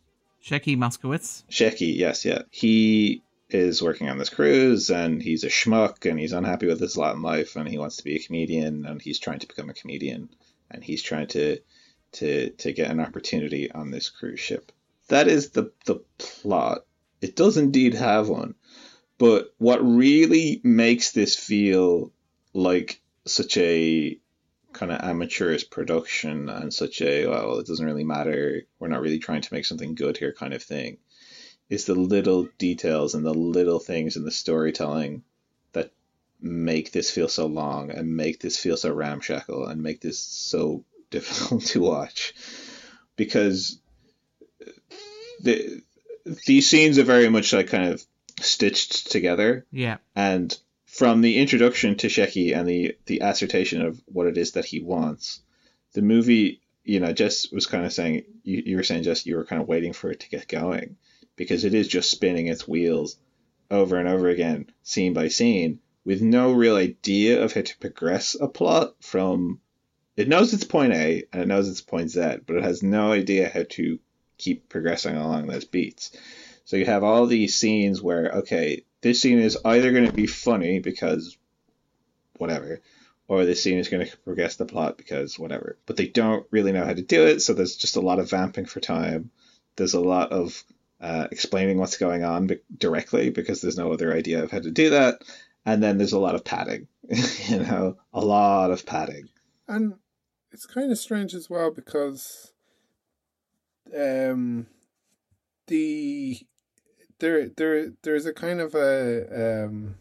Shecky 0.43 0.79
Moskowitz. 0.79 1.43
Shecky 1.51 1.95
yes 1.95 2.25
yeah. 2.25 2.43
He 2.51 3.23
is 3.51 3.83
working 3.83 4.09
on 4.09 4.19
this 4.19 4.31
cruise 4.31 4.91
and 4.91 5.23
he's 5.23 5.45
a 5.45 5.49
schmuck 5.49 6.09
and 6.09 6.19
he's 6.19 6.33
unhappy 6.33 6.67
with 6.67 6.81
his 6.81 6.97
lot 6.97 7.17
in 7.17 7.23
life 7.23 7.57
and 7.57 7.69
he 7.69 7.79
wants 7.79 7.97
to 7.97 8.05
be 8.05 8.17
a 8.17 8.19
comedian 8.23 8.87
and 8.87 9.01
he's 9.01 9.19
trying 9.19 9.39
to 9.41 9.47
become 9.47 9.69
a 9.69 9.75
comedian 9.75 10.29
and 10.71 10.83
he's 10.83 11.03
trying 11.03 11.27
to 11.27 11.59
to 12.13 12.51
to 12.51 12.73
get 12.73 12.91
an 12.91 13.01
opportunity 13.01 13.71
on 13.71 13.91
this 13.91 14.09
cruise 14.09 14.41
ship 14.41 14.73
that 15.09 15.29
is 15.29 15.51
the 15.51 15.73
the 15.85 15.97
plot. 16.19 16.85
It 17.21 17.35
does 17.35 17.57
indeed 17.57 17.95
have 17.95 18.29
one, 18.29 18.55
but 19.19 19.53
what 19.59 19.85
really 19.85 20.61
makes 20.63 21.11
this 21.11 21.35
feel 21.35 22.13
like 22.53 23.01
such 23.27 23.57
a 23.57 24.19
kind 24.73 24.93
of 24.93 25.01
amateurish 25.01 25.71
production 25.71 26.49
and 26.49 26.73
such 26.73 27.03
a 27.03 27.27
well, 27.27 27.59
it 27.59 27.67
doesn't 27.67 27.85
really 27.85 28.05
matter. 28.05 28.63
We're 28.79 28.89
not 28.89 29.01
really 29.01 29.19
trying 29.19 29.43
to 29.43 29.55
make 29.55 29.65
something 29.65 29.95
good 29.95 30.17
here, 30.17 30.33
kind 30.33 30.55
of 30.55 30.63
thing, 30.63 30.99
is 31.69 31.85
the 31.85 31.95
little 31.95 32.49
details 32.59 33.15
and 33.15 33.25
the 33.25 33.35
little 33.35 33.81
things 33.81 34.17
in 34.17 34.25
the 34.25 34.31
storytelling 34.31 35.25
that 35.73 35.93
make 36.41 36.93
this 36.93 37.11
feel 37.11 37.29
so 37.29 37.47
long 37.47 37.91
and 37.91 38.17
make 38.17 38.41
this 38.41 38.59
feel 38.59 38.77
so 38.77 38.93
ramshackle 38.93 39.67
and 39.67 39.83
make 39.83 40.01
this 40.01 40.19
so 40.19 40.85
difficult 41.11 41.65
to 41.65 41.81
watch 41.81 42.35
because 43.17 43.81
the 45.41 45.83
these 46.47 46.69
scenes 46.69 46.99
are 46.99 47.05
very 47.05 47.29
much 47.29 47.53
like 47.53 47.69
kind 47.69 47.93
of 47.93 48.05
stitched 48.41 49.11
together. 49.11 49.67
Yeah. 49.71 49.99
And 50.15 50.57
from 50.87 51.21
the 51.21 51.39
introduction 51.39 51.97
to 51.97 52.09
Shecky 52.09 52.57
and 52.57 52.69
the 52.69 52.97
the 53.07 53.21
assertion 53.21 53.83
of 53.83 54.01
what 54.07 54.27
it 54.27 54.39
is 54.39 54.53
that 54.53 54.65
he 54.65 54.81
wants, 54.81 55.41
the 55.93 56.03
movie, 56.03 56.61
you 56.85 57.01
know, 57.01 57.13
Jess 57.13 57.51
was 57.51 57.67
kind 57.67 57.85
of 57.85 57.93
saying 57.93 58.25
you, 58.43 58.63
you 58.67 58.77
were 58.77 58.83
saying 58.83 59.03
just 59.03 59.27
you 59.27 59.37
were 59.37 59.45
kind 59.45 59.63
of 59.63 59.69
waiting 59.69 59.93
for 59.93 60.11
it 60.11 60.21
to 60.21 60.31
get 60.31 60.49
going 60.49 60.97
because 61.37 61.65
it 61.65 61.75
is 61.75 61.89
just 61.89 62.11
spinning 62.11 62.49
its 62.49 62.67
wheels 62.67 63.17
over 63.71 63.97
and 63.97 64.09
over 64.09 64.29
again, 64.29 64.71
scene 64.83 65.13
by 65.13 65.29
scene, 65.29 65.79
with 66.05 66.23
no 66.23 66.53
real 66.53 66.77
idea 66.77 67.43
of 67.43 67.53
how 67.53 67.61
to 67.61 67.79
progress 67.79 68.35
a 68.41 68.49
plot 68.49 68.95
from 69.01 69.61
it 70.17 70.27
knows 70.27 70.53
it's 70.53 70.65
point 70.65 70.93
A 70.93 71.25
and 71.33 71.43
it 71.43 71.49
knows 71.49 71.69
it's 71.69 71.81
point 71.81 72.11
Z, 72.11 72.39
but 72.47 72.57
it 72.57 72.65
has 72.65 72.83
no 72.83 73.13
idea 73.13 73.49
how 73.49 73.65
to 73.71 74.01
keep 74.39 74.69
progressing 74.69 75.17
along 75.17 75.47
those 75.47 75.65
beats. 75.65 76.17
So 76.65 76.77
you 76.77 76.87
have 76.87 77.05
all 77.05 77.27
these 77.27 77.57
scenes 77.57 78.03
where, 78.03 78.31
okay, 78.31 78.85
this 79.01 79.21
scene 79.21 79.39
is 79.39 79.59
either 79.65 79.93
going 79.93 80.07
to 80.07 80.13
be 80.13 80.27
funny 80.27 80.81
because 80.81 81.37
whatever, 82.37 82.81
or 83.27 83.45
this 83.45 83.63
scene 83.63 83.79
is 83.79 83.89
going 83.89 84.07
to 84.07 84.17
progress 84.19 84.57
the 84.57 84.65
plot 84.65 84.97
because 84.97 85.39
whatever. 85.39 85.77
But 85.87 85.97
they 85.97 86.07
don't 86.07 86.47
really 86.51 86.73
know 86.73 86.85
how 86.85 86.95
to 86.95 87.03
do 87.03 87.27
it, 87.27 87.41
so 87.41 87.55
there's 87.55 87.77
just 87.77 87.97
a 87.97 88.01
lot 88.01 88.19
of 88.19 88.31
vamping 88.31 88.67
for 88.67 88.81
time. 88.81 89.31
There's 89.77 89.95
a 89.95 90.01
lot 90.01 90.33
of 90.33 90.65
uh, 91.01 91.29
explaining 91.31 91.79
what's 91.79 91.97
going 91.97 92.25
on 92.25 92.51
directly 92.77 93.31
because 93.31 93.61
there's 93.61 93.79
no 93.79 93.93
other 93.93 94.13
idea 94.13 94.43
of 94.43 94.51
how 94.51 94.61
to 94.61 94.71
do 94.71 94.91
that. 94.91 95.23
And 95.65 95.83
then 95.83 95.99
there's 95.99 96.13
a 96.13 96.19
lot 96.19 96.35
of 96.35 96.45
padding, 96.45 96.89
you 97.49 97.59
know, 97.59 97.99
a 98.13 98.21
lot 98.21 98.71
of 98.71 98.87
padding. 98.87 99.29
And 99.67 99.95
it's 100.51 100.67
kind 100.67 100.91
of 100.91 100.99
strange 100.99 101.35
as 101.35 101.51
well 101.51 101.71
because 101.71 102.53
um, 103.97 104.67
the 105.67 106.39
there 107.21 107.49
there 107.49 107.93
there's 108.03 108.27
a 108.27 108.33
kind 108.33 108.61
of 108.61 108.75
a 108.75 109.65
um, 109.67 109.97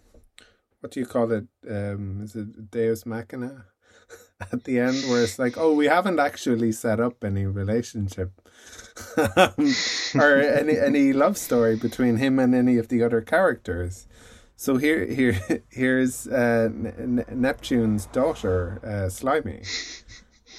what 0.79 0.91
do 0.91 0.99
you 0.99 1.05
call 1.05 1.31
it? 1.31 1.47
Um, 1.69 2.21
is 2.23 2.35
it 2.35 2.71
Deus 2.71 3.05
Machina? 3.05 3.65
At 4.51 4.65
the 4.65 4.79
end, 4.79 5.03
where 5.09 5.23
it's 5.23 5.39
like, 5.39 5.57
oh, 5.57 5.73
we 5.73 5.88
haven't 5.88 6.19
actually 6.19 6.71
set 6.71 6.99
up 6.99 7.23
any 7.23 7.47
relationship 7.47 8.39
or 9.17 10.38
any 10.38 10.77
any 10.77 11.11
love 11.11 11.38
story 11.38 11.75
between 11.75 12.17
him 12.17 12.38
and 12.38 12.53
any 12.53 12.77
of 12.77 12.88
the 12.88 13.01
other 13.03 13.21
characters. 13.21 14.07
So 14.55 14.77
here, 14.77 15.05
here, 15.05 15.39
here's 15.69 16.27
uh, 16.27 16.69
Neptune's 16.71 18.07
daughter, 18.07 18.79
uh, 18.83 19.09
Slimy, 19.09 19.61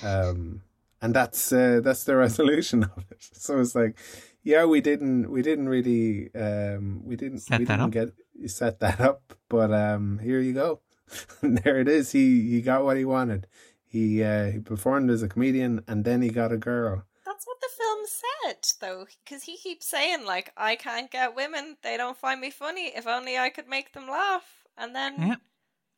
um, 0.05 0.62
and 1.01 1.14
that's 1.14 1.53
uh, 1.53 1.80
that's 1.82 2.05
the 2.05 2.16
resolution 2.26 2.84
of 2.84 3.05
it. 3.11 3.18
So 3.32 3.61
it's 3.61 3.74
like, 3.74 3.99
yeah, 4.42 4.64
we 4.64 4.80
didn't 4.80 5.30
we 5.30 5.42
didn't 5.42 5.68
really 5.68 6.30
um, 6.34 7.03
we 7.05 7.16
didn't 7.16 7.40
set 7.40 7.61
we 7.61 7.64
that 7.66 7.76
didn't 7.76 7.96
up. 7.96 8.12
get 8.42 8.51
set 8.51 8.80
that 8.80 9.01
up, 9.01 9.34
but 9.49 9.72
um, 9.72 10.18
here 10.18 10.40
you 10.40 10.53
go. 10.53 10.80
there 11.42 11.78
it 11.80 11.88
is. 11.88 12.12
He 12.12 12.49
he 12.51 12.61
got 12.62 12.84
what 12.84 12.96
he 12.96 13.05
wanted. 13.05 13.46
He 13.84 14.22
uh, 14.22 14.51
he 14.51 14.59
performed 14.59 15.11
as 15.11 15.22
a 15.22 15.28
comedian, 15.28 15.82
and 15.88 16.05
then 16.05 16.22
he 16.22 16.28
got 16.28 16.53
a 16.53 16.59
girl. 16.59 17.05
That's 17.24 17.46
what 17.46 17.61
the 17.61 17.68
film 17.76 18.01
said, 18.07 18.59
though, 18.80 19.07
because 19.24 19.44
he 19.44 19.57
keeps 19.57 19.86
saying 19.86 20.24
like, 20.26 20.53
"I 20.57 20.76
can't 20.76 21.11
get 21.11 21.34
women; 21.34 21.76
they 21.82 21.96
don't 21.96 22.16
find 22.16 22.40
me 22.40 22.51
funny. 22.51 22.92
If 22.94 23.07
only 23.07 23.38
I 23.38 23.49
could 23.49 23.68
make 23.68 23.92
them 23.92 24.09
laugh." 24.09 24.66
And 24.76 24.94
then 24.94 25.14
yeah. 25.18 25.34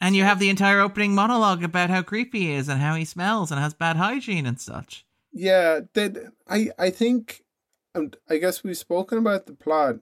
And 0.01 0.17
you 0.17 0.25
have 0.25 0.39
the 0.39 0.49
entire 0.49 0.81
opening 0.81 1.15
monologue 1.15 1.63
about 1.63 1.91
how 1.91 2.03
creepy 2.03 2.41
he 2.41 2.53
is 2.53 2.69
and 2.69 2.81
how 2.81 2.95
he 2.95 3.05
smells 3.05 3.51
and 3.51 3.61
has 3.61 3.75
bad 3.75 3.97
hygiene 3.97 4.47
and 4.47 4.59
such. 4.59 5.05
Yeah, 5.33 5.81
did 5.93 6.19
I? 6.49 6.71
I 6.79 6.91
think, 6.91 7.43
um, 7.95 8.13
I 8.29 8.39
guess 8.39 8.65
we've 8.65 8.77
spoken 8.77 9.19
about 9.19 9.47
the 9.47 9.53
plot. 9.53 9.97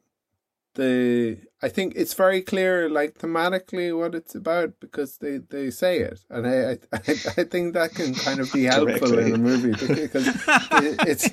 The 0.74 1.38
I 1.60 1.68
think 1.68 1.94
it's 1.96 2.14
very 2.14 2.40
clear, 2.40 2.88
like 2.88 3.18
thematically, 3.18 3.96
what 3.98 4.14
it's 4.14 4.34
about 4.34 4.78
because 4.80 5.18
they, 5.18 5.38
they 5.38 5.70
say 5.70 5.98
it, 5.98 6.20
and 6.30 6.46
I 6.46 6.72
I, 6.72 6.78
I 7.36 7.44
think 7.44 7.74
that 7.74 7.94
can 7.94 8.14
kind 8.14 8.40
of 8.40 8.52
be 8.52 8.64
helpful 8.76 9.18
in 9.18 9.34
a 9.34 9.38
movie 9.38 9.72
because 9.94 10.28
it, 10.28 11.00
it's, 11.06 11.26
it's 11.26 11.30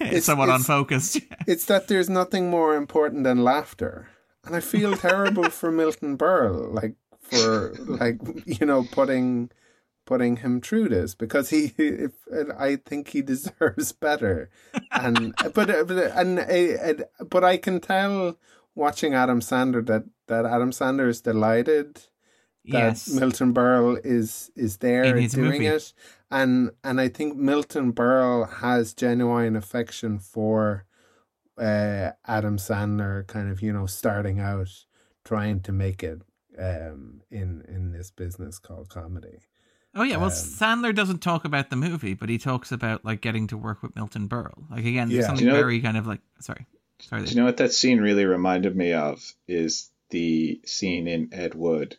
it's 0.00 0.26
somewhat 0.26 0.48
it's, 0.48 0.58
unfocused. 0.58 1.20
it's 1.46 1.66
that 1.66 1.88
there's 1.88 2.08
nothing 2.08 2.48
more 2.48 2.74
important 2.74 3.24
than 3.24 3.44
laughter, 3.44 4.08
and 4.44 4.56
I 4.56 4.60
feel 4.60 4.96
terrible 4.96 5.50
for 5.50 5.70
Milton 5.70 6.16
Berle. 6.16 6.72
Like 6.72 6.94
for 7.30 7.74
like 7.78 8.18
you 8.46 8.66
know 8.66 8.86
putting 8.90 9.50
putting 10.04 10.36
him 10.36 10.60
through 10.60 10.88
this 10.88 11.14
because 11.14 11.50
he 11.50 11.72
if 11.76 12.12
I 12.58 12.76
think 12.76 13.08
he 13.08 13.22
deserves 13.34 13.92
better 13.92 14.50
and 14.90 15.34
but 15.54 15.54
but 15.66 15.90
and, 15.90 16.38
and 16.38 17.04
but 17.28 17.44
I 17.44 17.56
can 17.56 17.80
tell 17.80 18.38
watching 18.74 19.14
Adam 19.14 19.40
Sandler 19.40 19.84
that 19.86 20.04
that 20.28 20.46
Adam 20.46 20.70
Sandler 20.70 21.08
is 21.08 21.20
delighted 21.20 21.96
that 22.66 22.96
yes. 22.96 23.08
Milton 23.08 23.52
Berle 23.52 24.00
is 24.04 24.50
is 24.56 24.78
there 24.78 25.14
doing 25.28 25.36
movie. 25.36 25.66
it 25.66 25.92
and 26.30 26.70
and 26.82 27.00
I 27.00 27.08
think 27.08 27.36
Milton 27.36 27.92
Berle 27.92 28.52
has 28.58 28.94
genuine 28.94 29.56
affection 29.56 30.18
for 30.18 30.84
uh, 31.58 32.10
Adam 32.26 32.58
Sandler 32.58 33.26
kind 33.26 33.50
of 33.50 33.62
you 33.62 33.72
know 33.72 33.86
starting 33.86 34.40
out 34.40 34.68
trying 35.24 35.60
to 35.60 35.72
make 35.72 36.02
it 36.02 36.22
um, 36.58 37.20
in 37.30 37.64
in 37.68 37.92
this 37.92 38.10
business 38.10 38.58
called 38.58 38.88
comedy. 38.88 39.38
Oh 39.94 40.02
yeah, 40.02 40.16
well 40.16 40.26
Um, 40.26 40.32
Sandler 40.32 40.94
doesn't 40.94 41.20
talk 41.20 41.44
about 41.44 41.70
the 41.70 41.76
movie, 41.76 42.14
but 42.14 42.28
he 42.28 42.36
talks 42.38 42.70
about 42.72 43.04
like 43.04 43.20
getting 43.22 43.46
to 43.48 43.56
work 43.56 43.82
with 43.82 43.96
Milton 43.96 44.28
Berle. 44.28 44.70
Like 44.70 44.84
again, 44.84 45.10
Yeah. 45.10 45.22
something 45.22 45.38
Do 45.38 45.44
you 45.44 45.50
know- 45.50 45.56
very 45.56 45.80
kind 45.80 45.96
of 45.96 46.06
like 46.06 46.20
sorry, 46.40 46.66
sorry. 47.00 47.24
Do 47.24 47.30
you 47.30 47.36
know 47.36 47.44
what 47.46 47.56
that 47.58 47.72
scene 47.72 48.00
really 48.00 48.26
reminded 48.26 48.76
me 48.76 48.92
of? 48.92 49.32
Is 49.48 49.90
the 50.10 50.60
scene 50.66 51.08
in 51.08 51.30
Ed 51.32 51.54
Wood 51.54 51.96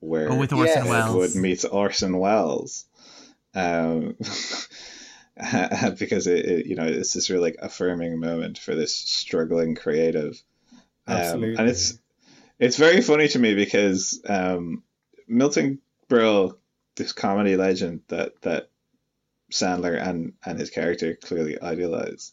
where 0.00 0.30
Oh, 0.30 0.36
with 0.36 0.52
Orson 0.52 0.76
Yes. 0.76 0.86
Ed 0.86 0.90
Welles. 0.90 1.14
Wood 1.16 1.34
meets 1.42 1.64
Orson 1.64 2.18
Welles. 2.18 2.84
Um, 3.54 4.16
because 5.98 6.26
it, 6.26 6.44
it, 6.44 6.66
you 6.66 6.76
know, 6.76 6.84
it's 6.86 7.12
this 7.14 7.30
really 7.30 7.42
like 7.50 7.56
affirming 7.60 8.18
moment 8.20 8.58
for 8.58 8.74
this 8.74 8.94
struggling 8.94 9.74
creative. 9.74 10.42
Um, 11.06 11.16
Absolutely. 11.16 11.56
and 11.56 11.68
it's 11.68 11.98
it's 12.58 12.76
very 12.76 13.00
funny 13.00 13.28
to 13.28 13.38
me 13.38 13.54
because 13.54 14.20
um, 14.28 14.82
Milton 15.26 15.80
Berle, 16.08 16.56
this 16.96 17.12
comedy 17.12 17.56
legend 17.56 18.02
that 18.08 18.40
that 18.42 18.70
Sandler 19.52 20.00
and 20.00 20.34
and 20.44 20.58
his 20.58 20.70
character 20.70 21.14
clearly 21.14 21.60
idealize, 21.60 22.32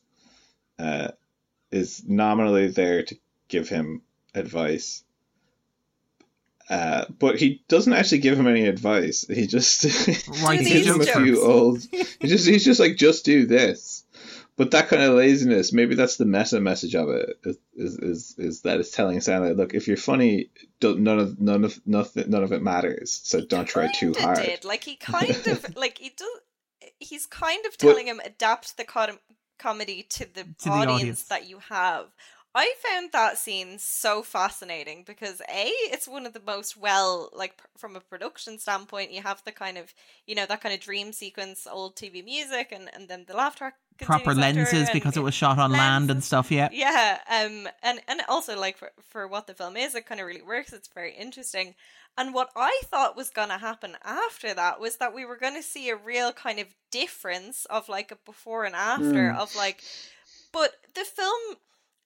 uh, 0.80 1.10
is 1.72 2.04
nominally 2.08 2.68
there 2.68 3.04
to 3.04 3.16
give 3.48 3.70
him 3.70 4.02
advice. 4.34 5.04
Uh, 6.70 7.06
but 7.20 7.38
he 7.38 7.64
doesn't 7.68 7.92
actually 7.92 8.20
give 8.20 8.40
him 8.40 8.48
any 8.48 8.66
advice. 8.66 9.26
He 9.28 9.46
just 9.46 9.84
Right, 10.42 10.60
gives 10.60 10.88
him 10.88 11.02
a 11.02 11.06
few 11.06 11.44
old. 11.44 11.82
He 12.20 12.28
just 12.28 12.48
he's 12.48 12.64
just 12.64 12.80
like 12.80 12.96
just 12.96 13.26
do 13.26 13.46
this. 13.46 14.06
But 14.58 14.72
that 14.72 14.90
kind 14.90 15.02
of 15.02 15.14
laziness, 15.16 15.72
maybe 15.74 15.96
that's 15.96 16.18
the 16.18 16.26
meta 16.26 16.60
message 16.60 16.94
of 16.94 17.10
it. 17.10 17.40
Is 17.44 17.58
is 17.76 17.98
is, 17.98 18.36
is 18.38 18.62
that 18.62 18.80
it's 18.80 18.92
telling 18.92 19.18
Sandler, 19.20 19.56
look, 19.56 19.74
if 19.74 19.88
you're 19.88 19.98
funny, 19.98 20.50
don't, 20.80 21.00
none 21.02 21.20
of 21.20 21.40
none 21.40 21.64
of 21.64 21.80
nothing 21.86 22.30
none 22.30 22.44
of 22.44 22.52
it 22.52 22.62
matters. 22.62 23.22
So 23.24 23.42
don't 23.42 23.66
try 23.66 23.88
too 23.92 24.12
Kinda 24.14 24.22
hard. 24.22 24.38
Did. 24.46 24.66
Like 24.66 24.84
he 24.84 24.96
kind 24.98 25.30
of 25.48 25.76
like 25.76 25.98
he 25.98 26.10
does. 26.16 26.28
He's 27.00 27.26
kind 27.26 27.66
of 27.66 27.72
But- 27.80 27.88
telling 27.88 28.08
him 28.08 28.22
adapt 28.24 28.78
the 28.78 28.84
com- 28.84 29.20
comedy 29.58 30.04
to 30.10 30.26
the, 30.26 30.44
the 30.64 30.70
audience, 30.70 30.92
audience. 31.02 31.24
that 31.24 31.50
you 31.50 31.60
have. 31.70 32.08
I 32.54 32.74
found 32.84 33.12
that 33.14 33.38
scene 33.38 33.80
so 33.80 34.24
fascinating 34.24 35.04
because 35.06 35.42
a 35.50 35.68
it's 35.94 36.08
one 36.08 36.26
of 36.26 36.34
the 36.34 36.42
most 36.46 36.76
well 36.76 37.30
like 37.34 37.58
pr- 37.58 37.68
from 37.78 37.96
a 37.96 38.02
production 38.02 38.60
standpoint 38.60 39.12
you 39.12 39.22
have 39.22 39.42
the 39.46 39.52
kind 39.54 39.78
of 39.78 39.94
you 40.28 40.36
know 40.36 40.46
that 40.46 40.62
kind 40.62 40.76
of 40.76 40.82
dream 40.82 41.14
sequence 41.14 41.66
old 41.72 41.96
TV 41.96 42.24
music 42.24 42.72
and 42.72 42.90
and 42.94 43.08
then 43.08 43.26
the 43.28 43.36
laugh 43.36 43.56
track 43.56 43.76
Proper 44.00 44.34
lenses 44.34 44.90
because 44.92 45.16
it 45.16 45.22
was 45.22 45.36
shot 45.36 45.60
on 45.60 45.72
land 45.72 46.10
and 46.10 46.24
stuff. 46.24 46.50
Yeah, 46.52 46.70
yeah 46.72 47.20
um 47.30 47.68
and 47.84 48.02
and 48.08 48.22
also 48.28 48.58
like 48.60 48.78
for, 48.78 48.92
for 49.02 49.28
what 49.28 49.46
the 49.48 49.54
film 49.54 49.78
is 49.78 49.94
it 49.96 50.08
kind 50.08 50.20
of 50.20 50.26
really 50.28 50.42
works 50.42 50.74
it's 50.74 50.88
very 50.88 51.14
interesting 51.14 51.76
and 52.18 52.34
what 52.34 52.50
i 52.56 52.82
thought 52.86 53.16
was 53.16 53.30
going 53.30 53.50
to 53.50 53.58
happen 53.60 53.96
after 54.04 54.54
that 54.54 54.80
was 54.80 54.98
that 54.98 55.14
we 55.14 55.24
were 55.24 55.38
going 55.38 55.56
to 55.56 55.62
see 55.64 55.90
a 55.90 55.96
real 55.96 56.32
kind 56.34 56.60
of 56.60 56.68
difference 56.92 57.66
of 57.66 57.88
like 57.90 58.12
a 58.12 58.18
before 58.26 58.66
and 58.66 58.76
after 58.76 59.32
Mm. 59.32 59.38
of 59.38 59.56
like 59.56 59.84
but 60.52 60.74
the 60.96 61.06
film 61.06 61.58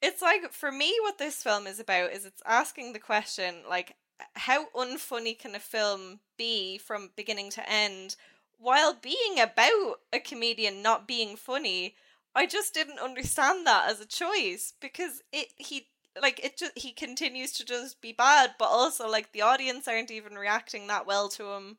it's 0.02 0.22
like 0.22 0.52
for 0.52 0.72
me 0.72 0.94
what 1.02 1.18
this 1.18 1.42
film 1.44 1.68
is 1.68 1.80
about 1.80 2.12
is 2.12 2.26
it's 2.26 2.42
asking 2.46 2.94
the 2.94 3.00
question 3.00 3.56
like 3.68 3.96
how 4.34 4.68
unfunny 4.76 5.38
can 5.38 5.56
a 5.56 5.60
film 5.60 6.20
be 6.38 6.78
from 6.78 7.12
beginning 7.16 7.50
to 7.50 7.70
end 7.70 8.16
while 8.58 8.94
being 8.94 9.40
about 9.40 9.96
a 10.14 10.20
comedian 10.20 10.82
not 10.82 11.08
being 11.08 11.36
funny 11.36 11.96
I 12.36 12.46
just 12.46 12.74
didn't 12.74 13.00
understand 13.00 13.66
that 13.66 13.90
as 13.90 14.02
a 14.02 14.06
choice 14.06 14.74
because 14.82 15.24
it 15.32 15.48
he 15.56 15.88
like 16.22 16.44
it 16.44 16.58
just 16.58 16.78
he 16.78 16.92
continues 16.92 17.54
to 17.54 17.66
just 17.66 18.02
be 18.02 18.12
bad, 18.12 18.56
but 18.60 18.66
also 18.66 19.08
like 19.08 19.32
the 19.32 19.42
audience 19.42 19.88
aren't 19.88 20.12
even 20.12 20.34
reacting 20.34 20.88
that 20.88 21.08
well 21.08 21.30
to 21.30 21.54
him, 21.54 21.78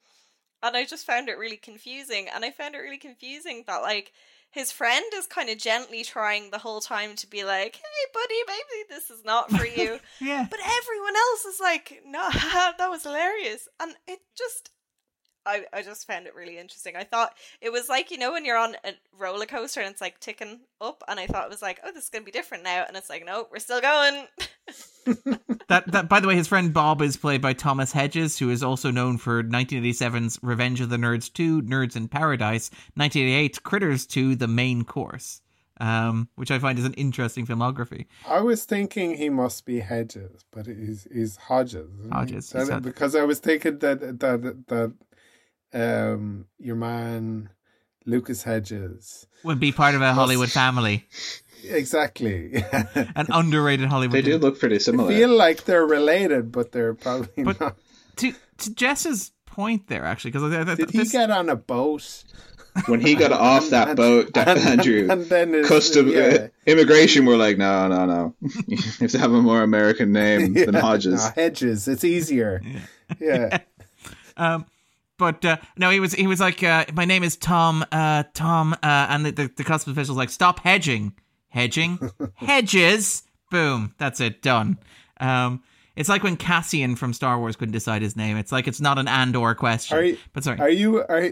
and 0.63 0.77
I 0.77 0.87
just 0.87 1.07
found 1.07 1.29
it 1.29 1.39
really 1.39 1.59
confusing. 1.59 2.29
And 2.35 2.45
I 2.45 2.51
found 2.51 2.75
it 2.75 2.79
really 2.79 2.99
confusing 2.99 3.65
that 3.67 3.83
like 3.83 4.13
his 4.57 4.73
friend 4.73 5.05
is 5.15 5.27
kind 5.27 5.51
of 5.51 5.59
gently 5.59 6.03
trying 6.03 6.51
the 6.51 6.59
whole 6.59 6.81
time 6.81 7.15
to 7.17 7.27
be 7.27 7.45
like, 7.45 7.77
"Hey, 7.77 8.05
buddy, 8.15 8.41
maybe 8.47 8.85
this 8.89 9.11
is 9.11 9.23
not 9.23 9.51
for 9.51 9.67
you," 9.67 10.01
yeah. 10.21 10.47
but 10.51 10.59
everyone 10.61 11.15
else 11.15 11.45
is 11.45 11.61
like, 11.61 12.03
"No, 12.07 12.31
that 12.79 12.89
was 12.89 13.03
hilarious," 13.03 13.69
and 13.79 13.95
it 14.09 14.21
just. 14.37 14.71
I, 15.47 15.65
I 15.73 15.83
just 15.83 16.07
found 16.07 16.27
it 16.27 16.35
really 16.35 16.59
interesting. 16.59 16.97
I 16.97 17.05
thought 17.05 17.35
it 17.61 17.71
was 17.73 17.89
like, 17.89 18.11
you 18.11 18.19
know, 18.19 18.33
when 18.33 18.45
you're 18.45 18.59
on 18.59 18.75
a 18.85 18.93
roller 19.19 19.47
coaster 19.47 19.81
and 19.81 19.91
it's 19.91 20.01
like 20.01 20.21
ticking 20.21 20.61
up, 20.81 21.03
and 21.09 21.19
I 21.21 21.27
thought 21.27 21.45
it 21.45 21.51
was 21.51 21.63
like, 21.63 21.81
oh, 21.85 21.93
this 21.93 22.05
is 22.05 22.11
going 22.11 22.23
to 22.23 22.27
be 22.27 22.33
different 22.33 22.65
now. 22.65 22.85
And 22.87 22.97
it's 22.97 23.09
like, 23.09 23.25
no, 23.25 23.47
we're 23.51 23.59
still 23.59 23.81
going. 23.81 24.27
That 25.69 25.91
that 25.93 26.09
by 26.09 26.21
the 26.21 26.29
way, 26.29 26.37
his 26.37 26.47
friend 26.47 26.73
Bob 26.73 27.03
is 27.03 27.17
played 27.17 27.41
by 27.43 27.53
Thomas 27.53 27.91
Hedges, 27.91 28.39
who 28.39 28.51
is 28.51 28.63
also 28.63 28.91
known 28.93 29.19
for 29.19 29.43
1987's 29.43 30.39
Revenge 30.43 30.81
of 30.81 30.91
the 30.91 30.97
Nerds 30.97 31.33
2, 31.33 31.63
Nerds 31.63 31.97
in 31.97 32.07
Paradise, 32.09 32.71
1988 32.95 33.63
Critters 33.65 34.07
2, 34.07 34.37
The 34.37 34.47
Main 34.47 34.85
Course, 34.85 35.41
um, 35.81 36.29
which 36.37 36.53
I 36.53 36.59
find 36.61 36.79
is 36.79 36.85
an 36.85 36.95
interesting 36.95 37.47
filmography. 37.47 38.07
I 38.29 38.41
was 38.41 38.65
thinking 38.65 39.17
he 39.17 39.29
must 39.29 39.65
be 39.65 39.81
Hedges, 39.81 40.45
but 40.53 40.67
he's 40.67 41.07
he's 41.13 41.37
Hodges. 41.37 41.91
Hodges, 42.13 42.51
That- 42.51 42.69
he's 42.69 42.81
because 42.81 43.17
I 43.17 43.25
was 43.25 43.41
thinking 43.41 43.79
that 43.81 44.01
that 44.21 44.67
that 44.69 44.95
um 45.77 46.47
your 46.59 46.77
man 46.77 47.51
Lucas 48.05 48.43
Hedges 48.45 49.27
Would 49.45 49.61
be 49.61 49.73
part 49.73 49.95
of 49.95 50.01
a 50.03 50.13
Hollywood 50.15 50.51
family, 50.51 51.09
exactly. 51.65 52.55
an 52.73 53.27
underrated 53.31 53.89
Hollywood. 53.89 54.15
They 54.17 54.23
do 54.23 54.39
look 54.39 54.59
pretty 54.61 54.79
similar. 54.79 55.09
feel 55.11 55.35
like 55.37 55.65
they're 55.65 55.85
related, 55.87 56.53
but 56.53 56.73
they're 56.73 56.95
probably 56.95 57.43
But- 57.45 57.61
not. 57.61 57.77
to 58.17 58.33
to 58.59 58.75
Jess's 58.75 59.33
point 59.45 59.89
there, 59.89 60.05
actually, 60.05 60.31
because 60.33 60.53
I, 60.53 60.61
I, 60.73 60.75
Did 60.77 60.91
he 60.91 60.99
this, 60.99 61.13
get 61.13 61.31
on 61.31 61.49
a 61.49 61.57
boat? 61.57 62.25
when 62.87 63.01
he 63.01 63.15
got 63.15 63.33
off 63.33 63.71
that 63.71 63.89
And- 63.89 63.97
boat, 63.97 64.35
that 64.35 64.49
and- 64.57 64.61
Andrew, 64.61 65.09
and 65.11 65.25
then 65.27 65.53
his- 65.53 65.69
custom 65.69 66.09
yeah. 66.09 66.21
uh, 66.21 66.49
immigration 66.67 67.25
were 67.27 67.37
like, 67.37 67.59
no, 67.59 67.89
no, 67.89 68.07
no. 68.07 68.35
you 68.69 68.77
have 69.01 69.11
to 69.11 69.19
have 69.19 69.33
a 69.33 69.43
more 69.43 69.63
American 69.63 70.13
name 70.13 70.55
than 70.55 70.75
Hodges. 70.75 71.25
no, 71.25 71.31
Hedges. 71.35 71.89
It's 71.89 72.05
easier. 72.05 72.63
Yeah. 73.21 73.59
Um, 74.37 74.67
but 75.19 75.45
uh, 75.45 75.57
no, 75.77 75.91
he 75.91 76.01
was 76.01 76.13
he 76.15 76.27
was 76.27 76.41
like, 76.41 76.63
uh, 76.63 76.85
my 76.95 77.05
name 77.05 77.23
is 77.25 77.37
Tom, 77.37 77.85
uh, 77.93 78.25
Tom, 78.35 78.73
uh, 78.75 78.77
and 79.09 79.27
the, 79.27 79.33
the 79.33 79.51
the 79.57 79.65
customs 79.65 79.97
official's 79.97 80.19
like, 80.19 80.31
stop 80.31 80.61
hedging, 80.61 81.13
hedging, 81.49 81.99
hedges, 82.35 83.23
boom, 83.51 83.95
that's 83.99 84.21
it, 84.21 84.43
done. 84.43 84.79
Um, 85.21 85.63
it's 85.97 86.09
like 86.11 86.23
when 86.23 86.37
Cassian 86.37 86.95
from 86.97 87.13
Star 87.15 87.39
Wars 87.39 87.57
couldn't 87.57 87.73
decide 87.73 88.03
his 88.03 88.17
name. 88.17 88.37
It's 88.37 88.53
like 88.53 88.69
it's 88.69 88.81
not 88.81 88.99
an 88.99 89.09
and/or 89.09 89.55
question. 89.55 89.97
Are 89.97 90.03
you- 90.03 90.19
but 90.33 90.45
sorry, 90.45 90.61
Are 90.61 90.69
you 90.71 90.99
are 90.99 91.31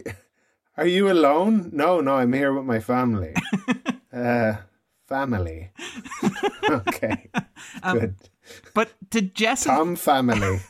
are 0.76 0.86
you 0.86 1.10
alone? 1.10 1.70
No, 1.72 2.00
no, 2.00 2.14
I'm 2.14 2.32
here 2.32 2.52
with 2.52 2.64
my 2.64 2.80
family. 2.80 3.34
uh 4.12 4.54
family. 5.06 5.70
okay. 6.70 7.28
Um, 7.82 7.98
Good. 7.98 8.14
but 8.72 8.90
to 9.10 9.20
Jess, 9.20 9.64
Tom 9.64 9.96
family. 9.96 10.60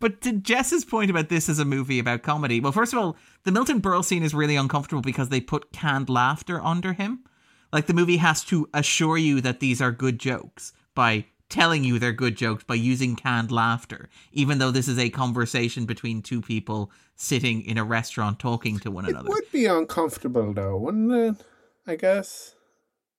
But 0.00 0.20
to 0.22 0.32
Jess's 0.32 0.84
point 0.84 1.10
about 1.10 1.28
this 1.28 1.48
as 1.48 1.58
a 1.58 1.64
movie 1.64 1.98
about 1.98 2.22
comedy, 2.22 2.60
well, 2.60 2.72
first 2.72 2.92
of 2.92 2.98
all, 2.98 3.16
the 3.44 3.52
Milton 3.52 3.80
Berle 3.80 4.04
scene 4.04 4.22
is 4.22 4.34
really 4.34 4.56
uncomfortable 4.56 5.02
because 5.02 5.28
they 5.28 5.40
put 5.40 5.72
canned 5.72 6.08
laughter 6.08 6.60
under 6.62 6.92
him. 6.92 7.24
Like 7.72 7.86
the 7.86 7.94
movie 7.94 8.16
has 8.16 8.44
to 8.44 8.68
assure 8.72 9.18
you 9.18 9.40
that 9.42 9.60
these 9.60 9.80
are 9.82 9.92
good 9.92 10.18
jokes 10.18 10.72
by 10.94 11.26
telling 11.50 11.82
you 11.82 11.98
they're 11.98 12.12
good 12.12 12.36
jokes 12.36 12.64
by 12.64 12.74
using 12.74 13.16
canned 13.16 13.50
laughter, 13.50 14.08
even 14.32 14.58
though 14.58 14.70
this 14.70 14.88
is 14.88 14.98
a 14.98 15.08
conversation 15.10 15.86
between 15.86 16.20
two 16.22 16.42
people 16.42 16.90
sitting 17.16 17.62
in 17.62 17.78
a 17.78 17.84
restaurant 17.84 18.38
talking 18.38 18.78
to 18.78 18.90
one 18.90 19.06
It 19.06 19.10
another. 19.10 19.30
would 19.30 19.50
be 19.50 19.66
uncomfortable 19.66 20.52
though, 20.52 20.76
wouldn't 20.76 21.12
it? 21.12 21.44
I 21.86 21.96
guess. 21.96 22.54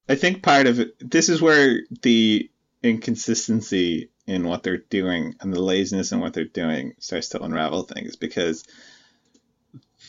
I 0.07 0.15
think 0.15 0.43
part 0.43 0.67
of 0.67 0.79
it, 0.79 0.93
this 0.99 1.29
is 1.29 1.41
where 1.41 1.81
the 2.03 2.49
inconsistency 2.83 4.09
in 4.29 4.47
what 4.47 4.63
they're 4.63 4.77
doing 4.77 5.35
and 5.41 5.51
the 5.51 5.61
laziness 5.61 6.11
in 6.11 6.19
what 6.19 6.33
they're 6.33 6.45
doing 6.45 6.93
starts 6.99 7.29
to 7.29 7.41
unravel 7.41 7.83
things 7.83 8.15
because 8.15 8.63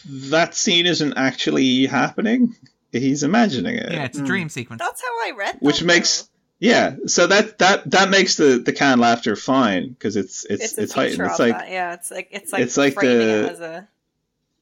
that 0.07 0.55
scene 0.55 0.87
isn't 0.87 1.15
actually 1.17 1.87
happening. 1.87 2.55
He's 2.93 3.23
imagining 3.23 3.77
it. 3.77 3.93
Yeah, 3.93 4.05
it's 4.05 4.19
a 4.19 4.25
dream 4.25 4.49
sequence. 4.49 4.81
That's 4.81 5.01
how 5.01 5.09
I 5.09 5.33
read 5.37 5.55
that. 5.55 5.63
Which 5.63 5.83
makes 5.83 6.23
though. 6.23 6.29
yeah, 6.59 6.97
so 7.07 7.27
that 7.29 7.59
that 7.59 7.91
that 7.91 8.11
makes 8.11 8.37
the 8.37 8.59
the 8.59 8.73
canned 8.73 9.01
laughter 9.01 9.37
fine 9.37 9.91
because 9.91 10.17
it's 10.17 10.45
it's 10.45 10.65
it's 10.65 10.79
it's, 10.79 10.93
heightened. 10.93 11.23
It's 11.23 11.39
like 11.39 11.57
that. 11.57 11.71
Yeah, 11.71 11.95
it's 11.95 12.11
like 12.11 12.29
it's 12.31 12.53
like 12.53 12.63
it's 12.63 12.77
like 12.77 12.95
the- 12.97 13.47
it 13.47 13.61
a 13.61 13.89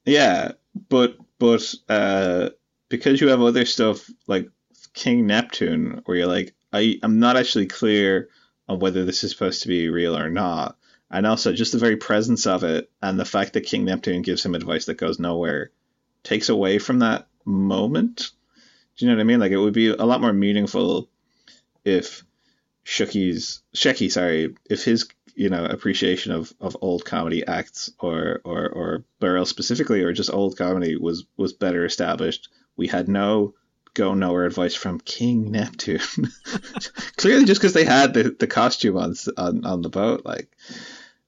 Yeah, 0.05 0.52
but 0.89 1.16
but 1.39 1.74
uh, 1.89 2.51
because 2.89 3.20
you 3.20 3.28
have 3.28 3.40
other 3.40 3.64
stuff 3.64 4.09
like 4.26 4.51
King 4.93 5.26
Neptune, 5.26 6.02
where 6.05 6.18
you're 6.18 6.26
like, 6.26 6.55
I 6.72 6.98
I'm 7.02 7.18
not 7.18 7.36
actually 7.36 7.66
clear 7.66 8.28
on 8.69 8.78
whether 8.78 9.05
this 9.05 9.24
is 9.24 9.31
supposed 9.31 9.62
to 9.62 9.69
be 9.69 9.89
real 9.89 10.16
or 10.16 10.31
not, 10.31 10.77
and 11.11 11.27
also 11.27 11.53
just 11.53 11.73
the 11.73 11.78
very 11.78 11.97
presence 11.97 12.47
of 12.47 12.65
it 12.65 12.90
and 13.03 13.19
the 13.19 13.24
fact 13.24 13.55
that 13.55 13.62
King 13.62 13.85
Neptune 13.85 14.23
gives 14.23 14.45
him 14.45 14.55
advice 14.55 14.86
that 14.86 14.95
goes 14.95 15.19
nowhere 15.19 15.70
takes 16.23 16.49
away 16.49 16.78
from 16.78 16.99
that 16.99 17.27
moment. 17.45 18.31
Do 18.97 19.05
you 19.05 19.11
know 19.11 19.16
what 19.16 19.23
I 19.23 19.24
mean? 19.24 19.40
Like 19.40 19.53
it 19.53 19.57
would 19.57 19.74
be 19.74 19.89
a 19.89 20.05
lot 20.05 20.20
more 20.20 20.32
meaningful 20.32 21.09
if 21.85 22.24
Shucky's 22.85 23.62
Shecky, 23.74 24.11
sorry, 24.11 24.55
if 24.69 24.85
his 24.85 25.09
you 25.35 25.51
know 25.51 25.65
appreciation 25.65 26.32
of, 26.32 26.53
of 26.61 26.77
old 26.81 27.05
comedy 27.05 27.47
acts 27.47 27.90
or 28.01 28.40
or 28.45 28.69
or 28.69 29.05
Berle 29.20 29.47
specifically 29.47 30.03
or 30.03 30.12
just 30.12 30.32
old 30.32 30.59
comedy 30.59 30.97
was 30.97 31.24
was 31.36 31.53
better 31.53 31.85
established. 31.85 32.49
We 32.77 32.89
had 32.89 33.09
no 33.09 33.55
go 33.99 34.15
nowhere 34.15 34.47
advice 34.47 34.75
from 34.75 35.01
King 35.01 35.51
Neptune. 35.51 36.01
Clearly, 37.16 37.45
just 37.45 37.61
because 37.61 37.75
they 37.75 37.85
had 37.85 38.15
the, 38.15 38.35
the 38.39 38.47
costume 38.47 38.97
on, 38.97 39.15
on 39.37 39.65
on 39.65 39.83
the 39.83 39.89
boat, 39.89 40.25
like 40.25 40.49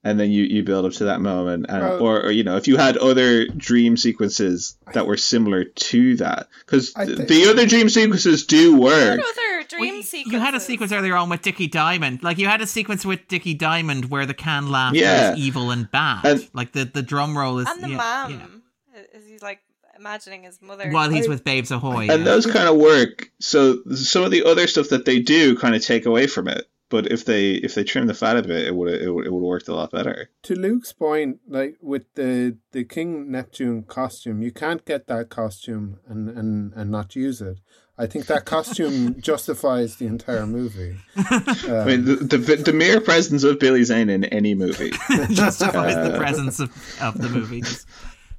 and 0.02 0.18
then 0.18 0.30
you, 0.30 0.44
you 0.44 0.62
build 0.62 0.86
up 0.86 0.92
to 0.92 1.04
that 1.04 1.20
moment 1.20 1.66
and 1.68 1.82
well, 1.82 2.00
or, 2.00 2.22
or, 2.22 2.30
you 2.30 2.42
know 2.42 2.56
if 2.56 2.66
you 2.66 2.76
had 2.76 2.96
other 2.96 3.46
dream 3.46 3.96
sequences 3.96 4.76
that 4.94 5.06
were 5.06 5.16
similar 5.16 5.64
to 5.64 6.16
that 6.16 6.48
because 6.64 6.92
th- 6.94 7.28
the 7.28 7.46
other 7.50 7.66
dream 7.66 7.88
sequences 7.88 8.46
do 8.46 8.80
work 8.80 9.20
other 9.20 9.64
dream 9.68 9.94
well, 9.94 10.02
sequences 10.02 10.32
you 10.32 10.38
had 10.38 10.54
a 10.54 10.60
sequence 10.60 10.92
earlier 10.92 11.16
on 11.16 11.28
with 11.28 11.42
Dickie 11.42 11.68
Diamond 11.68 12.22
like 12.22 12.38
you 12.38 12.46
had 12.46 12.62
a 12.62 12.66
sequence 12.66 13.04
with 13.04 13.26
Dickie 13.28 13.54
Diamond 13.54 14.10
where 14.10 14.24
the 14.24 14.34
can 14.34 14.70
laugh 14.70 14.94
yeah. 14.94 15.32
is 15.32 15.38
evil 15.38 15.70
and 15.70 15.90
bad 15.90 16.24
and, 16.24 16.50
like 16.54 16.72
the, 16.72 16.84
the 16.84 17.02
drum 17.02 17.36
roll 17.36 17.58
is 17.58 17.68
and 17.68 17.82
the 17.82 17.90
yeah, 17.90 17.96
mom 17.96 18.62
yeah. 18.94 19.02
is 19.12 19.26
he 19.26 19.38
like 19.38 19.60
imagining 20.00 20.42
his 20.42 20.60
mother 20.60 20.90
while 20.90 21.10
he's 21.10 21.28
with 21.28 21.44
Babes 21.44 21.70
Ahoy 21.70 22.08
and 22.10 22.26
those 22.26 22.46
kind 22.46 22.68
of 22.68 22.76
work 22.76 23.30
so 23.38 23.78
some 23.94 24.24
of 24.24 24.30
the 24.30 24.44
other 24.44 24.66
stuff 24.66 24.88
that 24.88 25.04
they 25.04 25.20
do 25.20 25.56
kind 25.56 25.74
of 25.74 25.84
take 25.84 26.06
away 26.06 26.26
from 26.26 26.48
it 26.48 26.66
but 26.90 27.10
if 27.10 27.24
they 27.24 27.52
if 27.52 27.74
they 27.74 27.84
trim 27.84 28.08
the 28.08 28.14
fat 28.14 28.36
a 28.36 28.42
bit, 28.42 28.66
it 28.66 28.74
would 28.74 28.92
it 28.92 29.14
would 29.14 29.24
it 29.24 29.32
would 29.32 29.42
worked 29.42 29.68
a 29.68 29.74
lot 29.74 29.92
better. 29.92 30.28
To 30.42 30.56
Luke's 30.56 30.92
point, 30.92 31.38
like 31.48 31.76
with 31.80 32.02
the 32.16 32.58
the 32.72 32.84
King 32.84 33.30
Neptune 33.30 33.84
costume, 33.84 34.42
you 34.42 34.50
can't 34.50 34.84
get 34.84 35.06
that 35.06 35.30
costume 35.30 36.00
and 36.06 36.28
and 36.28 36.72
and 36.74 36.90
not 36.90 37.14
use 37.14 37.40
it. 37.40 37.60
I 37.96 38.06
think 38.06 38.26
that 38.26 38.44
costume 38.44 39.20
justifies 39.20 39.96
the 39.96 40.06
entire 40.06 40.46
movie. 40.46 40.96
Um, 41.16 41.24
I 41.28 41.84
mean, 41.84 42.04
the, 42.06 42.16
the, 42.16 42.56
the 42.56 42.72
mere 42.72 43.00
presence 43.00 43.44
of 43.44 43.58
Billy 43.58 43.84
Zane 43.84 44.08
in 44.08 44.24
any 44.24 44.54
movie 44.54 44.90
justifies 45.30 45.94
uh, 45.94 46.08
the 46.08 46.18
presence 46.18 46.60
of, 46.60 46.70
of 47.02 47.20
the 47.20 47.28
movie. 47.28 47.62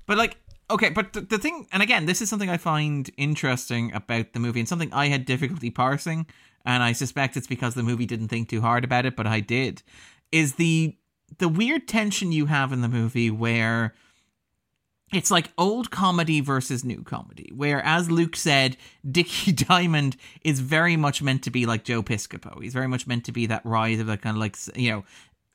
But 0.07 0.17
like, 0.17 0.37
okay, 0.71 0.89
but 0.89 1.13
the, 1.13 1.21
the 1.21 1.37
thing, 1.37 1.67
and 1.71 1.83
again, 1.83 2.05
this 2.05 2.21
is 2.21 2.29
something 2.29 2.49
I 2.49 2.57
find 2.57 3.09
interesting 3.17 3.93
about 3.93 4.33
the 4.33 4.39
movie, 4.39 4.59
and 4.59 4.69
something 4.69 4.91
I 4.93 5.07
had 5.07 5.25
difficulty 5.25 5.69
parsing 5.69 6.25
and 6.65 6.83
I 6.83 6.91
suspect 6.91 7.37
it's 7.37 7.47
because 7.47 7.73
the 7.73 7.83
movie 7.83 8.05
didn't 8.05 8.27
think 8.27 8.49
too 8.49 8.61
hard 8.61 8.83
about 8.83 9.05
it, 9.05 9.15
but 9.15 9.27
I 9.27 9.39
did, 9.39 9.83
is 10.31 10.55
the 10.55 10.95
the 11.37 11.47
weird 11.47 11.87
tension 11.87 12.31
you 12.31 12.47
have 12.47 12.73
in 12.73 12.81
the 12.81 12.89
movie 12.89 13.31
where 13.31 13.93
it's 15.13 15.31
like 15.31 15.51
old 15.57 15.89
comedy 15.89 16.41
versus 16.41 16.83
new 16.83 17.03
comedy, 17.03 17.51
where, 17.55 17.83
as 17.85 18.11
Luke 18.11 18.35
said, 18.35 18.77
Dickie 19.09 19.51
Diamond 19.51 20.17
is 20.43 20.59
very 20.59 20.95
much 20.97 21.21
meant 21.21 21.43
to 21.43 21.51
be 21.51 21.65
like 21.65 21.83
Joe 21.83 22.03
Piscopo. 22.03 22.61
He's 22.61 22.73
very 22.73 22.87
much 22.87 23.07
meant 23.07 23.25
to 23.25 23.31
be 23.31 23.45
that 23.47 23.65
rise 23.65 23.99
of 23.99 24.07
that 24.07 24.21
kind 24.21 24.35
of 24.35 24.41
like, 24.41 24.57
you 24.75 24.91
know, 24.91 25.03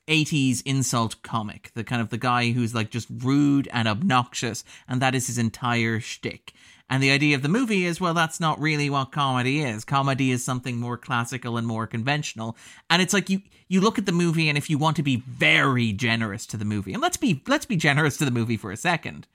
80s 0.07 0.61
insult 0.65 1.21
comic, 1.21 1.71
the 1.73 1.83
kind 1.83 2.01
of 2.01 2.09
the 2.09 2.17
guy 2.17 2.51
who's 2.51 2.73
like 2.73 2.89
just 2.89 3.07
rude 3.09 3.67
and 3.71 3.87
obnoxious, 3.87 4.63
and 4.87 5.01
that 5.01 5.15
is 5.15 5.27
his 5.27 5.37
entire 5.37 5.99
shtick. 5.99 6.53
And 6.89 7.03
the 7.03 7.11
idea 7.11 7.35
of 7.35 7.41
the 7.41 7.49
movie 7.49 7.85
is, 7.85 7.99
well, 7.99 8.13
that's 8.13 8.39
not 8.39 8.61
really 8.61 8.89
what 8.89 9.11
comedy 9.11 9.61
is. 9.61 9.83
Comedy 9.83 10.31
is 10.31 10.43
something 10.43 10.77
more 10.79 10.97
classical 10.97 11.57
and 11.57 11.67
more 11.67 11.85
conventional. 11.85 12.55
And 12.89 13.01
it's 13.01 13.13
like 13.13 13.29
you 13.29 13.41
you 13.67 13.81
look 13.81 13.97
at 13.97 14.05
the 14.05 14.13
movie, 14.13 14.47
and 14.47 14.57
if 14.57 14.69
you 14.69 14.77
want 14.77 14.95
to 14.95 15.03
be 15.03 15.17
very 15.27 15.91
generous 15.91 16.45
to 16.47 16.57
the 16.57 16.63
movie, 16.63 16.93
and 16.93 17.01
let's 17.01 17.17
be 17.17 17.41
let's 17.47 17.65
be 17.65 17.75
generous 17.75 18.17
to 18.17 18.25
the 18.25 18.31
movie 18.31 18.57
for 18.57 18.71
a 18.71 18.77
second 18.77 19.27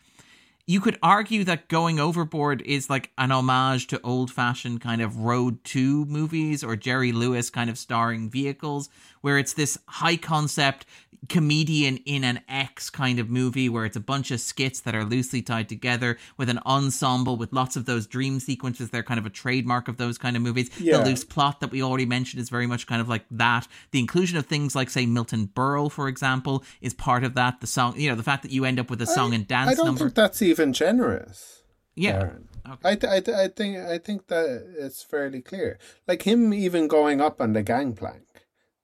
you 0.66 0.80
could 0.80 0.98
argue 1.02 1.44
that 1.44 1.68
Going 1.68 1.98
Overboard 1.98 2.62
is 2.62 2.88
like 2.88 3.10
an 3.18 3.32
homage 3.32 3.88
to 3.88 4.00
old 4.02 4.30
fashioned 4.30 4.80
kind 4.80 5.02
of 5.02 5.18
Road 5.18 5.62
to 5.64 6.04
movies 6.04 6.62
or 6.62 6.76
Jerry 6.76 7.12
Lewis 7.12 7.50
kind 7.50 7.68
of 7.68 7.78
starring 7.78 8.30
vehicles, 8.30 8.88
where 9.22 9.38
it's 9.38 9.54
this 9.54 9.78
high 9.86 10.16
concept 10.16 10.86
comedian 11.28 11.98
in 11.98 12.24
an 12.24 12.40
X 12.48 12.90
kind 12.90 13.18
of 13.18 13.30
movie 13.30 13.68
where 13.68 13.84
it's 13.84 13.96
a 13.96 14.00
bunch 14.00 14.30
of 14.30 14.40
skits 14.40 14.80
that 14.80 14.94
are 14.94 15.04
loosely 15.04 15.40
tied 15.40 15.68
together 15.68 16.18
with 16.36 16.48
an 16.48 16.58
ensemble 16.66 17.36
with 17.36 17.52
lots 17.52 17.76
of 17.76 17.84
those 17.84 18.06
dream 18.06 18.40
sequences. 18.40 18.90
They're 18.90 19.02
kind 19.02 19.20
of 19.20 19.26
a 19.26 19.30
trademark 19.30 19.88
of 19.88 19.98
those 19.98 20.18
kind 20.18 20.36
of 20.36 20.42
movies. 20.42 20.70
Yeah. 20.80 20.98
The 20.98 21.04
loose 21.04 21.24
plot 21.24 21.60
that 21.60 21.70
we 21.70 21.82
already 21.82 22.06
mentioned 22.06 22.40
is 22.40 22.48
very 22.48 22.66
much 22.66 22.86
kind 22.86 23.00
of 23.00 23.08
like 23.08 23.24
that. 23.30 23.68
The 23.92 24.00
inclusion 24.00 24.36
of 24.36 24.46
things 24.46 24.74
like, 24.74 24.90
say, 24.90 25.06
Milton 25.06 25.48
Berle, 25.54 25.90
for 25.90 26.08
example, 26.08 26.64
is 26.80 26.92
part 26.92 27.24
of 27.24 27.34
that. 27.34 27.60
The 27.60 27.66
song, 27.66 27.94
you 27.96 28.10
know, 28.10 28.16
the 28.16 28.22
fact 28.22 28.42
that 28.42 28.50
you 28.50 28.64
end 28.64 28.80
up 28.80 28.90
with 28.90 29.00
a 29.00 29.06
song 29.06 29.32
I, 29.32 29.36
and 29.36 29.46
dance 29.46 29.70
I 29.70 29.74
don't 29.74 29.86
number. 29.86 30.00
think 30.00 30.14
that's 30.14 30.42
even 30.42 30.72
generous. 30.72 31.62
Yeah. 31.94 32.32
Okay. 32.68 32.78
I, 32.84 32.94
th- 32.94 33.28
I, 33.28 33.44
I 33.44 33.48
think 33.48 33.76
I 33.78 33.98
think 33.98 34.28
that 34.28 34.74
it's 34.78 35.02
fairly 35.02 35.40
clear. 35.40 35.78
Like 36.06 36.22
him 36.22 36.54
even 36.54 36.88
going 36.88 37.20
up 37.20 37.40
on 37.40 37.52
the 37.52 37.62
gangplank, 37.62 38.22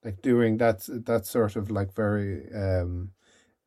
like 0.08 0.22
doing 0.22 0.56
that 0.56 0.88
that 0.88 1.26
sort 1.26 1.56
of 1.56 1.70
like 1.70 1.94
very 1.94 2.50
um, 2.54 3.10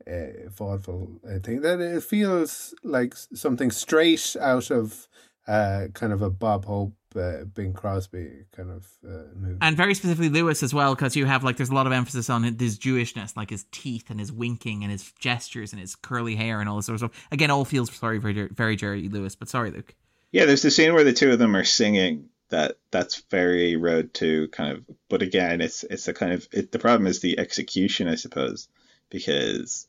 uh, 0.07 0.49
vaudeville 0.49 1.19
uh, 1.23 1.39
thing. 1.39 1.61
That 1.61 1.79
it 1.79 2.03
feels 2.03 2.73
like 2.83 3.15
something 3.15 3.69
straight 3.69 4.35
out 4.39 4.71
of 4.71 5.07
uh, 5.47 5.87
kind 5.93 6.11
of 6.11 6.23
a 6.23 6.31
Bob 6.31 6.65
Hope 6.65 6.95
uh, 7.15 7.43
Bing 7.43 7.73
Crosby 7.73 8.45
kind 8.55 8.71
of 8.71 8.87
uh, 9.07 9.35
movie. 9.35 9.59
And 9.61 9.77
very 9.77 9.93
specifically 9.93 10.29
Lewis 10.29 10.63
as 10.63 10.73
well, 10.73 10.95
because 10.95 11.15
you 11.15 11.27
have 11.27 11.43
like 11.43 11.57
there's 11.57 11.69
a 11.69 11.75
lot 11.75 11.85
of 11.85 11.93
emphasis 11.93 12.27
on 12.29 12.43
his 12.43 12.79
Jewishness, 12.79 13.37
like 13.37 13.51
his 13.51 13.65
teeth 13.71 14.09
and 14.09 14.19
his 14.19 14.31
winking 14.31 14.83
and 14.83 14.91
his 14.91 15.11
gestures 15.19 15.73
and 15.73 15.79
his 15.79 15.95
curly 15.95 16.35
hair 16.35 16.59
and 16.59 16.67
all 16.67 16.77
this 16.77 16.87
sort 16.87 16.95
of 17.01 17.11
stuff. 17.11 17.27
Again, 17.31 17.51
all 17.51 17.65
feels 17.65 17.93
sorry 17.93 18.17
very 18.17 18.47
very 18.47 18.75
Jerry 18.75 19.07
Lewis, 19.09 19.35
but 19.35 19.47
sorry, 19.47 19.69
Luke. 19.69 19.93
Yeah, 20.31 20.45
there's 20.45 20.63
the 20.63 20.71
scene 20.71 20.93
where 20.93 21.03
the 21.03 21.13
two 21.13 21.31
of 21.31 21.39
them 21.39 21.55
are 21.55 21.65
singing. 21.65 22.29
That 22.51 22.77
that's 22.91 23.23
very 23.31 23.75
road 23.75 24.13
to 24.15 24.47
kind 24.49 24.71
of, 24.77 24.85
but 25.09 25.21
again, 25.21 25.61
it's 25.61 25.83
it's 25.83 26.07
a 26.07 26.13
kind 26.13 26.33
of 26.33 26.47
it, 26.51 26.71
the 26.71 26.79
problem 26.79 27.07
is 27.07 27.19
the 27.19 27.39
execution, 27.39 28.07
I 28.07 28.15
suppose, 28.15 28.67
because 29.09 29.87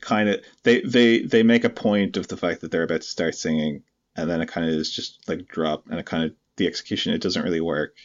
kind 0.00 0.28
of 0.28 0.40
they 0.62 0.80
they 0.80 1.20
they 1.20 1.42
make 1.42 1.64
a 1.64 1.70
point 1.70 2.16
of 2.16 2.28
the 2.28 2.36
fact 2.36 2.60
that 2.60 2.70
they're 2.70 2.84
about 2.84 3.02
to 3.02 3.08
start 3.08 3.34
singing 3.34 3.82
and 4.16 4.30
then 4.30 4.40
it 4.40 4.48
kind 4.48 4.68
of 4.68 4.74
is 4.74 4.90
just 4.90 5.28
like 5.28 5.46
drop 5.48 5.88
and 5.90 5.98
it 5.98 6.06
kind 6.06 6.24
of 6.24 6.32
the 6.56 6.66
execution 6.66 7.12
it 7.12 7.20
doesn't 7.20 7.42
really 7.42 7.60
work. 7.60 7.96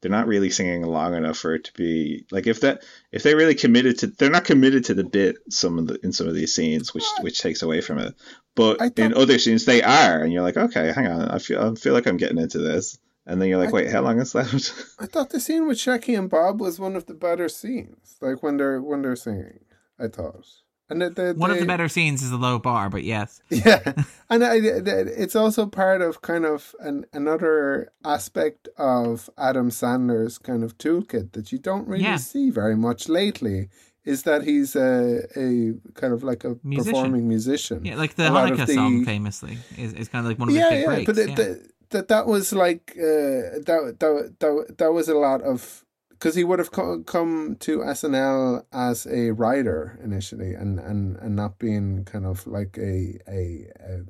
They're 0.00 0.10
not 0.10 0.28
really 0.28 0.48
singing 0.48 0.82
long 0.82 1.14
enough 1.14 1.36
for 1.36 1.54
it 1.54 1.64
to 1.64 1.72
be 1.74 2.24
like 2.30 2.46
if 2.46 2.60
that 2.62 2.84
if 3.12 3.22
they 3.22 3.34
really 3.34 3.54
committed 3.54 3.98
to 3.98 4.06
they're 4.06 4.30
not 4.30 4.44
committed 4.46 4.86
to 4.86 4.94
the 4.94 5.04
bit 5.04 5.36
some 5.50 5.78
of 5.78 5.88
the 5.88 5.98
in 6.02 6.12
some 6.12 6.26
of 6.26 6.34
these 6.34 6.54
scenes 6.54 6.94
which 6.94 7.04
which 7.20 7.40
takes 7.40 7.62
away 7.62 7.82
from 7.82 7.98
it. 7.98 8.14
But 8.54 8.98
in 8.98 9.12
other 9.12 9.38
scenes 9.38 9.66
they 9.66 9.82
are 9.82 10.22
and 10.22 10.32
you're 10.32 10.42
like 10.42 10.56
okay 10.56 10.92
hang 10.92 11.06
on 11.06 11.28
i 11.28 11.38
feel 11.38 11.60
i 11.60 11.74
feel 11.74 11.92
like 11.92 12.06
i'm 12.06 12.16
getting 12.16 12.38
into 12.38 12.58
this 12.58 12.98
and 13.30 13.40
then 13.40 13.48
you're 13.48 13.58
like 13.58 13.68
I, 13.68 13.72
wait 13.72 13.90
how 13.90 14.02
long 14.02 14.20
is 14.20 14.34
left 14.34 14.72
i 14.98 15.06
thought 15.06 15.30
the 15.30 15.40
scene 15.40 15.66
with 15.66 15.78
Shecky 15.78 16.18
and 16.18 16.28
bob 16.28 16.60
was 16.60 16.78
one 16.78 16.96
of 16.96 17.06
the 17.06 17.14
better 17.14 17.48
scenes 17.48 18.16
like 18.20 18.42
when 18.42 18.56
they're 18.56 18.82
when 18.82 19.02
they're 19.02 19.16
singing 19.16 19.60
i 19.98 20.08
thought 20.08 20.44
and 20.90 21.00
the, 21.00 21.10
the, 21.10 21.34
one 21.36 21.52
of 21.52 21.60
the 21.60 21.66
better 21.66 21.88
scenes 21.88 22.20
is 22.20 22.32
a 22.32 22.36
low 22.36 22.58
bar, 22.58 22.90
but 22.90 23.04
yes, 23.04 23.40
yeah, 23.48 23.92
and 24.28 24.44
I, 24.44 24.56
it's 24.56 25.36
also 25.36 25.66
part 25.66 26.02
of 26.02 26.20
kind 26.20 26.44
of 26.44 26.74
an 26.80 27.06
another 27.12 27.92
aspect 28.04 28.68
of 28.76 29.30
Adam 29.38 29.70
Sandler's 29.70 30.36
kind 30.36 30.64
of 30.64 30.76
toolkit 30.78 31.30
that 31.32 31.52
you 31.52 31.58
don't 31.58 31.86
really 31.86 32.02
yeah. 32.02 32.16
see 32.16 32.50
very 32.50 32.76
much 32.76 33.08
lately. 33.08 33.68
Is 34.04 34.24
that 34.24 34.42
he's 34.42 34.74
a, 34.74 35.28
a 35.36 35.74
kind 35.94 36.12
of 36.12 36.24
like 36.24 36.42
a 36.42 36.56
musician. 36.64 36.92
performing 36.92 37.28
musician? 37.28 37.84
Yeah, 37.84 37.94
like 37.94 38.16
the 38.16 38.24
Hanukkah 38.24 38.66
the, 38.66 38.74
song 38.74 39.04
famously 39.04 39.58
is, 39.78 39.92
is 39.92 40.08
kind 40.08 40.26
of 40.26 40.30
like 40.30 40.40
one 40.40 40.48
of 40.48 40.54
his 40.54 40.64
yeah, 40.64 40.70
big 40.70 40.80
yeah, 40.80 40.86
breaks. 40.86 41.06
But 41.06 41.18
it, 41.18 41.28
yeah. 41.28 41.34
the, 41.36 41.70
that 41.90 42.08
that 42.08 42.26
was 42.26 42.52
like 42.52 42.92
uh, 42.96 43.60
that 43.66 43.96
that 43.98 44.36
that 44.40 44.74
that 44.78 44.92
was 44.92 45.08
a 45.08 45.16
lot 45.16 45.42
of 45.42 45.84
because 46.10 46.34
he 46.34 46.44
would 46.44 46.58
have 46.58 46.70
co- 46.70 47.02
come 47.02 47.56
to 47.60 47.78
SNL 47.78 48.64
as 48.72 49.06
a 49.06 49.30
writer 49.30 49.98
initially, 50.02 50.54
and 50.54 50.78
and 50.78 51.16
and 51.16 51.34
not 51.34 51.58
being 51.58 52.04
kind 52.04 52.26
of 52.26 52.46
like 52.46 52.76
a 52.78 53.18
a 53.28 53.66
a, 53.80 54.00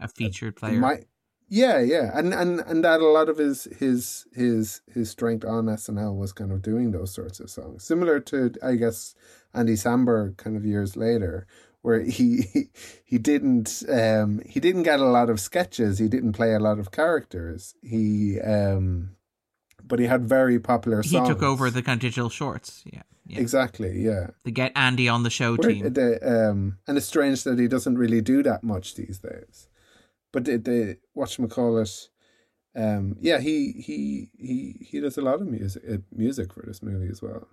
a 0.00 0.08
featured 0.08 0.56
player. 0.56 0.78
My, 0.78 1.00
yeah, 1.48 1.78
yeah, 1.78 2.10
and 2.12 2.34
and 2.34 2.60
and 2.60 2.84
that 2.84 3.00
a 3.00 3.06
lot 3.06 3.28
of 3.28 3.38
his 3.38 3.68
his 3.78 4.26
his 4.34 4.82
his 4.92 5.10
strength 5.10 5.44
on 5.44 5.66
SNL 5.66 6.16
was 6.16 6.32
kind 6.32 6.52
of 6.52 6.60
doing 6.60 6.90
those 6.90 7.14
sorts 7.14 7.40
of 7.40 7.50
songs, 7.50 7.84
similar 7.84 8.20
to 8.20 8.52
I 8.62 8.74
guess 8.74 9.14
Andy 9.54 9.74
Samberg, 9.74 10.36
kind 10.36 10.56
of 10.56 10.66
years 10.66 10.96
later, 10.96 11.46
where 11.86 12.00
he 12.00 12.68
he 13.04 13.16
didn't 13.16 13.84
um 13.88 14.40
he 14.44 14.58
didn't 14.58 14.82
get 14.82 14.98
a 14.98 15.04
lot 15.04 15.30
of 15.30 15.38
sketches, 15.38 16.00
he 16.00 16.08
didn't 16.08 16.32
play 16.32 16.52
a 16.52 16.58
lot 16.58 16.80
of 16.80 16.90
characters, 16.90 17.76
he 17.80 18.40
um 18.40 19.10
but 19.84 20.00
he 20.00 20.06
had 20.06 20.28
very 20.28 20.58
popular 20.58 21.04
songs. 21.04 21.28
He 21.28 21.34
took 21.34 21.44
over 21.44 21.70
the 21.70 21.82
kind 21.82 21.98
of 21.98 22.00
digital 22.00 22.28
shorts. 22.28 22.82
Yeah. 22.84 23.02
yeah. 23.28 23.38
Exactly, 23.38 24.02
yeah. 24.02 24.30
To 24.44 24.50
get 24.50 24.72
Andy 24.74 25.08
on 25.08 25.22
the 25.22 25.30
show 25.30 25.56
team. 25.56 25.92
The, 25.92 26.18
um, 26.50 26.78
and 26.88 26.96
it's 26.96 27.06
strange 27.06 27.44
that 27.44 27.56
he 27.56 27.68
doesn't 27.68 27.96
really 27.96 28.20
do 28.20 28.42
that 28.42 28.64
much 28.64 28.96
these 28.96 29.20
days. 29.20 29.68
But 30.32 30.44
the, 30.44 30.56
the 30.56 30.98
whatchamacallit, 31.16 32.08
um, 32.74 33.16
yeah, 33.20 33.38
he, 33.38 33.70
he, 33.72 34.30
he, 34.36 34.86
he 34.90 34.98
does 34.98 35.16
a 35.18 35.22
lot 35.22 35.40
of 35.40 35.46
music, 35.46 35.84
uh, 35.88 35.98
music 36.10 36.52
for 36.52 36.64
this 36.66 36.82
movie 36.82 37.12
as 37.12 37.22
well. 37.22 37.46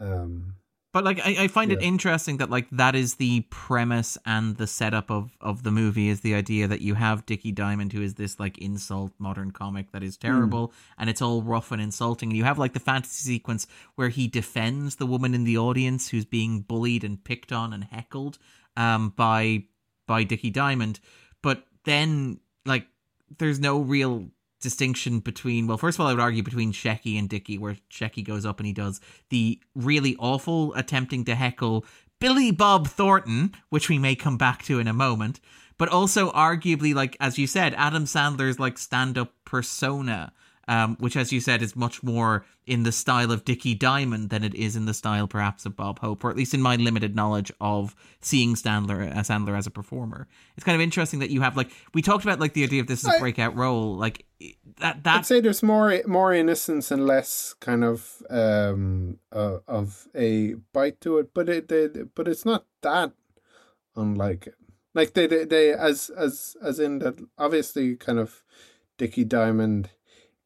Um, 0.00 0.54
But 0.92 1.04
like 1.04 1.20
I, 1.24 1.44
I 1.44 1.48
find 1.48 1.70
it 1.70 1.80
interesting 1.82 2.38
that 2.38 2.50
like 2.50 2.66
that 2.72 2.96
is 2.96 3.14
the 3.14 3.42
premise 3.50 4.18
and 4.26 4.56
the 4.56 4.66
setup 4.66 5.10
of 5.10 5.36
of 5.40 5.62
the 5.62 5.70
movie 5.70 6.08
is 6.08 6.20
the 6.20 6.34
idea 6.34 6.66
that 6.66 6.80
you 6.80 6.94
have 6.94 7.26
Dickie 7.26 7.52
Diamond 7.52 7.92
who 7.92 8.02
is 8.02 8.14
this 8.14 8.40
like 8.40 8.58
insult 8.58 9.12
modern 9.18 9.52
comic 9.52 9.92
that 9.92 10.02
is 10.02 10.16
terrible 10.16 10.72
and 10.98 11.08
it's 11.08 11.22
all 11.22 11.42
rough 11.42 11.70
and 11.70 11.80
insulting 11.80 12.30
and 12.30 12.36
you 12.36 12.42
have 12.42 12.58
like 12.58 12.72
the 12.72 12.80
fantasy 12.80 13.22
sequence 13.22 13.68
where 13.94 14.08
he 14.08 14.26
defends 14.26 14.96
the 14.96 15.06
woman 15.06 15.32
in 15.32 15.44
the 15.44 15.58
audience 15.58 16.08
who's 16.08 16.24
being 16.24 16.60
bullied 16.60 17.04
and 17.04 17.22
picked 17.22 17.52
on 17.52 17.72
and 17.72 17.84
heckled 17.84 18.38
um 18.76 19.10
by 19.16 19.62
by 20.10 20.24
Dickie 20.24 20.50
Diamond. 20.50 20.98
But 21.40 21.62
then 21.84 22.40
like 22.66 22.84
there's 23.38 23.60
no 23.60 23.78
real 23.78 24.28
distinction 24.60 25.20
between 25.20 25.66
well 25.66 25.78
first 25.78 25.96
of 25.96 26.00
all 26.00 26.06
I 26.06 26.12
would 26.12 26.20
argue 26.20 26.42
between 26.42 26.72
Shecky 26.72 27.18
and 27.18 27.28
Dickie 27.28 27.58
where 27.58 27.76
Shecky 27.90 28.24
goes 28.24 28.44
up 28.44 28.60
and 28.60 28.66
he 28.66 28.72
does 28.72 29.00
the 29.30 29.60
really 29.74 30.16
awful 30.18 30.74
attempting 30.74 31.24
to 31.24 31.34
heckle 31.34 31.84
Billy 32.18 32.50
Bob 32.50 32.88
Thornton 32.88 33.54
which 33.70 33.88
we 33.88 33.98
may 33.98 34.14
come 34.14 34.36
back 34.36 34.62
to 34.64 34.78
in 34.78 34.86
a 34.86 34.92
moment 34.92 35.40
but 35.78 35.88
also 35.88 36.30
arguably 36.32 36.94
like 36.94 37.16
as 37.20 37.38
you 37.38 37.46
said 37.46 37.74
Adam 37.74 38.04
Sandler's 38.04 38.58
like 38.58 38.78
stand-up 38.78 39.32
persona 39.44 40.32
um, 40.68 40.96
which 41.00 41.16
as 41.16 41.32
you 41.32 41.40
said 41.40 41.62
is 41.62 41.74
much 41.74 42.02
more 42.02 42.44
in 42.66 42.84
the 42.84 42.92
style 42.92 43.32
of 43.32 43.44
Dickie 43.44 43.74
Diamond 43.74 44.30
than 44.30 44.44
it 44.44 44.54
is 44.54 44.76
in 44.76 44.86
the 44.86 44.94
style 44.94 45.26
perhaps 45.26 45.66
of 45.66 45.74
Bob 45.74 45.98
Hope 45.98 46.24
or 46.24 46.30
at 46.30 46.36
least 46.36 46.54
in 46.54 46.62
my 46.62 46.76
limited 46.76 47.16
knowledge 47.16 47.50
of 47.60 47.96
seeing 48.20 48.54
Sandler 48.54 49.10
uh, 49.10 49.20
Sandler 49.20 49.56
as 49.58 49.66
a 49.66 49.70
performer. 49.70 50.28
It's 50.56 50.64
kind 50.64 50.76
of 50.76 50.80
interesting 50.80 51.20
that 51.20 51.30
you 51.30 51.40
have 51.40 51.56
like 51.56 51.70
we 51.94 52.02
talked 52.02 52.24
about 52.24 52.40
like 52.40 52.52
the 52.52 52.64
idea 52.64 52.80
of 52.80 52.86
this 52.86 53.04
is 53.04 53.12
a 53.12 53.18
breakout 53.18 53.56
role. 53.56 53.96
Like 53.96 54.26
that 54.78 55.02
that... 55.04 55.18
I'd 55.18 55.26
say 55.26 55.40
there's 55.40 55.62
more 55.62 56.00
more 56.06 56.32
innocence 56.32 56.90
and 56.90 57.06
less 57.06 57.54
kind 57.60 57.84
of 57.84 58.22
um 58.30 59.18
uh, 59.32 59.58
of 59.66 60.08
a 60.14 60.54
bite 60.72 61.00
to 61.00 61.18
it, 61.18 61.34
but 61.34 61.48
it 61.48 61.68
they, 61.68 61.88
but 62.14 62.28
it's 62.28 62.44
not 62.44 62.66
that 62.82 63.12
unlike 63.96 64.46
it. 64.46 64.54
Like 64.94 65.14
they, 65.14 65.26
they 65.26 65.44
they 65.44 65.72
as 65.72 66.10
as 66.10 66.56
as 66.62 66.78
in 66.78 66.98
that 67.00 67.18
obviously 67.38 67.96
kind 67.96 68.18
of 68.18 68.42
Dickie 68.98 69.24
Diamond 69.24 69.90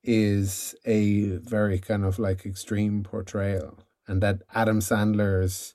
is 0.05 0.75
a 0.85 1.39
very 1.39 1.79
kind 1.79 2.05
of 2.05 2.19
like 2.19 2.47
extreme 2.47 3.03
portrayal, 3.03 3.79
and 4.07 4.23
that 4.23 4.43
Adam 4.55 4.81
Sandler's 4.81 5.75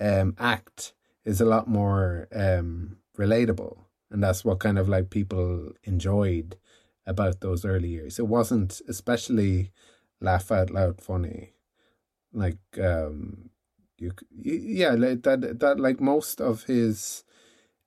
um 0.00 0.34
act 0.38 0.94
is 1.24 1.40
a 1.40 1.44
lot 1.46 1.68
more 1.68 2.28
um 2.34 2.98
relatable, 3.18 3.78
and 4.10 4.22
that's 4.22 4.44
what 4.44 4.60
kind 4.60 4.78
of 4.78 4.88
like 4.88 5.10
people 5.10 5.72
enjoyed 5.84 6.56
about 7.06 7.40
those 7.40 7.64
early 7.64 7.88
years. 7.88 8.18
It 8.18 8.26
wasn't 8.28 8.80
especially 8.88 9.72
laugh 10.20 10.50
out 10.52 10.70
loud 10.70 11.00
funny, 11.00 11.52
like 12.32 12.58
um, 12.82 13.50
you, 13.98 14.12
yeah, 14.30 14.90
like 14.92 15.22
that 15.22 15.60
that 15.60 15.80
like 15.80 16.00
most 16.00 16.40
of 16.40 16.64
his 16.64 17.24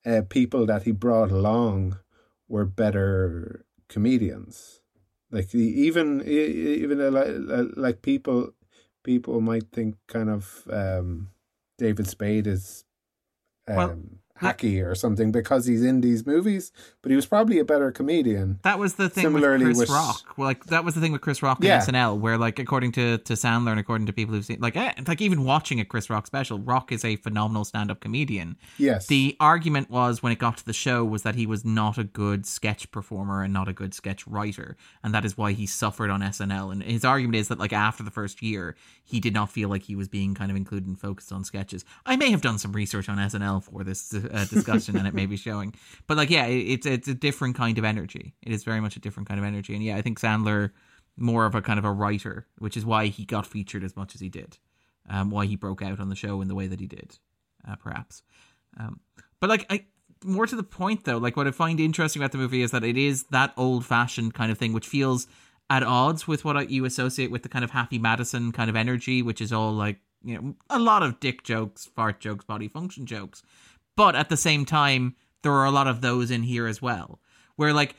uh, 0.06 0.24
people 0.30 0.66
that 0.68 0.84
he 0.84 0.92
brought 0.92 1.32
along 1.32 2.00
were 2.48 2.66
better 2.66 3.66
comedians. 3.90 4.81
Like 5.32 5.50
the, 5.50 5.60
even 5.60 6.22
even 6.28 7.00
uh, 7.02 7.12
like, 7.12 7.68
like 7.78 8.02
people 8.02 8.54
people 9.04 9.42
might 9.42 9.72
think 9.72 9.96
kind 10.08 10.30
of 10.30 10.68
um, 10.70 11.30
David 11.78 12.08
Spade 12.08 12.48
is 12.48 12.84
um, 13.68 13.78
Well, 13.78 13.98
hacky 14.42 14.86
or 14.86 14.96
something 14.96 15.32
because 15.32 15.66
he's 15.66 15.84
in 15.84 16.02
these 16.02 16.26
movies, 16.26 16.72
but 17.02 17.10
he 17.12 17.16
was 17.16 17.26
probably 17.26 17.60
a 17.60 17.66
better 17.66 17.92
comedian. 17.92 18.60
That 18.64 18.80
was 18.80 18.96
the 18.96 19.10
thing 19.10 19.24
Similarly 19.24 19.66
with 19.66 19.78
Chris 19.78 19.80
with- 19.80 19.90
Rock. 19.90 20.34
Well, 20.38 20.48
like 20.48 20.66
that 20.66 20.84
was 20.84 20.96
the 20.96 21.02
thing 21.02 21.12
with 21.12 21.22
Chris 21.22 21.42
Rock 21.44 21.60
and 21.60 21.66
Yeah. 21.66 21.80
SNL, 21.80 22.18
where 22.20 22.38
like 22.38 22.60
according 22.60 22.92
to 22.94 23.18
to 23.20 23.34
Sandler 23.34 23.72
and 23.72 23.80
according 23.80 24.08
to 24.08 24.14
people 24.14 24.34
who've 24.34 24.46
seen, 24.46 24.60
like, 24.60 24.76
eh, 24.76 24.94
like 25.08 25.22
even 25.22 25.44
watching 25.44 25.80
a 25.80 25.86
Chris 25.86 26.10
Rock 26.10 26.28
special, 26.28 26.60
Rock 26.60 26.92
is 26.92 27.06
a 27.06 27.16
phenomenal 27.18 27.64
stand 27.66 27.92
up 27.92 28.00
comedian. 28.00 28.58
Yes. 28.78 29.08
The 29.08 29.36
argument 29.40 29.90
was 29.90 30.24
when 30.24 30.32
it 30.32 30.40
got 30.40 30.58
to 30.58 30.66
the 30.66 30.74
show 30.74 31.06
was 31.06 31.24
that 31.24 31.36
he 31.36 31.46
was 31.46 31.64
not 31.64 31.98
a 31.98 32.04
good 32.04 32.46
sketch 32.46 32.90
performer 32.92 33.44
and 33.44 33.54
not 33.54 33.68
a 33.68 33.74
good 33.74 33.94
sketch 33.94 34.26
writer, 34.28 34.76
and 35.04 35.14
that 35.14 35.26
is 35.26 35.38
why 35.38 35.52
he 35.52 35.66
suffered 35.66 36.10
on 36.10 36.22
SNL. 36.22 36.72
And 36.72 36.82
his 36.84 37.06
argument 37.06 37.36
is 37.38 37.48
that 37.50 37.60
like 37.60 37.74
after 37.74 38.04
the 38.04 38.12
first 38.12 38.42
year, 38.42 38.76
he 39.04 39.20
did 39.20 39.34
not 39.34 39.52
feel 39.52 39.70
like 39.70 39.84
he 39.84 39.96
was 39.96 40.08
being 40.08 40.34
kind 40.34 40.50
of 40.50 40.58
included 40.58 40.88
and 40.88 41.00
focused 41.00 41.32
on 41.32 41.44
sketches. 41.44 41.84
I 42.06 42.16
may 42.16 42.32
have 42.32 42.42
done 42.42 42.58
some 42.58 42.72
research 42.72 43.10
on 43.10 43.18
SNL 43.18 43.64
for 43.64 43.84
this 43.84 44.14
uh, 44.32 44.46
discussion, 44.46 44.98
and 44.98 45.08
it 45.08 45.14
may 45.14 45.26
be 45.26 45.38
showing, 45.38 45.74
but 46.08 46.18
like 46.18 46.30
yeah, 46.30 46.46
it, 46.46 46.60
it's 46.60 46.86
it's 46.86 47.08
a 47.08 47.14
different 47.14 47.56
kind 47.56 47.78
of 47.78 47.84
energy. 47.84 48.34
It 48.42 48.52
is 48.52 48.64
very 48.64 48.80
much 48.80 48.96
a 48.96 49.00
different 49.00 49.28
kind 49.28 49.40
of 49.40 49.46
energy, 49.46 49.74
and 49.74 49.84
yeah, 49.84 49.98
I 49.98 50.02
think 50.02 50.20
Sandler 50.20 50.72
more 51.18 51.46
of 51.46 51.56
a 51.56 51.62
kind 51.62 51.78
of 51.78 51.86
a 51.86 51.92
writer, 51.92 52.48
which 52.58 52.78
is 52.78 52.86
why 52.86 53.08
he 53.08 53.26
got 53.26 53.46
featured 53.46 53.84
as 53.84 53.96
much 53.96 54.16
as 54.16 54.22
he 54.22 54.30
did, 54.30 54.58
um, 55.10 55.30
why 55.30 55.46
he 55.46 55.56
broke 55.56 55.82
out 55.82 56.00
on 56.00 56.10
the 56.10 56.16
show 56.16 56.42
in 56.42 56.48
the 56.48 56.56
way 56.56 56.68
that 56.68 56.80
he 56.80 56.88
did, 56.88 57.18
uh, 57.68 57.76
perhaps. 57.76 58.24
Um, 58.80 59.00
but 59.40 59.50
like 59.50 59.66
I 59.70 59.86
more 60.24 60.46
to 60.46 60.56
the 60.56 60.64
point 60.64 61.06
though, 61.06 61.18
like 61.18 61.36
what 61.36 61.48
I 61.48 61.52
find 61.52 61.80
interesting 61.80 62.22
about 62.22 62.32
the 62.32 62.38
movie 62.38 62.62
is 62.62 62.72
that 62.72 62.84
it 62.84 62.98
is 62.98 63.24
that 63.32 63.54
old 63.58 63.86
fashioned 63.86 64.34
kind 64.34 64.52
of 64.52 64.58
thing, 64.58 64.74
which 64.74 64.88
feels 64.88 65.28
at 65.70 65.84
odds 65.84 66.28
with 66.28 66.44
what 66.44 66.70
you 66.70 66.86
associate 66.86 67.32
with 67.32 67.44
the 67.44 67.50
kind 67.50 67.64
of 67.64 67.72
Happy 67.72 67.98
Madison 67.98 68.52
kind 68.52 68.70
of 68.70 68.76
energy, 68.76 69.22
which 69.22 69.42
is 69.42 69.54
all 69.54 69.72
like 69.74 70.00
you 70.24 70.36
know 70.36 70.56
a 70.70 70.80
lot 70.80 71.04
of 71.04 71.20
dick 71.20 71.44
jokes, 71.44 71.86
fart 71.86 72.20
jokes, 72.20 72.46
body 72.46 72.68
function 72.68 73.06
jokes. 73.06 73.44
But 73.96 74.16
at 74.16 74.30
the 74.30 74.38
same 74.38 74.66
time, 74.66 75.16
there 75.44 75.54
are 75.54 75.66
a 75.66 75.72
lot 75.72 75.88
of 75.88 76.02
those 76.02 76.32
in 76.32 76.44
here 76.44 76.68
as 76.68 76.82
well, 76.82 77.20
where 77.56 77.74
like 77.74 77.96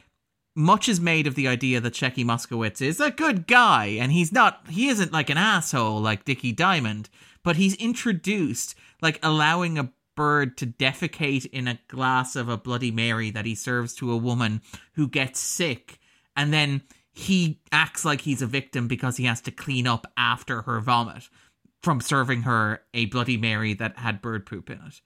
much 0.55 0.89
is 0.89 1.01
made 1.01 1.27
of 1.27 1.35
the 1.35 1.49
idea 1.49 1.81
that 1.81 1.95
Shecky 1.95 2.25
Moskowitz 2.25 2.83
is 2.83 3.01
a 3.01 3.11
good 3.11 3.47
guy 3.47 3.87
and 3.87 4.13
he's 4.13 4.33
not 4.33 4.67
he 4.69 4.89
isn't 4.89 5.13
like 5.13 5.31
an 5.31 5.39
asshole 5.39 6.01
like 6.01 6.25
Dickie 6.25 6.53
Diamond, 6.53 7.09
but 7.43 7.57
he's 7.57 7.75
introduced 7.77 8.75
like 9.01 9.19
allowing 9.23 9.79
a 9.79 9.91
bird 10.15 10.59
to 10.59 10.67
defecate 10.67 11.47
in 11.47 11.67
a 11.67 11.79
glass 11.89 12.37
of 12.37 12.49
a 12.49 12.59
bloody 12.59 12.91
mary 12.91 13.31
that 13.31 13.47
he 13.47 13.55
serves 13.55 13.95
to 13.95 14.13
a 14.13 14.17
woman 14.17 14.61
who 14.95 15.09
gets 15.09 15.41
sick 15.41 15.99
and 16.37 16.53
then 16.53 16.83
he 17.15 17.61
acts 17.71 18.05
like 18.05 18.23
he's 18.23 18.43
a 18.43 18.47
victim 18.47 18.89
because 18.89 19.17
he 19.17 19.25
has 19.25 19.41
to 19.41 19.51
clean 19.51 19.87
up 19.87 20.07
after 20.17 20.63
her 20.63 20.81
vomit 20.81 21.29
from 21.83 22.01
serving 22.01 22.43
her 22.43 22.83
a 22.93 23.07
bloody 23.07 23.39
mary 23.39 23.73
that 23.73 23.97
had 23.99 24.21
bird 24.21 24.45
poop 24.45 24.69
in 24.69 24.79
it 24.87 25.01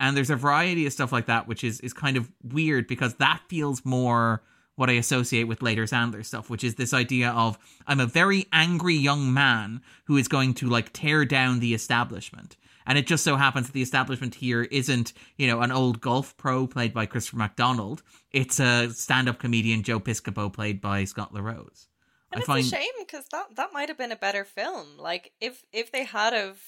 and 0.00 0.16
there's 0.16 0.30
a 0.30 0.36
variety 0.36 0.86
of 0.86 0.92
stuff 0.92 1.12
like 1.12 1.26
that 1.26 1.46
which 1.48 1.64
is 1.64 1.80
is 1.80 1.92
kind 1.92 2.16
of 2.16 2.30
weird 2.42 2.86
because 2.86 3.14
that 3.14 3.40
feels 3.48 3.84
more 3.84 4.42
what 4.78 4.88
I 4.88 4.92
associate 4.92 5.44
with 5.44 5.60
later 5.60 5.86
Sandler 5.86 6.24
stuff, 6.24 6.48
which 6.48 6.62
is 6.62 6.76
this 6.76 6.94
idea 6.94 7.30
of 7.30 7.58
I'm 7.88 7.98
a 7.98 8.06
very 8.06 8.46
angry 8.52 8.94
young 8.94 9.34
man 9.34 9.82
who 10.04 10.16
is 10.16 10.28
going 10.28 10.54
to 10.54 10.68
like 10.68 10.92
tear 10.92 11.24
down 11.24 11.58
the 11.58 11.74
establishment. 11.74 12.56
And 12.86 12.96
it 12.96 13.06
just 13.06 13.24
so 13.24 13.34
happens 13.34 13.66
that 13.66 13.72
the 13.72 13.82
establishment 13.82 14.36
here 14.36 14.62
isn't, 14.62 15.12
you 15.36 15.48
know, 15.48 15.62
an 15.62 15.72
old 15.72 16.00
golf 16.00 16.36
pro 16.36 16.68
played 16.68 16.94
by 16.94 17.06
Christopher 17.06 17.38
McDonald. 17.38 18.04
It's 18.30 18.60
a 18.60 18.90
stand-up 18.90 19.40
comedian 19.40 19.82
Joe 19.82 19.98
Piscopo 19.98 20.50
played 20.50 20.80
by 20.80 21.04
Scott 21.04 21.34
LaRose. 21.34 21.88
And 22.30 22.38
I 22.38 22.40
it's 22.40 22.46
find 22.46 22.64
a 22.64 22.68
shame 22.68 22.88
because 23.00 23.24
that 23.32 23.56
that 23.56 23.72
might 23.72 23.88
have 23.88 23.98
been 23.98 24.12
a 24.12 24.16
better 24.16 24.44
film. 24.44 24.96
Like 24.96 25.32
if 25.40 25.64
if 25.72 25.90
they 25.90 26.04
had 26.04 26.34
of 26.34 26.62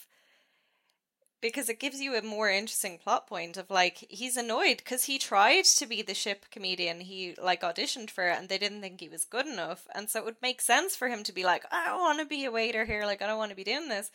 because 1.41 1.69
it 1.69 1.81
gives 1.81 2.01
you 2.01 2.15
a 2.15 2.23
more 2.23 2.49
interesting 2.49 2.99
plot 2.99 3.27
point 3.27 3.57
of 3.57 3.71
like 3.71 4.07
he's 4.09 4.37
annoyed 4.37 4.79
because 4.79 5.05
he 5.05 5.19
tried 5.19 5.65
to 5.65 5.87
be 5.87 6.03
the 6.03 6.15
ship 6.15 6.47
comedian 6.51 7.01
he 7.01 7.35
like 7.43 7.63
auditioned 7.63 8.11
for 8.11 8.29
it 8.29 8.39
and 8.39 8.49
they 8.49 8.59
didn't 8.59 8.81
think 8.81 9.01
he 9.01 9.09
was 9.09 9.25
good 9.25 9.47
enough 9.47 9.87
and 9.95 10.11
so 10.11 10.19
it 10.19 10.25
would 10.25 10.43
make 10.43 10.61
sense 10.61 10.97
for 10.97 11.09
him 11.09 11.23
to 11.23 11.33
be 11.33 11.45
like 11.45 11.65
i 11.71 11.87
don't 11.87 12.01
want 12.01 12.19
to 12.19 12.27
be 12.27 12.45
a 12.45 12.51
waiter 12.51 12.85
here 12.85 13.05
like 13.05 13.23
i 13.23 13.27
don't 13.27 13.39
want 13.39 13.51
to 13.51 13.57
be 13.57 13.65
doing 13.65 13.89
this 13.89 14.11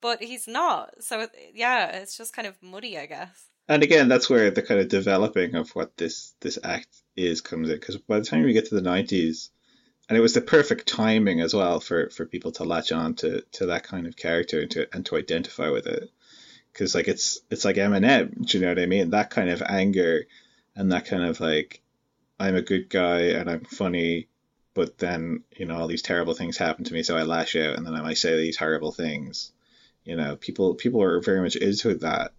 but 0.00 0.22
he's 0.22 0.46
not 0.46 1.02
so 1.02 1.26
yeah 1.54 1.86
it's 1.96 2.16
just 2.16 2.34
kind 2.34 2.46
of 2.46 2.62
muddy 2.62 2.98
i 2.98 3.06
guess 3.06 3.48
And 3.70 3.82
again, 3.82 4.08
that's 4.08 4.30
where 4.30 4.50
the 4.50 4.62
kind 4.62 4.80
of 4.80 4.88
developing 4.88 5.54
of 5.54 5.70
what 5.76 5.96
this 5.98 6.32
this 6.40 6.58
act 6.64 6.88
is 7.16 7.42
comes 7.42 7.68
in. 7.68 7.76
Because 7.76 7.98
by 7.98 8.18
the 8.18 8.24
time 8.24 8.42
we 8.42 8.54
get 8.54 8.68
to 8.68 8.74
the 8.74 8.80
nineties, 8.80 9.50
and 10.08 10.16
it 10.16 10.22
was 10.22 10.32
the 10.32 10.40
perfect 10.40 10.86
timing 10.88 11.42
as 11.42 11.52
well 11.52 11.78
for, 11.80 12.08
for 12.08 12.24
people 12.24 12.52
to 12.52 12.64
latch 12.64 12.92
on 12.92 13.14
to, 13.16 13.42
to 13.52 13.66
that 13.66 13.84
kind 13.84 14.06
of 14.06 14.16
character 14.16 14.60
and 14.60 14.70
to 14.70 14.88
and 14.94 15.04
to 15.06 15.16
identify 15.16 15.68
with 15.68 15.86
it. 15.86 16.10
Because 16.78 16.94
like 16.94 17.08
it's 17.08 17.40
it's 17.50 17.64
like 17.64 17.74
Eminem, 17.74 18.46
do 18.46 18.56
you 18.56 18.64
know 18.64 18.70
what 18.70 18.78
I 18.78 18.86
mean? 18.86 19.10
That 19.10 19.30
kind 19.30 19.50
of 19.50 19.62
anger 19.62 20.26
and 20.76 20.92
that 20.92 21.06
kind 21.06 21.24
of 21.24 21.40
like 21.40 21.82
I'm 22.38 22.54
a 22.54 22.62
good 22.62 22.88
guy 22.88 23.22
and 23.30 23.50
I'm 23.50 23.64
funny, 23.64 24.28
but 24.74 24.96
then 24.96 25.42
you 25.56 25.66
know 25.66 25.76
all 25.76 25.88
these 25.88 26.02
terrible 26.02 26.34
things 26.34 26.56
happen 26.56 26.84
to 26.84 26.94
me, 26.94 27.02
so 27.02 27.16
I 27.16 27.24
lash 27.24 27.56
out 27.56 27.74
and 27.74 27.84
then 27.84 27.94
I 27.94 28.02
might 28.02 28.18
say 28.18 28.36
these 28.36 28.56
horrible 28.56 28.92
things. 28.92 29.50
You 30.04 30.14
know, 30.14 30.36
people 30.36 30.76
people 30.76 31.02
are 31.02 31.20
very 31.20 31.40
much 31.40 31.56
into 31.56 31.96
that 31.96 32.30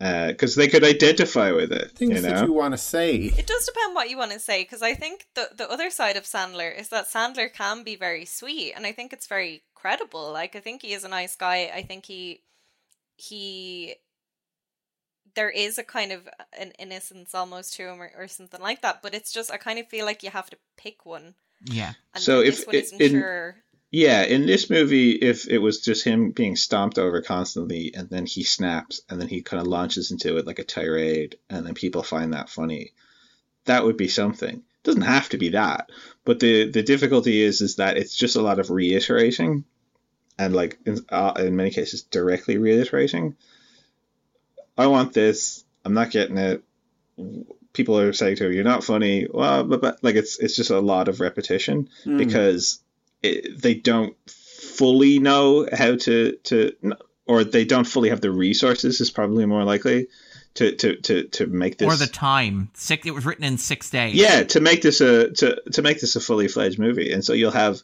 uh, 0.00 0.28
because 0.28 0.54
they 0.54 0.68
could 0.68 0.84
identify 0.84 1.50
with 1.50 1.72
it. 1.72 1.90
Things 1.90 2.22
you 2.22 2.28
know, 2.28 2.36
that 2.36 2.46
you 2.46 2.52
want 2.52 2.74
to 2.74 2.78
say. 2.78 3.16
It 3.16 3.48
does 3.48 3.66
depend 3.66 3.96
what 3.96 4.08
you 4.08 4.16
want 4.16 4.30
to 4.30 4.38
say 4.38 4.62
because 4.62 4.80
I 4.80 4.94
think 4.94 5.26
the 5.34 5.50
the 5.56 5.68
other 5.68 5.90
side 5.90 6.16
of 6.16 6.22
Sandler 6.22 6.72
is 6.78 6.88
that 6.90 7.10
Sandler 7.10 7.52
can 7.52 7.82
be 7.82 7.96
very 7.96 8.26
sweet 8.26 8.74
and 8.76 8.86
I 8.86 8.92
think 8.92 9.12
it's 9.12 9.26
very 9.26 9.64
credible. 9.74 10.30
Like 10.32 10.54
I 10.54 10.60
think 10.60 10.82
he 10.82 10.92
is 10.92 11.02
a 11.02 11.08
nice 11.08 11.34
guy. 11.34 11.72
I 11.74 11.82
think 11.82 12.06
he 12.06 12.42
he 13.16 13.96
there 15.34 15.50
is 15.50 15.76
a 15.78 15.84
kind 15.84 16.12
of 16.12 16.26
uh, 16.26 16.44
an 16.58 16.72
innocence 16.78 17.34
almost 17.34 17.74
to 17.74 17.82
him 17.88 18.00
or, 18.00 18.10
or 18.16 18.28
something 18.28 18.60
like 18.60 18.82
that, 18.82 19.02
but 19.02 19.14
it's 19.14 19.32
just 19.32 19.50
I 19.52 19.56
kind 19.58 19.78
of 19.78 19.88
feel 19.88 20.06
like 20.06 20.22
you 20.22 20.30
have 20.30 20.48
to 20.50 20.56
pick 20.76 21.04
one. 21.04 21.34
Yeah. 21.64 21.92
And 22.14 22.22
So 22.22 22.40
this 22.42 22.60
if 22.60 22.66
one 22.66 22.76
it- 22.76 22.84
isn't 22.84 23.00
in- 23.00 23.10
sure 23.10 23.56
Yeah, 23.90 24.22
in 24.24 24.46
this 24.46 24.68
movie, 24.70 25.12
if 25.12 25.46
it 25.48 25.58
was 25.58 25.80
just 25.80 26.04
him 26.04 26.30
being 26.32 26.56
stomped 26.56 26.98
over 26.98 27.22
constantly 27.22 27.94
and 27.94 28.08
then 28.10 28.26
he 28.26 28.42
snaps 28.44 29.00
and 29.08 29.20
then 29.20 29.28
he 29.28 29.42
kind 29.42 29.60
of 29.60 29.66
launches 29.66 30.10
into 30.10 30.36
it 30.38 30.46
like 30.46 30.58
a 30.58 30.64
tirade 30.64 31.36
and 31.50 31.66
then 31.66 31.74
people 31.74 32.02
find 32.02 32.32
that 32.32 32.48
funny, 32.50 32.92
that 33.66 33.84
would 33.84 33.96
be 33.96 34.08
something. 34.08 34.56
It 34.56 34.82
doesn't 34.84 35.02
have 35.02 35.28
to 35.30 35.38
be 35.38 35.50
that, 35.50 35.90
but 36.24 36.40
the 36.40 36.70
the 36.70 36.82
difficulty 36.82 37.42
is 37.42 37.60
is 37.60 37.76
that 37.76 37.96
it's 37.96 38.14
just 38.16 38.36
a 38.36 38.42
lot 38.42 38.58
of 38.58 38.70
reiterating, 38.70 39.64
and 40.38 40.54
like 40.54 40.78
in, 40.86 40.98
uh, 41.08 41.32
in 41.38 41.56
many 41.56 41.70
cases 41.70 42.02
directly 42.02 42.58
reiterating. 42.58 43.36
I 44.78 44.86
want 44.88 45.12
this. 45.12 45.64
I'm 45.84 45.94
not 45.94 46.10
getting 46.10 46.36
it. 46.36 46.62
People 47.72 47.98
are 47.98 48.12
saying 48.12 48.36
to 48.36 48.46
him, 48.46 48.52
"You're 48.52 48.64
not 48.64 48.84
funny." 48.84 49.26
Well, 49.30 49.64
but, 49.64 49.80
but 49.80 50.02
like 50.02 50.16
it's 50.16 50.38
it's 50.38 50.56
just 50.56 50.70
a 50.70 50.80
lot 50.80 51.08
of 51.08 51.20
repetition 51.20 51.88
Hmm. 52.04 52.16
because 52.18 52.80
it, 53.22 53.60
they 53.60 53.74
don't 53.74 54.14
fully 54.28 55.18
know 55.18 55.66
how 55.72 55.96
to 55.96 56.32
to 56.44 56.72
or 57.26 57.44
they 57.44 57.64
don't 57.64 57.86
fully 57.86 58.10
have 58.10 58.20
the 58.20 58.30
resources 58.30 59.00
is 59.00 59.10
probably 59.10 59.46
more 59.46 59.64
likely 59.64 60.08
to 60.54 60.74
to 60.76 60.96
to, 60.96 61.24
to 61.24 61.46
make 61.46 61.78
this 61.78 61.88
or 61.88 61.96
the 61.96 62.10
time. 62.10 62.70
Six. 62.74 63.06
It 63.06 63.14
was 63.14 63.24
written 63.26 63.44
in 63.44 63.56
six 63.58 63.90
days. 63.90 64.14
yeah 64.14 64.42
to 64.44 64.60
make 64.60 64.82
this 64.82 65.00
a 65.00 65.30
to 65.32 65.60
to 65.72 65.82
make 65.82 66.00
this 66.00 66.16
a 66.16 66.20
fully 66.20 66.48
fledged 66.48 66.78
movie 66.78 67.12
and 67.12 67.24
so 67.24 67.32
you'll 67.32 67.50
have 67.50 67.80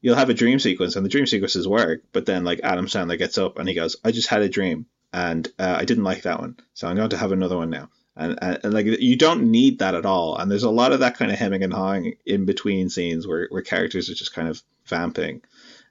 you'll 0.00 0.16
have 0.16 0.30
a 0.30 0.34
dream 0.34 0.58
sequence 0.58 0.96
and 0.96 1.04
the 1.04 1.10
dream 1.10 1.26
sequences 1.26 1.68
work 1.68 2.02
but 2.12 2.26
then 2.26 2.44
like 2.44 2.60
adam 2.62 2.86
sandler 2.86 3.18
gets 3.18 3.38
up 3.38 3.58
and 3.58 3.68
he 3.68 3.74
goes 3.74 3.96
i 4.04 4.10
just 4.10 4.28
had 4.28 4.42
a 4.42 4.48
dream 4.48 4.86
and 5.12 5.48
uh, 5.58 5.76
i 5.78 5.84
didn't 5.84 6.04
like 6.04 6.22
that 6.22 6.40
one 6.40 6.56
so 6.74 6.88
i'm 6.88 6.96
going 6.96 7.10
to 7.10 7.16
have 7.16 7.32
another 7.32 7.56
one 7.56 7.70
now. 7.70 7.88
And, 8.16 8.38
and, 8.42 8.58
and 8.64 8.74
like 8.74 8.86
you 8.86 9.16
don't 9.16 9.50
need 9.50 9.78
that 9.78 9.94
at 9.94 10.04
all 10.04 10.36
and 10.36 10.50
there's 10.50 10.64
a 10.64 10.70
lot 10.70 10.92
of 10.92 11.00
that 11.00 11.16
kind 11.16 11.30
of 11.30 11.38
hemming 11.38 11.62
and 11.62 11.72
hawing 11.72 12.16
in 12.26 12.44
between 12.44 12.90
scenes 12.90 13.26
where, 13.26 13.46
where 13.50 13.62
characters 13.62 14.10
are 14.10 14.14
just 14.14 14.34
kind 14.34 14.48
of 14.48 14.60
vamping. 14.84 15.42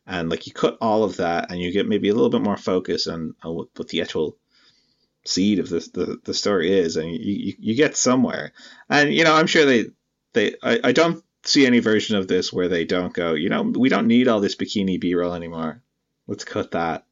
And 0.06 0.30
like 0.30 0.45
you 0.45 0.53
cut 0.53 0.77
all 0.81 1.03
of 1.03 1.18
that 1.18 1.49
and 1.49 1.60
you 1.60 1.72
get 1.72 1.88
maybe 1.88 2.10
a 2.10 2.14
little 2.14 2.30
bit 2.30 2.41
more 2.41 2.57
focus 2.57 3.07
on, 3.07 3.36
on 3.41 3.56
what, 3.56 3.68
what 3.77 3.88
the 3.88 4.02
actual 4.02 4.38
seed 5.26 5.60
of 5.60 5.69
the, 5.69 5.80
the, 5.94 6.19
the 6.23 6.34
story 6.34 6.72
is 6.72 6.98
and 6.98 7.10
you, 7.10 7.18
you, 7.19 7.53
you 7.57 7.76
get 7.76 7.95
somewhere. 7.95 8.52
And 8.90 9.14
you 9.14 9.23
know 9.23 9.34
i'm 9.34 9.48
sure 9.48 9.65
they 9.65 9.86
they 10.34 10.56
I, 10.61 10.80
I 10.84 10.91
don't 10.91 11.23
see 11.50 11.66
any 11.66 11.80
version 11.80 12.16
of 12.16 12.28
this 12.28 12.54
where 12.54 12.68
they 12.68 12.86
don't 12.86 13.14
go 13.14 13.34
you 13.34 13.50
know 13.50 13.64
we 13.64 13.90
don't 13.90 14.08
need 14.08 14.28
all 14.28 14.40
this 14.40 14.56
bikini 14.56 15.00
b-roll 15.00 15.34
anymore. 15.34 15.82
Let's 16.28 16.44
cut 16.44 16.72
that. 16.72 17.06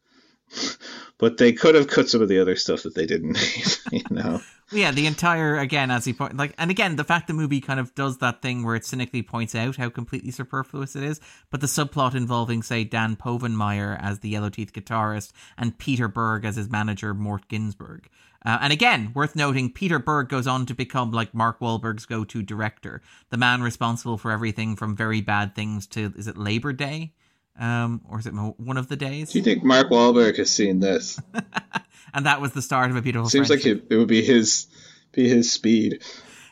But 1.19 1.37
they 1.37 1.51
could 1.51 1.73
have 1.73 1.87
cut 1.87 2.07
some 2.07 2.21
of 2.21 2.29
the 2.29 2.39
other 2.39 2.55
stuff 2.55 2.83
that 2.83 2.93
they 2.93 3.07
didn't 3.07 3.31
need 3.91 4.03
you 4.09 4.15
know? 4.15 4.39
Yeah, 4.71 4.91
the 4.91 5.07
entire 5.07 5.57
again, 5.57 5.89
as 5.89 6.03
he 6.03 6.13
point 6.13 6.35
like, 6.35 6.53
and 6.57 6.69
again, 6.69 6.95
the 6.97 7.03
fact 7.03 7.27
the 7.27 7.33
movie 7.33 7.61
kind 7.61 7.79
of 7.79 7.95
does 7.95 8.17
that 8.17 8.41
thing 8.41 8.63
where 8.63 8.75
it 8.75 8.85
cynically 8.85 9.23
points 9.23 9.55
out 9.55 9.77
how 9.77 9.89
completely 9.89 10.31
superfluous 10.31 10.95
it 10.95 11.03
is, 11.03 11.21
but 11.49 11.61
the 11.61 11.67
subplot 11.67 12.15
involving, 12.15 12.61
say, 12.61 12.83
Dan 12.83 13.15
Povenmire 13.15 13.97
as 13.99 14.19
the 14.19 14.29
Yellow 14.29 14.49
Teeth 14.49 14.73
guitarist 14.73 15.31
and 15.57 15.77
Peter 15.77 16.07
Berg 16.09 16.43
as 16.43 16.57
his 16.57 16.69
manager, 16.69 17.13
Mort 17.13 17.47
Ginsburg. 17.47 18.09
Uh, 18.45 18.57
and 18.61 18.71
again, 18.71 19.11
worth 19.13 19.35
noting, 19.35 19.71
Peter 19.71 19.99
Berg 19.99 20.29
goes 20.29 20.47
on 20.47 20.65
to 20.67 20.73
become 20.73 21.11
like 21.11 21.33
Mark 21.33 21.59
Wahlberg's 21.59 22.05
go-to 22.05 22.41
director, 22.41 23.01
the 23.29 23.37
man 23.37 23.61
responsible 23.61 24.17
for 24.17 24.31
everything 24.31 24.75
from 24.75 24.95
very 24.95 25.21
bad 25.21 25.55
things 25.55 25.87
to 25.87 26.13
is 26.15 26.27
it 26.27 26.37
Labor 26.37 26.71
Day, 26.73 27.13
um, 27.59 28.01
or 28.07 28.19
is 28.19 28.27
it 28.27 28.31
one 28.33 28.77
of 28.77 28.87
the 28.87 28.95
days? 28.95 29.31
do 29.31 29.39
you 29.39 29.43
think 29.43 29.63
mark 29.63 29.89
Wahlberg 29.89 30.37
has 30.37 30.49
seen 30.51 30.79
this 30.79 31.19
and 32.13 32.25
that 32.25 32.39
was 32.39 32.53
the 32.53 32.61
start 32.61 32.89
of 32.91 32.95
a 32.95 33.01
beautiful. 33.01 33.27
seems 33.29 33.49
like 33.49 33.65
it, 33.65 33.85
it 33.89 33.95
would 33.97 34.07
be 34.07 34.21
his 34.23 34.67
be 35.11 35.27
his 35.27 35.51
speed 35.51 36.03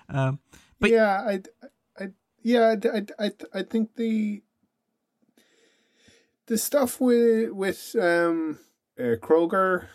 Um, 0.10 0.40
But- 0.80 0.90
yeah, 0.92 1.22
I, 1.22 1.42
I, 2.00 2.08
yeah, 2.42 2.76
I, 2.84 2.98
I, 2.98 3.28
I, 3.28 3.32
I 3.54 3.62
think 3.64 3.96
the 3.96 4.42
the 6.48 6.58
stuff 6.58 7.00
with 7.00 7.52
with 7.52 7.96
um 8.00 8.60
uh, 9.00 9.16
Kroger 9.22 9.88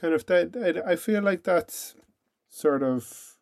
kind 0.00 0.14
of 0.14 0.24
that 0.26 0.82
I, 0.86 0.92
I 0.92 0.96
feel 0.96 1.22
like 1.22 1.44
that's 1.44 1.94
sort 2.48 2.82
of 2.82 3.36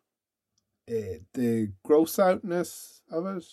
uh, 0.89 1.19
the 1.33 1.71
gross 1.83 2.19
outness 2.19 3.01
of 3.11 3.25
it, 3.25 3.45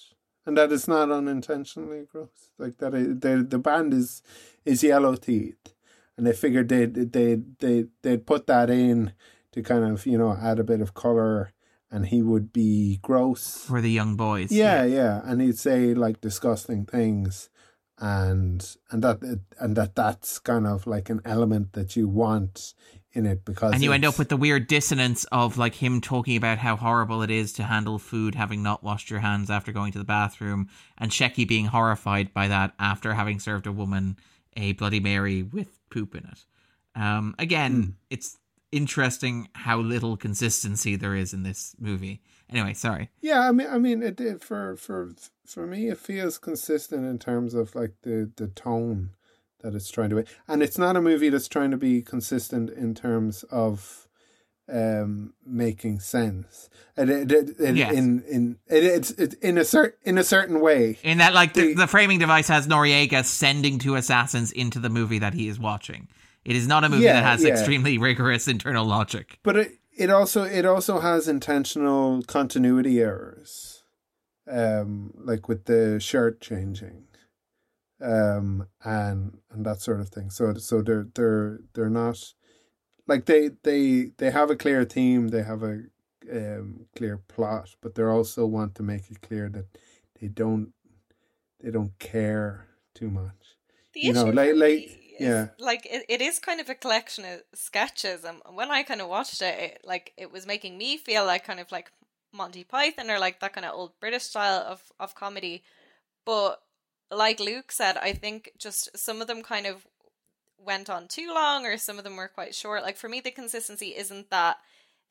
and 0.46 0.56
that 0.56 0.72
it's 0.72 0.88
not 0.88 1.10
unintentionally 1.10 2.04
gross. 2.10 2.50
Like 2.58 2.78
that, 2.78 2.94
it, 2.94 3.20
the 3.20 3.46
the 3.48 3.58
band 3.58 3.92
is 3.94 4.22
is 4.64 4.82
Yellow 4.82 5.16
Teeth, 5.16 5.74
and 6.16 6.26
they 6.26 6.32
figured 6.32 6.68
they 6.68 6.86
they 6.86 7.40
they 7.58 7.86
they'd 8.02 8.26
put 8.26 8.46
that 8.46 8.70
in 8.70 9.12
to 9.52 9.62
kind 9.62 9.84
of 9.84 10.06
you 10.06 10.18
know 10.18 10.36
add 10.40 10.58
a 10.58 10.64
bit 10.64 10.80
of 10.80 10.94
color, 10.94 11.52
and 11.90 12.06
he 12.06 12.22
would 12.22 12.52
be 12.52 12.98
gross. 13.02 13.64
for 13.64 13.80
the 13.80 13.90
young 13.90 14.16
boys. 14.16 14.50
Yeah, 14.50 14.84
yeah, 14.84 15.20
and 15.24 15.40
he'd 15.40 15.58
say 15.58 15.94
like 15.94 16.20
disgusting 16.20 16.86
things, 16.86 17.50
and 17.98 18.76
and 18.90 19.04
that 19.04 19.22
and 19.60 19.76
that 19.76 19.94
that's 19.94 20.38
kind 20.40 20.66
of 20.66 20.86
like 20.86 21.10
an 21.10 21.20
element 21.24 21.72
that 21.74 21.94
you 21.94 22.08
want 22.08 22.74
in 23.12 23.24
it 23.24 23.44
because 23.44 23.72
and 23.72 23.82
you 23.84 23.92
end 23.92 24.04
up 24.04 24.18
with 24.18 24.28
the 24.28 24.36
weird 24.36 24.66
dissonance 24.66 25.24
of 25.30 25.56
like 25.56 25.76
him 25.76 26.00
talking 26.00 26.36
about 26.36 26.58
how 26.58 26.74
horrible 26.74 27.22
it 27.22 27.30
is 27.30 27.52
to 27.52 27.62
handle 27.62 27.98
food 28.00 28.34
having 28.34 28.62
not 28.64 28.82
washed 28.82 29.10
your 29.10 29.20
hands 29.20 29.48
after 29.48 29.70
going 29.70 29.92
to 29.92 29.98
the 29.98 30.04
bathroom 30.04 30.68
and 30.98 31.12
Shecky 31.12 31.46
being 31.46 31.66
horrified 31.66 32.34
by 32.34 32.48
that 32.48 32.74
after 32.80 33.14
having 33.14 33.38
served 33.38 33.66
a 33.68 33.72
woman 33.72 34.16
a 34.56 34.72
bloody 34.72 34.98
mary 35.00 35.44
with 35.44 35.78
poop 35.88 36.16
in 36.16 36.24
it 36.24 36.44
um 37.00 37.34
again 37.38 37.82
Hmm. 37.82 37.90
it's 38.10 38.38
interesting 38.76 39.48
how 39.54 39.78
little 39.78 40.16
consistency 40.16 40.96
there 40.96 41.14
is 41.14 41.32
in 41.32 41.42
this 41.42 41.74
movie 41.78 42.20
anyway 42.50 42.74
sorry 42.74 43.08
Yeah, 43.20 43.48
I 43.48 43.52
mean, 43.52 43.68
I 43.70 43.78
mean, 43.78 44.02
it, 44.02 44.42
for 44.42 44.76
for 44.76 44.98
for 45.46 45.66
me, 45.66 45.88
it 45.88 45.98
feels 45.98 46.38
consistent 46.38 47.04
in 47.06 47.18
terms 47.18 47.54
of 47.54 47.74
like 47.74 47.92
the 48.02 48.30
the 48.36 48.48
tone 48.48 49.10
that 49.62 49.74
it's 49.74 49.90
trying 49.90 50.10
to 50.10 50.16
be, 50.16 50.24
and 50.46 50.62
it's 50.62 50.76
not 50.78 50.96
a 50.96 51.00
movie 51.00 51.30
that's 51.30 51.48
trying 51.48 51.70
to 51.70 51.76
be 51.78 52.02
consistent 52.02 52.68
in 52.70 52.94
terms 52.94 53.44
of 53.50 54.08
um 54.72 55.34
making 55.46 56.00
sense. 56.00 56.70
And 56.96 57.10
it, 57.10 57.30
it, 57.32 57.50
it, 57.60 57.76
Yes. 57.76 57.92
in 57.94 58.22
in 58.22 58.58
it, 58.66 58.84
it's 58.84 59.10
it, 59.12 59.34
in 59.42 59.58
a 59.58 59.64
certain 59.64 59.98
in 60.04 60.18
a 60.18 60.24
certain 60.24 60.60
way. 60.60 60.98
in 61.02 61.18
that 61.18 61.34
like 61.34 61.52
the, 61.54 61.68
The- 61.68 61.74
the 61.74 61.86
framing 61.86 62.18
device 62.18 62.48
has 62.48 62.66
Noriega 62.66 63.24
sending 63.24 63.78
two 63.78 63.94
assassins 63.96 64.52
into 64.52 64.78
the 64.78 64.88
movie 64.90 65.18
that 65.20 65.34
he 65.34 65.48
is 65.48 65.58
watching 65.58 66.08
it 66.44 66.56
is 66.56 66.66
not 66.66 66.84
a 66.84 66.88
movie 66.88 67.04
Yeah, 67.04 67.14
that 67.14 67.24
has 67.24 67.42
yeah. 67.42 67.50
extremely 67.50 67.98
rigorous 68.08 68.46
internal 68.48 68.84
logic 68.84 69.38
But 69.42 69.56
it 69.56 69.72
it 69.96 70.10
also 70.10 70.42
it 70.44 70.64
also 70.66 71.00
has 71.00 71.28
intentional 71.28 72.22
continuity 72.24 73.00
errors, 73.00 73.84
um, 74.50 75.12
like 75.16 75.48
with 75.48 75.64
the 75.66 76.00
shirt 76.00 76.40
changing, 76.40 77.04
um, 78.00 78.66
and 78.82 79.38
and 79.50 79.64
that 79.64 79.80
sort 79.80 80.00
of 80.00 80.08
thing. 80.08 80.30
So 80.30 80.54
so 80.54 80.82
they're 80.82 81.06
they're 81.14 81.60
they're 81.74 81.90
not 81.90 82.18
like 83.06 83.26
they 83.26 83.50
they 83.62 84.10
they 84.18 84.30
have 84.30 84.50
a 84.50 84.56
clear 84.56 84.84
theme, 84.84 85.28
they 85.28 85.42
have 85.42 85.62
a 85.62 85.82
um, 86.32 86.86
clear 86.96 87.18
plot, 87.28 87.76
but 87.80 87.94
they 87.94 88.02
also 88.02 88.46
want 88.46 88.74
to 88.76 88.82
make 88.82 89.10
it 89.10 89.20
clear 89.22 89.48
that 89.50 89.66
they 90.20 90.28
don't 90.28 90.72
they 91.62 91.70
don't 91.70 91.96
care 91.98 92.66
too 92.94 93.10
much. 93.10 93.56
The 93.94 94.00
You 94.00 94.12
know, 94.12 94.24
like- 94.24 94.56
like- 94.56 94.70
me 94.70 94.74
is, 94.86 94.96
yeah. 95.20 95.48
like 95.58 95.86
it, 95.86 96.04
it 96.08 96.20
is 96.20 96.38
kind 96.38 96.60
of 96.60 96.68
a 96.68 96.74
collection 96.74 97.24
of 97.24 97.42
sketches, 97.54 98.24
and 98.24 98.38
when 98.52 98.70
I 98.70 98.82
kind 98.82 99.00
of 99.00 99.08
watched 99.08 99.42
it, 99.42 99.58
it, 99.58 99.80
like 99.84 100.12
it 100.16 100.32
was 100.32 100.46
making 100.46 100.78
me 100.78 100.96
feel 100.96 101.24
like 101.24 101.44
kind 101.44 101.60
of 101.60 101.70
like 101.72 101.90
Monty 102.32 102.64
Python 102.64 103.10
or 103.10 103.18
like 103.18 103.40
that 103.40 103.52
kind 103.52 103.64
of 103.64 103.74
old 103.74 103.92
British 104.00 104.24
style 104.24 104.62
of 104.66 104.82
of 104.98 105.14
comedy. 105.14 105.62
But 106.24 106.60
like 107.10 107.40
Luke 107.40 107.70
said, 107.72 107.96
I 107.96 108.12
think 108.12 108.52
just 108.58 108.96
some 108.96 109.20
of 109.20 109.26
them 109.26 109.42
kind 109.42 109.66
of 109.66 109.86
went 110.58 110.88
on 110.90 111.08
too 111.08 111.32
long, 111.34 111.66
or 111.66 111.76
some 111.76 111.98
of 111.98 112.04
them 112.04 112.16
were 112.16 112.28
quite 112.28 112.54
short. 112.54 112.82
Like 112.82 112.96
for 112.96 113.08
me, 113.08 113.20
the 113.20 113.30
consistency 113.30 113.94
isn't 113.96 114.30
that 114.30 114.58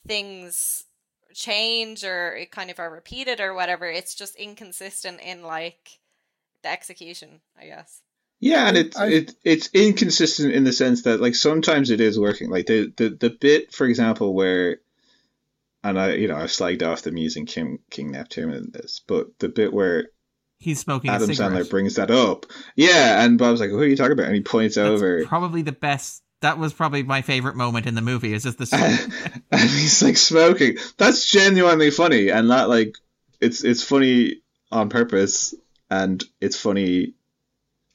things 0.06 0.86
change 1.34 2.04
or 2.04 2.36
it 2.36 2.52
kind 2.52 2.70
of 2.70 2.80
are 2.80 2.90
repeated 2.90 3.40
or 3.40 3.54
whatever. 3.54 3.90
It's 3.90 4.16
just 4.16 4.36
inconsistent 4.36 5.20
in 5.22 5.44
like 5.44 6.00
the 6.62 6.70
execution, 6.70 7.42
I 7.60 7.66
guess. 7.66 8.02
Yeah, 8.44 8.68
and 8.68 8.78
it's 8.78 8.98
I- 8.98 9.08
it, 9.08 9.36
it's 9.46 9.70
inconsistent 9.74 10.54
in 10.54 10.66
the 10.66 10.74
sense 10.74 11.04
that 11.04 11.22
like 11.22 11.34
sometimes 11.34 11.92
it 11.92 12.02
is 12.02 12.20
working. 12.20 12.50
Like 12.50 12.66
the, 12.66 12.92
the 12.98 13.10
the 13.10 13.30
bit, 13.30 13.74
for 13.74 13.88
example, 13.88 14.34
where 14.34 14.82
and 15.82 15.98
I 15.98 16.16
you 16.16 16.28
know 16.28 16.36
I've 16.36 16.50
slagged 16.50 16.86
off 16.86 17.04
them 17.04 17.16
using 17.16 17.46
King 17.46 17.80
King 17.90 18.12
Neptune 18.12 18.52
in 18.52 18.72
this, 18.72 19.02
but 19.08 19.28
the 19.40 19.48
bit 19.48 19.72
where 19.72 20.10
he's 20.60 20.82
smoking 20.82 21.10
Adam 21.10 21.30
a 21.30 21.34
Sandler 21.34 21.70
brings 21.70 21.96
that 21.96 22.12
up, 22.12 22.46
yeah, 22.76 23.24
and 23.24 23.38
Bob's 23.38 23.62
like, 23.62 23.70
"Who 23.70 23.80
are 23.80 23.88
you 23.88 23.96
talking 23.96 24.12
about?" 24.12 24.26
And 24.26 24.36
he 24.36 24.42
points 24.42 24.76
That's 24.76 24.90
over, 24.90 25.26
probably 25.26 25.62
the 25.62 25.72
best. 25.72 26.22
That 26.42 26.60
was 26.60 26.74
probably 26.74 27.04
my 27.04 27.22
favorite 27.22 27.56
moment 27.56 27.86
in 27.86 27.96
the 27.96 28.02
movie. 28.02 28.34
Is 28.34 28.44
just 28.44 28.58
the 28.58 28.68
and 29.52 29.62
he's 29.62 30.04
like 30.04 30.18
smoking. 30.18 30.80
That's 30.98 31.32
genuinely 31.32 31.92
funny, 31.92 32.28
and 32.28 32.52
that 32.52 32.68
like 32.68 32.98
it's 33.40 33.64
it's 33.64 33.84
funny 33.84 34.42
on 34.70 34.90
purpose, 34.90 35.56
and 35.90 36.22
it's 36.42 36.60
funny 36.60 37.14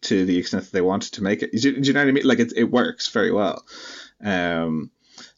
to 0.03 0.25
the 0.25 0.39
extent 0.39 0.65
that 0.65 0.73
they 0.73 0.81
wanted 0.81 1.13
to 1.15 1.23
make 1.23 1.43
it. 1.43 1.53
Do, 1.53 1.71
you- 1.71 1.81
do 1.81 1.87
you 1.89 1.93
know 1.93 2.01
what 2.01 2.09
I 2.09 2.13
mean? 2.13 2.27
Like 2.27 2.39
it 2.41 2.53
it 2.57 2.65
works 2.71 3.09
very 3.09 3.33
well, 3.33 3.65
um, 4.25 4.91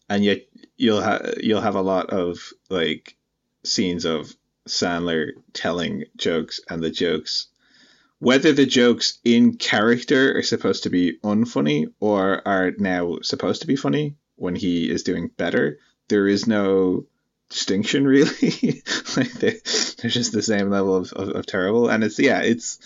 and 0.08 0.24
yet 0.24 0.42
you'll 0.76 1.00
have 1.00 1.34
you'll 1.42 1.60
have 1.60 1.76
a 1.76 1.82
lot 1.82 2.10
of 2.10 2.38
like 2.68 3.16
scenes 3.64 4.04
of 4.04 4.34
Sandler 4.68 5.30
telling 5.52 6.04
jokes, 6.16 6.60
and 6.68 6.82
the 6.82 6.90
jokes 6.90 7.46
whether 8.18 8.52
the 8.52 8.66
jokes 8.66 9.18
in 9.24 9.56
character 9.56 10.36
are 10.36 10.42
supposed 10.42 10.82
to 10.82 10.90
be 10.90 11.18
unfunny 11.24 11.86
or 12.00 12.46
are 12.46 12.70
now 12.78 13.16
supposed 13.22 13.62
to 13.62 13.66
be 13.66 13.76
funny 13.76 14.14
when 14.36 14.54
he 14.54 14.90
is 14.90 15.02
doing 15.04 15.28
better. 15.38 15.78
There 16.08 16.28
is 16.28 16.46
no 16.46 17.06
distinction 17.48 18.04
really. 18.06 18.82
like 19.16 19.32
they, 19.32 19.56
they're 19.98 20.10
just 20.10 20.32
the 20.32 20.42
same 20.42 20.68
level 20.68 20.96
of, 20.96 21.12
of, 21.14 21.28
of 21.30 21.46
terrible, 21.46 21.88
and 21.88 22.04
it's 22.04 22.18
yeah, 22.18 22.42
it's 22.42 22.78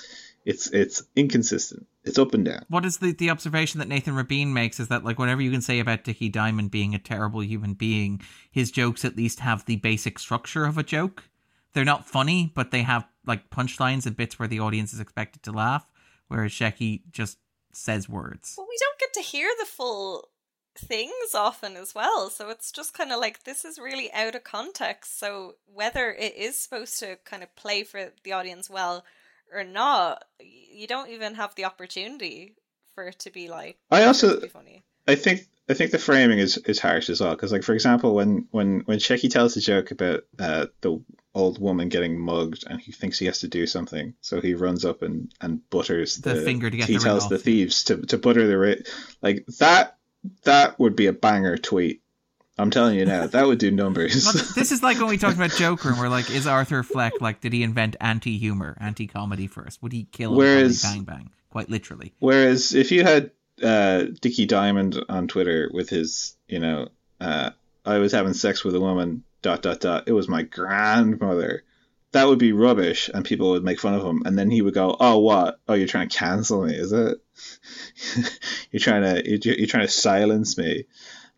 it's 0.45 0.69
it's 0.69 1.03
inconsistent. 1.17 1.87
It's 2.05 2.19
up 2.19 2.35
and 2.35 2.45
down. 2.45 2.65
What 2.69 2.85
is 2.85 2.99
the, 2.99 3.13
the 3.13 3.31
observation 3.31 3.79
that 3.79 3.89
Nathan 3.89 4.15
Rabin 4.15 4.53
makes 4.53 4.79
is 4.79 4.89
that 4.89 5.05
like 5.05 5.19
whatever 5.19 5.41
you 5.41 5.51
can 5.51 5.63
say 5.63 5.79
about 5.79 6.05
Dickie 6.05 6.29
Diamond 6.29 6.71
being 6.71 6.95
a 6.95 6.99
terrible 6.99 7.43
human 7.43 7.75
being, 7.75 8.21
his 8.51 8.71
jokes 8.71 9.05
at 9.05 9.17
least 9.17 9.41
have 9.41 9.65
the 9.65 9.77
basic 9.77 10.19
structure 10.19 10.67
of 10.67 10.77
a 10.77 10.83
joke. 10.83 11.25
They're 11.73 11.85
not 11.85 12.07
funny, 12.07 12.53
but 12.55 12.71
they 12.71 12.83
have 12.83 13.07
like 13.27 13.51
punchlines 13.51 14.07
and 14.07 14.17
bits 14.17 14.39
where 14.39 14.49
the 14.49 14.61
audience 14.61 14.93
is 14.93 15.01
expected 15.01 15.43
to 15.45 15.53
laugh, 15.53 15.87
whereas 16.29 16.53
Shecky 16.53 17.03
just 17.11 17.39
says 17.73 18.09
words. 18.09 18.55
Well, 18.57 18.67
we 18.69 18.77
don't 18.79 19.01
get 19.01 19.15
to 19.15 19.21
hear 19.21 19.51
the 19.59 19.67
full 19.67 20.29
things 20.77 21.35
often 21.35 21.77
as 21.77 21.95
well. 21.95 22.31
So 22.31 22.51
it's 22.51 22.71
just 22.71 22.95
kind 22.95 23.13
of 23.13 23.19
like 23.19 23.45
this 23.45 23.65
is 23.65 23.79
really 23.79 24.13
out 24.13 24.35
of 24.35 24.45
context. 24.45 25.19
So 25.19 25.55
whether 25.73 26.13
it 26.13 26.37
is 26.37 26.59
supposed 26.59 26.99
to 27.01 27.17
kind 27.25 27.43
of 27.43 27.55
play 27.57 27.83
for 27.83 28.13
the 28.25 28.33
audience 28.33 28.69
well 28.69 29.05
or 29.55 29.65
not, 29.65 30.25
you 30.41 30.87
don't 30.87 31.11
even 31.11 31.35
have 31.35 31.55
the 31.55 31.65
opportunity 31.65 32.55
for 32.95 33.09
it 33.09 33.19
to 33.21 33.31
be 33.31 33.49
like. 33.49 33.79
I 33.91 34.05
also, 34.05 34.41
funny. 34.49 34.85
I 35.07 35.15
think, 35.15 35.41
I 35.69 35.75
think 35.75 35.91
the 35.91 35.99
framing 35.99 36.39
is 36.39 36.57
is 36.59 36.79
harsh 36.79 37.09
as 37.11 37.21
well. 37.21 37.31
Because, 37.35 37.53
like, 37.53 37.63
for 37.63 37.73
example, 37.75 38.15
when 38.15 38.49
when 38.51 38.81
when 38.87 38.99
Shecky 38.99 39.31
tells 39.31 39.57
a 39.57 39.61
joke 39.61 39.91
about 39.91 40.25
uh, 40.39 40.67
the 40.81 41.03
old 41.35 41.61
woman 41.61 41.89
getting 41.89 42.19
mugged 42.19 42.65
and 42.69 42.81
he 42.81 42.93
thinks 42.93 43.19
he 43.19 43.27
has 43.27 43.41
to 43.41 43.49
do 43.49 43.67
something, 43.67 44.15
so 44.21 44.41
he 44.41 44.55
runs 44.55 44.85
up 44.85 45.03
and 45.03 45.33
and 45.41 45.69
butters 45.71 46.19
The 46.19 46.37
finger 46.37 46.71
to 46.71 46.77
get 46.77 46.87
He 46.87 46.95
the 46.95 46.99
ring 46.99 47.05
tells 47.05 47.25
off. 47.25 47.31
the 47.31 47.39
thieves 47.39 47.85
to 47.85 48.03
to 48.03 48.19
butter 48.19 48.47
the 48.47 48.59
ri- 48.59 48.85
like 49.23 49.47
that. 49.59 49.97
That 50.45 50.79
would 50.79 50.97
be 50.97 51.07
a 51.07 51.13
banger 51.13 51.59
tweet. 51.59 52.01
I'm 52.57 52.71
telling 52.71 52.97
you 52.97 53.05
now, 53.05 53.27
that 53.27 53.47
would 53.47 53.59
do 53.59 53.71
numbers. 53.71 54.25
This 54.55 54.71
is 54.71 54.83
like 54.83 54.99
when 54.99 55.09
we 55.09 55.19
talked 55.19 55.37
about 55.37 55.51
Joker, 55.51 55.89
and 55.91 55.99
we're 55.99 56.09
like, 56.09 56.31
is 56.31 56.47
Arthur 56.47 56.83
Fleck 56.83 57.21
like, 57.21 57.41
did 57.41 57.53
he 57.53 57.63
invent 57.63 57.97
anti-humor, 58.01 58.77
anti-comedy 58.81 59.49
first? 59.49 59.83
Would 59.83 59.93
he 59.93 60.05
kill 60.05 60.35
Whereas- 60.35 60.83
Bang 60.83 61.03
Bang? 61.03 61.31
Quite 61.51 61.71
literally. 61.71 62.13
Whereas 62.19 62.75
if 62.75 62.91
you 62.91 63.05
had 63.05 63.31
uh, 63.63 64.05
Dickie 64.21 64.47
Diamond 64.47 65.05
on 65.09 65.29
Twitter 65.29 65.71
with 65.73 65.89
his, 65.89 66.37
you 66.49 66.59
know, 66.59 66.89
uh, 67.21 67.51
I 67.85 67.99
was 67.99 68.13
having 68.13 68.33
sex 68.35 68.65
with 68.65 68.75
a 68.75 68.81
woman, 68.81 69.23
dot, 69.43 69.63
dot, 69.63 69.81
dot, 69.81 70.05
it 70.09 70.13
was 70.13 70.29
my 70.29 70.43
grandmother, 70.43 71.63
that 72.13 72.27
would 72.27 72.39
be 72.39 72.53
rubbish 72.53 73.11
and 73.13 73.25
people 73.25 73.51
would 73.51 73.65
make 73.65 73.79
fun 73.81 73.95
of 73.95 74.05
him. 74.05 74.23
And 74.25 74.39
then 74.39 74.51
he 74.51 74.63
would 74.63 74.75
go, 74.75 74.97
oh, 74.99 75.19
what? 75.19 75.61
Oh, 75.69 75.75
you're 75.75 75.87
trying 75.89 76.09
to 76.09 76.17
cancel 76.17 76.65
me, 76.65 76.75
is 76.75 76.93
it? 76.93 77.19
you're 78.71 78.81
trying 78.81 79.03
to, 79.03 79.29
you're, 79.29 79.57
you're 79.57 79.67
trying 79.67 79.87
to 79.87 79.93
silence 79.93 80.57
me. 80.59 80.87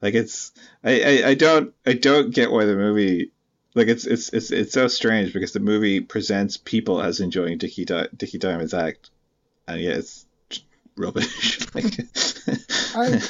Like 0.03 0.15
it's, 0.15 0.53
I, 0.85 1.01
I, 1.23 1.29
I 1.29 1.35
don't, 1.35 1.75
I 1.87 1.95
don't 1.95 2.35
get 2.35 2.51
why 2.51 2.65
the 2.65 2.77
movie, 2.77 3.33
like 3.75 3.89
it's, 3.89 4.07
it's, 4.07 4.29
it's, 4.31 4.51
it's 4.51 4.73
so 4.73 4.89
strange 4.89 5.33
because 5.33 5.53
the 5.53 5.61
movie 5.61 6.01
presents 6.01 6.57
people 6.57 7.01
as 7.01 7.21
enjoying 7.21 7.59
Dickie, 7.59 7.85
Di- 7.85 8.09
Dickie 8.17 8.39
Diamond's 8.39 8.75
act 8.75 9.11
and 9.67 9.81
yet 9.81 9.97
it's 9.99 10.27
rubbish. 10.97 11.61
like, 11.75 11.95
I- 12.95 13.21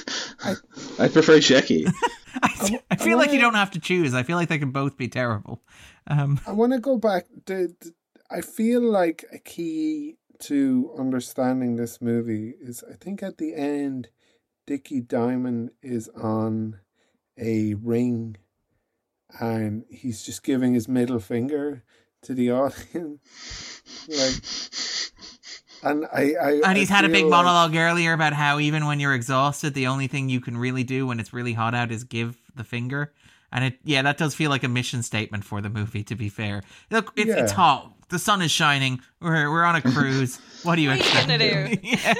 I- 0.42 0.54
I 1.04 1.08
prefer 1.08 1.38
Shecky. 1.38 1.90
I, 2.42 2.80
I 2.90 2.96
feel 2.96 3.16
like 3.16 3.32
you 3.32 3.40
don't 3.40 3.54
have 3.54 3.70
to 3.72 3.80
choose. 3.80 4.12
I 4.14 4.22
feel 4.22 4.36
like 4.36 4.48
they 4.48 4.58
can 4.58 4.70
both 4.70 4.96
be 4.96 5.08
terrible. 5.08 5.62
Um, 6.06 6.38
I 6.46 6.52
want 6.52 6.72
to 6.72 6.78
go 6.78 6.98
back. 6.98 7.26
To, 7.46 7.68
the, 7.68 7.92
I 8.30 8.40
feel 8.42 8.82
like 8.82 9.24
a 9.32 9.38
key 9.38 10.16
to 10.40 10.92
understanding 10.98 11.76
this 11.76 12.02
movie 12.02 12.52
is 12.60 12.84
I 12.90 12.94
think 12.94 13.22
at 13.22 13.38
the 13.38 13.54
end, 13.54 14.08
Dickie 14.66 15.00
Diamond 15.00 15.70
is 15.82 16.08
on 16.08 16.80
a 17.38 17.74
ring 17.74 18.36
and 19.40 19.84
he's 19.90 20.22
just 20.22 20.42
giving 20.42 20.74
his 20.74 20.88
middle 20.88 21.20
finger 21.20 21.84
to 22.22 22.34
the 22.34 22.50
audience. 22.52 23.82
like, 24.08 25.90
and 25.90 26.06
I, 26.12 26.34
I 26.40 26.60
and 26.64 26.78
he's 26.78 26.90
I 26.90 26.94
had 26.96 27.04
a 27.04 27.08
big 27.08 27.24
like- 27.24 27.30
monologue 27.30 27.76
earlier 27.76 28.12
about 28.12 28.32
how 28.32 28.58
even 28.58 28.86
when 28.86 28.98
you're 29.00 29.14
exhausted, 29.14 29.74
the 29.74 29.86
only 29.86 30.06
thing 30.06 30.28
you 30.28 30.40
can 30.40 30.56
really 30.56 30.84
do 30.84 31.06
when 31.06 31.20
it's 31.20 31.32
really 31.32 31.52
hot 31.52 31.74
out 31.74 31.92
is 31.92 32.04
give 32.04 32.36
the 32.54 32.64
finger. 32.64 33.12
And 33.52 33.64
it, 33.64 33.78
yeah, 33.84 34.02
that 34.02 34.18
does 34.18 34.34
feel 34.34 34.50
like 34.50 34.64
a 34.64 34.68
mission 34.68 35.02
statement 35.02 35.44
for 35.44 35.60
the 35.60 35.70
movie. 35.70 36.02
To 36.04 36.16
be 36.16 36.28
fair, 36.28 36.62
look, 36.90 37.12
it's, 37.16 37.30
it's 37.30 37.52
hot. 37.52 37.92
The 38.08 38.18
sun 38.18 38.42
is 38.42 38.50
shining. 38.50 39.00
We're 39.20 39.50
we're 39.50 39.64
on 39.64 39.76
a 39.76 39.82
cruise. 39.82 40.40
What 40.64 40.74
do 40.76 40.82
you 40.82 40.90
What 40.90 41.00
are 41.00 41.38
you 41.38 41.74
expect? 41.74 41.84
yeah. 41.84 42.14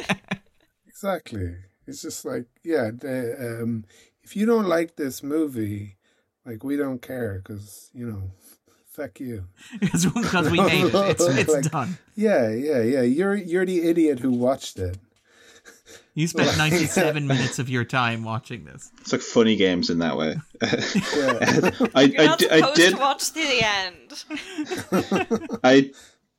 Exactly. 0.87 1.57
It's 1.87 2.03
just 2.03 2.25
like, 2.25 2.47
yeah, 2.65 2.91
the, 2.93 3.61
um, 3.63 3.85
if 4.23 4.35
you 4.37 4.45
don't 4.47 4.67
like 4.67 4.97
this 4.97 5.23
movie, 5.23 5.97
like 6.45 6.65
we 6.65 6.77
don't 6.77 7.01
care 7.01 7.41
because 7.43 7.91
you 7.95 8.07
know, 8.11 8.31
fuck 8.91 9.21
you. 9.21 9.47
because 9.81 10.07
because 10.07 10.51
we 10.51 10.61
made 10.61 10.87
it. 10.87 10.95
It's 11.11 11.25
it's 11.27 11.53
Like- 11.53 11.71
done. 11.71 11.99
Yeah, 12.17 12.51
yeah, 12.51 12.83
yeah. 12.83 13.03
You're 13.03 13.35
you're 13.37 13.67
the 13.67 13.89
idiot 13.89 14.19
who 14.21 14.31
watched 14.31 14.79
it. 14.79 14.99
You 16.15 16.27
spent 16.27 16.57
97 16.59 17.27
minutes 17.27 17.59
of 17.59 17.69
your 17.69 17.85
time 17.85 18.25
watching 18.25 18.65
this. 18.65 18.91
It's 19.01 19.13
like 19.13 19.21
funny 19.21 19.55
games 19.57 19.91
in 19.91 19.99
that 19.99 20.17
way. 20.17 20.37
Yeah. 20.63 21.71
I, 21.95 22.03
You're 22.03 22.21
I, 22.23 22.27
not 22.27 22.39
di- 22.39 22.51
I 22.51 22.75
did 22.75 22.95
to 22.95 23.01
watch 23.01 23.29
to 23.29 23.35
the 23.35 23.63
end. 23.63 25.59
I 25.63 25.91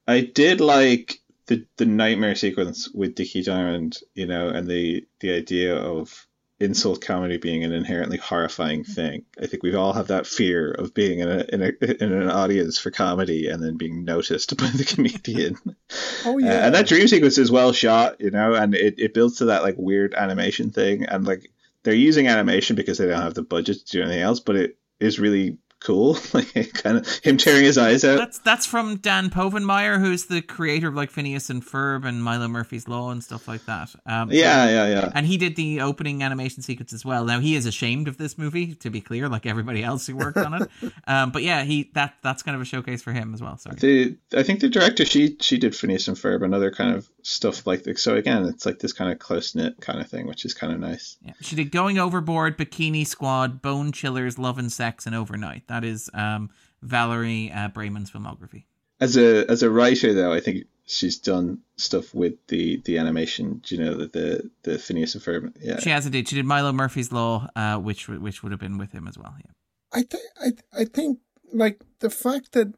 I 0.07 0.21
did 0.21 0.59
like 0.61 1.19
the 1.47 1.65
the 1.77 1.85
nightmare 1.85 2.35
sequence 2.35 2.89
with 2.89 3.15
Dickie 3.15 3.43
Diamond, 3.43 3.99
you 4.13 4.27
know, 4.27 4.49
and 4.49 4.67
the 4.67 5.05
the 5.19 5.31
idea 5.33 5.75
of 5.75 6.27
insult 6.59 7.01
comedy 7.01 7.37
being 7.37 7.63
an 7.63 7.71
inherently 7.71 8.17
horrifying 8.17 8.83
thing. 8.83 9.23
I 9.39 9.45
think 9.45 9.61
we 9.61 9.75
all 9.75 9.93
have 9.93 10.07
that 10.07 10.25
fear 10.25 10.71
of 10.71 10.93
being 10.93 11.19
in 11.19 11.29
a 11.29 11.45
in 11.53 11.61
a 11.61 12.03
in 12.03 12.11
an 12.13 12.29
audience 12.29 12.79
for 12.79 12.89
comedy 12.91 13.47
and 13.47 13.61
then 13.63 13.77
being 13.77 14.05
noticed 14.05 14.57
by 14.57 14.67
the 14.67 14.83
comedian. 14.83 15.57
oh 16.25 16.35
Uh, 16.35 16.37
yeah. 16.37 16.65
and 16.65 16.73
that 16.75 16.87
dream 16.87 17.07
sequence 17.07 17.37
is 17.37 17.51
well 17.51 17.73
shot, 17.73 18.19
you 18.19 18.31
know, 18.31 18.53
and 18.55 18.73
it, 18.75 18.95
it 18.97 19.13
builds 19.13 19.37
to 19.37 19.45
that 19.45 19.63
like 19.63 19.75
weird 19.77 20.13
animation 20.15 20.71
thing. 20.71 21.05
And 21.05 21.25
like 21.25 21.51
they're 21.83 21.93
using 21.93 22.27
animation 22.27 22.75
because 22.75 22.97
they 22.97 23.07
don't 23.07 23.21
have 23.21 23.35
the 23.35 23.43
budget 23.43 23.77
to 23.85 23.91
do 23.91 24.01
anything 24.01 24.21
else, 24.21 24.39
but 24.39 24.55
it 24.55 24.77
is 24.99 25.19
really 25.19 25.57
cool. 25.79 26.17
like 26.33 26.53
kind 26.73 26.97
of 26.97 27.07
him 27.19 27.37
tearing 27.37 27.63
his 27.63 27.77
eyes 27.77 28.03
out. 28.03 28.17
That's 28.17 28.39
that's 28.39 28.65
from 28.65 28.97
Dan 28.97 29.29
Povenmire, 29.29 29.99
who's 29.99 30.25
the 30.25 30.41
creator 30.41 30.87
of 30.87 30.95
like 30.95 31.11
Phineas 31.11 31.49
and 31.49 31.63
Ferb 31.63 32.05
and 32.05 32.23
Milo 32.23 32.47
Murphy's 32.47 32.87
Law 32.87 33.11
and 33.11 33.23
stuff 33.23 33.47
like 33.47 33.65
that. 33.65 33.93
Um, 34.05 34.31
Yeah, 34.31 34.69
yeah, 34.69 34.87
yeah. 34.87 35.11
And 35.13 35.25
he 35.25 35.37
did 35.37 35.55
the 35.55 35.81
opening 35.81 36.23
animation 36.23 36.61
sequence 36.61 36.93
as 36.93 37.05
well. 37.05 37.25
Now 37.25 37.39
he 37.39 37.55
is 37.55 37.65
ashamed 37.65 38.07
of 38.07 38.17
this 38.17 38.37
movie, 38.37 38.75
to 38.75 38.89
be 38.89 39.01
clear, 39.01 39.29
like 39.29 39.45
everybody 39.45 39.83
else 39.83 40.07
who 40.07 40.15
worked 40.15 40.37
on 40.37 40.61
it. 40.61 40.69
Um, 41.07 41.31
but 41.31 41.43
yeah, 41.43 41.63
he 41.63 41.89
that 41.93 42.15
that's 42.21 42.43
kind 42.43 42.55
of 42.55 42.61
a 42.61 42.65
showcase 42.65 43.01
for 43.01 43.13
him 43.13 43.33
as 43.33 43.41
well. 43.41 43.57
Sorry. 43.57 43.75
The 43.77 44.17
I 44.37 44.43
think 44.43 44.59
the 44.59 44.67
director 44.67 45.05
she 45.05 45.37
she 45.39 45.57
did 45.57 45.75
Phineas 45.75 46.07
and 46.07 46.17
Ferb 46.17 46.43
and 46.43 46.53
other 46.53 46.71
kind 46.71 46.95
of 46.95 47.07
stuff 47.21 47.67
like 47.67 47.83
this. 47.83 48.01
So 48.01 48.15
again, 48.15 48.45
it's 48.45 48.65
like 48.65 48.79
this 48.79 48.93
kind 48.93 49.11
of 49.11 49.19
close 49.19 49.53
knit 49.53 49.79
kind 49.81 49.99
of 49.99 50.09
thing, 50.09 50.27
which 50.27 50.45
is 50.45 50.53
kind 50.53 50.73
of 50.73 50.79
nice. 50.79 51.17
Yeah. 51.21 51.33
She 51.41 51.55
did 51.55 51.71
Going 51.71 51.99
Overboard, 51.99 52.57
Bikini 52.57 53.05
Squad, 53.05 53.61
Bone 53.61 53.91
Chillers, 53.91 54.39
Love 54.39 54.57
and 54.57 54.71
Sex, 54.71 55.05
and 55.05 55.15
Overnight. 55.15 55.66
That 55.67 55.83
is 55.83 56.09
um, 56.13 56.49
Valerie 56.81 57.51
uh, 57.51 57.69
Breiman's 57.69 58.11
filmography. 58.11 58.63
As 58.99 59.15
a 59.17 59.49
as 59.49 59.63
a 59.63 59.69
writer, 59.69 60.13
though, 60.13 60.33
I 60.33 60.39
think 60.39 60.65
she's 60.85 61.17
done 61.17 61.59
stuff 61.75 62.13
with 62.15 62.33
the 62.47 62.81
the 62.85 62.97
animation. 62.97 63.61
Do 63.63 63.75
you 63.75 63.83
know 63.83 63.93
the 63.93 64.07
the, 64.07 64.51
the 64.63 64.79
Phineas 64.79 65.13
and 65.13 65.23
Ferb? 65.23 65.53
Yeah, 65.61 65.79
She 65.79 65.91
has 65.91 66.05
indeed. 66.05 66.27
She 66.27 66.35
did 66.35 66.45
Milo 66.45 66.71
Murphy's 66.71 67.11
Law, 67.11 67.47
uh, 67.55 67.77
which 67.77 68.07
which 68.07 68.41
would 68.41 68.51
have 68.51 68.59
been 68.59 68.77
with 68.77 68.91
him 68.91 69.07
as 69.07 69.17
well. 69.17 69.35
Yeah. 69.37 69.51
I 69.93 70.01
think 70.03 70.23
I 70.41 70.81
I 70.81 70.85
think 70.85 71.19
like 71.53 71.81
the 71.99 72.09
fact 72.09 72.53
that 72.53 72.73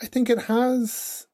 I 0.00 0.06
think 0.06 0.30
it 0.30 0.42
has 0.42 1.26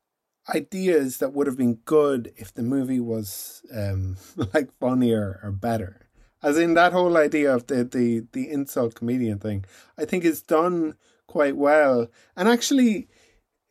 ideas 0.55 1.19
that 1.19 1.33
would 1.33 1.47
have 1.47 1.57
been 1.57 1.75
good 1.85 2.33
if 2.37 2.55
the 2.55 2.63
movie 2.63 3.01
was 3.01 3.63
um 3.75 4.17
like 4.55 4.71
funnier 4.79 5.41
or 5.43 5.51
better. 5.51 6.06
As 6.47 6.56
in 6.56 6.74
that 6.74 6.93
whole 6.93 7.16
idea 7.16 7.52
of 7.52 7.66
the 7.66 7.82
the 7.82 8.24
the 8.31 8.48
insult 8.48 8.94
comedian 8.94 9.40
thing, 9.40 9.64
I 9.98 10.05
think 10.05 10.24
is 10.24 10.43
done 10.43 10.94
quite 11.27 11.56
well, 11.56 12.06
and 12.36 12.48
actually, 12.48 13.09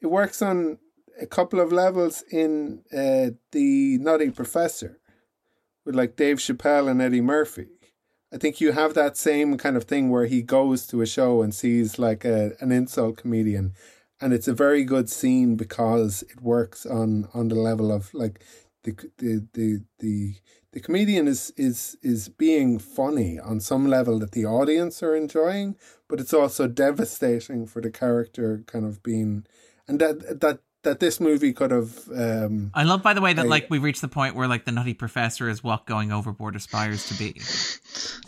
it 0.01 0.07
works 0.07 0.41
on 0.41 0.79
a 1.21 1.25
couple 1.25 1.61
of 1.61 1.71
levels 1.71 2.21
in 2.29 2.83
uh, 2.91 3.27
the 3.53 3.97
Nutty 3.99 4.29
Professor, 4.31 4.99
with 5.85 5.95
like 5.95 6.17
Dave 6.17 6.39
Chappelle 6.39 6.91
and 6.91 7.01
Eddie 7.01 7.21
Murphy. 7.21 7.67
I 8.33 8.37
think 8.37 8.59
you 8.59 8.73
have 8.73 8.93
that 8.93 9.15
same 9.15 9.57
kind 9.57 9.77
of 9.77 9.85
thing 9.85 10.09
where 10.09 10.25
he 10.25 10.41
goes 10.41 10.85
to 10.87 11.01
a 11.01 11.05
show 11.05 11.41
and 11.41 11.55
sees 11.55 11.97
like 11.97 12.25
a, 12.25 12.57
an 12.59 12.73
insult 12.73 13.15
comedian, 13.15 13.73
and 14.19 14.33
it's 14.33 14.49
a 14.49 14.53
very 14.65 14.83
good 14.83 15.09
scene 15.09 15.55
because 15.55 16.23
it 16.23 16.41
works 16.41 16.85
on 16.85 17.29
on 17.33 17.47
the 17.47 17.55
level 17.55 17.89
of 17.89 18.13
like 18.13 18.43
the 18.85 18.93
the 19.17 19.47
the 19.53 19.81
the, 19.99 20.35
the 20.71 20.79
comedian 20.79 21.27
is 21.27 21.51
is 21.57 21.97
is 22.01 22.29
being 22.29 22.79
funny 22.79 23.39
on 23.39 23.59
some 23.59 23.87
level 23.87 24.19
that 24.19 24.31
the 24.31 24.45
audience 24.45 25.03
are 25.03 25.15
enjoying, 25.15 25.75
but 26.07 26.19
it's 26.19 26.33
also 26.33 26.67
devastating 26.67 27.65
for 27.65 27.81
the 27.81 27.91
character 27.91 28.63
kind 28.67 28.85
of 28.85 29.03
being, 29.03 29.45
and 29.87 29.99
that 29.99 30.39
that 30.39 30.59
that 30.83 30.99
this 30.99 31.19
movie 31.19 31.51
could 31.51 31.71
have. 31.71 32.07
Um, 32.15 32.71
I 32.75 32.83
love, 32.83 33.01
by 33.01 33.13
the 33.13 33.21
way, 33.21 33.33
that 33.33 33.45
I- 33.45 33.49
like 33.49 33.69
we've 33.69 33.83
reached 33.83 34.01
the 34.01 34.07
point 34.07 34.35
where 34.35 34.47
like 34.47 34.65
the 34.65 34.71
Nutty 34.71 34.93
Professor 34.93 35.49
is 35.49 35.63
what 35.63 35.85
going 35.85 36.11
overboard 36.11 36.55
aspires 36.55 37.07
to 37.07 37.15
be. 37.15 37.41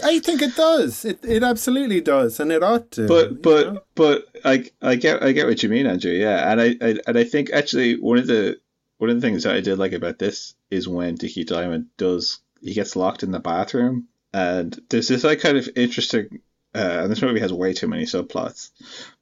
I 0.03 0.19
think 0.19 0.41
it 0.41 0.55
does. 0.55 1.05
It 1.05 1.23
it 1.23 1.43
absolutely 1.43 2.01
does, 2.01 2.39
and 2.39 2.51
it 2.51 2.63
ought 2.63 2.91
to. 2.91 3.07
but 3.07 3.41
but 3.41 3.73
know? 3.73 3.79
but 3.95 4.25
I 4.43 4.65
I 4.81 4.95
get 4.95 5.23
I 5.23 5.31
get 5.31 5.47
what 5.47 5.63
you 5.63 5.69
mean, 5.69 5.85
Andrew. 5.85 6.11
Yeah, 6.11 6.51
and 6.51 6.59
I, 6.59 6.75
I 6.81 6.97
and 7.07 7.17
I 7.17 7.23
think 7.23 7.51
actually 7.53 7.99
one 7.99 8.17
of 8.17 8.27
the 8.27 8.57
one 8.97 9.09
of 9.09 9.15
the 9.15 9.21
things 9.21 9.43
that 9.43 9.55
I 9.55 9.61
did 9.61 9.77
like 9.77 9.93
about 9.93 10.19
this 10.19 10.55
is 10.69 10.87
when 10.87 11.15
Dickie 11.15 11.43
Diamond 11.43 11.87
does 11.97 12.39
he 12.61 12.73
gets 12.73 12.95
locked 12.95 13.23
in 13.23 13.31
the 13.31 13.39
bathroom, 13.39 14.07
and 14.33 14.77
there's 14.89 15.07
this 15.07 15.23
like 15.23 15.39
kind 15.39 15.57
of 15.57 15.69
interesting. 15.75 16.41
Uh, 16.75 17.01
and 17.01 17.11
this 17.11 17.21
movie 17.21 17.39
has 17.39 17.53
way 17.53 17.73
too 17.73 17.87
many 17.87 18.03
subplots, 18.03 18.69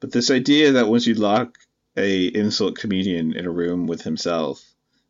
but 0.00 0.12
this 0.12 0.30
idea 0.30 0.72
that 0.72 0.88
once 0.88 1.06
you 1.06 1.14
lock 1.14 1.56
a 1.96 2.26
insult 2.26 2.76
comedian 2.76 3.34
in 3.34 3.46
a 3.46 3.50
room 3.50 3.86
with 3.86 4.02
himself, 4.02 4.62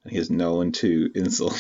and 0.05 0.13
he 0.13 0.19
has 0.19 0.31
no 0.31 0.55
one 0.55 0.71
to 0.71 1.11
insult, 1.15 1.53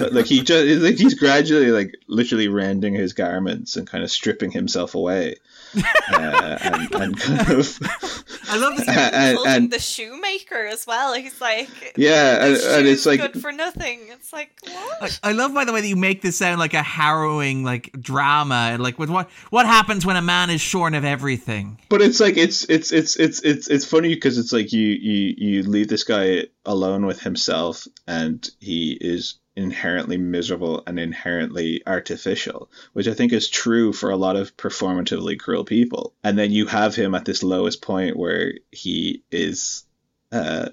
like 0.12 0.26
he 0.26 0.42
just 0.42 0.82
like 0.82 0.96
he's 0.96 1.14
gradually 1.14 1.72
like 1.72 1.94
literally 2.06 2.48
rending 2.48 2.94
his 2.94 3.12
garments 3.12 3.76
and 3.76 3.88
kind 3.88 4.04
of 4.04 4.10
stripping 4.10 4.50
himself 4.50 4.94
away, 4.94 5.36
uh, 6.12 6.58
and, 6.60 6.94
and 6.94 7.20
kind 7.20 7.50
of 7.50 8.23
I 8.48 8.56
love 8.56 8.76
this. 8.76 8.88
and, 8.88 9.30
Insulting 9.30 9.52
and 9.52 9.70
the 9.70 9.78
shoemaker 9.78 10.66
as 10.66 10.86
well. 10.86 11.14
He's 11.14 11.40
like, 11.40 11.94
yeah, 11.96 12.44
and, 12.44 12.56
and 12.56 12.86
it's 12.86 13.06
like 13.06 13.20
good 13.20 13.40
for 13.40 13.52
nothing. 13.52 14.00
It's 14.08 14.32
like 14.32 14.50
what? 14.62 15.20
I, 15.22 15.30
I 15.30 15.32
love, 15.32 15.54
by 15.54 15.64
the 15.64 15.72
way, 15.72 15.80
that 15.80 15.88
you 15.88 15.96
make 15.96 16.22
this 16.22 16.36
sound 16.36 16.58
like 16.58 16.74
a 16.74 16.82
harrowing 16.82 17.64
like 17.64 17.92
drama, 18.00 18.70
and 18.72 18.82
like 18.82 18.98
with 18.98 19.10
what 19.10 19.30
what 19.50 19.66
happens 19.66 20.04
when 20.04 20.16
a 20.16 20.22
man 20.22 20.50
is 20.50 20.60
shorn 20.60 20.94
of 20.94 21.04
everything. 21.04 21.78
but 21.88 22.02
it's 22.02 22.20
like 22.20 22.36
it's 22.36 22.64
it's 22.64 22.92
it's 22.92 23.16
it's 23.16 23.40
it's 23.40 23.68
it's 23.68 23.84
funny 23.84 24.14
because 24.14 24.38
it's 24.38 24.52
like 24.52 24.72
you 24.72 24.88
you 24.88 25.34
you 25.36 25.62
leave 25.62 25.88
this 25.88 26.04
guy 26.04 26.44
alone 26.64 27.06
with 27.06 27.20
himself 27.20 27.86
and 28.06 28.50
he 28.60 28.96
is 29.00 29.38
inherently 29.56 30.16
miserable 30.16 30.82
and 30.86 30.98
inherently 30.98 31.80
artificial 31.86 32.68
which 32.92 33.06
i 33.06 33.14
think 33.14 33.32
is 33.32 33.48
true 33.48 33.92
for 33.92 34.10
a 34.10 34.16
lot 34.16 34.36
of 34.36 34.56
performatively 34.56 35.38
cruel 35.38 35.64
people. 35.64 36.12
And 36.24 36.38
then 36.38 36.50
you 36.50 36.66
have 36.66 36.94
him 36.94 37.14
at 37.14 37.24
this 37.24 37.42
lowest 37.42 37.80
point 37.80 38.16
where 38.16 38.54
he 38.70 39.22
is 39.30 39.84
uh 40.32 40.70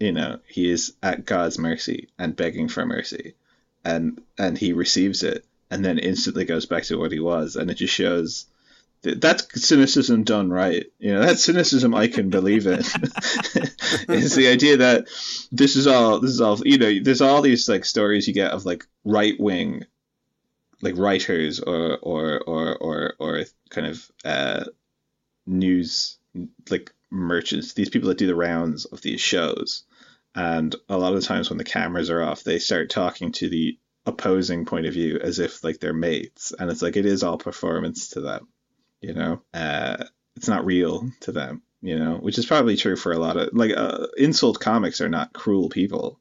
you 0.00 0.12
know 0.12 0.38
he 0.46 0.70
is 0.70 0.94
at 1.02 1.24
god's 1.24 1.58
mercy 1.58 2.08
and 2.18 2.36
begging 2.36 2.68
for 2.68 2.86
mercy. 2.86 3.34
And 3.84 4.22
and 4.38 4.56
he 4.56 4.72
receives 4.72 5.22
it 5.22 5.44
and 5.70 5.84
then 5.84 5.98
instantly 5.98 6.44
goes 6.44 6.66
back 6.66 6.84
to 6.84 6.96
what 6.96 7.12
he 7.12 7.20
was. 7.20 7.56
And 7.56 7.70
it 7.70 7.74
just 7.74 7.94
shows 7.94 8.46
that's 9.02 9.62
cynicism 9.62 10.24
done 10.24 10.50
right. 10.50 10.84
You 10.98 11.14
know, 11.14 11.20
that's 11.20 11.44
cynicism 11.44 11.94
I 11.94 12.08
can 12.08 12.30
believe 12.30 12.66
in. 12.66 12.78
it's 12.80 14.34
the 14.34 14.48
idea 14.48 14.78
that 14.78 15.06
this 15.52 15.76
is 15.76 15.86
all 15.86 16.20
this 16.20 16.30
is 16.30 16.40
all 16.40 16.58
you 16.64 16.78
know, 16.78 16.92
there's 17.02 17.20
all 17.20 17.42
these 17.42 17.68
like 17.68 17.84
stories 17.84 18.26
you 18.26 18.34
get 18.34 18.52
of 18.52 18.64
like 18.64 18.84
right 19.04 19.38
wing 19.38 19.84
like 20.82 20.96
writers 20.96 21.60
or 21.60 21.98
or 21.98 22.40
or 22.40 22.76
or 22.76 23.14
or 23.18 23.44
kind 23.70 23.86
of 23.86 24.10
uh 24.24 24.64
news 25.46 26.18
like 26.70 26.92
merchants, 27.10 27.74
these 27.74 27.88
people 27.88 28.08
that 28.08 28.18
do 28.18 28.26
the 28.26 28.34
rounds 28.34 28.84
of 28.86 29.00
these 29.00 29.20
shows. 29.20 29.84
And 30.34 30.74
a 30.88 30.98
lot 30.98 31.14
of 31.14 31.20
the 31.20 31.26
times 31.26 31.48
when 31.48 31.56
the 31.56 31.64
cameras 31.64 32.10
are 32.10 32.22
off, 32.22 32.42
they 32.42 32.58
start 32.58 32.90
talking 32.90 33.32
to 33.32 33.48
the 33.48 33.78
opposing 34.04 34.66
point 34.66 34.86
of 34.86 34.92
view 34.92 35.18
as 35.18 35.38
if 35.38 35.64
like 35.64 35.80
they're 35.80 35.94
mates. 35.94 36.52
And 36.58 36.70
it's 36.70 36.82
like 36.82 36.96
it 36.96 37.06
is 37.06 37.22
all 37.22 37.38
performance 37.38 38.10
to 38.10 38.20
them 38.20 38.48
you 39.06 39.14
know 39.14 39.32
uh 39.54 39.96
it's 40.36 40.48
not 40.48 40.66
real 40.66 40.94
to 41.20 41.30
them 41.32 41.62
you 41.82 41.96
know 41.98 42.14
which 42.26 42.38
is 42.38 42.46
probably 42.46 42.76
true 42.76 42.96
for 42.96 43.12
a 43.12 43.18
lot 43.26 43.36
of 43.36 43.50
like 43.52 43.72
uh, 43.76 44.06
insult 44.16 44.58
comics 44.60 45.00
are 45.00 45.08
not 45.18 45.32
cruel 45.32 45.68
people 45.68 46.20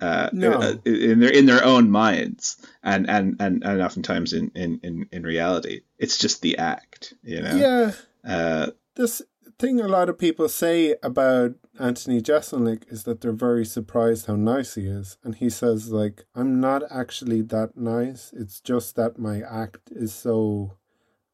uh 0.00 0.28
No. 0.32 0.52
uh, 0.52 0.76
in 0.84 1.18
their 1.20 1.34
in 1.40 1.46
their 1.46 1.64
own 1.64 1.90
minds 1.90 2.42
and 2.82 3.08
and 3.10 3.36
and, 3.40 3.64
and 3.64 3.82
oftentimes 3.82 4.32
in, 4.32 4.50
in 4.54 4.80
in 4.82 4.94
in 5.12 5.22
reality 5.24 5.76
it's 5.98 6.18
just 6.24 6.40
the 6.42 6.58
act 6.58 7.14
you 7.22 7.40
know 7.42 7.56
yeah, 7.64 7.92
uh 8.34 8.66
this 8.96 9.22
thing 9.58 9.80
a 9.80 9.88
lot 9.98 10.08
of 10.08 10.18
people 10.18 10.48
say 10.48 10.94
about 11.02 11.50
Anthony 11.78 12.20
Jeselnik 12.22 12.82
is 12.94 13.04
that 13.04 13.20
they're 13.20 13.44
very 13.48 13.64
surprised 13.64 14.26
how 14.26 14.36
nice 14.36 14.74
he 14.74 14.86
is, 14.86 15.18
and 15.24 15.34
he 15.34 15.48
says 15.50 15.90
like, 16.02 16.24
"I'm 16.34 16.60
not 16.60 16.82
actually 16.90 17.42
that 17.54 17.76
nice. 17.76 18.32
It's 18.40 18.60
just 18.60 18.96
that 18.96 19.18
my 19.18 19.36
act 19.40 19.84
is 20.04 20.12
so." 20.14 20.76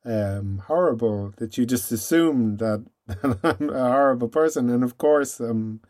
Um, 0.07 0.63
horrible 0.67 1.35
that 1.37 1.59
you 1.59 1.67
just 1.67 1.91
assume 1.93 2.57
that, 2.59 2.87
that 3.07 3.39
I'm 3.61 3.71
a 3.71 3.91
horrible 3.91 4.29
person, 4.29 4.71
and 4.71 4.85
of 4.85 4.97
course, 4.97 5.41
um, 5.41 5.81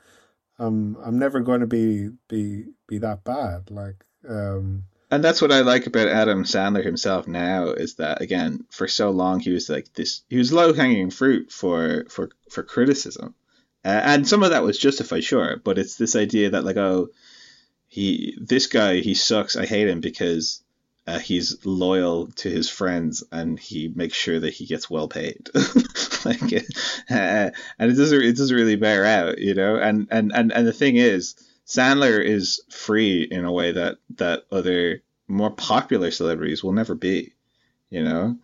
I'm 0.59 0.97
I'm 1.05 1.19
never 1.19 1.41
going 1.41 1.61
to 1.61 1.67
be 1.67 2.11
be 2.29 2.65
be 2.89 2.99
that 2.99 3.25
bad. 3.25 3.71
Like, 3.71 4.05
um, 4.29 4.85
and 5.11 5.23
that's 5.23 5.41
what 5.41 5.53
I 5.53 5.61
like 5.61 5.87
about 5.87 6.09
Adam 6.09 6.45
Sandler 6.45 6.85
himself 6.85 7.29
now 7.29 7.67
is 7.67 7.97
that 7.97 8.21
again 8.21 8.65
for 8.71 8.89
so 8.89 9.11
long 9.11 9.41
he 9.41 9.51
was 9.51 9.69
like 9.69 9.93
this 9.95 10.23
he 10.29 10.39
was 10.39 10.53
low 10.53 10.73
hanging 10.73 11.11
fruit 11.11 11.53
for 11.53 12.05
for 12.09 12.31
for 12.51 12.63
criticism 12.63 13.35
uh, 13.85 14.01
and 14.05 14.27
some 14.27 14.43
of 14.43 14.51
that 14.51 14.65
was 14.65 14.79
justified 14.79 15.25
sure 15.25 15.61
but 15.63 15.79
it's 15.79 15.97
this 15.97 16.17
idea 16.17 16.51
that 16.51 16.65
like 16.65 16.77
oh 16.77 17.09
he 17.89 18.37
this 18.41 18.67
guy 18.67 18.97
he 18.97 19.15
sucks 19.15 19.57
I 19.57 19.67
hate 19.67 19.89
him 19.89 20.01
because 20.01 20.63
uh, 21.07 21.19
he's 21.19 21.65
loyal 21.65 22.27
to 22.29 22.51
his 22.51 22.69
friends 22.69 23.23
and 23.31 23.59
he 23.59 23.89
makes 23.95 24.17
sure 24.17 24.41
that 24.41 24.53
he 24.53 24.67
gets 24.67 24.91
well 24.91 25.09
paid 25.09 25.49
like 26.25 26.53
uh, 27.11 27.51
and 27.79 27.93
it 27.93 27.97
doesn't 27.97 28.23
it 28.23 28.37
doesn't 28.37 28.57
really 28.57 28.77
bear 28.77 29.05
out 29.05 29.39
you 29.39 29.55
know 29.55 29.77
and 29.77 30.09
and 30.11 30.33
and, 30.35 30.53
and 30.53 30.67
the 30.67 30.73
thing 30.73 30.97
is 30.97 31.37
Sandler 31.67 32.25
is 32.25 32.63
free 32.71 33.23
in 33.23 33.45
a 33.45 33.53
way 33.53 33.73
that 33.73 33.99
that 34.17 34.45
other 34.53 35.03
more 35.29 35.51
popular 35.51 36.11
celebrities 36.11 36.63
will 36.63 36.73
never 36.73 36.95
be. 36.95 37.33
You 37.91 38.05
know, 38.05 38.39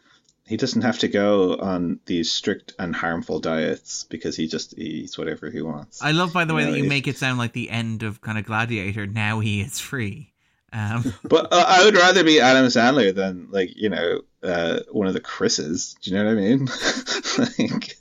he 0.46 0.56
doesn't 0.56 0.82
have 0.82 0.98
to 1.00 1.08
go 1.08 1.56
on 1.56 2.00
these 2.06 2.30
strict 2.30 2.74
and 2.78 2.94
harmful 2.94 3.40
diets 3.40 4.04
because 4.04 4.36
he 4.36 4.48
just 4.48 4.76
eats 4.78 5.16
whatever 5.16 5.50
he 5.50 5.62
wants. 5.62 6.02
I 6.02 6.12
love, 6.12 6.32
by 6.32 6.44
the 6.44 6.54
way, 6.54 6.64
Yeah, 6.64 6.70
that 6.70 6.78
you 6.78 6.84
make 6.84 7.08
it 7.08 7.16
sound 7.16 7.38
like 7.38 7.52
the 7.52 7.70
end 7.70 8.02
of 8.02 8.20
kind 8.20 8.38
of 8.38 8.44
Gladiator. 8.44 9.06
Now 9.06 9.40
he 9.40 9.60
is 9.60 9.78
free. 9.78 10.31
Um, 10.72 11.14
But 11.22 11.52
uh, 11.52 11.64
I 11.66 11.84
would 11.84 11.94
rather 11.94 12.24
be 12.24 12.40
Adam 12.40 12.66
Sandler 12.66 13.14
than 13.14 13.48
like 13.50 13.76
you 13.76 13.88
know 13.88 14.22
uh, 14.42 14.80
one 14.90 15.06
of 15.06 15.14
the 15.14 15.20
Chris's. 15.20 15.94
Do 16.00 16.10
you 16.10 16.16
know 16.16 16.24
what 16.24 16.32
I 16.32 16.34
mean? 16.34 16.68
like, 17.72 17.96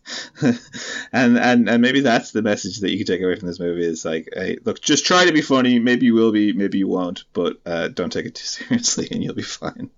and 1.11 1.37
and 1.37 1.69
and 1.69 1.81
maybe 1.81 2.01
that's 2.01 2.31
the 2.31 2.41
message 2.41 2.79
that 2.79 2.91
you 2.91 2.97
can 2.97 3.07
take 3.07 3.21
away 3.21 3.35
from 3.35 3.47
this 3.47 3.59
movie 3.59 3.85
is 3.85 4.05
like, 4.05 4.29
hey, 4.33 4.57
look, 4.63 4.81
just 4.81 5.05
try 5.05 5.25
to 5.25 5.33
be 5.33 5.41
funny. 5.41 5.79
Maybe 5.79 6.05
you 6.07 6.13
will 6.13 6.31
be, 6.31 6.53
maybe 6.53 6.77
you 6.77 6.87
won't, 6.87 7.25
but 7.33 7.59
uh, 7.65 7.89
don't 7.89 8.11
take 8.11 8.25
it 8.25 8.35
too 8.35 8.45
seriously, 8.45 9.07
and 9.11 9.23
you'll 9.23 9.35
be 9.35 9.41
fine. 9.41 9.89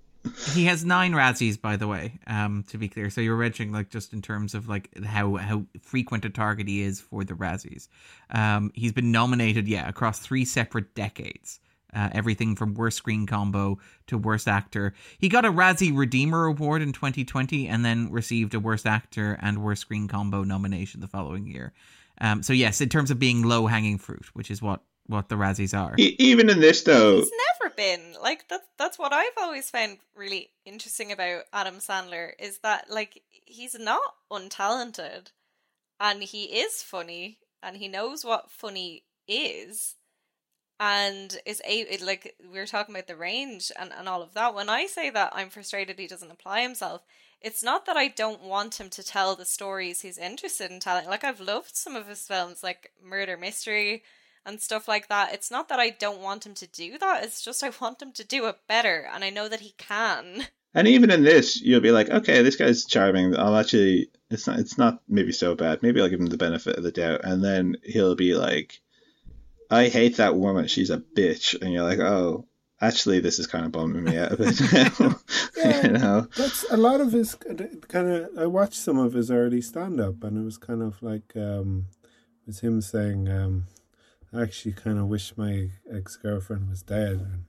he 0.53 0.65
has 0.65 0.85
nine 0.85 1.11
Razzies, 1.11 1.59
by 1.59 1.75
the 1.75 1.87
way. 1.87 2.19
Um, 2.27 2.63
to 2.69 2.77
be 2.77 2.87
clear, 2.87 3.09
so 3.09 3.21
you're 3.21 3.37
mentioning 3.37 3.73
like 3.73 3.89
just 3.89 4.13
in 4.13 4.21
terms 4.21 4.55
of 4.55 4.67
like 4.67 4.89
how 5.03 5.35
how 5.35 5.65
frequent 5.81 6.25
a 6.25 6.29
target 6.29 6.67
he 6.67 6.81
is 6.81 7.01
for 7.01 7.23
the 7.23 7.33
Razzies. 7.33 7.87
Um, 8.29 8.71
he's 8.73 8.93
been 8.93 9.11
nominated, 9.11 9.67
yeah, 9.67 9.87
across 9.87 10.19
three 10.19 10.45
separate 10.45 10.95
decades. 10.95 11.59
Uh, 11.93 12.09
everything 12.13 12.55
from 12.55 12.73
worst 12.73 12.97
screen 12.97 13.25
combo 13.25 13.77
to 14.07 14.17
worst 14.17 14.47
actor. 14.47 14.93
He 15.19 15.29
got 15.29 15.45
a 15.45 15.51
Razzie 15.51 15.95
Redeemer 15.95 16.45
Award 16.45 16.81
in 16.81 16.91
2020, 16.91 17.67
and 17.67 17.85
then 17.85 18.11
received 18.11 18.53
a 18.53 18.59
worst 18.59 18.85
actor 18.85 19.37
and 19.41 19.63
worst 19.63 19.81
screen 19.81 20.07
combo 20.07 20.43
nomination 20.43 21.01
the 21.01 21.07
following 21.07 21.45
year. 21.45 21.73
Um, 22.21 22.43
so 22.43 22.53
yes, 22.53 22.81
in 22.81 22.89
terms 22.89 23.11
of 23.11 23.19
being 23.19 23.43
low 23.43 23.67
hanging 23.67 23.97
fruit, 23.97 24.25
which 24.33 24.51
is 24.51 24.61
what 24.61 24.81
what 25.07 25.29
the 25.29 25.35
Razzies 25.35 25.77
are. 25.77 25.95
E- 25.97 26.15
even 26.19 26.49
in 26.49 26.59
this 26.59 26.81
though, 26.83 27.19
it's 27.19 27.31
never 27.59 27.73
been 27.75 28.15
like 28.21 28.47
that's 28.47 28.67
that's 28.77 28.99
what 28.99 29.13
I've 29.13 29.37
always 29.37 29.69
found 29.69 29.97
really 30.15 30.51
interesting 30.65 31.11
about 31.11 31.43
Adam 31.51 31.75
Sandler 31.75 32.31
is 32.39 32.59
that 32.59 32.89
like 32.89 33.21
he's 33.29 33.77
not 33.77 34.01
untalented 34.31 35.31
and 35.99 36.23
he 36.23 36.45
is 36.45 36.81
funny 36.81 37.39
and 37.61 37.77
he 37.77 37.87
knows 37.87 38.23
what 38.23 38.51
funny 38.51 39.03
is 39.27 39.95
and 40.83 41.39
is 41.45 41.61
a 41.65 41.97
like 42.03 42.35
we 42.51 42.59
were 42.59 42.65
talking 42.65 42.93
about 42.93 43.07
the 43.07 43.15
range 43.15 43.71
and, 43.79 43.93
and 43.97 44.09
all 44.09 44.21
of 44.21 44.33
that. 44.33 44.53
When 44.53 44.69
i 44.69 44.85
say 44.85 45.09
that 45.09 45.31
i'm 45.33 45.49
frustrated 45.49 45.97
he 45.97 46.07
doesn't 46.07 46.31
apply 46.31 46.61
himself 46.61 47.03
it's 47.41 47.63
not 47.63 47.85
that 47.85 47.95
i 47.95 48.09
don't 48.09 48.43
want 48.43 48.79
him 48.81 48.89
to 48.89 49.03
tell 49.03 49.35
the 49.35 49.45
stories 49.45 50.01
he's 50.01 50.17
interested 50.17 50.71
in 50.71 50.81
telling. 50.81 51.07
Like 51.07 51.23
i've 51.23 51.39
loved 51.39 51.75
some 51.75 51.95
of 51.95 52.07
his 52.07 52.27
films 52.27 52.63
like 52.63 52.91
murder 53.01 53.37
mystery 53.37 54.03
and 54.45 54.59
stuff 54.59 54.89
like 54.89 55.07
that. 55.07 55.33
It's 55.33 55.49
not 55.49 55.69
that 55.69 55.79
i 55.79 55.89
don't 55.89 56.19
want 56.19 56.45
him 56.45 56.53
to 56.55 56.67
do 56.67 56.97
that. 56.97 57.23
It's 57.23 57.41
just 57.41 57.63
i 57.63 57.71
want 57.79 58.01
him 58.01 58.11
to 58.11 58.25
do 58.25 58.47
it 58.47 58.57
better 58.67 59.07
and 59.13 59.23
i 59.23 59.29
know 59.29 59.47
that 59.47 59.61
he 59.61 59.73
can. 59.77 60.47
And 60.75 60.87
even 60.87 61.11
in 61.11 61.23
this, 61.23 61.61
you'll 61.61 61.81
be 61.81 61.91
like, 61.91 62.09
okay, 62.09 62.41
this 62.41 62.55
guy's 62.55 62.85
charming. 62.85 63.37
I'll 63.37 63.55
actually, 63.55 64.09
it's 64.31 64.47
not, 64.47 64.57
it's 64.57 64.75
not 64.75 65.03
maybe 65.07 65.31
so 65.31 65.53
bad. 65.53 65.83
Maybe 65.83 66.01
I'll 66.01 66.09
give 66.09 66.19
him 66.19 66.25
the 66.25 66.35
benefit 66.35 66.77
of 66.77 66.83
the 66.83 66.91
doubt, 66.91 67.21
and 67.23 67.43
then 67.43 67.77
he'll 67.83 68.15
be 68.15 68.33
like, 68.33 68.81
I 69.73 69.89
hate 69.89 70.17
that 70.17 70.35
woman. 70.35 70.67
She's 70.67 70.89
a 70.89 70.97
bitch, 70.97 71.59
and 71.61 71.73
you're 71.73 71.83
like, 71.83 71.99
oh. 71.99 72.45
Actually, 72.81 73.21
this 73.21 73.39
is 73.39 73.47
kind 73.47 73.65
of 73.65 73.71
bumming 73.71 74.03
me 74.03 74.17
out 74.17 74.33
a 74.33 74.37
bit. 74.37 74.59
now." 74.99 75.15
Yeah. 75.55 75.83
you 75.87 75.91
know, 75.93 76.27
that's 76.35 76.65
a 76.69 76.75
lot 76.75 76.99
of 76.99 77.13
his 77.13 77.35
kind 77.35 78.09
of. 78.09 78.29
I 78.37 78.45
watched 78.45 78.75
some 78.75 78.97
of 78.97 79.13
his 79.13 79.31
early 79.31 79.61
stand 79.61 80.01
up, 80.01 80.21
and 80.21 80.37
it 80.37 80.43
was 80.43 80.57
kind 80.57 80.81
of 80.81 81.01
like 81.01 81.31
um, 81.37 81.85
was 82.45 82.59
him 82.59 82.81
saying, 82.81 83.29
um, 83.29 83.67
"I 84.33 84.41
actually 84.41 84.73
kind 84.73 84.99
of 84.99 85.07
wish 85.07 85.37
my 85.37 85.69
ex 85.89 86.17
girlfriend 86.17 86.69
was 86.69 86.83
dead," 86.83 87.21
and 87.21 87.45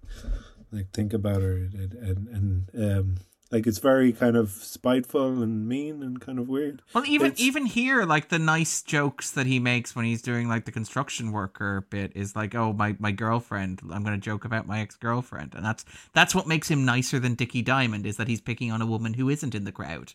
like 0.71 0.93
think 0.93 1.13
about 1.13 1.43
her, 1.43 1.55
and 1.57 1.95
and, 1.95 2.29
and 2.29 2.99
um, 2.99 3.17
like 3.51 3.67
it's 3.67 3.79
very 3.79 4.13
kind 4.13 4.37
of 4.37 4.51
spiteful 4.51 5.43
and 5.43 5.69
mean 5.69 6.03
and 6.03 6.21
kind 6.21 6.39
of 6.39 6.49
weird. 6.49 6.83
Well, 6.95 7.05
even 7.07 7.29
It's- 7.29 7.41
even 7.41 7.67
here, 7.67 8.05
like 8.05 8.29
the 8.29 8.39
nice 8.39 8.83
jokes 8.83 9.31
that 9.33 9.47
he 9.47 9.59
makes 9.61 9.95
when 9.95 10.05
he's 10.05 10.23
doing 10.23 10.49
like 10.49 10.65
the 10.65 10.73
construction 10.73 11.31
worker 11.31 11.87
bit 11.91 12.13
is 12.15 12.35
like, 12.35 12.55
"Oh, 12.55 12.73
my 12.73 12.97
my 12.99 13.13
girlfriend. 13.13 13.81
I'm 13.93 14.03
going 14.03 14.19
to 14.19 14.25
joke 14.25 14.45
about 14.45 14.67
my 14.67 14.81
ex 14.81 14.97
girlfriend," 14.97 15.55
and 15.55 15.65
that's 15.65 15.85
that's 16.15 16.35
what 16.35 16.47
makes 16.49 16.69
him 16.71 16.85
nicer 16.85 17.19
than 17.21 17.35
Dickie 17.35 17.63
Diamond 17.63 18.07
is 18.07 18.17
that 18.17 18.29
he's 18.29 18.41
picking 18.41 18.73
on 18.73 18.83
a 18.83 18.87
woman 18.87 19.15
who 19.15 19.29
isn't 19.29 19.55
in 19.55 19.65
the 19.65 19.73
crowd. 19.73 20.15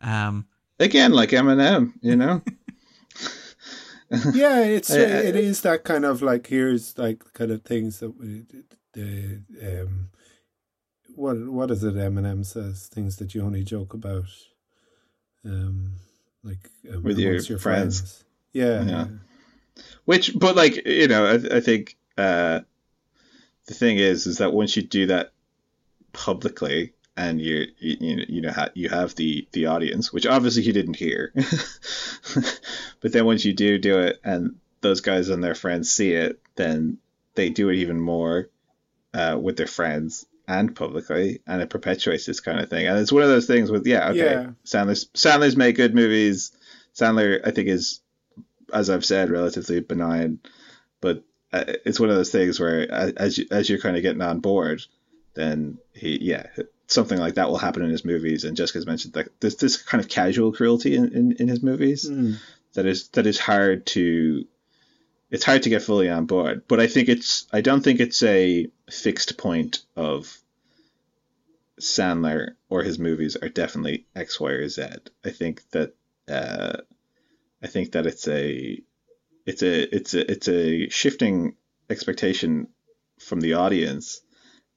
Um, 0.00 0.46
Again, 0.80 1.12
like 1.12 1.30
Eminem, 1.30 1.92
you 2.00 2.14
know. 2.16 2.40
yeah, 4.32 4.60
it's 4.62 4.90
I- 4.90 4.98
I- 4.98 5.00
it 5.28 5.36
is 5.36 5.60
that 5.62 5.84
kind 5.84 6.04
of 6.04 6.22
like 6.22 6.46
here's 6.46 6.96
like 6.96 7.22
kind 7.34 7.50
of 7.50 7.62
things 7.62 7.98
that 8.00 8.10
we, 8.18 8.44
the 8.94 9.40
um 9.62 10.08
what 11.18 11.36
what 11.48 11.70
is 11.70 11.82
it 11.84 11.94
Eminem 11.94 12.44
says 12.44 12.86
things 12.86 13.16
that 13.16 13.34
you 13.34 13.42
only 13.42 13.64
joke 13.64 13.92
about 13.94 14.28
um 15.44 15.92
like 16.44 16.70
um, 16.92 17.02
With 17.02 17.18
your 17.18 17.30
amongst 17.32 17.62
friends. 17.62 18.24
Yeah, 18.52 18.82
Yeah. 18.84 19.06
Which, 20.04 20.32
but 20.36 20.56
like 20.56 20.86
you 20.86 21.08
know, 21.08 21.26
I, 21.26 21.56
I 21.56 21.60
think 21.60 21.96
uh, 22.16 22.60
the 23.66 23.74
thing 23.74 23.98
is, 23.98 24.26
is 24.26 24.38
that 24.38 24.52
once 24.52 24.76
you 24.76 24.82
do 24.82 25.06
that 25.06 25.32
publicly, 26.12 26.94
and 27.16 27.40
you 27.40 27.66
you 27.78 28.24
you 28.28 28.40
know 28.40 28.52
you 28.74 28.88
have 28.88 29.14
the 29.14 29.46
the 29.52 29.66
audience, 29.66 30.12
which 30.12 30.26
obviously 30.26 30.62
he 30.62 30.72
didn't 30.72 30.96
hear, 30.96 31.32
but 33.00 33.12
then 33.12 33.26
once 33.26 33.44
you 33.44 33.52
do 33.52 33.78
do 33.78 33.98
it, 33.98 34.20
and 34.24 34.56
those 34.80 35.00
guys 35.00 35.28
and 35.28 35.44
their 35.44 35.54
friends 35.54 35.90
see 35.90 36.12
it, 36.12 36.40
then 36.56 36.98
they 37.34 37.50
do 37.50 37.68
it 37.68 37.76
even 37.76 38.00
more 38.00 38.48
uh, 39.14 39.38
with 39.40 39.56
their 39.56 39.66
friends 39.66 40.26
and 40.48 40.74
publicly, 40.74 41.40
and 41.46 41.62
it 41.62 41.70
perpetuates 41.70 42.26
this 42.26 42.40
kind 42.40 42.58
of 42.58 42.68
thing. 42.70 42.86
And 42.86 42.98
it's 42.98 43.12
one 43.12 43.22
of 43.22 43.28
those 43.28 43.46
things 43.46 43.70
with 43.70 43.86
yeah, 43.86 44.08
okay, 44.08 44.18
Yeah. 44.18 44.46
Sandler's 44.64 45.04
Sandler's 45.14 45.56
made 45.56 45.76
good 45.76 45.94
movies. 45.94 46.50
Sandler, 46.98 47.40
I 47.46 47.52
think, 47.52 47.68
is 47.68 48.00
as 48.72 48.90
I've 48.90 49.04
said, 49.04 49.30
relatively 49.30 49.80
benign, 49.80 50.40
but 51.00 51.22
uh, 51.52 51.64
it's 51.86 52.00
one 52.00 52.10
of 52.10 52.16
those 52.16 52.32
things 52.32 52.58
where 52.60 52.86
uh, 52.90 53.12
as 53.16 53.38
you, 53.38 53.46
as 53.50 53.70
you're 53.70 53.78
kind 53.78 53.96
of 53.96 54.02
getting 54.02 54.20
on 54.22 54.40
board, 54.40 54.82
then 55.34 55.78
he 55.92 56.18
yeah 56.20 56.46
something 56.86 57.18
like 57.18 57.34
that 57.34 57.48
will 57.48 57.58
happen 57.58 57.82
in 57.82 57.90
his 57.90 58.04
movies. 58.04 58.44
And 58.44 58.56
Jessica's 58.56 58.86
mentioned 58.86 59.14
that 59.14 59.28
there's 59.40 59.56
this 59.56 59.76
kind 59.76 60.02
of 60.02 60.08
casual 60.10 60.52
cruelty 60.52 60.96
in, 60.96 61.12
in, 61.14 61.32
in 61.38 61.48
his 61.48 61.62
movies 61.62 62.08
Mm. 62.08 62.36
that 62.74 62.86
is 62.86 63.08
that 63.08 63.26
is 63.26 63.38
hard 63.38 63.84
to 63.86 64.46
it's 65.30 65.44
hard 65.44 65.62
to 65.64 65.70
get 65.70 65.82
fully 65.82 66.08
on 66.08 66.26
board. 66.26 66.62
But 66.68 66.80
I 66.80 66.86
think 66.86 67.08
it's 67.08 67.46
I 67.52 67.60
don't 67.60 67.82
think 67.82 68.00
it's 68.00 68.22
a 68.22 68.68
fixed 68.90 69.38
point 69.38 69.82
of 69.96 70.36
Sandler 71.80 72.54
or 72.68 72.82
his 72.82 72.98
movies 72.98 73.36
are 73.36 73.48
definitely 73.48 74.06
X, 74.14 74.40
Y, 74.40 74.50
or 74.50 74.68
Z. 74.68 74.82
I 75.24 75.30
think 75.30 75.62
that 75.70 75.94
uh, 76.28 76.78
I 77.62 77.66
think 77.66 77.92
that 77.92 78.06
it's 78.06 78.26
a 78.28 78.80
it's 79.46 79.62
a 79.62 79.94
it's 79.94 80.14
a 80.14 80.30
it's 80.30 80.48
a 80.48 80.88
shifting 80.88 81.54
expectation 81.90 82.68
from 83.18 83.40
the 83.40 83.54
audience 83.54 84.20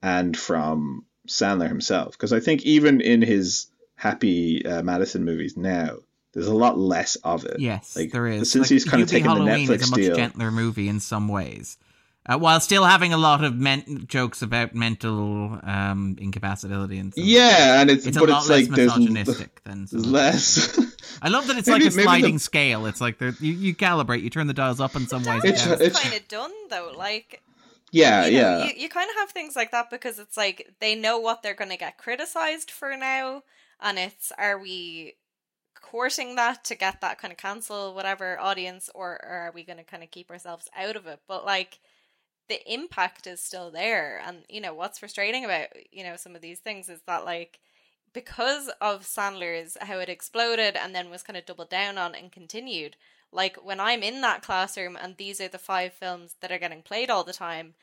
and 0.01 0.35
from 0.37 1.05
Sandler 1.27 1.67
himself 1.67 2.13
because 2.13 2.33
I 2.33 2.39
think 2.39 2.63
even 2.63 3.01
in 3.01 3.21
his 3.21 3.67
Happy 3.95 4.65
uh, 4.65 4.81
Madison 4.81 5.23
movies 5.23 5.55
now 5.55 5.97
there's 6.33 6.47
a 6.47 6.53
lot 6.55 6.77
less 6.77 7.15
of 7.17 7.45
it. 7.45 7.59
yes, 7.59 7.95
Like, 7.95 8.11
there 8.11 8.27
is. 8.27 8.51
since 8.51 8.65
Like, 8.65 8.69
he's 8.71 8.85
kind 8.85 9.01
of 9.03 9.09
Hubie 9.09 9.11
taken 9.11 9.33
the 9.33 9.51
Netflix 9.51 9.81
is 9.81 9.87
a 9.87 9.91
much 9.91 9.99
deal. 9.99 10.15
gentler 10.15 10.51
movie 10.51 10.87
in 10.87 10.99
some 10.99 11.27
ways. 11.27 11.77
Uh, 12.23 12.37
while 12.37 12.59
still 12.59 12.83
having 12.85 13.13
a 13.13 13.17
lot 13.17 13.43
of 13.43 13.55
men- 13.55 14.05
jokes 14.07 14.43
about 14.43 14.75
mental 14.75 15.59
um, 15.63 16.15
incapacity 16.21 16.99
and 16.99 17.11
stuff. 17.11 17.25
Yeah, 17.25 17.81
and 17.81 17.89
it's, 17.89 18.05
it's 18.05 18.15
a 18.15 18.19
but 18.19 18.29
lot 18.29 18.41
it's 18.41 18.49
less 18.49 18.67
like 18.67 18.75
there's 18.75 18.95
misogynistic 18.95 19.63
than 19.63 19.85
there's 19.91 20.05
less. 20.05 20.79
I 21.21 21.29
love 21.29 21.47
that 21.47 21.57
it's 21.57 21.67
Maybe- 21.67 21.85
like 21.85 21.93
a 21.93 21.95
maybe 21.95 22.03
the- 22.03 22.03
sliding 22.03 22.37
scale. 22.39 22.85
It's 22.85 23.01
like 23.01 23.19
you, 23.19 23.31
you 23.41 23.75
calibrate, 23.75 24.21
you 24.21 24.29
turn 24.29 24.45
the 24.45 24.53
dials 24.53 24.79
up 24.79 24.95
in 24.95 25.07
some 25.07 25.23
ways. 25.23 25.43
and 25.43 25.53
It's- 25.53 25.67
it's- 25.67 25.99
kind 25.99 26.13
of 26.15 26.27
done 26.27 26.51
though. 26.69 26.93
Like 26.95 27.41
yeah, 27.91 28.25
you 28.27 28.39
know, 28.39 28.59
yeah. 28.59 28.65
You, 28.67 28.73
you 28.83 28.89
kind 28.89 29.09
of 29.09 29.15
have 29.17 29.31
things 29.31 29.55
like 29.55 29.71
that 29.71 29.89
because 29.89 30.19
it's 30.19 30.37
like 30.37 30.69
they 30.79 30.93
know 30.93 31.17
what 31.17 31.41
they're 31.41 31.55
going 31.55 31.71
to 31.71 31.77
get 31.77 31.97
criticized 31.97 32.69
for 32.69 32.95
now, 32.95 33.41
and 33.81 33.97
it's 33.97 34.31
are 34.37 34.59
we 34.59 35.15
courting 35.91 36.35
that 36.37 36.63
to 36.63 36.73
get 36.73 37.01
that 37.01 37.19
kind 37.19 37.33
of 37.33 37.37
cancel 37.37 37.93
whatever 37.93 38.39
audience, 38.39 38.89
or, 38.95 39.19
or 39.23 39.47
are 39.47 39.51
we 39.53 39.63
going 39.63 39.77
to 39.77 39.83
kind 39.83 40.03
of 40.03 40.09
keep 40.09 40.31
ourselves 40.31 40.69
out 40.73 40.95
of 40.95 41.05
it? 41.05 41.19
But 41.27 41.45
like 41.45 41.79
the 42.47 42.73
impact 42.73 43.27
is 43.27 43.41
still 43.41 43.69
there, 43.71 44.21
and 44.25 44.45
you 44.47 44.61
know 44.61 44.73
what's 44.73 44.99
frustrating 44.99 45.43
about 45.43 45.67
you 45.91 46.03
know 46.03 46.15
some 46.15 46.33
of 46.33 46.41
these 46.41 46.59
things 46.59 46.87
is 46.87 47.01
that 47.07 47.25
like 47.25 47.59
because 48.13 48.69
of 48.79 49.03
Sandler's 49.03 49.77
how 49.81 49.99
it 49.99 50.07
exploded 50.07 50.77
and 50.77 50.95
then 50.95 51.09
was 51.09 51.23
kind 51.23 51.35
of 51.35 51.45
doubled 51.45 51.69
down 51.69 51.97
on 51.97 52.15
and 52.15 52.31
continued. 52.31 52.95
Like 53.33 53.57
when 53.63 53.79
I'm 53.79 54.03
in 54.03 54.21
that 54.21 54.43
classroom 54.43 54.97
and 55.01 55.17
these 55.17 55.41
are 55.41 55.47
the 55.49 55.57
five 55.57 55.93
films 55.93 56.35
that 56.41 56.51
are 56.51 56.59
getting 56.59 56.81
played 56.81 57.09
all 57.09 57.23
the 57.23 57.33
time, 57.33 57.73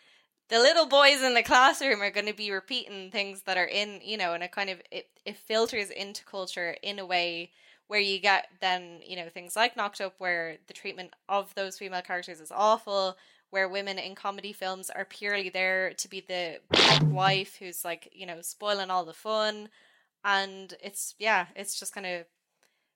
the 0.49 0.59
little 0.59 0.87
boys 0.87 1.23
in 1.23 1.35
the 1.35 1.43
classroom 1.43 2.03
are 2.03 2.11
going 2.11 2.27
to 2.27 2.35
be 2.35 2.51
repeating 2.51 3.11
things 3.11 3.43
that 3.43 3.57
are 3.57 3.67
in, 3.67 4.01
you 4.03 4.17
know, 4.17 4.33
and 4.35 4.43
it 4.43 4.53
kind 4.53 4.71
of 4.71 4.81
it, 4.91 5.09
it 5.25 5.37
filters 5.37 5.91
into 5.91 6.25
culture 6.25 6.77
in 6.83 6.99
a 6.99 7.07
way 7.07 7.51
where 7.89 8.01
you 8.01 8.20
get 8.20 8.47
then, 8.60 9.01
you 9.06 9.16
know, 9.16 9.28
things 9.28 9.56
like 9.56 9.77
Knocked 9.77 10.01
Up 10.01 10.15
where 10.19 10.59
the 10.66 10.74
treatment 10.74 11.12
of 11.28 11.55
those 11.55 11.78
female 11.78 12.02
characters 12.02 12.40
is 12.40 12.52
awful, 12.55 13.16
where 13.51 13.69
women 13.69 13.98
in 13.98 14.15
comedy 14.15 14.52
films 14.52 14.90
are 14.90 15.05
purely 15.06 15.48
there 15.51 15.94
to 15.94 16.09
be 16.09 16.20
the 16.20 16.60
wife 17.10 17.56
who's 17.59 17.85
like, 17.85 18.10
you 18.12 18.27
know, 18.27 18.40
spoiling 18.43 18.90
all 18.90 19.05
the 19.05 19.15
fun 19.15 19.69
and 20.24 20.74
it's 20.82 21.15
yeah, 21.19 21.47
it's 21.56 21.78
just 21.78 21.94
kind 21.94 22.06
of 22.06 22.27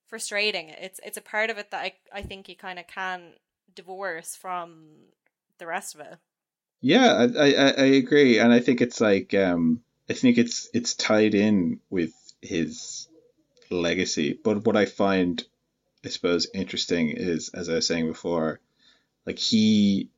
frustrating. 0.07 0.71
It's 0.71 1.01
it's 1.05 1.17
a 1.17 1.23
part 1.23 1.51
of 1.51 1.59
it 1.59 1.71
that 1.71 1.83
I 1.83 1.95
I 2.13 2.23
think 2.23 2.49
you 2.49 2.57
kind 2.57 2.79
of 2.79 2.87
can 2.87 3.35
divorce 3.75 4.37
from 4.37 4.85
the 5.59 5.67
rest 5.67 5.95
of 5.95 6.03
it. 6.03 6.19
Yeah, 6.81 7.27
I, 7.39 7.55
I 7.55 7.71
I 7.71 7.85
agree, 7.85 8.39
and 8.39 8.53
I 8.53 8.61
think 8.61 8.81
it's 8.81 9.01
like 9.01 9.35
um 9.35 9.83
I 10.11 10.15
think 10.15 10.39
it's 10.39 10.69
it's 10.75 10.95
tied 10.95 11.35
in 11.35 11.81
with 11.91 12.13
his 12.41 13.09
legacy. 13.73 14.39
But 14.43 14.65
what 14.65 14.77
I 14.77 14.87
find, 14.87 15.43
I 16.05 16.09
suppose, 16.09 16.49
interesting 16.55 17.11
is, 17.11 17.51
as 17.55 17.69
I 17.69 17.75
was 17.75 17.87
saying 17.87 18.07
before, 18.07 18.61
like 19.27 19.39
he 19.39 20.11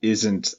isn't 0.00 0.54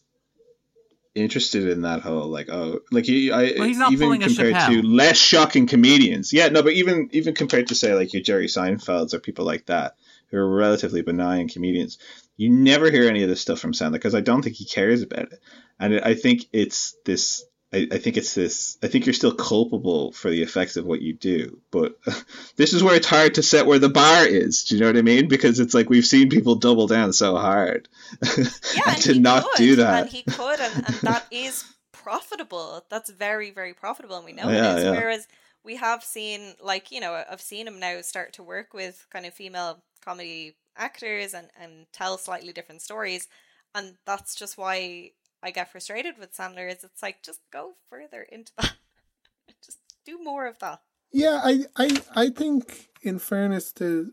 interested 1.15 1.67
in 1.67 1.81
that 1.81 2.01
whole 2.01 2.27
like 2.27 2.49
oh 2.49 2.79
like 2.91 3.05
he 3.05 3.31
I 3.31 3.53
Well, 3.57 3.67
he's 3.67 3.77
not 3.77 3.91
even 3.91 4.07
pulling 4.07 4.23
a 4.23 4.27
compared 4.27 4.55
to 4.55 4.81
less 4.81 5.17
shocking 5.17 5.67
comedians. 5.67 6.33
Yeah, 6.33 6.49
no, 6.49 6.63
but 6.63 6.73
even 6.73 7.09
even 7.11 7.35
compared 7.35 7.67
to 7.67 7.75
say 7.75 7.93
like 7.93 8.13
your 8.13 8.23
Jerry 8.23 8.47
Seinfelds 8.47 9.13
or 9.13 9.19
people 9.19 9.45
like 9.45 9.67
that 9.67 9.95
who 10.29 10.37
are 10.37 10.55
relatively 10.55 11.01
benign 11.03 11.47
comedians, 11.49 11.99
you 12.35 12.49
never 12.49 12.89
hear 12.89 13.07
any 13.07 13.21
of 13.23 13.29
this 13.29 13.41
stuff 13.41 13.59
from 13.59 13.73
Sandler 13.73 13.93
because 13.93 14.15
I 14.15 14.21
don't 14.21 14.41
think 14.41 14.55
he 14.55 14.65
cares 14.65 15.03
about 15.03 15.31
it. 15.31 15.39
And 15.79 16.01
I 16.01 16.15
think 16.15 16.45
it's 16.51 16.95
this. 17.05 17.45
I, 17.73 17.87
I 17.91 17.97
think 17.97 18.17
it's 18.17 18.35
this. 18.35 18.77
I 18.83 18.87
think 18.87 19.05
you're 19.05 19.13
still 19.13 19.33
culpable 19.33 20.11
for 20.11 20.29
the 20.29 20.43
effects 20.43 20.77
of 20.77 20.85
what 20.85 21.01
you 21.01 21.13
do, 21.13 21.59
but 21.71 21.97
this 22.55 22.73
is 22.73 22.83
where 22.83 22.95
it's 22.95 23.07
hard 23.07 23.35
to 23.35 23.43
set 23.43 23.65
where 23.65 23.79
the 23.79 23.89
bar 23.89 24.25
is. 24.25 24.65
Do 24.65 24.75
you 24.75 24.81
know 24.81 24.87
what 24.87 24.97
I 24.97 25.01
mean? 25.01 25.27
Because 25.27 25.59
it's 25.59 25.73
like 25.73 25.89
we've 25.89 26.05
seen 26.05 26.29
people 26.29 26.55
double 26.55 26.87
down 26.87 27.13
so 27.13 27.35
hard 27.37 27.89
Yeah, 28.75 28.93
to 29.01 29.19
not 29.19 29.43
could, 29.43 29.57
do 29.57 29.75
that. 29.77 30.03
and 30.03 30.09
he 30.09 30.21
could, 30.27 30.59
and, 30.59 30.73
and 30.85 30.95
that 31.03 31.25
is 31.31 31.65
profitable. 31.91 32.85
That's 32.89 33.09
very, 33.09 33.51
very 33.51 33.73
profitable, 33.73 34.17
and 34.17 34.25
we 34.25 34.33
know 34.33 34.49
Yeah, 34.49 34.73
it 34.73 34.77
is. 34.77 34.83
yeah. 34.83 34.91
Whereas 34.91 35.27
we 35.63 35.75
have 35.77 36.03
seen, 36.03 36.53
like 36.61 36.91
you 36.91 36.99
know, 37.01 37.23
I've 37.29 37.41
seen 37.41 37.67
him 37.67 37.79
now 37.79 38.01
start 38.01 38.33
to 38.33 38.43
work 38.43 38.73
with 38.73 39.05
kind 39.11 39.25
of 39.25 39.33
female 39.33 39.81
comedy 40.03 40.55
actors 40.77 41.33
and 41.33 41.47
and 41.59 41.85
tell 41.93 42.17
slightly 42.17 42.53
different 42.53 42.81
stories, 42.81 43.27
and 43.73 43.95
that's 44.05 44.35
just 44.35 44.57
why 44.57 45.11
I 45.43 45.51
get 45.51 45.71
frustrated 45.71 46.17
with 46.17 46.35
Sandler. 46.35 46.71
Is 46.71 46.83
it's 46.83 47.03
like 47.03 47.21
just 47.21 47.41
go 47.51 47.73
further 47.89 48.21
into 48.31 48.51
that, 48.57 48.73
just 49.65 49.79
do 50.05 50.17
more 50.23 50.47
of 50.47 50.59
that. 50.59 50.81
Yeah, 51.11 51.41
I, 51.43 51.65
I, 51.77 52.01
I 52.15 52.29
think, 52.29 52.89
in 53.03 53.19
fairness 53.19 53.71
to, 53.73 54.11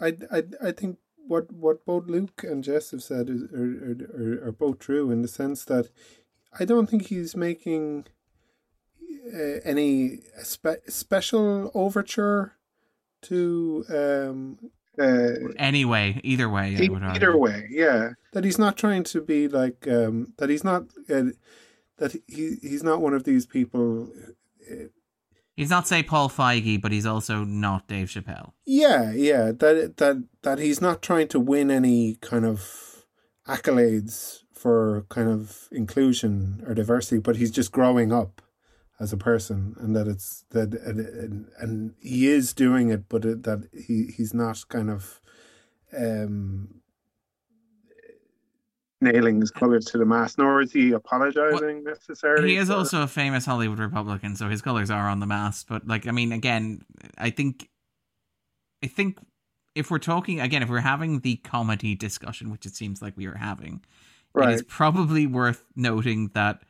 I, 0.00 0.16
I, 0.30 0.42
I 0.62 0.70
think 0.70 0.98
what 1.26 1.52
what 1.52 1.84
both 1.84 2.06
Luke 2.06 2.44
and 2.44 2.62
Jess 2.62 2.92
have 2.92 3.02
said 3.02 3.28
is 3.28 3.42
are, 3.52 4.44
are, 4.44 4.48
are, 4.48 4.52
both 4.52 4.78
true 4.78 5.10
in 5.10 5.22
the 5.22 5.28
sense 5.28 5.64
that 5.64 5.88
I 6.56 6.64
don't 6.64 6.88
think 6.88 7.06
he's 7.08 7.34
making 7.34 8.06
uh, 9.34 9.58
any 9.64 10.20
spe- 10.42 10.88
special 10.88 11.72
overture 11.74 12.54
to 13.22 13.84
um 13.88 14.70
uh, 14.98 15.52
Anyway, 15.58 16.20
either 16.24 16.48
way, 16.48 16.76
I 16.76 16.88
would 16.88 17.02
argue. 17.02 17.16
either 17.16 17.36
way, 17.36 17.66
yeah, 17.70 18.10
that 18.32 18.44
he's 18.44 18.58
not 18.58 18.76
trying 18.76 19.04
to 19.04 19.20
be 19.20 19.48
like 19.48 19.86
um 19.88 20.32
that 20.38 20.48
he's 20.50 20.64
not 20.64 20.82
uh, 21.10 21.24
that 21.98 22.12
he 22.26 22.56
he's 22.62 22.82
not 22.82 23.00
one 23.00 23.14
of 23.14 23.24
these 23.24 23.46
people. 23.46 24.10
Uh, 24.70 24.88
He's 25.58 25.70
not 25.70 25.88
say 25.88 26.02
Paul 26.02 26.28
Feig, 26.28 26.82
but 26.82 26.92
he's 26.92 27.06
also 27.06 27.42
not 27.42 27.88
Dave 27.88 28.08
Chappelle. 28.08 28.52
Yeah, 28.66 29.12
yeah. 29.12 29.52
That 29.52 29.94
that 29.96 30.22
that 30.42 30.58
he's 30.58 30.82
not 30.82 31.00
trying 31.00 31.28
to 31.28 31.40
win 31.40 31.70
any 31.70 32.16
kind 32.16 32.44
of 32.44 33.06
accolades 33.48 34.40
for 34.52 35.06
kind 35.08 35.30
of 35.30 35.68
inclusion 35.72 36.62
or 36.66 36.74
diversity, 36.74 37.20
but 37.20 37.36
he's 37.36 37.50
just 37.50 37.72
growing 37.72 38.12
up 38.12 38.42
as 38.98 39.12
a 39.12 39.16
person, 39.16 39.74
and 39.78 39.94
that 39.94 40.08
it's 40.08 40.44
that 40.50 40.74
and, 40.74 41.46
and 41.58 41.94
he 42.00 42.28
is 42.28 42.52
doing 42.54 42.90
it, 42.90 43.08
but 43.08 43.24
it, 43.24 43.42
that 43.42 43.68
he 43.72 44.12
he's 44.16 44.32
not 44.32 44.62
kind 44.68 44.90
of 44.90 45.20
um 45.96 46.80
nailing 49.00 49.40
his 49.40 49.50
colors 49.50 49.84
to 49.86 49.98
the 49.98 50.04
mast, 50.04 50.38
nor 50.38 50.62
is 50.62 50.72
he 50.72 50.92
apologizing 50.92 51.84
well, 51.84 51.94
necessarily. 51.94 52.50
He 52.50 52.56
is 52.56 52.70
also 52.70 53.02
a 53.02 53.06
famous 53.06 53.44
Hollywood 53.44 53.78
Republican, 53.78 54.36
so 54.36 54.48
his 54.48 54.62
colors 54.62 54.90
are 54.90 55.08
on 55.08 55.20
the 55.20 55.26
mast. 55.26 55.68
But 55.68 55.86
like, 55.86 56.06
I 56.06 56.12
mean, 56.12 56.32
again, 56.32 56.82
I 57.18 57.30
think, 57.30 57.68
I 58.82 58.86
think 58.86 59.18
if 59.74 59.90
we're 59.90 59.98
talking 59.98 60.40
again, 60.40 60.62
if 60.62 60.68
we're 60.68 60.80
having 60.80 61.20
the 61.20 61.36
comedy 61.36 61.94
discussion, 61.94 62.50
which 62.50 62.66
it 62.66 62.74
seems 62.74 63.02
like 63.02 63.16
we 63.16 63.26
are 63.26 63.36
having, 63.36 63.84
right. 64.32 64.50
it 64.50 64.54
is 64.54 64.62
probably 64.62 65.26
worth 65.26 65.64
noting 65.74 66.30
that 66.34 66.62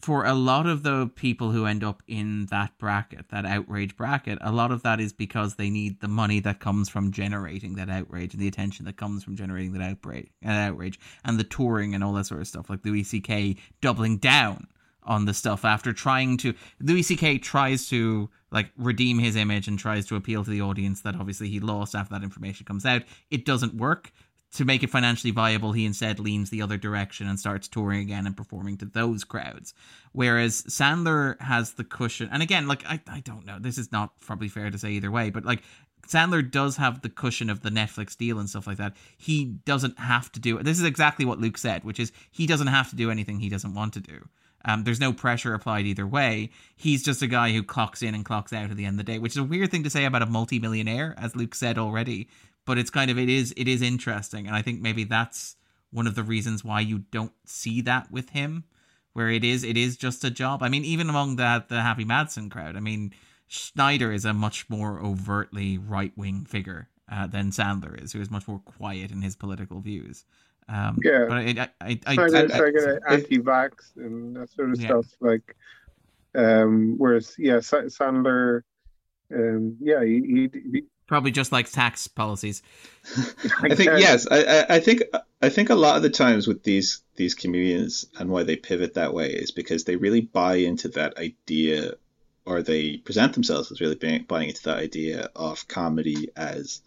for 0.00 0.24
a 0.24 0.34
lot 0.34 0.66
of 0.66 0.84
the 0.84 1.10
people 1.16 1.50
who 1.50 1.66
end 1.66 1.82
up 1.82 2.02
in 2.06 2.46
that 2.46 2.76
bracket, 2.78 3.28
that 3.30 3.44
outrage 3.44 3.96
bracket, 3.96 4.38
a 4.40 4.52
lot 4.52 4.70
of 4.70 4.82
that 4.84 5.00
is 5.00 5.12
because 5.12 5.56
they 5.56 5.70
need 5.70 6.00
the 6.00 6.08
money 6.08 6.38
that 6.40 6.60
comes 6.60 6.88
from 6.88 7.10
generating 7.10 7.74
that 7.74 7.90
outrage 7.90 8.32
and 8.32 8.40
the 8.40 8.48
attention 8.48 8.84
that 8.84 8.96
comes 8.96 9.24
from 9.24 9.34
generating 9.34 9.72
that 9.72 9.82
outrage, 9.82 10.28
uh, 10.46 10.50
outrage 10.50 11.00
and 11.24 11.38
the 11.38 11.44
touring 11.44 11.94
and 11.94 12.04
all 12.04 12.12
that 12.12 12.26
sort 12.26 12.40
of 12.40 12.46
stuff. 12.46 12.70
Like 12.70 12.84
Louis 12.84 13.02
C.K. 13.02 13.56
doubling 13.80 14.18
down 14.18 14.68
on 15.02 15.24
the 15.24 15.34
stuff 15.34 15.64
after 15.64 15.92
trying 15.92 16.36
to 16.36 16.54
Louis 16.80 17.02
C.K. 17.02 17.38
tries 17.38 17.88
to 17.88 18.30
like 18.50 18.70
redeem 18.76 19.18
his 19.18 19.36
image 19.36 19.66
and 19.66 19.78
tries 19.78 20.06
to 20.06 20.16
appeal 20.16 20.44
to 20.44 20.50
the 20.50 20.62
audience 20.62 21.00
that 21.00 21.16
obviously 21.16 21.48
he 21.48 21.60
lost 21.60 21.94
after 21.94 22.14
that 22.14 22.22
information 22.22 22.64
comes 22.64 22.86
out. 22.86 23.02
It 23.30 23.44
doesn't 23.44 23.74
work 23.74 24.12
to 24.52 24.64
make 24.64 24.82
it 24.82 24.90
financially 24.90 25.30
viable, 25.30 25.72
he 25.72 25.84
instead 25.84 26.18
leans 26.18 26.50
the 26.50 26.62
other 26.62 26.76
direction 26.76 27.28
and 27.28 27.38
starts 27.38 27.68
touring 27.68 28.00
again 28.00 28.26
and 28.26 28.36
performing 28.36 28.78
to 28.78 28.86
those 28.86 29.24
crowds. 29.24 29.74
Whereas 30.12 30.62
Sandler 30.62 31.40
has 31.40 31.74
the 31.74 31.84
cushion, 31.84 32.28
and 32.32 32.42
again, 32.42 32.66
like 32.66 32.84
I, 32.86 33.00
I 33.08 33.20
don't 33.20 33.44
know, 33.44 33.58
this 33.60 33.78
is 33.78 33.92
not 33.92 34.18
probably 34.20 34.48
fair 34.48 34.70
to 34.70 34.78
say 34.78 34.92
either 34.92 35.10
way, 35.10 35.30
but 35.30 35.44
like 35.44 35.62
Sandler 36.06 36.48
does 36.48 36.76
have 36.78 37.02
the 37.02 37.10
cushion 37.10 37.50
of 37.50 37.60
the 37.60 37.70
Netflix 37.70 38.16
deal 38.16 38.38
and 38.38 38.48
stuff 38.48 38.66
like 38.66 38.78
that. 38.78 38.96
He 39.18 39.44
doesn't 39.44 39.98
have 39.98 40.32
to 40.32 40.40
do. 40.40 40.58
This 40.62 40.78
is 40.78 40.84
exactly 40.84 41.26
what 41.26 41.38
Luke 41.38 41.58
said, 41.58 41.84
which 41.84 42.00
is 42.00 42.12
he 42.30 42.46
doesn't 42.46 42.68
have 42.68 42.88
to 42.90 42.96
do 42.96 43.10
anything 43.10 43.38
he 43.40 43.50
doesn't 43.50 43.74
want 43.74 43.92
to 43.94 44.00
do. 44.00 44.28
Um, 44.64 44.84
there's 44.84 45.00
no 45.00 45.12
pressure 45.12 45.54
applied 45.54 45.86
either 45.86 46.06
way. 46.06 46.50
He's 46.76 47.04
just 47.04 47.22
a 47.22 47.26
guy 47.26 47.52
who 47.52 47.62
clocks 47.62 48.02
in 48.02 48.14
and 48.14 48.24
clocks 48.24 48.52
out 48.52 48.70
at 48.70 48.76
the 48.76 48.86
end 48.86 48.98
of 48.98 49.06
the 49.06 49.12
day, 49.12 49.18
which 49.18 49.32
is 49.32 49.38
a 49.38 49.44
weird 49.44 49.70
thing 49.70 49.84
to 49.84 49.90
say 49.90 50.04
about 50.04 50.22
a 50.22 50.26
multimillionaire, 50.26 51.14
as 51.16 51.36
Luke 51.36 51.54
said 51.54 51.78
already 51.78 52.28
but 52.68 52.76
it's 52.76 52.90
kind 52.90 53.10
of 53.10 53.18
it 53.18 53.30
is 53.30 53.52
it 53.56 53.66
is 53.66 53.82
interesting. 53.82 54.46
And 54.46 54.54
i 54.54 54.62
think 54.62 54.80
maybe 54.80 55.02
that's 55.02 55.56
one 55.90 56.06
of 56.06 56.14
the 56.14 56.22
reasons 56.22 56.62
why 56.62 56.80
you 56.80 56.98
don't 57.10 57.32
see 57.46 57.80
that 57.80 58.12
with 58.12 58.28
him 58.30 58.64
where 59.14 59.30
it 59.30 59.42
is 59.42 59.64
it 59.64 59.76
is 59.76 59.96
just 59.96 60.22
a 60.22 60.30
job. 60.30 60.62
I 60.62 60.68
mean 60.68 60.84
even 60.84 61.08
among 61.08 61.36
the 61.36 61.64
the 61.66 61.80
happy 61.80 62.04
madison 62.04 62.50
crowd 62.50 62.76
i 62.76 62.80
mean 62.80 63.12
schneider 63.48 64.12
is 64.12 64.26
a 64.26 64.34
much 64.34 64.68
more 64.68 65.00
overtly 65.00 65.78
right-wing 65.78 66.44
figure 66.44 66.90
uh, 67.10 67.26
than 67.26 67.50
sandler 67.50 68.00
is 68.00 68.12
who 68.12 68.20
is 68.20 68.30
much 68.30 68.46
more 68.46 68.60
quiet 68.60 69.10
in 69.10 69.22
his 69.22 69.34
political 69.34 69.80
views. 69.80 70.26
Um, 70.68 70.98
yeah. 71.02 71.24
but 71.26 71.38
I, 71.38 71.42
I, 71.46 71.68
I, 71.80 72.00
I, 72.06 72.14
Schneider's 72.14 72.52
I, 72.52 72.58
like 72.58 72.74
anti-vax 73.08 73.96
and 73.96 74.36
that 74.36 74.50
sort 74.50 74.72
of 74.72 74.78
yeah. 74.78 74.88
stuff 74.88 75.06
like 75.20 75.56
um 76.34 76.96
whereas 76.98 77.34
yeah 77.38 77.56
sandler 77.56 78.60
um 79.34 79.78
yeah 79.80 80.04
he, 80.04 80.50
he 80.70 80.84
Probably 81.08 81.30
just 81.30 81.52
like 81.52 81.70
tax 81.70 82.06
policies. 82.06 82.62
I 83.62 83.74
think 83.74 83.92
yes. 83.98 84.28
I, 84.30 84.66
I 84.68 84.80
think 84.80 85.02
I 85.40 85.48
think 85.48 85.70
a 85.70 85.74
lot 85.74 85.96
of 85.96 86.02
the 86.02 86.10
times 86.10 86.46
with 86.46 86.62
these 86.62 87.00
these 87.16 87.34
comedians 87.34 88.04
and 88.18 88.28
why 88.28 88.42
they 88.42 88.56
pivot 88.56 88.94
that 88.94 89.14
way 89.14 89.30
is 89.30 89.50
because 89.50 89.84
they 89.84 89.96
really 89.96 90.20
buy 90.20 90.56
into 90.56 90.88
that 90.90 91.16
idea, 91.16 91.94
or 92.44 92.62
they 92.62 92.98
present 92.98 93.32
themselves 93.32 93.72
as 93.72 93.80
really 93.80 93.94
being, 93.94 94.24
buying 94.24 94.50
into 94.50 94.62
that 94.64 94.76
idea 94.76 95.30
of 95.34 95.66
comedy 95.66 96.28
as 96.36 96.82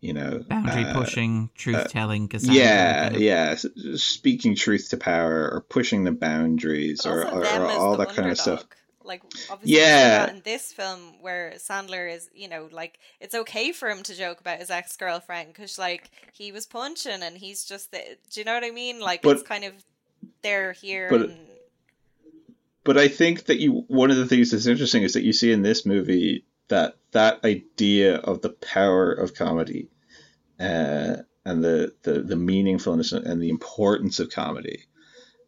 you 0.00 0.12
know 0.12 0.44
boundary 0.48 0.84
uh, 0.84 0.92
pushing 0.92 1.50
truth 1.54 1.88
telling 1.88 2.30
uh, 2.32 2.38
yeah 2.42 3.02
kind 3.04 3.16
of... 3.16 3.22
yeah 3.22 3.56
speaking 3.96 4.54
truth 4.54 4.90
to 4.90 4.96
power 4.96 5.50
or 5.52 5.64
pushing 5.68 6.04
the 6.04 6.12
boundaries 6.12 7.06
or, 7.06 7.26
or, 7.26 7.44
or 7.44 7.66
all 7.70 7.96
that 7.96 8.10
kind 8.10 8.30
of 8.30 8.38
stuff 8.38 8.64
like 9.04 9.22
obviously 9.50 9.80
yeah. 9.80 10.30
in 10.30 10.40
this 10.44 10.72
film 10.72 11.00
where 11.20 11.52
Sandler 11.56 12.12
is 12.12 12.28
you 12.34 12.48
know 12.48 12.68
like 12.72 12.98
it's 13.20 13.34
okay 13.34 13.72
for 13.72 13.88
him 13.88 14.02
to 14.04 14.14
joke 14.14 14.40
about 14.40 14.58
his 14.58 14.70
ex 14.70 14.96
girlfriend 14.96 15.48
because 15.48 15.78
like 15.78 16.10
he 16.32 16.52
was 16.52 16.66
punching 16.66 17.22
and 17.22 17.36
he's 17.36 17.64
just 17.64 17.90
the, 17.90 18.00
do 18.30 18.40
you 18.40 18.44
know 18.44 18.54
what 18.54 18.64
I 18.64 18.70
mean? 18.70 19.00
Like 19.00 19.22
but, 19.22 19.36
it's 19.36 19.48
kind 19.48 19.64
of 19.64 19.72
there 20.42 20.72
here 20.72 21.08
but, 21.10 21.22
and... 21.22 21.38
but 22.84 22.98
I 22.98 23.08
think 23.08 23.46
that 23.46 23.58
you 23.58 23.84
one 23.88 24.10
of 24.10 24.16
the 24.16 24.26
things 24.26 24.50
that's 24.50 24.66
interesting 24.66 25.02
is 25.02 25.14
that 25.14 25.24
you 25.24 25.32
see 25.32 25.52
in 25.52 25.62
this 25.62 25.84
movie 25.86 26.44
that 26.68 26.96
that 27.12 27.44
idea 27.44 28.16
of 28.16 28.40
the 28.40 28.50
power 28.50 29.12
of 29.12 29.34
comedy 29.34 29.88
uh, 30.58 31.16
and 31.44 31.62
the, 31.64 31.94
the 32.02 32.20
the 32.20 32.36
meaningfulness 32.36 33.12
and 33.12 33.42
the 33.42 33.50
importance 33.50 34.20
of 34.20 34.30
comedy 34.30 34.84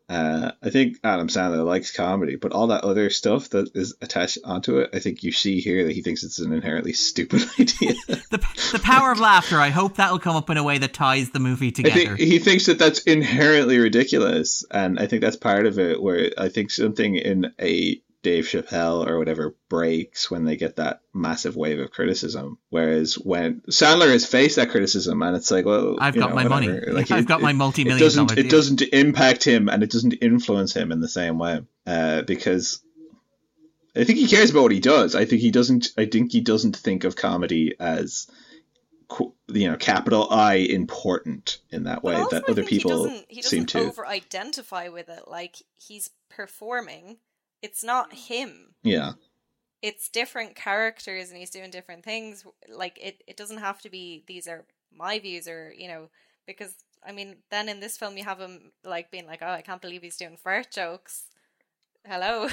uh, 0.09 0.52
I 0.62 0.68
think 0.68 0.98
Adam 1.02 1.28
Sandler 1.28 1.64
likes 1.64 1.90
comedy, 1.90 2.36
but 2.36 2.52
all 2.52 2.66
that 2.66 2.85
other 2.85 3.09
stuff 3.09 3.48
that 3.51 3.74
is 3.74 3.94
attached 4.02 4.39
onto 4.44 4.78
it, 4.78 4.90
I 4.93 4.98
think 4.98 5.22
you 5.22 5.32
see 5.32 5.60
here 5.60 5.85
that 5.85 5.94
he 5.94 6.02
thinks 6.02 6.22
it's 6.22 6.39
an 6.39 6.52
inherently 6.52 6.93
stupid 6.93 7.43
idea. 7.59 7.94
the, 8.06 8.44
the 8.72 8.81
power 8.82 9.12
of 9.12 9.18
laughter. 9.18 9.59
I 9.59 9.70
hope 9.70 9.97
that 9.97 10.12
will 10.12 10.18
come 10.18 10.36
up 10.36 10.51
in 10.51 10.59
a 10.59 10.62
way 10.62 10.76
that 10.76 10.93
ties 10.93 11.31
the 11.31 11.40
movie 11.40 11.70
together. 11.70 12.16
he 12.16 12.39
thinks 12.39 12.66
that 12.66 12.78
that's 12.78 13.01
inherently 13.05 13.78
ridiculous, 13.78 14.62
and 14.70 14.98
I 14.98 15.06
think 15.06 15.22
that's 15.22 15.36
part 15.36 15.64
of 15.64 15.78
it. 15.78 16.02
Where 16.02 16.31
I 16.36 16.51
think 16.51 16.70
something 16.70 17.16
in 17.16 17.52
a 17.59 18.01
Dave 18.25 18.47
Chappelle 18.47 19.07
or 19.07 19.19
whatever 19.19 19.55
breaks 19.69 20.31
when 20.31 20.45
they 20.45 20.57
get 20.57 20.77
that 20.77 21.03
massive 21.13 21.55
wave 21.55 21.79
of 21.79 21.93
criticism. 21.93 22.59
Whereas 22.71 23.15
when 23.15 23.61
Sandler 23.71 24.11
has 24.11 24.27
faced 24.27 24.57
that 24.57 24.71
criticism 24.71 25.23
and 25.23 25.37
it's 25.37 25.51
like, 25.51 25.67
well, 25.67 25.99
I've 26.01 26.17
got 26.17 26.31
know, 26.31 26.35
my 26.35 26.49
whatever. 26.49 26.73
money. 26.73 26.93
Like, 26.93 27.11
I've 27.13 27.25
it, 27.25 27.29
got 27.29 27.43
my 27.43 27.53
multi-million. 27.53 27.99
It 27.99 28.05
doesn't. 28.05 28.39
It 28.39 28.51
doesn't 28.51 28.83
impact 28.83 29.45
him 29.45 29.69
and 29.69 29.85
it 29.85 29.91
doesn't 29.91 30.15
influence 30.15 30.75
him 30.75 30.91
in 30.91 31.01
the 31.01 31.09
same 31.09 31.39
way 31.39 31.61
uh, 31.87 32.23
because 32.23 32.83
I 33.95 34.05
think 34.05 34.19
he 34.19 34.27
cares 34.27 34.51
about 34.51 34.63
what 34.63 34.73
he 34.73 34.81
does. 34.81 35.15
I 35.15 35.27
think 35.27 35.43
he 35.43 35.51
doesn't. 35.51 35.89
I 35.97 36.07
think 36.07 36.33
he 36.33 36.41
doesn't 36.41 36.77
think 36.77 37.05
of 37.05 37.15
comedy 37.15 37.75
as 37.79 38.27
you 39.49 39.71
know 39.71 39.77
capital 39.77 40.27
I 40.31 40.55
important 40.55 41.59
in 41.71 41.85
that 41.85 42.03
way 42.03 42.15
that 42.31 42.49
other 42.49 42.65
people 42.65 42.91
he 42.91 43.11
doesn't, 43.11 43.27
he 43.29 43.41
doesn't 43.43 43.51
seem 43.51 43.67
to 43.67 43.89
over 43.89 44.07
identify 44.07 44.89
with 44.89 45.11
it. 45.11 45.29
Like 45.29 45.57
he's 45.77 46.11
performing 46.31 47.19
it's 47.65 47.82
not 47.82 48.12
him. 48.12 48.74
Yeah. 48.82 49.12
It's 49.81 50.11
different 50.11 50.55
characters 50.55 51.31
and 51.31 51.39
he's 51.39 51.49
doing 51.49 51.70
different 51.70 52.05
things. 52.05 52.45
Like 52.69 52.99
it, 53.03 53.24
it 53.27 53.39
doesn't 53.39 53.57
have 53.59 53.81
to 53.81 53.89
be 53.89 54.23
these 54.27 54.47
are 54.47 54.66
my 54.95 55.19
views 55.19 55.49
or, 55.49 55.73
you 55.77 55.89
know, 55.89 56.11
because 56.47 56.74
I 57.07 57.12
mean, 57.12 57.36
then 57.51 57.70
in 57.70 57.81
this 57.81 57.97
film 57.97 58.19
you 58.19 58.24
have 58.24 58.39
him 58.39 58.73
like 58.85 59.11
being 59.11 59.27
like, 59.27 59.41
Oh, 59.41 59.49
I 59.49 59.62
can't 59.62 59.81
believe 59.81 60.03
he's 60.03 60.19
doing 60.19 60.36
fart 60.36 60.70
jokes. 60.70 61.24
Hello. 62.07 62.49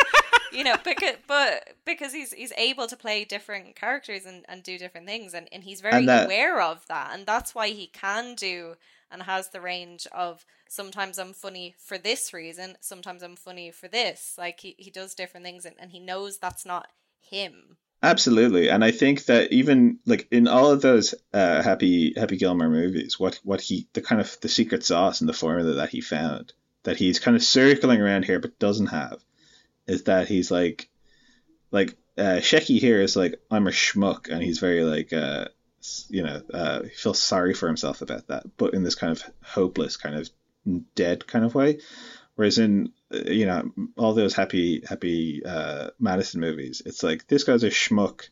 you 0.52 0.62
know, 0.62 0.76
because 0.84 1.16
but 1.26 1.70
because 1.84 2.12
he's 2.12 2.32
he's 2.32 2.52
able 2.56 2.86
to 2.86 2.96
play 2.96 3.24
different 3.24 3.74
characters 3.74 4.26
and, 4.26 4.44
and 4.48 4.62
do 4.62 4.78
different 4.78 5.08
things 5.08 5.34
and, 5.34 5.48
and 5.50 5.64
he's 5.64 5.80
very 5.80 5.96
and 5.96 6.08
that, 6.08 6.26
aware 6.26 6.62
of 6.62 6.86
that 6.86 7.10
and 7.12 7.26
that's 7.26 7.52
why 7.52 7.70
he 7.70 7.88
can 7.88 8.36
do 8.36 8.76
and 9.10 9.24
has 9.24 9.48
the 9.48 9.60
range 9.60 10.06
of 10.12 10.46
sometimes 10.72 11.18
I'm 11.18 11.34
funny 11.34 11.74
for 11.78 11.98
this 11.98 12.32
reason, 12.32 12.76
sometimes 12.80 13.22
I'm 13.22 13.36
funny 13.36 13.70
for 13.70 13.88
this. 13.88 14.34
Like 14.38 14.60
he, 14.60 14.74
he 14.78 14.90
does 14.90 15.14
different 15.14 15.44
things 15.44 15.66
and, 15.66 15.76
and 15.78 15.90
he 15.90 16.00
knows 16.00 16.38
that's 16.38 16.64
not 16.64 16.88
him. 17.20 17.76
Absolutely, 18.02 18.68
and 18.68 18.84
I 18.84 18.90
think 18.90 19.26
that 19.26 19.52
even 19.52 19.98
like 20.06 20.26
in 20.32 20.48
all 20.48 20.72
of 20.72 20.82
those 20.82 21.14
uh, 21.32 21.62
Happy 21.62 22.14
Happy 22.16 22.36
Gilmore 22.36 22.68
movies, 22.68 23.20
what 23.20 23.38
what 23.44 23.60
he 23.60 23.86
the 23.92 24.00
kind 24.00 24.20
of 24.20 24.36
the 24.40 24.48
secret 24.48 24.84
sauce 24.84 25.20
and 25.20 25.28
the 25.28 25.34
formula 25.34 25.74
that 25.74 25.90
he 25.90 26.00
found 26.00 26.52
that 26.82 26.96
he's 26.96 27.20
kind 27.20 27.36
of 27.36 27.44
circling 27.44 28.00
around 28.00 28.24
here 28.24 28.40
but 28.40 28.58
doesn't 28.58 28.88
have 28.88 29.22
is 29.86 30.04
that 30.04 30.26
he's 30.26 30.50
like 30.50 30.88
like 31.70 31.96
uh, 32.18 32.40
Shecky 32.40 32.80
here 32.80 33.00
is 33.00 33.14
like 33.14 33.40
I'm 33.52 33.68
a 33.68 33.70
schmuck 33.70 34.28
and 34.28 34.42
he's 34.42 34.58
very 34.58 34.82
like 34.82 35.12
uh, 35.12 35.44
you 36.08 36.24
know 36.24 36.42
uh, 36.52 36.82
he 36.82 36.88
feels 36.88 37.20
sorry 37.20 37.54
for 37.54 37.68
himself 37.68 38.02
about 38.02 38.26
that, 38.26 38.46
but 38.56 38.74
in 38.74 38.82
this 38.82 38.96
kind 38.96 39.12
of 39.12 39.22
hopeless 39.44 39.96
kind 39.96 40.16
of 40.16 40.28
dead 40.94 41.26
kind 41.26 41.44
of 41.44 41.54
way. 41.54 41.78
Whereas 42.34 42.58
in 42.58 42.92
uh, 43.12 43.30
you 43.30 43.46
know 43.46 43.70
all 43.96 44.14
those 44.14 44.34
happy 44.34 44.82
happy 44.88 45.42
uh, 45.44 45.90
Madison 45.98 46.40
movies, 46.40 46.82
it's 46.84 47.02
like 47.02 47.26
this 47.26 47.44
guy's 47.44 47.64
a 47.64 47.68
schmuck. 47.68 48.28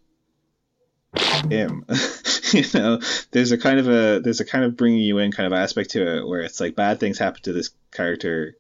Him, 1.51 1.85
you 2.53 2.63
know, 2.73 3.01
there's 3.33 3.51
a 3.51 3.59
kind 3.59 3.81
of 3.81 3.89
a 3.89 4.21
there's 4.21 4.41
a 4.41 4.45
kind 4.45 4.65
of 4.65 4.77
bringing 4.77 5.01
you 5.01 5.19
in 5.19 5.33
kind 5.33 5.47
of 5.47 5.59
aspect 5.59 5.91
to 5.91 6.19
it 6.19 6.27
where 6.27 6.41
it's 6.43 6.61
like 6.61 6.77
bad 6.77 7.01
things 7.01 7.19
happen 7.19 7.43
to 7.43 7.53
this 7.53 7.71
character, 7.91 8.57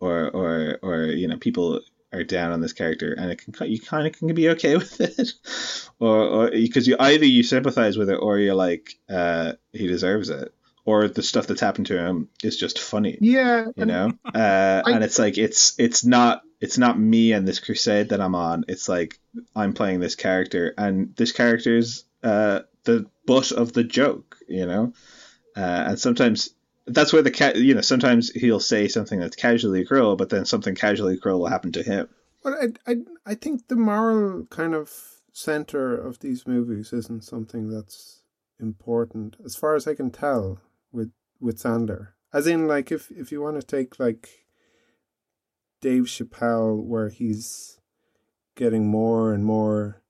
or 0.00 0.30
or 0.30 0.78
or 0.82 1.02
you 1.04 1.28
know 1.28 1.36
people 1.36 1.80
are 2.12 2.24
down 2.24 2.52
on 2.52 2.60
this 2.60 2.72
character, 2.72 3.12
and 3.12 3.30
it 3.30 3.38
can 3.38 3.70
you 3.70 3.80
kind 3.80 4.06
of 4.06 4.14
can 4.14 4.34
be 4.34 4.48
okay 4.50 4.76
with 4.78 5.00
it, 5.00 5.32
or 5.98 6.26
or 6.26 6.50
because 6.50 6.86
you 6.86 6.96
either 6.98 7.26
you 7.26 7.42
sympathize 7.42 7.96
with 7.96 8.10
it 8.10 8.16
or 8.16 8.38
you're 8.38 8.54
like 8.54 8.94
uh, 9.08 9.52
he 9.72 9.86
deserves 9.86 10.30
it, 10.30 10.54
or 10.90 11.08
the 11.08 11.22
stuff 11.22 11.46
that's 11.46 11.60
happened 11.60 11.86
to 11.86 11.98
him 11.98 12.28
is 12.42 12.56
just 12.56 12.80
funny. 12.80 13.16
Yeah, 13.20 13.66
you 13.76 13.84
know, 13.84 14.12
uh, 14.24 14.82
I, 14.84 14.90
and 14.92 15.04
it's 15.04 15.18
like 15.18 15.38
it's 15.38 15.78
it's 15.78 16.04
not 16.04 16.42
it's 16.60 16.78
not 16.78 16.98
me 16.98 17.32
and 17.32 17.46
this 17.46 17.60
crusade 17.60 18.08
that 18.08 18.20
I'm 18.20 18.34
on. 18.34 18.64
It's 18.66 18.88
like 18.88 19.18
I'm 19.54 19.72
playing 19.72 20.00
this 20.00 20.16
character, 20.16 20.74
and 20.76 21.14
this 21.16 21.32
character's 21.32 22.04
uh, 22.22 22.60
the 22.84 23.06
butt 23.24 23.52
of 23.52 23.72
the 23.72 23.84
joke, 23.84 24.36
you 24.48 24.66
know, 24.66 24.92
uh, 25.56 25.84
and 25.88 25.98
sometimes 25.98 26.50
that's 26.86 27.12
where 27.12 27.22
the 27.22 27.30
cat 27.30 27.56
you 27.56 27.74
know 27.74 27.80
sometimes 27.80 28.30
he'll 28.30 28.60
say 28.60 28.88
something 28.88 29.20
that's 29.20 29.36
casually 29.36 29.84
cruel 29.84 30.16
but 30.16 30.28
then 30.28 30.44
something 30.44 30.74
casually 30.74 31.16
cruel 31.16 31.38
will 31.38 31.46
happen 31.46 31.70
to 31.70 31.82
him 31.82 32.08
well 32.42 32.56
i 32.60 32.90
i, 32.90 32.96
I 33.26 33.34
think 33.34 33.68
the 33.68 33.76
moral 33.76 34.46
kind 34.46 34.74
of 34.74 34.90
center 35.32 35.94
of 35.94 36.18
these 36.18 36.46
movies 36.46 36.92
isn't 36.92 37.22
something 37.22 37.70
that's 37.70 38.22
important 38.58 39.36
as 39.44 39.54
far 39.54 39.74
as 39.76 39.86
i 39.86 39.94
can 39.94 40.10
tell 40.10 40.58
with 40.92 41.10
with 41.40 41.58
sandler 41.58 42.08
as 42.32 42.46
in 42.46 42.66
like 42.66 42.90
if 42.92 43.10
if 43.10 43.32
you 43.32 43.40
want 43.40 43.60
to 43.60 43.66
take 43.66 43.98
like 43.98 44.46
dave 45.80 46.04
chappelle 46.04 46.82
where 46.82 47.08
he's 47.08 47.78
getting 48.56 48.86
more 48.86 49.32
and 49.32 49.44
more 49.44 50.02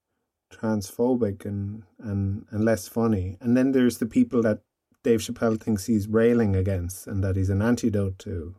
transphobic 0.52 1.44
and 1.44 1.85
and 1.98 2.44
and 2.51 2.65
less 2.65 2.89
funny 2.89 3.36
and 3.40 3.57
then 3.57 3.73
there's 3.73 3.98
the 3.98 4.07
people 4.07 4.43
that 4.43 4.61
Dave 5.02 5.20
Chappelle 5.20 5.61
thinks 5.61 5.86
he's 5.86 6.09
railing 6.09 6.55
against 6.55 7.07
and 7.07 7.24
that 7.24 7.36
he's 7.36 7.51
an 7.51 7.62
antidote 7.62 8.19
to. 8.20 8.55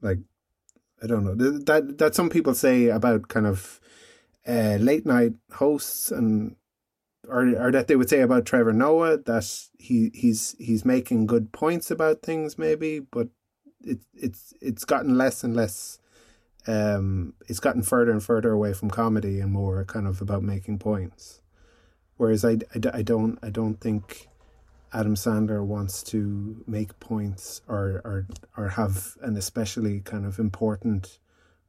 Like, 0.00 0.18
I 1.02 1.06
don't 1.06 1.24
know 1.24 1.34
that 1.34 1.98
that 1.98 2.14
some 2.14 2.30
people 2.30 2.54
say 2.54 2.88
about 2.88 3.28
kind 3.28 3.46
of 3.46 3.80
uh, 4.46 4.76
late 4.80 5.06
night 5.06 5.34
hosts 5.52 6.10
and 6.10 6.56
or 7.28 7.48
or 7.58 7.70
that 7.72 7.88
they 7.88 7.96
would 7.96 8.08
say 8.08 8.20
about 8.20 8.46
Trevor 8.46 8.72
Noah 8.72 9.18
that 9.18 9.68
he 9.78 10.10
he's 10.14 10.56
he's 10.58 10.84
making 10.84 11.26
good 11.26 11.52
points 11.52 11.90
about 11.90 12.22
things 12.22 12.58
maybe, 12.58 13.00
but 13.00 13.28
it 13.80 14.00
it's 14.14 14.54
it's 14.60 14.84
gotten 14.84 15.16
less 15.16 15.44
and 15.44 15.54
less. 15.54 15.98
Um, 16.66 17.34
it's 17.46 17.60
gotten 17.60 17.82
further 17.82 18.10
and 18.10 18.22
further 18.22 18.52
away 18.52 18.74
from 18.74 18.90
comedy 18.90 19.40
and 19.40 19.52
more 19.52 19.84
kind 19.84 20.06
of 20.06 20.20
about 20.20 20.42
making 20.42 20.78
points. 20.78 21.40
Whereas 22.18 22.44
I, 22.44 22.58
I, 22.74 22.80
I 22.92 23.02
don't 23.02 23.38
I 23.42 23.50
don't 23.50 23.80
think 23.80 24.28
Adam 24.92 25.14
Sandler 25.14 25.64
wants 25.64 26.02
to 26.04 26.62
make 26.66 26.98
points 26.98 27.62
or, 27.68 28.00
or 28.04 28.26
or 28.56 28.68
have 28.70 29.16
an 29.22 29.36
especially 29.36 30.00
kind 30.00 30.26
of 30.26 30.38
important 30.38 31.18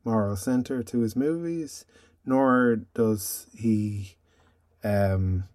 moral 0.03 0.35
center 0.35 0.81
to 0.83 0.99
his 0.99 1.15
movies, 1.15 1.85
nor 2.25 2.77
does 2.93 3.47
he 3.53 4.15
um, 4.83 5.45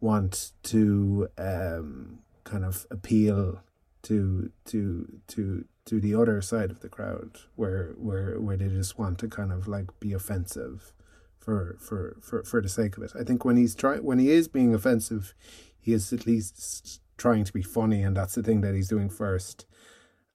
want 0.00 0.52
to 0.64 1.28
um, 1.38 2.20
kind 2.44 2.64
of 2.64 2.86
appeal 2.90 3.62
to 4.02 4.52
to 4.64 5.20
to 5.26 5.64
to 5.84 6.00
the 6.00 6.14
other 6.14 6.40
side 6.40 6.70
of 6.70 6.80
the 6.80 6.88
crowd 6.88 7.38
where 7.56 7.94
where 7.98 8.40
where 8.40 8.56
they 8.56 8.68
just 8.68 8.98
want 8.98 9.18
to 9.18 9.28
kind 9.28 9.52
of 9.52 9.66
like 9.66 9.86
be 10.00 10.12
offensive 10.12 10.92
for 11.38 11.76
for 11.80 12.16
for, 12.20 12.42
for 12.44 12.60
the 12.60 12.68
sake 12.68 12.96
of 12.96 13.02
it. 13.02 13.12
I 13.18 13.24
think 13.24 13.44
when 13.44 13.56
he's 13.56 13.74
try 13.74 13.96
when 13.96 14.18
he 14.18 14.30
is 14.30 14.48
being 14.48 14.74
offensive, 14.74 15.34
he 15.80 15.92
is 15.92 16.12
at 16.12 16.26
least 16.26 17.00
trying 17.16 17.44
to 17.44 17.52
be 17.52 17.62
funny, 17.62 18.02
and 18.02 18.16
that's 18.16 18.34
the 18.34 18.42
thing 18.42 18.60
that 18.60 18.74
he's 18.74 18.88
doing 18.88 19.08
first, 19.08 19.66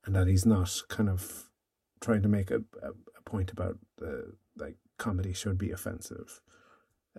and 0.06 0.16
that 0.16 0.28
he's 0.28 0.46
not 0.46 0.82
kind 0.90 1.10
of 1.10 1.50
trying 2.00 2.24
to 2.24 2.30
make 2.30 2.50
a, 2.50 2.64
a, 2.82 2.90
a 3.18 3.22
point 3.24 3.52
about 3.52 3.78
the 3.98 4.34
like 4.58 4.78
comedy 4.98 5.34
should 5.34 5.58
be 5.58 5.72
offensive. 5.72 6.42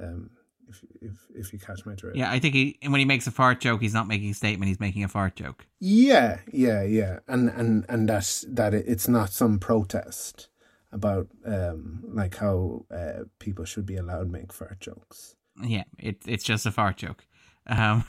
Um, 0.00 0.30
if 0.68 0.84
if 1.00 1.12
if 1.34 1.52
you 1.52 1.58
catch 1.58 1.84
my 1.86 1.94
drift. 1.94 2.16
Yeah, 2.16 2.30
I 2.30 2.38
think 2.38 2.54
he 2.54 2.78
when 2.86 2.98
he 2.98 3.04
makes 3.04 3.26
a 3.26 3.30
fart 3.30 3.60
joke, 3.60 3.80
he's 3.80 3.94
not 3.94 4.08
making 4.08 4.30
a 4.30 4.34
statement; 4.34 4.68
he's 4.68 4.80
making 4.80 5.04
a 5.04 5.08
fart 5.08 5.36
joke. 5.36 5.66
Yeah, 5.80 6.40
yeah, 6.52 6.82
yeah, 6.82 7.20
and 7.28 7.48
and 7.50 7.84
and 7.88 8.08
that's 8.08 8.44
that 8.48 8.74
it's 8.74 9.08
not 9.08 9.30
some 9.30 9.58
protest 9.58 10.48
about 10.90 11.28
um 11.46 12.04
like 12.06 12.36
how 12.36 12.84
uh, 12.90 13.24
people 13.38 13.64
should 13.64 13.86
be 13.86 13.96
allowed 13.96 14.24
to 14.24 14.30
make 14.30 14.52
fart 14.52 14.80
jokes. 14.80 15.36
Yeah, 15.62 15.84
it 15.98 16.22
it's 16.26 16.44
just 16.44 16.66
a 16.66 16.70
fart 16.72 16.96
joke. 16.96 17.26
Um, 17.66 18.04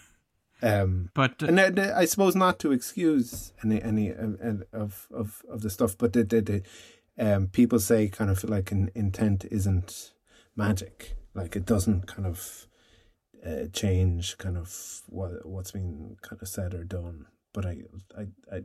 um, 0.61 1.09
but 1.13 1.43
uh, 1.43 1.47
and 1.47 1.79
uh, 1.79 1.93
I 1.95 2.05
suppose 2.05 2.35
not 2.35 2.59
to 2.59 2.71
excuse 2.71 3.53
any 3.63 3.81
any 3.81 4.11
uh, 4.11 4.63
of 4.71 5.07
of 5.13 5.43
of 5.49 5.61
the 5.61 5.69
stuff, 5.69 5.97
but 5.97 6.13
the, 6.13 6.23
the, 6.23 6.41
the 6.41 6.63
um, 7.17 7.47
people 7.47 7.79
say 7.79 8.07
kind 8.07 8.31
of 8.31 8.43
like 8.45 8.71
an 8.71 8.89
intent 8.95 9.45
isn't 9.51 10.13
magic, 10.55 11.15
like 11.35 11.55
it 11.55 11.65
doesn't 11.65 12.07
kind 12.07 12.27
of 12.27 12.67
uh, 13.45 13.65
change 13.73 14.37
kind 14.37 14.57
of 14.57 15.01
what 15.07 15.45
what's 15.45 15.71
been 15.71 16.17
kind 16.21 16.41
of 16.41 16.47
said 16.47 16.73
or 16.73 16.83
done. 16.83 17.25
But 17.53 17.65
I 17.65 17.77
I 18.17 18.27
I 18.51 18.61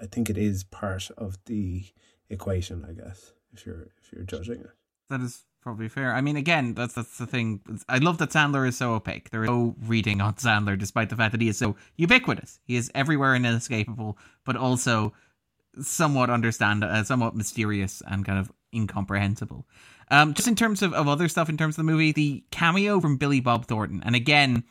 I 0.00 0.06
think 0.06 0.30
it 0.30 0.38
is 0.38 0.64
part 0.64 1.10
of 1.16 1.38
the 1.46 1.86
equation, 2.28 2.84
I 2.88 2.92
guess, 2.92 3.32
if 3.52 3.66
you're 3.66 3.88
if 4.02 4.12
you're 4.12 4.24
judging 4.24 4.60
it. 4.60 4.70
That 5.10 5.20
is 5.20 5.44
probably 5.60 5.88
fair. 5.88 6.14
I 6.14 6.20
mean, 6.20 6.36
again, 6.36 6.74
that's 6.74 6.94
that's 6.94 7.18
the 7.18 7.26
thing. 7.26 7.60
I 7.88 7.98
love 7.98 8.18
that 8.18 8.30
Sandler 8.30 8.68
is 8.68 8.76
so 8.76 8.94
opaque. 8.94 9.30
There 9.30 9.44
is 9.44 9.50
no 9.50 9.74
reading 9.82 10.20
on 10.20 10.34
Sandler, 10.34 10.78
despite 10.78 11.10
the 11.10 11.16
fact 11.16 11.32
that 11.32 11.40
he 11.40 11.48
is 11.48 11.58
so 11.58 11.76
ubiquitous. 11.96 12.60
He 12.64 12.76
is 12.76 12.90
everywhere 12.94 13.34
and 13.34 13.46
inescapable, 13.46 14.18
but 14.44 14.56
also 14.56 15.12
somewhat 15.80 16.30
understand, 16.30 16.84
uh, 16.84 17.02
somewhat 17.02 17.34
mysterious 17.34 18.02
and 18.06 18.24
kind 18.24 18.38
of 18.38 18.52
incomprehensible. 18.72 19.66
Um, 20.10 20.34
just 20.34 20.48
in 20.48 20.56
terms 20.56 20.82
of, 20.82 20.92
of 20.92 21.08
other 21.08 21.28
stuff, 21.28 21.48
in 21.48 21.56
terms 21.56 21.74
of 21.74 21.86
the 21.86 21.90
movie, 21.90 22.12
the 22.12 22.44
cameo 22.50 23.00
from 23.00 23.16
Billy 23.16 23.40
Bob 23.40 23.66
Thornton, 23.66 24.02
and 24.04 24.14
again, 24.14 24.64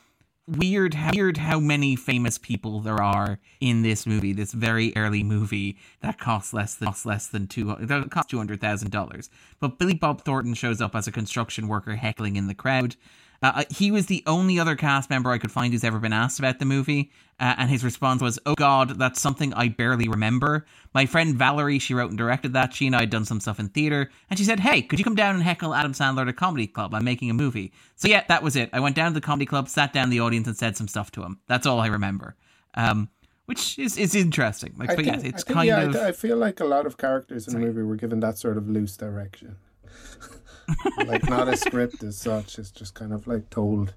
weird 0.48 0.94
how, 0.94 1.12
weird 1.14 1.38
how 1.38 1.60
many 1.60 1.96
famous 1.96 2.38
people 2.38 2.82
there 2.82 3.02
are 3.02 3.40
in 3.62 3.82
this 3.82 4.06
movie 4.06 4.34
this 4.34 4.52
very 4.52 4.92
early 4.98 5.24
movie 5.24 5.78
that 6.02 6.20
costs 6.20 6.54
less 6.54 6.76
than 6.76 6.88
costs 6.88 7.06
less 7.06 7.28
than 7.28 7.48
two 7.48 7.74
that 7.80 8.12
costs 8.12 8.30
two 8.30 8.38
hundred 8.38 8.60
thousand 8.60 8.92
dollars. 8.92 9.30
But 9.62 9.80
billy 9.80 9.94
bob 9.94 10.26
thornton 10.26 10.54
shows 10.54 10.82
up 10.82 10.96
as 10.96 11.08
a 11.08 11.14
construction 11.14 11.70
worker 11.70 11.96
heckling 11.96 12.36
in 12.36 12.48
the 12.48 12.54
crowd 12.54 12.98
uh, 13.44 13.52
uh, 13.56 13.64
he 13.70 13.92
was 13.92 14.06
the 14.06 14.24
only 14.26 14.58
other 14.58 14.76
cast 14.76 15.10
member 15.10 15.30
I 15.30 15.38
could 15.38 15.52
find 15.52 15.74
who's 15.74 15.84
ever 15.84 16.00
been 16.00 16.14
asked 16.14 16.40
about 16.40 16.60
the 16.60 16.66
movie, 16.66 17.12
uh, 17.42 17.56
and 17.58 17.70
his 17.70 17.84
response 17.84 18.22
was, 18.22 18.40
"Oh 18.46 18.56
God, 18.56 18.98
that's 18.98 19.20
something 19.20 19.54
I 19.54 19.68
barely 19.68 20.08
remember." 20.08 20.66
My 20.94 21.06
friend 21.06 21.36
Valerie, 21.36 21.78
she 21.78 21.94
wrote 21.94 22.10
and 22.10 22.18
directed 22.18 22.54
that. 22.54 22.74
She 22.74 22.88
and 22.88 22.96
I 22.96 23.02
had 23.02 23.10
done 23.10 23.26
some 23.26 23.42
stuff 23.42 23.60
in 23.60 23.68
theater, 23.68 24.10
and 24.30 24.40
she 24.40 24.46
said, 24.46 24.62
"Hey, 24.62 24.82
could 24.82 24.98
you 24.98 25.04
come 25.04 25.16
down 25.16 25.36
and 25.36 25.44
heckle 25.44 25.76
Adam 25.76 25.92
Sandler 25.92 26.22
at 26.22 26.30
a 26.30 26.34
comedy 26.34 26.68
club? 26.68 26.94
I'm 26.94 27.04
making 27.04 27.30
a 27.30 27.34
movie." 27.34 27.74
So 27.98 28.08
yeah, 28.08 28.24
that 28.30 28.44
was 28.44 28.56
it. 28.56 28.70
I 28.72 28.80
went 28.80 28.96
down 28.96 29.12
to 29.12 29.20
the 29.20 29.26
comedy 29.26 29.46
club, 29.46 29.68
sat 29.68 29.92
down 29.92 30.06
in 30.06 30.10
the 30.10 30.22
audience, 30.22 30.48
and 30.48 30.56
said 30.56 30.78
some 30.78 30.88
stuff 30.88 31.12
to 31.12 31.24
him. 31.24 31.40
That's 31.48 31.68
all 31.68 31.82
I 31.82 31.88
remember. 31.88 32.38
Um, 32.76 33.10
which 33.46 33.78
is 33.78 33.98
is 33.98 34.16
interesting. 34.16 34.74
Like, 34.78 34.92
I 34.92 34.96
but 34.96 35.04
think, 35.04 35.22
yeah, 35.22 35.30
it's 35.30 35.44
think, 35.44 35.56
kind 35.56 35.68
yeah, 35.68 35.82
of. 35.82 35.96
I 35.98 36.14
feel 36.14 36.38
like 36.38 36.62
a 36.62 36.66
lot 36.66 36.86
of 36.86 36.98
characters 36.98 37.46
in 37.46 37.52
Sorry. 37.52 37.66
the 37.66 37.72
movie 37.72 37.84
were 37.84 37.98
given 37.98 38.22
that 38.22 38.38
sort 38.38 38.56
of 38.56 38.70
loose 38.70 38.96
direction. 38.96 39.58
like 41.06 41.28
not 41.30 41.48
a 41.48 41.58
script 41.58 42.04
as 42.04 42.18
such. 42.18 42.60
It's 42.60 42.72
just 42.72 42.94
kind 42.94 43.14
of 43.14 43.28
like 43.28 43.50
told 43.50 43.94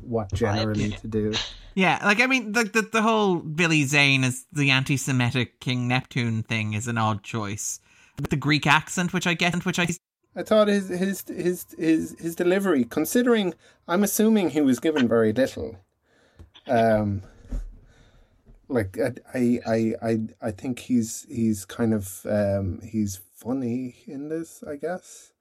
what 0.00 0.32
generally 0.32 0.90
to 0.90 1.08
do. 1.08 1.32
Yeah, 1.74 2.00
like 2.04 2.20
I 2.20 2.26
mean, 2.26 2.52
the, 2.52 2.64
the 2.64 2.82
the 2.82 3.02
whole 3.02 3.36
Billy 3.36 3.84
Zane 3.84 4.24
as 4.24 4.46
the 4.52 4.70
anti-Semitic 4.70 5.60
King 5.60 5.88
Neptune 5.88 6.42
thing 6.42 6.74
is 6.74 6.88
an 6.88 6.98
odd 6.98 7.22
choice 7.22 7.80
with 8.18 8.30
the 8.30 8.36
Greek 8.36 8.66
accent, 8.66 9.12
which 9.12 9.26
I 9.26 9.34
get, 9.34 9.64
which 9.64 9.78
I. 9.78 9.88
I 10.34 10.42
thought 10.42 10.68
his 10.68 10.88
his 10.88 11.24
his 11.28 11.66
his 11.78 12.16
his 12.18 12.34
delivery, 12.34 12.84
considering 12.84 13.54
I'm 13.88 14.02
assuming 14.02 14.50
he 14.50 14.60
was 14.60 14.80
given 14.80 15.08
very 15.08 15.32
little. 15.32 15.76
Um, 16.66 17.22
like 18.68 18.98
I 19.34 19.60
I 19.66 19.94
I 20.02 20.20
I 20.42 20.50
think 20.50 20.78
he's 20.78 21.26
he's 21.28 21.64
kind 21.64 21.94
of 21.94 22.24
um 22.26 22.80
he's 22.82 23.20
funny 23.34 23.96
in 24.06 24.28
this, 24.28 24.64
I 24.66 24.76
guess 24.76 25.32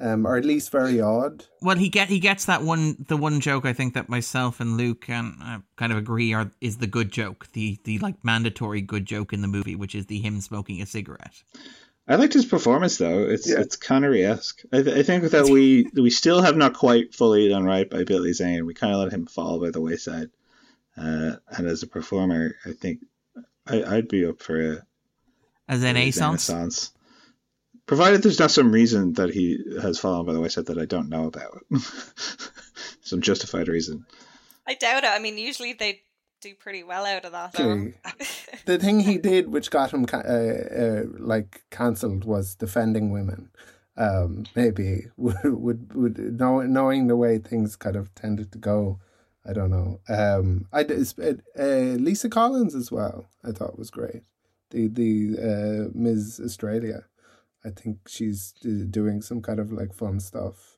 um, 0.00 0.26
or 0.26 0.36
at 0.36 0.44
least 0.44 0.70
very 0.70 1.00
odd. 1.00 1.44
Well, 1.60 1.76
he 1.76 1.88
get 1.88 2.08
he 2.08 2.20
gets 2.20 2.44
that 2.44 2.62
one 2.62 3.04
the 3.08 3.16
one 3.16 3.40
joke 3.40 3.64
I 3.64 3.72
think 3.72 3.94
that 3.94 4.08
myself 4.08 4.60
and 4.60 4.76
Luke 4.76 5.08
and 5.08 5.34
uh, 5.42 5.58
kind 5.76 5.92
of 5.92 5.98
agree 5.98 6.32
are 6.32 6.50
is 6.60 6.78
the 6.78 6.86
good 6.86 7.10
joke, 7.10 7.48
the 7.52 7.78
the 7.84 7.98
like 7.98 8.24
mandatory 8.24 8.80
good 8.80 9.06
joke 9.06 9.32
in 9.32 9.42
the 9.42 9.48
movie, 9.48 9.74
which 9.74 9.94
is 9.94 10.06
the 10.06 10.20
him 10.20 10.40
smoking 10.40 10.80
a 10.80 10.86
cigarette. 10.86 11.42
I 12.06 12.14
liked 12.14 12.32
his 12.32 12.46
performance 12.46 12.96
though. 12.96 13.22
It's 13.22 13.50
yeah. 13.50 13.60
it's 13.60 13.76
Connery 13.76 14.24
esque. 14.24 14.62
I, 14.72 14.82
th- 14.82 14.96
I 14.96 15.02
think 15.02 15.24
that 15.24 15.46
we 15.46 15.90
we 15.94 16.10
still 16.10 16.42
have 16.42 16.56
not 16.56 16.74
quite 16.74 17.14
fully 17.14 17.48
done 17.48 17.64
right 17.64 17.88
by 17.88 18.04
Billy 18.04 18.32
Zane. 18.32 18.66
We 18.66 18.74
kind 18.74 18.94
of 18.94 19.00
let 19.00 19.12
him 19.12 19.26
fall 19.26 19.60
by 19.60 19.70
the 19.70 19.80
wayside. 19.80 20.30
Uh, 20.96 21.36
and 21.56 21.66
as 21.68 21.82
a 21.82 21.86
performer, 21.86 22.56
I 22.64 22.72
think 22.72 23.00
I, 23.66 23.96
would 23.96 24.08
be 24.08 24.26
up 24.26 24.42
for 24.42 24.74
a 24.74 24.82
as 25.68 25.82
an 25.82 25.96
Assance 25.96 26.92
provided 27.88 28.22
there's 28.22 28.38
not 28.38 28.52
some 28.52 28.70
reason 28.70 29.14
that 29.14 29.30
he 29.30 29.58
has 29.82 29.98
fallen 29.98 30.26
by 30.26 30.34
the 30.34 30.40
wayside 30.40 30.66
that 30.66 30.78
I 30.78 30.84
don't 30.84 31.08
know 31.08 31.26
about, 31.26 31.64
some 33.00 33.22
justified 33.22 33.66
reason. 33.66 34.06
I 34.66 34.74
doubt 34.74 35.04
it. 35.04 35.08
I 35.08 35.18
mean, 35.18 35.38
usually 35.38 35.72
they 35.72 36.02
do 36.40 36.54
pretty 36.54 36.84
well 36.84 37.06
out 37.06 37.24
of 37.24 37.32
that. 37.32 37.54
the 38.66 38.78
thing 38.78 39.00
he 39.00 39.16
did, 39.16 39.48
which 39.50 39.70
got 39.70 39.92
him 39.92 40.06
uh, 40.12 40.16
uh, 40.18 41.02
like 41.18 41.64
cancelled, 41.70 42.24
was 42.24 42.54
defending 42.54 43.10
women, 43.10 43.50
um, 43.96 44.44
maybe 44.54 45.06
would 45.16 45.36
would, 45.42 45.94
would 45.94 46.38
know, 46.38 46.60
knowing 46.60 47.06
the 47.06 47.16
way 47.16 47.38
things 47.38 47.74
kind 47.74 47.96
of 47.96 48.14
tended 48.14 48.52
to 48.52 48.58
go. 48.58 49.00
I 49.48 49.54
don't 49.54 49.70
know. 49.70 50.00
Um, 50.10 50.66
I 50.74 50.82
uh, 50.82 51.96
Lisa 51.98 52.28
Collins 52.28 52.74
as 52.74 52.92
well. 52.92 53.30
I 53.42 53.52
thought 53.52 53.78
was 53.78 53.90
great. 53.90 54.22
The 54.70 54.88
the 54.88 55.36
uh, 55.38 55.90
Ms. 55.94 56.38
Australia. 56.44 57.06
I 57.64 57.70
think 57.70 58.08
she's 58.08 58.52
doing 58.52 59.22
some 59.22 59.42
kind 59.42 59.58
of 59.58 59.72
like 59.72 59.92
fun 59.92 60.20
stuff. 60.20 60.76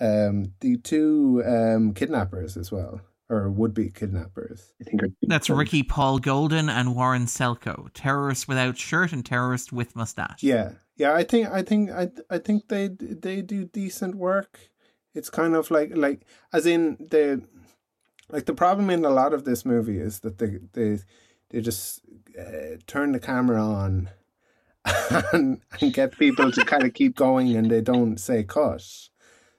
Um, 0.00 0.54
the 0.60 0.78
two 0.78 1.42
um, 1.46 1.92
kidnappers 1.92 2.56
as 2.56 2.72
well 2.72 3.02
or 3.30 3.48
would 3.48 3.72
be 3.72 3.88
kidnappers. 3.88 4.72
I 4.80 4.84
think 4.84 5.00
that's 5.22 5.48
Ricky 5.48 5.84
Paull 5.84 6.18
Goldin 6.18 6.68
and 6.68 6.96
Warren 6.96 7.26
Selko, 7.26 7.88
terrorist 7.94 8.48
without 8.48 8.76
shirt 8.76 9.12
and 9.12 9.24
terrorist 9.24 9.72
with 9.72 9.94
mustache. 9.94 10.42
Yeah, 10.42 10.72
yeah. 10.96 11.14
I 11.14 11.22
think 11.22 11.48
I 11.48 11.62
think 11.62 11.90
I 11.90 12.10
I 12.28 12.38
think 12.38 12.68
they 12.68 12.88
they 12.88 13.40
do 13.40 13.64
decent 13.64 14.16
work. 14.16 14.58
It's 15.14 15.30
kind 15.30 15.54
of 15.54 15.70
like 15.70 15.92
like 15.94 16.26
as 16.52 16.66
in 16.66 16.96
the 17.10 17.42
like 18.28 18.46
the 18.46 18.54
problem 18.54 18.90
in 18.90 19.04
a 19.04 19.10
lot 19.10 19.32
of 19.32 19.44
this 19.44 19.64
movie 19.64 19.98
is 19.98 20.20
that 20.20 20.38
they 20.38 20.58
they 20.72 20.98
they 21.50 21.60
just 21.60 22.00
uh, 22.38 22.76
turn 22.88 23.12
the 23.12 23.20
camera 23.20 23.62
on 23.62 24.10
and, 24.84 25.60
and 25.80 25.92
get 25.92 26.18
people 26.18 26.50
to 26.52 26.64
kind 26.64 26.84
of 26.84 26.94
keep 26.94 27.16
going 27.16 27.56
and 27.56 27.70
they 27.70 27.80
don't 27.80 28.18
say 28.18 28.44
cut. 28.44 28.82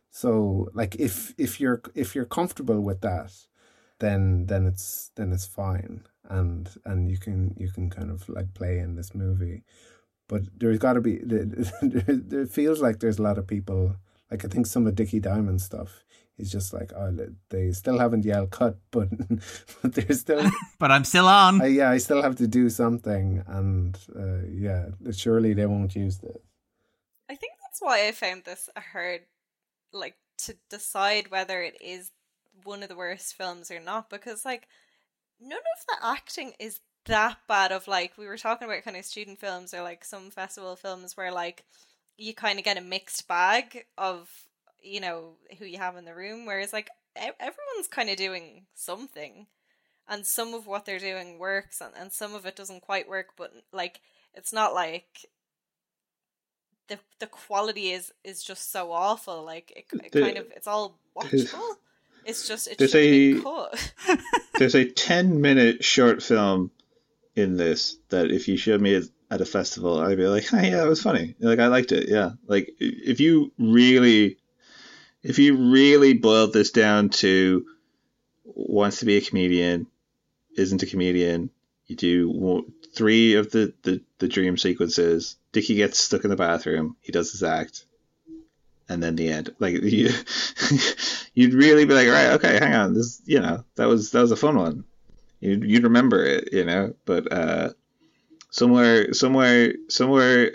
So 0.09 0.69
like 0.73 0.95
if 0.95 1.33
if 1.37 1.59
you're 1.59 1.81
if 1.95 2.15
you're 2.15 2.25
comfortable 2.25 2.81
with 2.81 3.01
that, 3.01 3.31
then 3.99 4.47
then 4.47 4.65
it's 4.65 5.11
then 5.15 5.31
it's 5.31 5.45
fine 5.45 6.03
and 6.29 6.69
and 6.85 7.09
you 7.09 7.17
can 7.17 7.55
you 7.57 7.69
can 7.69 7.89
kind 7.89 8.11
of 8.11 8.27
like 8.29 8.53
play 8.53 8.79
in 8.79 8.95
this 8.95 9.13
movie 9.15 9.63
but 10.27 10.41
there's 10.57 10.79
got 10.79 10.93
to 10.93 11.01
be 11.01 11.15
it 11.23 12.49
feels 12.49 12.81
like 12.81 12.99
there's 12.99 13.19
a 13.19 13.21
lot 13.21 13.37
of 13.37 13.47
people 13.47 13.95
like 14.29 14.45
i 14.45 14.47
think 14.47 14.65
some 14.65 14.87
of 14.87 14.95
dickie 14.95 15.19
diamond 15.19 15.61
stuff 15.61 16.03
is 16.37 16.51
just 16.51 16.73
like 16.73 16.91
oh 16.93 17.15
they 17.49 17.71
still 17.71 17.99
haven't 17.99 18.25
yelled 18.25 18.51
cut 18.51 18.77
but 18.91 19.09
but 19.81 19.93
they're 19.93 20.15
still 20.15 20.49
but 20.79 20.91
i'm 20.91 21.03
still 21.03 21.27
on. 21.27 21.61
I, 21.61 21.67
yeah 21.67 21.89
i 21.89 21.97
still 21.97 22.21
have 22.21 22.35
to 22.37 22.47
do 22.47 22.69
something 22.69 23.43
and 23.47 23.97
uh, 24.15 24.47
yeah 24.49 24.87
surely 25.11 25.53
they 25.53 25.65
won't 25.65 25.95
use 25.95 26.17
this. 26.17 26.37
I 27.29 27.35
think 27.35 27.53
that's 27.63 27.81
why 27.81 28.07
i 28.07 28.11
found 28.11 28.43
this 28.43 28.69
hard 28.75 29.21
like 29.93 30.15
to 30.39 30.55
decide 30.69 31.29
whether 31.29 31.61
it 31.61 31.77
is 31.81 32.11
one 32.63 32.83
of 32.83 32.89
the 32.89 32.95
worst 32.95 33.35
films 33.35 33.71
or 33.71 33.79
not 33.79 34.09
because 34.09 34.45
like 34.45 34.67
none 35.39 35.57
of 35.57 35.85
the 35.87 36.05
acting 36.05 36.53
is 36.59 36.79
that 37.05 37.37
bad 37.47 37.71
of 37.71 37.87
like 37.87 38.17
we 38.17 38.27
were 38.27 38.37
talking 38.37 38.67
about 38.67 38.83
kind 38.83 38.97
of 38.97 39.05
student 39.05 39.39
films 39.39 39.73
or 39.73 39.81
like 39.81 40.05
some 40.05 40.29
festival 40.29 40.75
films 40.75 41.17
where 41.17 41.31
like 41.31 41.63
you 42.17 42.33
kind 42.33 42.59
of 42.59 42.65
get 42.65 42.77
a 42.77 42.81
mixed 42.81 43.27
bag 43.27 43.85
of 43.97 44.29
you 44.81 44.99
know 44.99 45.33
who 45.59 45.65
you 45.65 45.77
have 45.77 45.95
in 45.97 46.05
the 46.05 46.15
room 46.15 46.45
whereas 46.45 46.73
like 46.73 46.89
everyone's 47.15 47.87
kind 47.89 48.09
of 48.09 48.15
doing 48.15 48.65
something 48.73 49.47
and 50.07 50.25
some 50.25 50.53
of 50.53 50.65
what 50.65 50.85
they're 50.85 50.99
doing 50.99 51.39
works 51.39 51.81
and, 51.81 51.93
and 51.97 52.11
some 52.11 52.33
of 52.33 52.45
it 52.45 52.55
doesn't 52.55 52.81
quite 52.81 53.09
work 53.09 53.27
but 53.37 53.51
like 53.71 54.01
it's 54.33 54.53
not 54.53 54.73
like 54.73 55.25
the 56.87 56.99
the 57.19 57.27
quality 57.27 57.91
is 57.91 58.11
is 58.23 58.43
just 58.43 58.71
so 58.71 58.91
awful 58.91 59.43
like 59.43 59.71
it, 59.75 59.85
it 60.03 60.11
the, 60.11 60.21
kind 60.21 60.37
of 60.37 60.47
it's 60.55 60.67
all 60.67 60.97
watchable 61.15 61.75
it's 62.25 62.47
just 62.47 62.67
it's 62.67 62.77
there's 62.77 62.95
a 62.95 63.41
there's 64.57 64.75
a 64.75 64.85
ten 64.85 65.41
minute 65.41 65.83
short 65.83 66.21
film 66.21 66.71
in 67.35 67.57
this 67.57 67.97
that 68.09 68.31
if 68.31 68.47
you 68.47 68.57
showed 68.57 68.81
me 68.81 69.01
at 69.31 69.41
a 69.41 69.45
festival, 69.45 69.99
I'd 69.99 70.17
be 70.17 70.27
like, 70.27 70.43
hey, 70.49 70.71
yeah, 70.71 70.83
it 70.83 70.89
was 70.89 71.01
funny. 71.01 71.35
Like 71.39 71.59
I 71.59 71.67
liked 71.67 71.91
it. 71.91 72.09
Yeah, 72.09 72.31
like 72.45 72.73
if 72.79 73.19
you 73.19 73.51
really, 73.57 74.37
if 75.23 75.39
you 75.39 75.71
really 75.71 76.13
boiled 76.13 76.53
this 76.53 76.71
down 76.71 77.09
to 77.09 77.65
wants 78.43 78.99
to 78.99 79.05
be 79.05 79.17
a 79.17 79.21
comedian, 79.21 79.87
isn't 80.57 80.83
a 80.83 80.87
comedian. 80.87 81.49
You 81.87 81.95
do 81.95 82.71
three 82.93 83.35
of 83.35 83.51
the, 83.51 83.73
the, 83.83 84.01
the 84.19 84.27
dream 84.27 84.57
sequences. 84.57 85.35
Dickie 85.51 85.75
gets 85.75 85.99
stuck 85.99 86.23
in 86.23 86.29
the 86.29 86.35
bathroom. 86.35 86.95
He 87.01 87.11
does 87.11 87.31
his 87.31 87.43
act 87.43 87.85
and 88.89 89.01
then 89.01 89.15
the 89.15 89.29
end. 89.29 89.53
Like 89.59 89.73
you, 89.81 90.09
you'd 91.33 91.53
really 91.53 91.85
be 91.85 91.93
like, 91.93 92.07
right, 92.07 92.33
okay, 92.33 92.59
hang 92.59 92.73
on, 92.73 92.93
this, 92.93 93.21
you 93.25 93.39
know, 93.39 93.63
that 93.75 93.87
was 93.87 94.11
that 94.11 94.21
was 94.21 94.31
a 94.31 94.37
fun 94.37 94.57
one. 94.57 94.83
You'd, 95.39 95.63
you'd 95.63 95.83
remember 95.83 96.23
it, 96.23 96.49
you 96.51 96.65
know, 96.65 96.93
but 97.05 97.31
uh, 97.31 97.69
somewhere, 98.51 99.13
somewhere, 99.13 99.73
somewhere 99.87 100.51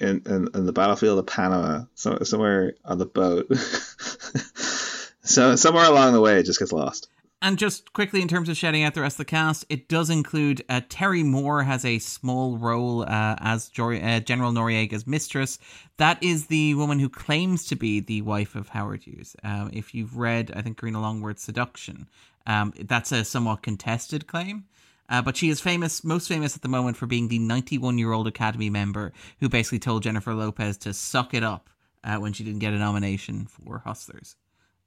in, 0.00 0.22
in, 0.26 0.48
in 0.54 0.66
the 0.66 0.72
battlefield 0.72 1.18
of 1.18 1.26
Panama, 1.26 1.84
so, 1.94 2.18
somewhere 2.22 2.74
on 2.84 2.98
the 2.98 3.06
boat, 3.06 3.54
so 5.22 5.56
somewhere 5.56 5.84
along 5.84 6.12
the 6.12 6.20
way, 6.20 6.38
it 6.38 6.46
just 6.46 6.58
gets 6.58 6.72
lost. 6.72 7.08
And 7.44 7.58
just 7.58 7.92
quickly, 7.92 8.22
in 8.22 8.28
terms 8.28 8.48
of 8.48 8.56
shouting 8.56 8.84
out 8.84 8.94
the 8.94 9.02
rest 9.02 9.14
of 9.14 9.18
the 9.18 9.24
cast, 9.26 9.66
it 9.68 9.86
does 9.86 10.08
include 10.08 10.64
uh, 10.70 10.80
Terry 10.88 11.22
Moore 11.22 11.62
has 11.62 11.84
a 11.84 11.98
small 11.98 12.56
role 12.56 13.02
uh, 13.02 13.36
as 13.38 13.70
uh, 13.78 14.20
General 14.20 14.50
Noriega's 14.50 15.06
mistress. 15.06 15.58
That 15.98 16.22
is 16.22 16.46
the 16.46 16.72
woman 16.74 17.00
who 17.00 17.10
claims 17.10 17.66
to 17.66 17.76
be 17.76 18.00
the 18.00 18.22
wife 18.22 18.54
of 18.54 18.70
Howard 18.70 19.02
Hughes. 19.02 19.36
Um, 19.44 19.68
if 19.74 19.94
you've 19.94 20.16
read, 20.16 20.52
I 20.56 20.62
think, 20.62 20.78
Karina 20.78 21.02
Longworth's 21.02 21.42
Seduction, 21.42 22.06
um, 22.46 22.72
that's 22.80 23.12
a 23.12 23.26
somewhat 23.26 23.62
contested 23.62 24.26
claim. 24.26 24.64
Uh, 25.08 25.20
but 25.22 25.36
she 25.36 25.50
is 25.50 25.60
famous, 25.60 26.02
most 26.02 26.28
famous 26.28 26.56
at 26.56 26.62
the 26.62 26.68
moment 26.68 26.96
for 26.96 27.06
being 27.06 27.28
the 27.28 27.38
91 27.38 27.98
year 27.98 28.12
old 28.12 28.26
Academy 28.26 28.70
member 28.70 29.12
who 29.40 29.48
basically 29.48 29.78
told 29.78 30.02
Jennifer 30.02 30.34
Lopez 30.34 30.76
to 30.78 30.94
suck 30.94 31.34
it 31.34 31.42
up 31.42 31.68
uh, 32.02 32.16
when 32.16 32.32
she 32.32 32.44
didn't 32.44 32.60
get 32.60 32.72
a 32.72 32.78
nomination 32.78 33.46
for 33.46 33.78
Hustlers. 33.78 34.36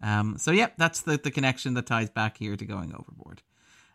Um, 0.02 0.38
so 0.38 0.52
yeah, 0.52 0.70
that's 0.78 1.02
the, 1.02 1.18
the 1.18 1.32
connection 1.32 1.74
that 1.76 1.86
ties 1.86 2.10
back 2.10 2.38
here 2.38 2.56
to 2.56 2.66
going 2.66 2.94
overboard. 2.94 3.42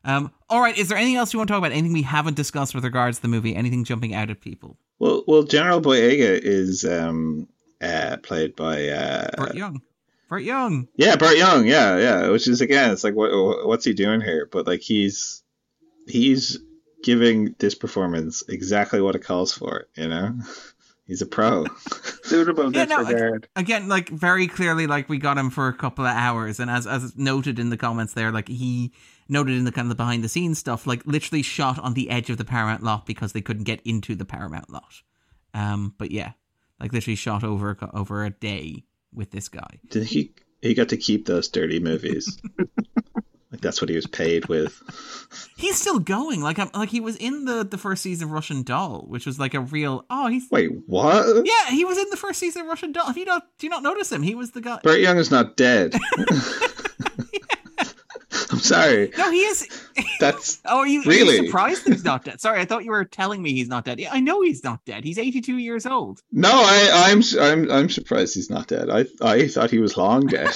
Um, 0.04 0.32
all 0.48 0.60
right, 0.60 0.76
is 0.76 0.88
there 0.88 0.98
anything 0.98 1.16
else 1.16 1.32
you 1.32 1.38
want 1.38 1.48
to 1.48 1.52
talk 1.52 1.58
about? 1.58 1.72
Anything 1.72 1.92
we 1.92 2.02
haven't 2.02 2.34
discussed 2.34 2.74
with 2.74 2.84
regards 2.84 3.18
to 3.18 3.22
the 3.22 3.28
movie? 3.28 3.54
Anything 3.54 3.84
jumping 3.84 4.14
out 4.14 4.30
at 4.30 4.40
people? 4.40 4.76
Well, 4.98 5.22
well, 5.26 5.44
General 5.44 5.80
Noriega 5.80 6.40
is 6.42 6.84
um, 6.84 7.48
uh, 7.80 8.16
played 8.22 8.56
by 8.56 8.88
uh, 8.88 9.30
Burt 9.36 9.54
Young. 9.54 9.82
Burt 10.28 10.42
Young. 10.42 10.88
Yeah, 10.96 11.16
Burt 11.16 11.36
Young. 11.36 11.66
Yeah, 11.66 11.98
yeah. 11.98 12.28
Which 12.30 12.48
is 12.48 12.60
again, 12.60 12.90
it's 12.90 13.04
like, 13.04 13.14
what, 13.14 13.30
what's 13.66 13.84
he 13.84 13.92
doing 13.94 14.20
here? 14.20 14.48
But 14.50 14.66
like, 14.66 14.80
he's 14.80 15.42
he's 16.06 16.58
giving 17.02 17.54
this 17.58 17.74
performance 17.74 18.42
exactly 18.48 19.00
what 19.00 19.14
it 19.14 19.24
calls 19.24 19.52
for. 19.52 19.86
You 19.96 20.08
know. 20.08 20.38
He's 21.04 21.20
a 21.20 21.26
pro. 21.26 21.66
Suitable 22.22 22.72
yeah, 22.72 22.84
no, 22.84 23.38
again, 23.56 23.88
like 23.88 24.08
very 24.08 24.46
clearly, 24.46 24.86
like 24.86 25.08
we 25.08 25.18
got 25.18 25.36
him 25.36 25.50
for 25.50 25.66
a 25.68 25.74
couple 25.74 26.06
of 26.06 26.16
hours, 26.16 26.60
and 26.60 26.70
as 26.70 26.86
as 26.86 27.16
noted 27.18 27.58
in 27.58 27.70
the 27.70 27.76
comments 27.76 28.14
there, 28.14 28.30
like 28.30 28.48
he 28.48 28.92
noted 29.28 29.56
in 29.56 29.64
the 29.64 29.72
kind 29.72 29.86
of 29.86 29.88
the 29.90 29.94
behind 29.96 30.22
the 30.22 30.28
scenes 30.28 30.58
stuff, 30.58 30.86
like 30.86 31.04
literally 31.04 31.42
shot 31.42 31.78
on 31.80 31.94
the 31.94 32.08
edge 32.08 32.30
of 32.30 32.38
the 32.38 32.44
Paramount 32.44 32.82
lot 32.82 33.04
because 33.04 33.32
they 33.32 33.40
couldn't 33.40 33.64
get 33.64 33.80
into 33.84 34.14
the 34.14 34.24
Paramount 34.24 34.70
lot. 34.70 35.02
Um, 35.54 35.94
but 35.98 36.12
yeah, 36.12 36.32
like 36.80 36.92
literally 36.92 37.16
shot 37.16 37.42
over 37.42 37.76
over 37.92 38.24
a 38.24 38.30
day 38.30 38.84
with 39.12 39.32
this 39.32 39.48
guy. 39.48 39.80
Did 39.88 40.04
he? 40.04 40.32
He 40.62 40.74
got 40.74 40.90
to 40.90 40.96
keep 40.96 41.26
those 41.26 41.48
dirty 41.48 41.80
movies. 41.80 42.40
Like 43.52 43.60
that's 43.60 43.82
what 43.82 43.90
he 43.90 43.96
was 43.96 44.06
paid 44.06 44.46
with. 44.46 44.82
He's 45.56 45.78
still 45.78 45.98
going. 45.98 46.40
Like 46.40 46.58
I'm, 46.58 46.70
like 46.74 46.88
he 46.88 47.00
was 47.00 47.16
in 47.16 47.44
the 47.44 47.64
the 47.64 47.78
first 47.78 48.02
season 48.02 48.28
of 48.28 48.32
Russian 48.32 48.62
Doll, 48.62 49.04
which 49.06 49.26
was 49.26 49.38
like 49.38 49.52
a 49.52 49.60
real. 49.60 50.06
Oh, 50.08 50.28
he's 50.28 50.50
wait 50.50 50.70
what? 50.86 51.44
Yeah, 51.44 51.70
he 51.70 51.84
was 51.84 51.98
in 51.98 52.08
the 52.10 52.16
first 52.16 52.40
season 52.40 52.62
of 52.62 52.68
Russian 52.68 52.92
Doll. 52.92 53.10
If 53.10 53.16
you 53.16 53.26
don't, 53.26 53.44
do 53.58 53.66
you 53.66 53.70
not 53.70 53.82
notice 53.82 54.10
him? 54.10 54.22
He 54.22 54.34
was 54.34 54.52
the 54.52 54.62
guy. 54.62 54.80
Burt 54.82 55.00
Young 55.00 55.18
is 55.18 55.30
not 55.30 55.56
dead. 55.56 55.94
I'm 58.50 58.58
sorry. 58.58 59.10
No, 59.16 59.30
he 59.30 59.40
is. 59.40 59.68
That's 60.20 60.60
oh, 60.64 60.78
are 60.78 60.86
you, 60.86 61.02
really 61.04 61.38
are 61.38 61.42
you 61.42 61.46
surprised 61.46 61.84
that 61.84 61.92
he's 61.92 62.04
not 62.04 62.24
dead? 62.24 62.40
Sorry, 62.40 62.60
I 62.60 62.64
thought 62.64 62.84
you 62.84 62.90
were 62.90 63.04
telling 63.04 63.42
me 63.42 63.52
he's 63.52 63.68
not 63.68 63.84
dead. 63.84 63.98
Yeah, 64.00 64.10
I 64.12 64.20
know 64.20 64.42
he's 64.42 64.64
not 64.64 64.84
dead. 64.84 65.04
He's 65.04 65.18
82 65.18 65.58
years 65.58 65.86
old. 65.86 66.22
No, 66.32 66.50
I, 66.50 67.10
I'm 67.10 67.22
I'm 67.40 67.70
I'm 67.70 67.90
surprised 67.90 68.34
he's 68.34 68.50
not 68.50 68.68
dead. 68.68 68.88
I 68.90 69.04
I 69.20 69.48
thought 69.48 69.70
he 69.70 69.78
was 69.78 69.96
long 69.96 70.26
dead. 70.26 70.50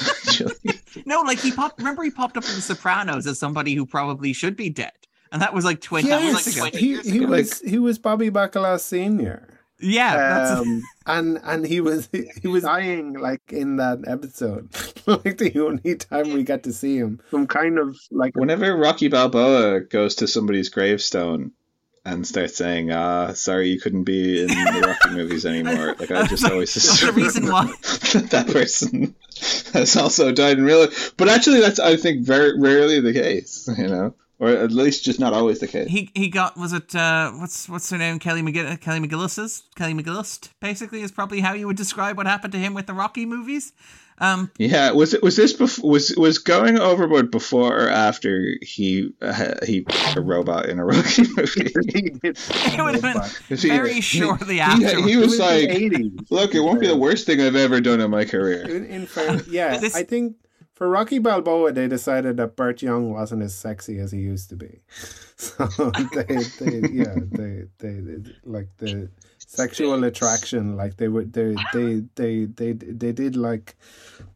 No, 1.04 1.20
like 1.22 1.40
he 1.40 1.52
popped. 1.52 1.78
Remember, 1.78 2.02
he 2.02 2.10
popped 2.10 2.36
up 2.36 2.44
in 2.44 2.54
The 2.54 2.60
Sopranos 2.60 3.26
as 3.26 3.38
somebody 3.38 3.74
who 3.74 3.86
probably 3.86 4.32
should 4.32 4.56
be 4.56 4.70
dead, 4.70 4.92
and 5.32 5.42
that 5.42 5.54
was 5.54 5.64
like 5.64 5.80
20. 5.80 6.08
Yes, 6.08 6.46
was 6.46 6.58
like 6.58 6.72
20 6.72 6.78
he, 6.78 6.98
he 7.00 7.26
was 7.26 7.60
he 7.60 7.78
was 7.78 7.98
Bobby 7.98 8.30
Bacala 8.30 8.78
Senior. 8.80 9.48
Yeah, 9.78 10.56
um, 10.58 10.82
and 11.04 11.38
and 11.44 11.66
he 11.66 11.80
was 11.80 12.08
he 12.40 12.48
was 12.48 12.62
dying 12.62 13.12
like 13.12 13.42
in 13.48 13.76
that 13.76 14.04
episode, 14.06 14.70
like 15.06 15.36
the 15.36 15.52
only 15.60 15.96
time 15.96 16.32
we 16.32 16.44
got 16.44 16.62
to 16.62 16.72
see 16.72 16.96
him. 16.96 17.20
Some 17.30 17.46
kind 17.46 17.78
of 17.78 17.96
like 18.10 18.34
whenever 18.36 18.74
Rocky 18.74 19.08
Balboa 19.08 19.80
goes 19.80 20.14
to 20.16 20.28
somebody's 20.28 20.70
gravestone 20.70 21.52
and 22.06 22.26
start 22.26 22.52
saying, 22.52 22.92
"Ah, 22.92 23.32
sorry, 23.32 23.68
you 23.68 23.80
couldn't 23.80 24.04
be 24.04 24.40
in 24.40 24.46
the 24.46 24.84
Rocky 24.86 25.14
movies 25.16 25.44
anymore." 25.44 25.96
Like 25.98 26.10
I 26.12 26.26
just 26.26 26.48
always 26.48 26.74
assume 26.76 27.14
the 27.14 27.20
reason 27.20 27.46
why 27.50 27.66
that 28.30 28.46
person 28.50 29.14
has 29.72 29.96
also 29.96 30.32
died 30.32 30.58
in 30.58 30.64
real 30.64 30.80
life. 30.80 31.12
But 31.16 31.28
actually, 31.28 31.60
that's 31.60 31.80
I 31.80 31.96
think 31.96 32.24
very 32.24 32.58
rarely 32.58 33.00
the 33.00 33.12
case. 33.12 33.68
You 33.76 33.88
know, 33.88 34.14
or 34.38 34.48
at 34.48 34.70
least 34.72 35.04
just 35.04 35.18
not 35.20 35.32
always 35.32 35.60
the 35.60 35.66
case. 35.68 35.88
He 35.88 36.10
he 36.14 36.28
got 36.28 36.56
was 36.56 36.72
it 36.72 36.94
uh, 36.94 37.32
what's 37.32 37.68
what's 37.68 37.88
her 37.90 37.98
name 37.98 38.18
Kelly 38.18 38.42
McGill 38.42 38.80
Kelly 38.80 39.00
McGillis's 39.00 39.62
Kelly 39.76 39.94
McGillist 39.94 40.50
basically 40.60 41.02
is 41.02 41.10
probably 41.12 41.40
how 41.40 41.52
you 41.54 41.66
would 41.66 41.76
describe 41.76 42.16
what 42.16 42.26
happened 42.26 42.52
to 42.52 42.58
him 42.58 42.74
with 42.74 42.86
the 42.86 42.94
Rocky 42.94 43.26
movies. 43.26 43.72
Um, 44.18 44.50
yeah, 44.56 44.92
was 44.92 45.12
it 45.12 45.22
was 45.22 45.36
this 45.36 45.52
before, 45.52 45.90
was 45.90 46.14
was 46.16 46.38
going 46.38 46.78
overboard 46.78 47.30
before 47.30 47.76
or 47.84 47.88
after 47.90 48.54
he 48.62 49.10
uh, 49.20 49.56
he 49.66 49.82
put 49.82 50.16
a 50.16 50.22
robot 50.22 50.70
in 50.70 50.78
a 50.78 50.86
Rocky 50.86 51.22
movie? 51.36 52.18
it 52.24 52.82
would 52.82 52.94
have 52.94 53.02
been 53.02 53.22
He- 53.58 53.68
very 53.68 53.92
he- 53.94 54.00
shortly 54.00 54.54
he, 54.54 54.60
after. 54.60 55.02
he 55.02 55.16
was 55.18 55.32
was 55.32 55.38
like, 55.38 55.68
80s. 55.68 56.30
"Look, 56.30 56.54
it 56.54 56.60
won't 56.60 56.80
be 56.80 56.86
the 56.86 56.96
worst 56.96 57.26
thing 57.26 57.42
I've 57.42 57.56
ever 57.56 57.78
done 57.82 58.00
in 58.00 58.10
my 58.10 58.24
career." 58.24 58.62
In, 58.62 58.86
in 58.86 59.06
fair, 59.06 59.42
yeah, 59.50 59.76
This- 59.76 59.94
I 59.94 60.02
think 60.02 60.36
for 60.76 60.90
Rocky 60.90 61.18
Balboa, 61.18 61.72
they 61.72 61.88
decided 61.88 62.36
that 62.36 62.54
Burt 62.54 62.82
Young 62.82 63.10
wasn't 63.10 63.42
as 63.42 63.54
sexy 63.54 63.98
as 63.98 64.12
he 64.12 64.18
used 64.20 64.50
to 64.50 64.56
be. 64.56 64.80
So 65.38 65.66
they, 66.14 66.22
they 66.22 66.88
yeah, 66.92 67.14
they, 67.30 67.64
they, 67.76 68.00
they 68.00 68.32
like 68.44 68.68
the 68.78 69.10
sexual 69.36 70.02
attraction, 70.04 70.76
like 70.78 70.96
they 70.96 71.08
would, 71.08 71.34
they, 71.34 71.54
they, 71.74 72.04
they, 72.14 72.44
they, 72.46 72.72
they 72.72 73.12
did 73.12 73.36
like 73.36 73.76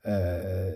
uh, 0.05 0.73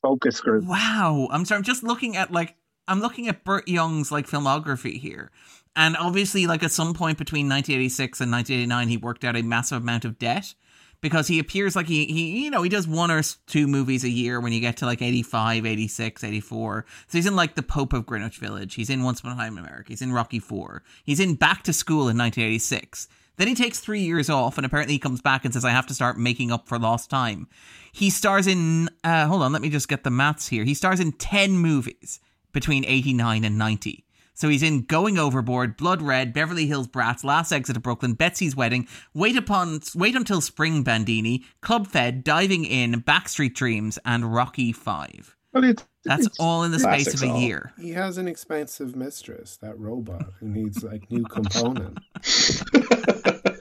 focus 0.00 0.40
group. 0.40 0.64
Wow, 0.64 1.26
I'm 1.32 1.44
sorry. 1.44 1.58
I'm 1.58 1.64
just 1.64 1.82
looking 1.82 2.16
at 2.16 2.30
like 2.30 2.54
I'm 2.86 3.00
looking 3.00 3.26
at 3.26 3.42
Burt 3.42 3.66
Young's 3.66 4.12
like 4.12 4.28
filmography 4.28 4.96
here, 4.96 5.32
and 5.74 5.96
obviously, 5.96 6.46
like 6.46 6.62
at 6.62 6.70
some 6.70 6.94
point 6.94 7.18
between 7.18 7.48
1986 7.48 8.20
and 8.20 8.30
1989, 8.30 8.88
he 8.88 8.96
worked 8.96 9.24
out 9.24 9.36
a 9.36 9.42
massive 9.42 9.82
amount 9.82 10.04
of 10.04 10.20
debt 10.20 10.54
because 11.00 11.28
he 11.28 11.38
appears 11.38 11.76
like 11.76 11.86
he 11.86 12.06
he 12.06 12.44
you 12.44 12.50
know 12.50 12.62
he 12.62 12.68
does 12.68 12.86
one 12.86 13.10
or 13.10 13.22
two 13.46 13.66
movies 13.66 14.04
a 14.04 14.08
year 14.08 14.40
when 14.40 14.52
you 14.52 14.60
get 14.60 14.76
to 14.78 14.86
like 14.86 15.02
85 15.02 15.66
86 15.66 16.24
84 16.24 16.86
so 17.06 17.18
he's 17.18 17.26
in 17.26 17.36
like 17.36 17.54
the 17.54 17.62
pope 17.62 17.92
of 17.92 18.06
greenwich 18.06 18.38
village. 18.38 18.74
He's 18.74 18.90
in 18.90 19.02
once 19.02 19.20
upon 19.20 19.32
a 19.32 19.36
time 19.36 19.58
in 19.58 19.64
america. 19.64 19.88
He's 19.88 20.02
in 20.02 20.12
rocky 20.12 20.38
4 20.38 20.82
he's 21.04 21.20
in 21.20 21.34
back 21.34 21.62
to 21.64 21.72
school 21.72 22.08
in 22.08 22.16
1986 22.18 23.08
then 23.36 23.48
he 23.48 23.54
takes 23.54 23.80
three 23.80 24.00
years 24.00 24.30
off 24.30 24.56
and 24.56 24.64
apparently 24.64 24.94
he 24.94 24.98
comes 24.98 25.20
back 25.20 25.44
and 25.44 25.52
says 25.52 25.64
i 25.64 25.70
have 25.70 25.86
to 25.86 25.94
start 25.94 26.18
making 26.18 26.50
up 26.50 26.68
for 26.68 26.78
lost 26.78 27.10
time. 27.10 27.48
He 27.92 28.10
stars 28.10 28.46
in 28.46 28.88
uh 29.04 29.26
hold 29.26 29.42
on 29.42 29.52
let 29.52 29.62
me 29.62 29.70
just 29.70 29.88
get 29.88 30.04
the 30.04 30.10
maths 30.10 30.48
here. 30.48 30.64
He 30.64 30.74
stars 30.74 31.00
in 31.00 31.12
10 31.12 31.52
movies 31.52 32.20
between 32.52 32.84
89 32.86 33.44
and 33.44 33.58
90 33.58 34.05
so 34.36 34.48
he's 34.48 34.62
in 34.62 34.82
Going 34.82 35.18
Overboard, 35.18 35.76
Blood 35.76 36.00
Red, 36.00 36.32
Beverly 36.32 36.66
Hills 36.66 36.86
Brats, 36.86 37.24
Last 37.24 37.50
Exit 37.50 37.76
of 37.76 37.82
Brooklyn, 37.82 38.12
Betsy's 38.14 38.54
Wedding, 38.54 38.86
Wait 39.14 39.36
upon 39.36 39.80
Wait 39.96 40.14
Until 40.14 40.40
Spring 40.40 40.84
Bandini, 40.84 41.44
Club 41.60 41.88
Fed, 41.88 42.22
Diving 42.22 42.64
In, 42.64 43.02
Backstreet 43.02 43.54
Dreams, 43.54 43.98
and 44.04 44.32
Rocky 44.32 44.70
Five. 44.72 45.34
Well, 45.52 45.64
it's, 45.64 45.84
That's 46.04 46.26
it's- 46.26 46.36
all 46.38 46.62
in 46.64 46.70
the 46.70 46.78
space 46.78 47.14
of 47.14 47.22
a 47.22 47.32
all. 47.32 47.40
year. 47.40 47.72
He 47.80 47.90
has 47.92 48.18
an 48.18 48.28
expensive 48.28 48.94
mistress, 48.94 49.56
that 49.62 49.78
robot, 49.80 50.32
who 50.38 50.48
needs 50.48 50.84
like 50.84 51.10
new 51.10 51.24
component. 51.30 51.98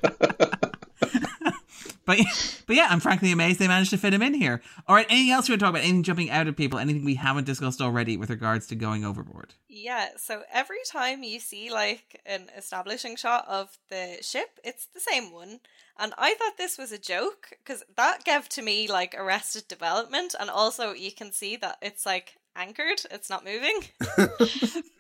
But 2.06 2.20
but 2.68 2.76
yeah, 2.76 2.88
I'm 2.90 3.00
frankly 3.00 3.32
amazed 3.32 3.60
they 3.60 3.68
managed 3.68 3.92
to 3.92 3.98
fit 3.98 4.14
him 4.14 4.22
in 4.22 4.34
here. 4.34 4.62
All 4.88 4.96
right, 4.96 5.08
anything 5.10 5.32
else 5.32 5.48
you 5.48 5.54
want 5.54 5.60
to 5.60 5.66
talk 5.66 5.70
about? 5.72 5.84
Anything 5.84 6.04
jumping 6.04 6.30
out 6.30 6.48
at 6.48 6.56
people? 6.56 6.80
Anything 6.80 7.06
we 7.06 7.16
haven't 7.16 7.46
discussed 7.46 7.82
already 7.82 8.18
with 8.18 8.30
regards 8.30 8.68
to 8.68 8.76
going 8.76 9.06
overboard? 9.06 9.54
Yeah, 9.68 10.10
so 10.18 10.44
every 10.52 10.84
time 10.90 11.24
you 11.24 11.40
see 11.40 11.72
like 11.72 12.22
an 12.26 12.50
establishing 12.58 13.16
shot 13.16 13.46
of 13.48 13.78
the 13.90 14.18
ship, 14.22 14.60
it's 14.64 14.88
the 14.88 15.00
same 15.00 15.32
one. 15.32 15.60
And 15.98 16.14
I 16.18 16.34
thought 16.36 16.58
this 16.58 16.78
was 16.78 16.92
a 16.92 16.98
joke 16.98 17.50
because 17.64 17.84
that 17.96 18.26
gave 18.26 18.50
to 18.50 18.62
me 18.62 18.88
like 18.88 19.16
arrested 19.18 19.68
development, 19.68 20.36
and 20.40 20.50
also 20.50 20.94
you 20.94 21.12
can 21.12 21.32
see 21.32 21.56
that 21.58 21.78
it's 21.82 22.06
like 22.06 22.38
anchored, 22.56 23.02
it's 23.12 23.30
not 23.30 23.46
moving. 23.46 23.82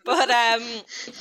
but 0.05 0.29
um, 0.29 0.61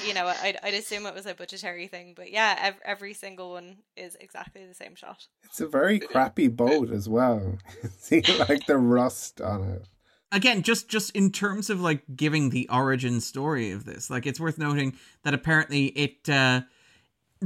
you 0.06 0.14
know, 0.14 0.26
I'd, 0.26 0.58
I'd 0.62 0.74
assume 0.74 1.06
it 1.06 1.14
was 1.14 1.26
a 1.26 1.34
budgetary 1.34 1.86
thing. 1.86 2.14
But 2.16 2.30
yeah, 2.32 2.56
ev- 2.60 2.80
every 2.84 3.14
single 3.14 3.52
one 3.52 3.78
is 3.96 4.16
exactly 4.20 4.66
the 4.66 4.74
same 4.74 4.94
shot. 4.94 5.26
It's 5.44 5.60
a 5.60 5.66
very 5.66 5.98
crappy 5.98 6.48
boat 6.48 6.90
as 6.90 7.08
well. 7.08 7.58
See, 7.98 8.22
like 8.48 8.66
the 8.66 8.76
rust 8.78 9.40
on 9.40 9.62
it. 9.64 9.88
again 10.32 10.62
just 10.62 10.88
just 10.88 11.10
in 11.10 11.30
terms 11.30 11.70
of 11.70 11.80
like 11.80 12.02
giving 12.16 12.50
the 12.50 12.68
origin 12.68 13.20
story 13.20 13.70
of 13.70 13.84
this 13.84 14.10
like 14.10 14.26
it's 14.26 14.40
worth 14.40 14.58
noting 14.58 14.96
that 15.22 15.32
apparently 15.34 15.86
it 15.86 16.28
uh 16.28 16.60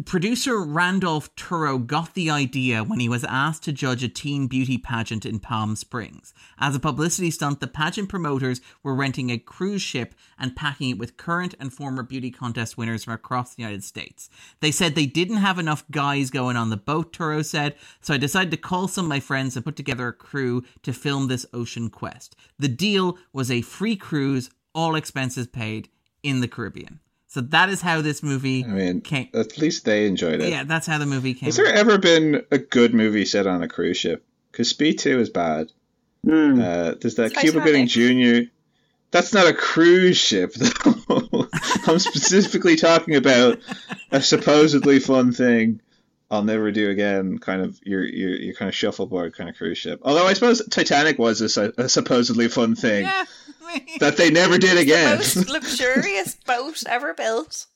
producer 0.05 0.63
Randolph 0.63 1.35
Turo 1.35 1.85
got 1.85 2.15
the 2.15 2.31
idea 2.31 2.85
when 2.85 3.01
he 3.01 3.09
was 3.09 3.25
asked 3.25 3.63
to 3.65 3.73
judge 3.73 4.03
a 4.03 4.09
teen 4.09 4.47
beauty 4.47 4.79
pageant 4.79 5.25
in 5.25 5.39
Palm 5.39 5.77
Springs. 5.77 6.35
As 6.59 6.75
a 6.75 6.81
publicity 6.81 7.31
stunt, 7.31 7.61
the 7.61 7.67
pageant 7.67 8.09
promoters 8.09 8.61
were 8.83 8.95
renting 8.95 9.31
a 9.31 9.39
cruise 9.39 9.83
ship 9.83 10.15
and 10.39 10.57
packing 10.57 10.91
it 10.91 10.99
with 10.99 11.17
current 11.17 11.55
and 11.59 11.73
former 11.73 12.03
beauty 12.03 12.31
contest 12.31 12.77
winners 12.77 13.05
from 13.05 13.15
across 13.15 13.55
the 13.55 13.63
United 13.63 13.85
States. 13.85 14.29
They 14.61 14.71
said 14.71 14.95
they 14.95 15.07
didn't 15.07 15.39
have 15.39 15.59
enough 15.59 15.85
guys 15.91 16.31
going 16.31 16.57
on 16.57 16.71
the 16.71 16.77
boat, 16.77 17.13
Turo 17.13 17.45
said, 17.45 17.75
so 18.01 18.15
I 18.15 18.19
decided 18.19 18.51
to 18.51 18.57
call 18.57 18.89
some 18.89 19.07
of 19.07 19.11
my 19.11 19.21
friends 19.21 19.57
and 19.57 19.65
put 19.65 19.77
together 19.77 20.09
a 20.09 20.13
crew 20.13 20.65
to 20.83 20.93
film 20.93 21.29
this 21.29 21.47
ocean 21.53 21.89
quest. 21.91 22.37
The 22.59 22.69
deal 22.69 23.19
was 23.33 23.51
a 23.51 23.63
free 23.63 23.97
cruise, 23.97 24.51
all 24.75 24.95
expenses 24.95 25.47
paid, 25.47 25.89
in 26.23 26.41
the 26.41 26.49
Caribbean. 26.49 27.01
So 27.29 27.43
that 27.43 27.69
is 27.69 27.83
how 27.83 28.01
this 28.01 28.23
movie 28.23 28.65
I 28.65 28.69
mean, 28.69 29.01
came. 29.03 29.29
at 29.35 29.59
least 29.59 29.85
they 29.85 30.07
enjoyed 30.07 30.41
it. 30.41 30.49
Yeah, 30.49 30.65
that's 30.65 30.87
how 30.87 30.97
the 30.97 31.07
movie 31.07 31.35
came. 31.35 31.47
Has 31.47 31.57
there 31.57 31.67
ever 31.67 31.99
been 31.99 32.43
a 32.51 32.59
good 32.59 32.95
movie 32.95 33.27
set 33.27 33.47
on 33.47 33.63
a 33.63 33.69
cruise 33.69 33.99
ship? 33.99 34.25
Because 34.51 34.71
Speed 34.71 34.99
Two 34.99 35.21
is 35.21 35.29
bad. 35.29 35.71
Hmm. 36.25 36.61
Uh, 36.61 36.95
there's 37.01 37.17
that 37.17 37.35
Titanic. 37.35 37.53
Cuba 37.53 37.61
Gooding 37.61 37.87
Jr. 37.87 38.51
That's 39.11 39.33
not 39.33 39.47
a 39.47 39.55
cruise 39.55 40.17
ship, 40.17 40.55
though. 40.55 41.47
I'm 41.87 41.99
specifically 41.99 42.77
talking 42.77 43.17
about 43.17 43.59
a 44.11 44.21
supposedly 44.23 44.99
fun 44.99 45.33
thing 45.33 45.81
I'll 46.31 46.45
never 46.45 46.71
do 46.71 46.91
again. 46.91 47.39
Kind 47.39 47.63
of 47.63 47.79
your 47.85 48.05
your 48.05 48.31
your 48.31 48.55
kind 48.55 48.69
of 48.69 48.75
shuffleboard 48.75 49.35
kind 49.35 49.49
of 49.49 49.57
cruise 49.57 49.79
ship. 49.79 50.01
Although 50.03 50.27
I 50.27 50.35
suppose 50.35 50.67
Titanic 50.69 51.19
was 51.19 51.57
a, 51.57 51.73
a 51.79 51.89
supposedly 51.89 52.49
fun 52.49 52.75
thing 52.75 53.05
Yeah, 53.05 53.25
I 53.25 53.27
mean- 53.69 53.99
that 54.01 54.17
they 54.17 54.31
never 54.31 54.59
did 54.59 54.77
the 54.77 54.83
again. 54.83 55.17
most 55.19 55.49
luxurious 55.57 56.35
boat 56.35 56.83
ever 56.89 57.15
built. 57.15 57.67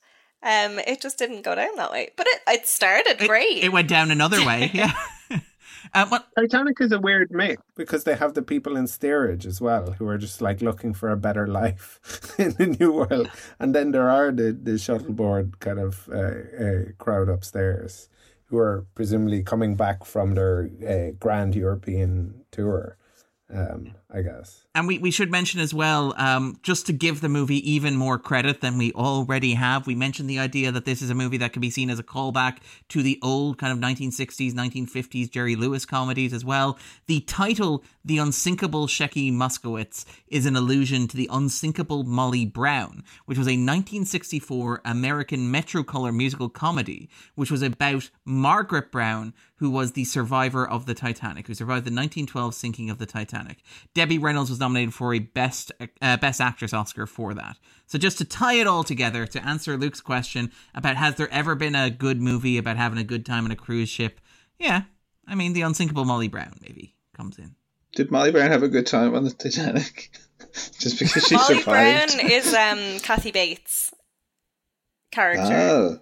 Um, 0.43 0.81
it 0.81 1.01
just 1.01 1.19
didn't 1.19 1.43
go 1.43 1.55
down 1.55 1.77
that 1.77 1.93
way, 1.93 2.10
but 2.16 2.27
it 2.27 2.40
it 2.48 2.66
started 2.66 3.16
it, 3.23 3.28
great. 3.28 3.62
it 3.62 3.70
went 3.73 3.89
down 3.89 4.10
another 4.10 4.44
way. 4.44 4.70
Yeah. 4.74 4.93
uh, 5.94 6.06
what, 6.06 6.27
Titanic 6.36 6.81
is 6.81 6.90
a 6.93 6.98
weird 6.98 7.31
mix 7.31 7.62
because 7.77 8.02
they 8.05 8.16
have 8.16 8.35
the 8.35 8.43
people 8.43 8.77
in 8.77 8.86
steerage 8.89 9.47
as 9.47 9.60
well 9.60 9.93
who 9.93 10.06
are 10.09 10.19
just 10.19 10.40
like 10.43 10.60
looking 10.60 10.94
for 10.94 11.10
a 11.10 11.16
better 11.16 11.47
life 11.47 12.01
in 12.39 12.52
the 12.59 12.66
new 12.78 12.93
world, 12.93 13.31
and 13.60 13.73
then 13.74 13.93
there 13.93 14.10
are 14.10 14.32
the 14.32 14.52
the 14.52 14.78
shuffleboard 14.78 15.60
kind 15.60 15.78
of 15.78 16.09
uh, 16.12 16.64
uh, 16.64 16.82
crowd 16.98 17.28
upstairs 17.28 18.09
who 18.47 18.59
are 18.59 18.85
presumably 18.94 19.43
coming 19.43 19.77
back 19.77 20.05
from 20.05 20.35
their 20.35 20.69
uh, 20.86 21.12
grand 21.20 21.55
European 21.55 22.44
tour. 22.51 22.97
Um, 23.55 23.94
I 24.13 24.23
guess. 24.23 24.63
and 24.75 24.87
we, 24.87 24.99
we 24.99 25.11
should 25.11 25.31
mention 25.31 25.61
as 25.61 25.73
well, 25.75 26.15
um, 26.17 26.59
just 26.63 26.87
to 26.87 26.93
give 26.93 27.21
the 27.21 27.29
movie 27.29 27.71
even 27.71 27.97
more 27.97 28.19
credit 28.19 28.61
than 28.61 28.79
we 28.79 28.93
already 28.93 29.55
have, 29.55 29.87
we 29.87 29.95
mentioned 29.95 30.29
the 30.29 30.39
idea 30.39 30.73
that 30.73 30.85
this 30.85 31.03
is 31.03 31.11
a 31.11 31.15
movie 31.15 31.39
that 31.39 31.53
can 31.53 31.61
be 31.61 31.71
seen 31.71 31.91
as 31.91 31.99
a 31.99 32.03
callback 32.03 32.59
to 32.89 33.03
the 33.03 33.19
old 33.23 33.59
kind 33.59 33.73
of 33.73 33.79
1960s, 33.79 34.53
1950s 34.53 35.31
Jerry 35.31 35.57
Lewis 35.57 35.85
comedies 35.85 36.33
as 36.33 36.45
well. 36.45 36.79
The 37.07 37.21
title, 37.21 37.85
The 38.05 38.19
Unsinkable 38.19 38.87
Shecky 38.87 39.33
Moskowitz, 39.33 40.05
is 40.29 40.47
an 40.47 40.57
allusion 40.57 41.09
to 41.09 41.17
the 41.17 41.29
unsinkable 41.33 42.05
Molly 42.05 42.45
Brown, 42.47 43.05
which 43.27 43.39
was 43.39 43.47
a 43.47 43.53
1964 43.53 44.83
American 44.85 45.53
Metrocolor 45.53 46.15
musical 46.15 46.49
comedy, 46.49 47.09
which 47.35 47.51
was 47.51 47.63
about 47.63 48.11
Margaret 48.25 48.91
Brown, 48.91 49.35
who 49.63 49.71
was 49.71 49.93
the 49.93 50.05
survivor 50.05 50.69
of 50.69 50.87
the 50.87 50.95
Titanic, 50.95 51.47
who 51.47 51.55
survived 51.55 51.85
the 51.85 51.95
1912 51.95 52.53
sinking 52.53 52.91
of 52.91 52.99
the 52.99 53.07
Titanic. 53.07 53.59
Debbie 54.03 54.19
Reynolds 54.19 54.51
was 54.51 54.59
nominated 54.59 54.93
for 54.93 55.15
a 55.15 55.20
Best 55.20 55.70
uh, 56.01 56.16
Best 56.16 56.41
Actress 56.41 56.74
Oscar 56.74 57.07
for 57.07 57.35
that. 57.35 57.57
So 57.87 57.99
just 57.99 58.19
to 58.19 58.24
tie 58.24 58.55
it 58.55 58.66
all 58.66 58.83
together, 58.83 59.27
to 59.29 59.47
answer 59.47 59.77
Luke's 59.77 60.01
question 60.01 60.51
about 60.74 60.97
has 60.97 61.15
there 61.15 61.29
ever 61.31 61.55
been 61.55 61.77
a 61.77 61.89
good 61.89 62.20
movie 62.20 62.59
about 62.59 62.77
having 62.77 62.99
a 62.99 63.05
good 63.05 63.24
time 63.24 63.45
on 63.45 63.53
a 63.53 63.57
cruise 63.57 63.89
ship? 63.89 64.20
Yeah, 64.59 64.83
I 65.29 65.37
mean 65.37 65.53
the 65.53 65.61
unsinkable 65.62 66.05
Molly 66.05 66.27
Brown 66.27 66.59
maybe 66.62 66.97
comes 67.16 67.39
in. 67.39 67.55
Did 67.95 68.11
Molly 68.11 68.33
Brown 68.33 68.51
have 68.51 68.65
a 68.65 68.69
good 68.69 68.89
time 68.89 69.15
on 69.15 69.23
the 69.23 69.31
Titanic? 69.31 70.11
Just 70.81 70.99
because 70.99 71.24
she 71.24 71.37
Molly 71.37 71.59
survived. 71.59 72.16
Brown 72.16 72.29
is 72.29 72.53
um 72.53 72.99
Kathy 73.05 73.31
Bates 73.31 73.95
character. 75.12 75.45
Oh. 75.45 76.01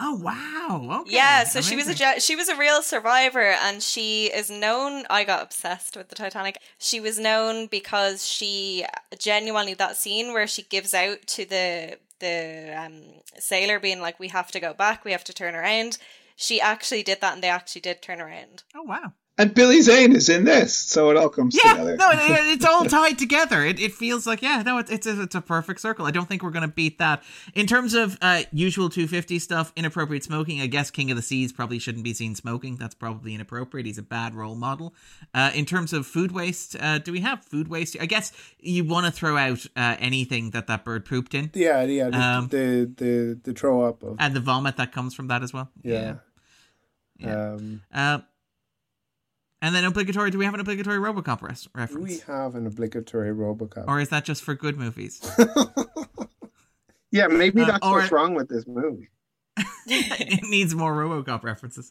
Oh 0.00 0.14
wow! 0.14 1.00
Okay. 1.00 1.14
Yeah, 1.14 1.44
so 1.44 1.60
she 1.60 1.74
was 1.74 1.88
a 1.88 1.90
Amazing. 1.90 2.20
she 2.20 2.36
was 2.36 2.48
a 2.48 2.56
real 2.56 2.82
survivor, 2.82 3.42
and 3.42 3.82
she 3.82 4.26
is 4.26 4.48
known. 4.48 5.04
I 5.10 5.24
got 5.24 5.42
obsessed 5.42 5.96
with 5.96 6.08
the 6.08 6.14
Titanic. 6.14 6.58
She 6.78 7.00
was 7.00 7.18
known 7.18 7.66
because 7.66 8.26
she 8.26 8.84
genuinely 9.18 9.74
that 9.74 9.96
scene 9.96 10.32
where 10.32 10.46
she 10.46 10.62
gives 10.62 10.94
out 10.94 11.26
to 11.28 11.44
the 11.44 11.98
the 12.20 12.74
um, 12.76 13.02
sailor, 13.38 13.80
being 13.80 14.00
like, 14.00 14.20
"We 14.20 14.28
have 14.28 14.52
to 14.52 14.60
go 14.60 14.72
back. 14.72 15.04
We 15.04 15.12
have 15.12 15.24
to 15.24 15.34
turn 15.34 15.56
around." 15.56 15.98
She 16.36 16.60
actually 16.60 17.02
did 17.02 17.20
that, 17.20 17.34
and 17.34 17.42
they 17.42 17.48
actually 17.48 17.80
did 17.80 18.00
turn 18.00 18.20
around. 18.20 18.62
Oh 18.76 18.82
wow! 18.84 19.14
And 19.38 19.54
Billy 19.54 19.80
Zane 19.80 20.16
is 20.16 20.28
in 20.28 20.42
this, 20.44 20.74
so 20.74 21.10
it 21.10 21.16
all 21.16 21.28
comes 21.28 21.56
yeah, 21.56 21.74
together. 21.74 21.96
no, 21.96 22.10
it, 22.12 22.18
it's 22.54 22.64
all 22.64 22.84
tied 22.84 23.18
together. 23.18 23.64
It, 23.64 23.78
it 23.78 23.92
feels 23.94 24.26
like 24.26 24.42
yeah, 24.42 24.62
no, 24.66 24.78
it's 24.78 24.90
it's 24.90 25.06
a, 25.06 25.22
it's 25.22 25.34
a 25.36 25.40
perfect 25.40 25.80
circle. 25.80 26.06
I 26.06 26.10
don't 26.10 26.28
think 26.28 26.42
we're 26.42 26.50
gonna 26.50 26.66
beat 26.66 26.98
that 26.98 27.22
in 27.54 27.68
terms 27.68 27.94
of 27.94 28.18
uh, 28.20 28.42
usual 28.52 28.88
250 28.88 29.38
stuff. 29.38 29.72
Inappropriate 29.76 30.24
smoking. 30.24 30.60
I 30.60 30.66
guess 30.66 30.90
King 30.90 31.12
of 31.12 31.16
the 31.16 31.22
Seas 31.22 31.52
probably 31.52 31.78
shouldn't 31.78 32.02
be 32.02 32.14
seen 32.14 32.34
smoking. 32.34 32.76
That's 32.76 32.96
probably 32.96 33.32
inappropriate. 33.32 33.86
He's 33.86 33.98
a 33.98 34.02
bad 34.02 34.34
role 34.34 34.56
model. 34.56 34.92
Uh, 35.32 35.52
in 35.54 35.64
terms 35.64 35.92
of 35.92 36.04
food 36.04 36.32
waste, 36.32 36.74
uh, 36.80 36.98
do 36.98 37.12
we 37.12 37.20
have 37.20 37.44
food 37.44 37.68
waste? 37.68 37.96
I 38.00 38.06
guess 38.06 38.32
you 38.58 38.84
want 38.84 39.06
to 39.06 39.12
throw 39.12 39.36
out 39.36 39.64
uh, 39.76 39.94
anything 40.00 40.50
that 40.50 40.66
that 40.66 40.84
bird 40.84 41.04
pooped 41.04 41.34
in. 41.34 41.50
Yeah, 41.54 41.84
yeah, 41.84 42.10
the 42.10 42.18
Um, 42.18 42.48
the, 42.48 42.92
the 42.96 43.40
the 43.44 43.52
throw 43.52 43.82
up 43.82 44.02
of 44.02 44.16
and 44.18 44.34
the 44.34 44.40
vomit 44.40 44.76
that 44.78 44.90
comes 44.90 45.14
from 45.14 45.28
that 45.28 45.44
as 45.44 45.52
well. 45.52 45.70
yeah. 45.82 46.14
Yeah. 47.18 47.52
Um, 47.52 47.82
Uh, 47.92 48.18
and 49.62 49.74
then 49.74 49.84
obligatory. 49.84 50.30
Do 50.30 50.38
we 50.38 50.44
have 50.44 50.54
an 50.54 50.60
obligatory 50.60 50.98
RoboCop 50.98 51.42
res- 51.42 51.68
we 51.96 52.18
have 52.26 52.54
an 52.54 52.66
obligatory 52.66 53.30
RoboCop. 53.30 53.84
or 53.88 54.00
is 54.00 54.08
that 54.10 54.24
just 54.24 54.42
for 54.42 54.54
good 54.54 54.76
movies? 54.76 55.20
yeah, 57.10 57.26
maybe 57.28 57.62
Uh, 57.62 57.66
that's 57.66 57.86
or- 57.86 57.98
what's 57.98 58.12
wrong 58.12 58.34
with 58.34 58.48
this 58.48 58.66
movie. 58.66 59.08
it 59.86 60.44
needs 60.48 60.74
more 60.74 60.92
RoboCop 60.94 61.42
references. 61.42 61.90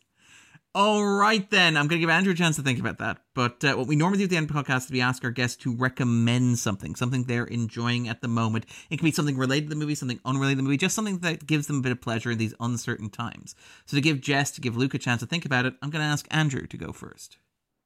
All 0.75 1.03
right, 1.03 1.49
then. 1.49 1.75
I'm 1.75 1.87
going 1.87 1.99
to 1.99 2.01
give 2.01 2.09
Andrew 2.09 2.33
a 2.33 2.35
chance 2.35 2.55
to 2.57 2.61
think 2.61 2.79
about 2.79 2.99
that. 2.99 3.17
But 3.33 3.63
uh, 3.63 3.73
what 3.75 3.87
we 3.87 3.95
normally 3.95 4.19
do 4.19 4.23
at 4.25 4.29
the 4.29 4.37
end 4.37 4.47
of 4.49 4.55
the 4.55 4.61
podcast 4.61 4.85
is 4.85 4.91
we 4.91 5.01
ask 5.01 5.23
our 5.23 5.31
guests 5.31 5.57
to 5.63 5.75
recommend 5.75 6.59
something, 6.59 6.93
something 6.95 7.23
they're 7.23 7.45
enjoying 7.45 8.07
at 8.07 8.21
the 8.21 8.27
moment. 8.27 8.65
It 8.91 8.97
can 8.97 9.05
be 9.05 9.11
something 9.11 9.37
related 9.37 9.65
to 9.65 9.69
the 9.71 9.75
movie, 9.75 9.95
something 9.95 10.19
unrelated 10.23 10.57
to 10.57 10.61
the 10.61 10.63
movie, 10.63 10.77
just 10.77 10.93
something 10.93 11.17
that 11.19 11.47
gives 11.47 11.65
them 11.65 11.77
a 11.79 11.81
bit 11.81 11.93
of 11.93 12.01
pleasure 12.01 12.29
in 12.31 12.37
these 12.37 12.53
uncertain 12.59 13.09
times. 13.09 13.55
So 13.87 13.97
to 13.97 14.01
give 14.01 14.21
Jess, 14.21 14.51
to 14.51 14.61
give 14.61 14.77
Luke 14.77 14.93
a 14.93 14.99
chance 14.99 15.21
to 15.21 15.25
think 15.25 15.45
about 15.45 15.65
it, 15.65 15.73
I'm 15.81 15.89
going 15.89 16.03
to 16.03 16.07
ask 16.09 16.27
Andrew 16.29 16.67
to 16.67 16.77
go 16.77 16.91
first. 16.91 17.37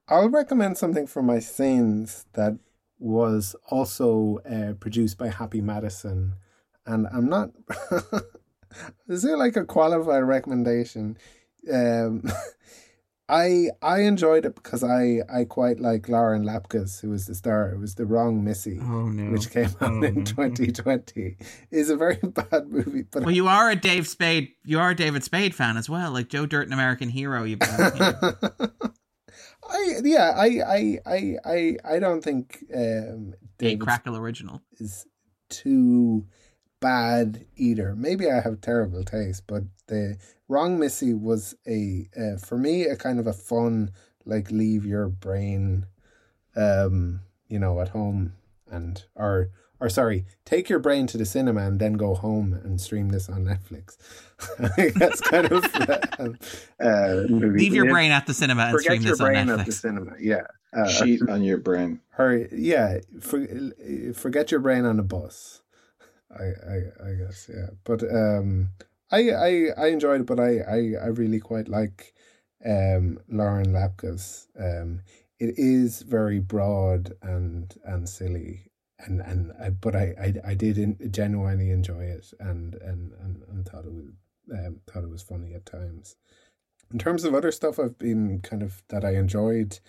I'll 0.08 0.30
recommend 0.30 0.78
something 0.78 1.08
for 1.08 1.22
my 1.24 1.40
sins 1.40 2.26
that 2.34 2.58
was 3.00 3.56
also 3.70 4.40
uh, 4.50 4.74
produced 4.74 5.18
by 5.18 5.30
Happy 5.30 5.62
Madison, 5.62 6.36
and 6.86 7.08
I'm 7.14 7.30
not. 7.30 7.52
Is 9.08 9.22
there 9.24 9.38
like 9.38 9.56
a 9.58 9.66
qualified 9.66 10.24
recommendation? 10.24 11.18
Um, 11.72 12.24
I 13.30 13.68
I 13.82 14.02
enjoyed 14.02 14.46
it 14.46 14.56
because 14.56 14.84
I 14.84 15.22
I 15.34 15.46
quite 15.46 15.80
like 15.80 16.10
Lauren 16.10 16.44
Lapkus, 16.44 17.00
who 17.02 17.10
was 17.12 17.28
the 17.28 17.36
star. 17.36 17.70
It 17.72 17.80
was 17.80 17.96
the 17.96 18.06
wrong 18.06 18.44
Missy, 18.44 18.78
Oh, 18.82 19.08
no. 19.08 19.32
which 19.32 19.50
came 19.52 19.70
out 19.80 20.04
in 20.04 20.26
2020. 20.26 21.38
Is 21.72 21.90
a 21.90 21.96
very 21.96 22.16
bad 22.24 22.68
movie, 22.70 23.04
but 23.10 23.24
Well, 23.24 23.34
you 23.34 23.48
are 23.48 23.70
a 23.72 23.76
Dave 23.76 24.08
Spade, 24.08 24.50
you 24.66 24.80
are 24.80 24.90
a 24.90 24.96
David 24.96 25.24
Spade 25.24 25.56
fan 25.56 25.78
as 25.78 25.90
well, 25.90 26.12
like 26.12 26.28
Joe 26.28 26.46
Dirt 26.46 26.64
and 26.66 26.74
American 26.74 27.08
Hero. 27.10 27.44
You've 27.46 27.60
you 27.62 28.00
know. 28.00 28.34
I 29.70 29.96
yeah 30.04 30.34
I 30.36 30.48
I 30.66 31.00
I 31.06 31.38
I 31.46 31.78
I 31.96 32.00
don't 32.00 32.24
think 32.24 32.64
um, 32.74 33.34
a 33.34 33.46
David 33.58 33.82
Crackle 33.82 34.18
original. 34.18 34.62
is 34.80 35.06
too 35.50 36.26
bad 36.80 37.46
either. 37.56 37.96
Maybe 37.96 38.30
I 38.30 38.42
have 38.42 38.62
terrible 38.62 39.04
taste, 39.04 39.44
but 39.48 39.64
the 39.88 40.18
Wrong 40.48 40.80
Missy 40.80 41.14
was 41.14 41.56
a 41.68 42.10
uh, 42.20 42.38
for 42.38 42.58
me 42.58 42.84
a 42.84 42.96
kind 42.96 43.20
of 43.20 43.28
a 43.28 43.34
fun 43.34 43.92
like 44.26 44.52
leave 44.52 44.86
your 44.86 45.08
brain, 45.08 45.86
um, 46.56 47.22
you 47.48 47.60
know, 47.60 47.80
at 47.82 47.90
home 47.90 48.34
and 48.70 49.04
or 49.16 49.52
or 49.82 49.90
sorry, 49.90 50.26
take 50.46 50.70
your 50.70 50.80
brain 50.80 51.08
to 51.08 51.18
the 51.18 51.26
cinema 51.26 51.62
and 51.68 51.80
then 51.80 51.94
go 51.94 52.16
home 52.16 52.54
and 52.54 52.80
stream 52.80 53.10
this 53.10 53.28
on 53.28 53.44
Netflix. 53.44 53.98
That's 55.00 55.20
kind 55.22 55.52
of 55.52 55.66
um, 56.20 56.38
uh. 56.80 57.16
Leave 57.28 57.74
your 57.74 57.86
Yeah. 57.88 57.92
brain 57.92 58.12
at 58.12 58.26
the 58.28 58.34
cinema 58.34 58.62
and 58.64 58.72
Forget 58.72 58.84
stream 58.84 59.02
your 59.02 59.12
this 59.12 59.20
on 59.22 59.28
brain 59.28 59.50
at 59.50 59.58
the 59.66 59.72
Netflix. 59.72 59.74
cinema. 59.74 60.14
Yeah. 60.20 60.44
Uh, 60.74 60.88
Cheat 60.88 61.22
on 61.28 61.44
your 61.44 61.58
brain. 61.58 62.00
her 62.12 62.48
yeah 62.54 63.00
for, 63.20 63.46
forget 64.14 64.52
your 64.52 64.62
brain 64.62 64.86
on 64.86 64.98
a 65.00 65.04
bus 65.04 65.62
I, 66.32 66.44
I 66.46 66.78
i 67.10 67.12
guess 67.20 67.50
yeah 67.54 67.72
but 67.84 68.02
um 68.04 68.70
i 69.12 69.32
i 69.32 69.68
i 69.78 69.88
enjoyed 69.88 70.22
it 70.22 70.28
but 70.28 70.40
i 70.40 70.60
i, 70.60 70.78
I 71.04 71.08
really 71.08 71.42
quite 71.42 71.68
like 71.68 72.14
um 72.66 73.20
lauren 73.28 73.74
lapkus 73.74 74.48
um 74.58 75.02
it 75.42 75.56
is 75.58 76.04
very 76.04 76.40
broad 76.40 77.14
and 77.22 77.76
and 77.84 78.08
silly 78.08 78.71
and 79.06 79.22
and 79.22 79.52
I, 79.60 79.70
but 79.70 79.96
I, 79.96 80.14
I 80.20 80.52
i 80.52 80.54
did 80.54 80.78
in, 80.78 80.98
genuinely 81.12 81.72
enjoy 81.72 82.04
it 82.04 82.34
and 82.40 82.76
and 82.76 83.14
and, 83.22 83.44
and 83.50 83.66
thought 83.68 83.86
it 83.86 83.94
was 83.94 84.06
um, 84.54 84.80
thought 84.88 85.04
it 85.04 85.10
was 85.10 85.22
funny 85.22 85.54
at 85.54 85.66
times. 85.66 86.16
In 86.92 87.00
terms 87.00 87.24
of 87.24 87.34
other 87.34 87.52
stuff 87.52 87.80
i've 87.80 87.98
been 87.98 88.42
kind 88.42 88.62
of 88.64 88.84
that 88.90 89.06
i 89.06 89.16
enjoyed 89.16 89.80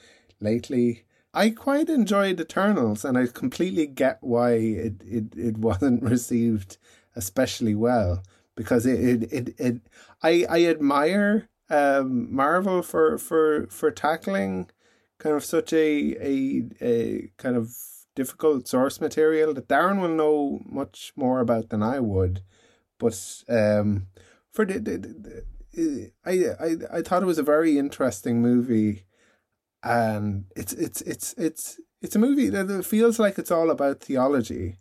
lately 0.41 1.05
I 1.35 1.51
quite 1.51 1.89
enjoyed 1.89 2.41
Eternals, 2.41 3.05
and 3.05 3.17
I 3.17 3.27
completely 3.27 3.87
get 3.87 4.19
why 4.21 4.53
it, 4.53 5.03
it, 5.03 5.25
it 5.37 5.59
wasn't 5.69 6.03
received 6.03 6.77
especially 7.17 7.75
well 7.75 8.23
because 8.57 8.87
it 8.87 9.01
it, 9.01 9.33
it, 9.33 9.61
it 9.61 9.81
I 10.23 10.47
I 10.49 10.65
admire 10.67 11.49
um, 11.71 12.35
Marvel 12.35 12.83
for, 12.83 13.19
for 13.19 13.67
for 13.69 13.91
tackling 13.91 14.71
kind 15.19 15.35
of 15.37 15.45
such 15.45 15.73
a, 15.73 16.17
a 16.21 16.65
a 16.81 17.31
kind 17.39 17.57
of 17.57 17.75
difficult 18.15 18.69
source 18.69 19.01
material 19.01 19.55
that 19.55 19.69
Darren 19.69 20.01
will 20.01 20.09
know 20.09 20.61
much 20.67 21.13
more 21.17 21.41
about 21.41 21.69
than 21.71 21.83
I 21.83 22.01
would, 22.01 22.43
but 22.99 23.43
um, 23.49 24.07
for 24.51 24.65
the, 24.65 24.79
the, 24.79 24.99
the 25.75 26.13
I 26.25 26.33
I 26.61 26.99
I 26.99 27.03
thought 27.03 27.23
it 27.23 27.27
was 27.27 27.39
a 27.39 27.43
very 27.43 27.79
interesting 27.79 28.43
movie 28.43 29.05
and 29.83 30.45
it's 30.55 30.73
it's 30.75 31.01
it's 31.03 31.33
it's 31.39 31.81
it's 32.03 32.15
a 32.17 32.19
movie 32.19 32.49
that 32.51 32.85
feels 32.85 33.19
like 33.19 33.39
it's 33.39 33.51
all 33.51 33.71
about 33.71 34.01
theology 34.01 34.77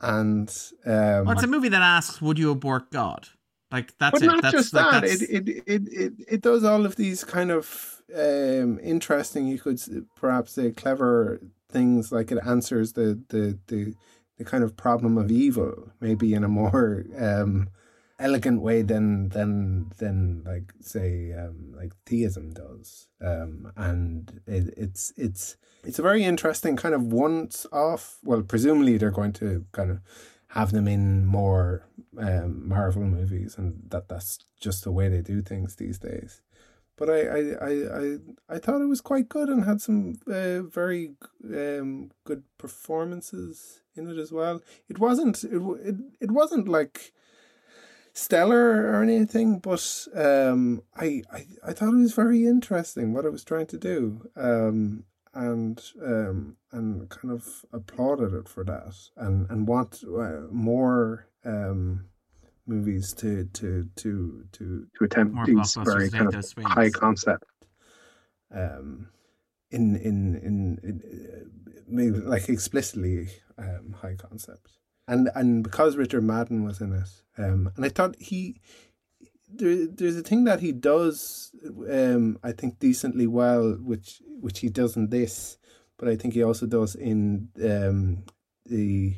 and 0.00 0.48
um 0.86 1.26
Well, 1.26 1.32
it's 1.32 1.42
a 1.42 1.46
movie 1.46 1.68
that 1.68 1.82
asks, 1.82 2.22
"Would 2.22 2.38
you 2.38 2.50
abort 2.50 2.90
God?" 2.90 3.28
Like 3.70 3.96
that's 3.98 4.12
but 4.12 4.22
it. 4.22 4.26
not 4.26 4.42
that's, 4.42 4.52
just 4.52 4.74
like, 4.74 4.90
that 4.90 5.00
that's- 5.02 5.22
it, 5.22 5.48
it 5.48 5.62
it 5.66 5.82
it 5.92 6.12
it 6.28 6.40
does 6.40 6.64
all 6.64 6.86
of 6.86 6.96
these 6.96 7.22
kind 7.22 7.50
of 7.50 8.02
um 8.16 8.80
interesting 8.82 9.46
you 9.46 9.58
could 9.58 9.78
perhaps 10.16 10.52
say 10.52 10.70
clever 10.72 11.40
things 11.70 12.12
like 12.12 12.30
it 12.32 12.38
answers 12.44 12.92
the 12.94 13.20
the 13.28 13.58
the 13.68 13.94
the 14.38 14.44
kind 14.44 14.64
of 14.64 14.76
problem 14.76 15.18
of 15.18 15.30
evil 15.30 15.92
maybe 16.00 16.32
in 16.34 16.44
a 16.44 16.48
more 16.48 17.04
um 17.18 17.68
elegant 18.18 18.60
way 18.60 18.82
than 18.82 19.30
than 19.30 19.90
than 19.98 20.42
like 20.44 20.72
say 20.80 21.32
um 21.32 21.72
like 21.74 21.92
theism 22.06 22.52
does. 22.52 23.08
Um 23.20 23.72
and 23.76 24.40
it, 24.46 24.74
it's 24.76 25.12
it's 25.16 25.56
it's 25.82 25.98
a 25.98 26.02
very 26.02 26.24
interesting 26.24 26.76
kind 26.76 26.94
of 26.94 27.12
once 27.12 27.66
off. 27.72 28.18
Well 28.22 28.42
presumably 28.42 28.98
they're 28.98 29.10
going 29.10 29.32
to 29.34 29.64
kind 29.72 29.90
of 29.90 30.00
have 30.48 30.72
them 30.72 30.86
in 30.86 31.24
more 31.24 31.86
um 32.18 32.68
marvel 32.68 33.02
movies 33.02 33.56
and 33.56 33.82
that 33.88 34.08
that's 34.08 34.38
just 34.60 34.84
the 34.84 34.92
way 34.92 35.08
they 35.08 35.22
do 35.22 35.40
things 35.40 35.76
these 35.76 35.98
days 35.98 36.42
but 37.00 37.08
I, 37.08 37.20
I, 37.22 37.40
I, 37.40 37.70
I, 37.70 38.18
I 38.50 38.58
thought 38.58 38.82
it 38.82 38.88
was 38.88 39.00
quite 39.00 39.30
good 39.30 39.48
and 39.48 39.64
had 39.64 39.80
some 39.80 40.20
uh, 40.26 40.60
very 40.60 41.14
um, 41.46 42.10
good 42.24 42.42
performances 42.58 43.80
in 43.96 44.06
it 44.10 44.18
as 44.18 44.30
well. 44.30 44.60
It 44.86 44.98
wasn't 44.98 45.42
it, 45.42 45.62
it, 45.82 45.94
it 46.20 46.30
wasn't 46.30 46.68
like 46.68 47.14
stellar 48.12 48.92
or 48.92 49.02
anything, 49.02 49.60
but 49.60 50.06
um, 50.14 50.82
I, 50.94 51.22
I 51.32 51.46
I 51.68 51.72
thought 51.72 51.94
it 51.94 52.02
was 52.02 52.12
very 52.12 52.46
interesting 52.46 53.14
what 53.14 53.24
it 53.24 53.32
was 53.32 53.44
trying 53.44 53.68
to 53.68 53.78
do, 53.78 54.28
um, 54.36 55.04
and 55.32 55.82
um, 56.04 56.56
and 56.70 57.08
kind 57.08 57.32
of 57.32 57.64
applauded 57.72 58.34
it 58.34 58.46
for 58.46 58.62
that, 58.64 58.94
and 59.16 59.48
and 59.48 59.66
want 59.66 60.04
uh, 60.04 60.52
more 60.52 61.28
um, 61.46 62.09
movies 62.70 63.12
to 63.14 63.44
to 63.44 63.88
to 63.96 64.44
to 64.52 64.86
to 64.96 65.04
attempt 65.04 65.34
More 65.34 65.44
these 65.44 65.74
very 65.74 66.08
to 66.08 66.10
take 66.10 66.18
kind 66.18 66.34
of 66.34 66.64
high 66.64 66.90
concept. 66.90 67.44
Um, 68.54 69.08
in 69.70 69.96
in 69.96 70.34
in, 70.36 70.78
in 70.82 71.02
uh, 71.04 71.74
maybe 71.86 72.18
like 72.18 72.48
explicitly 72.48 73.28
um, 73.58 73.94
high 74.00 74.16
concept 74.16 74.78
and 75.10 75.28
and 75.34 75.62
because 75.62 75.96
Richard 75.96 76.22
Madden 76.22 76.64
was 76.64 76.80
in 76.80 76.92
it, 76.92 77.08
um, 77.36 77.72
and 77.76 77.84
I 77.84 77.88
thought 77.88 78.14
he 78.18 78.60
there 79.52 79.86
there's 79.86 80.16
a 80.16 80.22
thing 80.22 80.44
that 80.44 80.60
he 80.60 80.70
does, 80.70 81.50
um, 81.90 82.38
I 82.44 82.52
think 82.52 82.78
decently 82.78 83.26
well, 83.26 83.72
which 83.72 84.22
which 84.40 84.60
he 84.60 84.68
does 84.68 84.96
in 84.96 85.08
this, 85.08 85.58
but 85.98 86.08
I 86.08 86.14
think 86.16 86.34
he 86.34 86.44
also 86.44 86.66
does 86.66 86.94
in 86.94 87.48
um 87.62 88.24
the, 88.66 89.16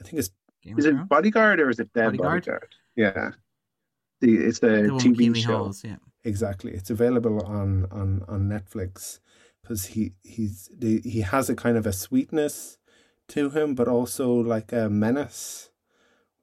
I 0.00 0.04
think 0.04 0.20
it's 0.20 0.30
Game 0.62 0.78
is 0.78 0.86
it 0.86 1.08
Bodyguard 1.08 1.58
or 1.58 1.68
is 1.68 1.80
it 1.80 1.92
Dead 1.92 2.04
Bodyguard? 2.04 2.44
Bodyguard? 2.44 2.74
Yeah, 2.96 3.32
the 4.20 4.36
it's 4.36 4.62
a 4.62 4.82
The 4.82 4.88
TV 4.90 5.18
Keeley 5.18 5.40
show. 5.40 5.64
Hawes, 5.64 5.82
yeah. 5.84 5.96
Exactly, 6.24 6.72
it's 6.72 6.90
available 6.90 7.44
on 7.44 7.86
on 7.90 8.24
on 8.28 8.48
Netflix 8.48 9.20
because 9.62 9.86
he 9.86 10.12
he's 10.22 10.70
the, 10.76 11.00
he 11.00 11.20
has 11.20 11.48
a 11.48 11.54
kind 11.54 11.76
of 11.76 11.86
a 11.86 11.92
sweetness 11.92 12.78
to 13.28 13.50
him, 13.50 13.74
but 13.74 13.88
also 13.88 14.32
like 14.32 14.72
a 14.72 14.88
menace, 14.88 15.70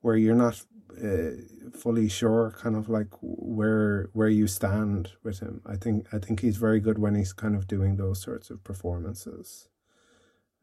where 0.02 0.15
you're 0.15 0.36
not 0.36 0.64
uh, 1.02 1.32
fully 1.73 2.10
sure, 2.10 2.53
kind 2.57 2.76
of 2.76 2.90
like 2.90 3.10
where 3.22 4.10
where 4.14 4.30
you 4.30 4.48
stand 4.48 5.14
with 5.23 5.40
him. 5.40 5.61
I 5.65 5.76
think 5.76 6.07
I 6.14 6.19
think 6.19 6.41
he's 6.41 6.57
very 6.57 6.80
good 6.80 6.99
when 6.99 7.15
he's 7.15 7.34
kind 7.34 7.56
of 7.56 7.68
doing 7.68 7.95
those 7.95 8.22
sorts 8.22 8.49
of 8.49 8.64
performances. 8.64 9.68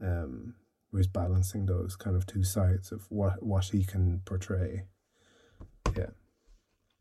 Um, 0.00 0.54
where 0.90 1.00
he's 1.00 1.08
balancing 1.08 1.66
those 1.66 1.96
kind 1.96 2.16
of 2.16 2.26
two 2.26 2.44
sides 2.44 2.92
of 2.92 3.06
what 3.10 3.42
what 3.42 3.64
he 3.66 3.84
can 3.84 4.20
portray. 4.24 4.84
Yeah, 5.96 6.06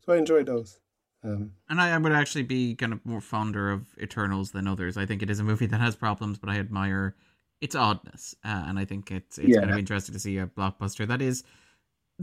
so 0.04 0.12
I 0.12 0.16
enjoy 0.16 0.44
those. 0.44 0.80
Um, 1.24 1.52
and 1.68 1.80
I, 1.80 1.90
I 1.90 1.98
would 1.98 2.12
actually 2.12 2.44
be 2.44 2.74
kind 2.74 2.92
of 2.92 3.04
more 3.04 3.20
fonder 3.20 3.70
of 3.70 3.86
Eternals 4.00 4.52
than 4.52 4.68
others. 4.68 4.96
I 4.96 5.04
think 5.04 5.22
it 5.22 5.30
is 5.30 5.40
a 5.40 5.44
movie 5.44 5.66
that 5.66 5.80
has 5.80 5.96
problems, 5.96 6.38
but 6.38 6.48
I 6.48 6.58
admire 6.58 7.16
its 7.60 7.74
oddness, 7.74 8.34
uh, 8.44 8.64
and 8.66 8.78
I 8.78 8.84
think 8.84 9.10
it's 9.10 9.38
it's 9.38 9.48
yeah. 9.48 9.60
kind 9.60 9.70
of 9.70 9.78
interesting 9.78 10.12
to 10.12 10.20
see 10.20 10.38
a 10.38 10.46
blockbuster 10.46 11.06
that 11.08 11.20
is 11.20 11.42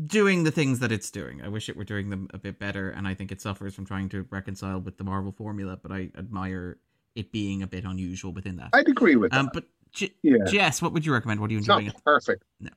doing 0.07 0.43
the 0.43 0.51
things 0.51 0.79
that 0.79 0.91
it's 0.91 1.11
doing. 1.11 1.41
I 1.41 1.49
wish 1.49 1.69
it 1.69 1.75
were 1.75 1.83
doing 1.83 2.09
them 2.09 2.29
a 2.33 2.37
bit 2.37 2.57
better, 2.57 2.89
and 2.89 3.07
I 3.07 3.13
think 3.13 3.31
it 3.31 3.41
suffers 3.41 3.75
from 3.75 3.85
trying 3.85 4.09
to 4.09 4.25
reconcile 4.29 4.79
with 4.79 4.97
the 4.97 5.03
Marvel 5.03 5.33
formula. 5.33 5.77
But 5.81 5.91
I 5.91 6.09
admire 6.17 6.77
it 7.15 7.31
being 7.31 7.63
a 7.63 7.67
bit 7.67 7.83
unusual 7.83 8.31
within 8.31 8.57
that. 8.57 8.69
I'd 8.73 8.87
agree 8.87 9.15
with 9.15 9.33
um, 9.33 9.45
that. 9.47 9.53
But 9.53 9.65
J- 9.91 10.13
yeah. 10.21 10.43
Jess, 10.47 10.81
what 10.81 10.93
would 10.93 11.05
you 11.05 11.13
recommend? 11.13 11.39
What 11.39 11.49
are 11.49 11.53
you 11.53 11.59
enjoy? 11.59 11.81
Not 11.81 12.03
perfect. 12.03 12.43
No. 12.59 12.71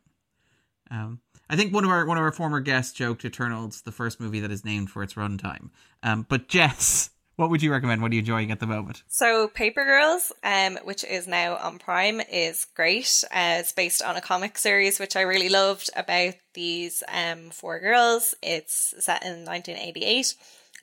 Um, 0.90 1.20
I 1.51 1.57
think 1.57 1.73
one 1.73 1.85
of 1.85 1.91
our 1.91 2.05
one 2.05 2.19
of 2.19 2.23
our 2.23 2.33
former 2.33 2.61
guests 2.61 2.93
joked 2.93 3.25
Eternals 3.25 3.83
the 3.83 3.93
first 3.93 4.20
movie 4.20 4.41
that 4.41 4.51
is 4.51 4.65
named 4.65 4.91
for 4.91 5.03
its 5.03 5.15
runtime. 5.15 5.70
Um, 6.03 6.27
but 6.29 6.49
Jess, 6.49 7.11
what 7.37 7.51
would 7.51 7.62
you 7.62 7.73
recommend? 7.73 8.03
What 8.03 8.11
are 8.11 8.15
you 8.15 8.20
enjoying 8.20 8.51
at 8.51 8.61
the 8.61 8.66
moment? 8.66 9.03
So, 9.09 9.49
Paper 9.49 9.85
Girls, 9.85 10.33
um, 10.45 10.79
which 10.85 11.05
is 11.05 11.27
now 11.27 11.57
on 11.57 11.79
Prime, 11.79 12.20
is 12.20 12.66
great. 12.75 13.25
Uh, 13.31 13.59
it's 13.61 13.73
based 13.73 14.03
on 14.03 14.16
a 14.16 14.20
comic 14.20 14.59
series 14.59 14.99
which 15.01 15.16
I 15.16 15.23
really 15.23 15.49
loved 15.49 15.89
about 15.97 16.35
these 16.55 17.03
um, 17.09 17.51
four 17.51 17.81
girls. 17.81 18.35
It's 18.43 18.95
set 18.99 19.25
in 19.25 19.45
1988 19.45 20.35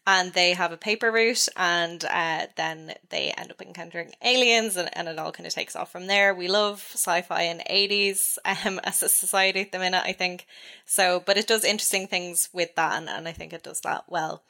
and 0.07 0.33
they 0.33 0.53
have 0.53 0.71
a 0.71 0.77
paper 0.77 1.11
route 1.11 1.47
and 1.55 2.05
uh, 2.05 2.45
then 2.55 2.93
they 3.09 3.33
end 3.35 3.51
up 3.51 3.61
encountering 3.61 4.13
aliens 4.23 4.75
and, 4.75 4.89
and 4.93 5.07
it 5.07 5.17
all 5.17 5.31
kind 5.31 5.47
of 5.47 5.53
takes 5.53 5.75
off 5.75 5.91
from 5.91 6.07
there. 6.07 6.33
We 6.33 6.47
love 6.47 6.85
sci-fi 6.93 7.43
in 7.43 7.61
80s 7.69 8.37
um, 8.45 8.79
as 8.83 9.01
a 9.01 9.09
society 9.09 9.61
at 9.61 9.71
the 9.71 9.79
minute 9.79 10.03
i 10.05 10.11
think. 10.11 10.45
So 10.85 11.23
but 11.25 11.37
it 11.37 11.47
does 11.47 11.63
interesting 11.63 12.07
things 12.07 12.49
with 12.53 12.75
that 12.75 12.97
and, 12.97 13.09
and 13.09 13.27
i 13.27 13.31
think 13.31 13.53
it 13.53 13.63
does 13.63 13.81
that 13.81 14.05
well. 14.07 14.43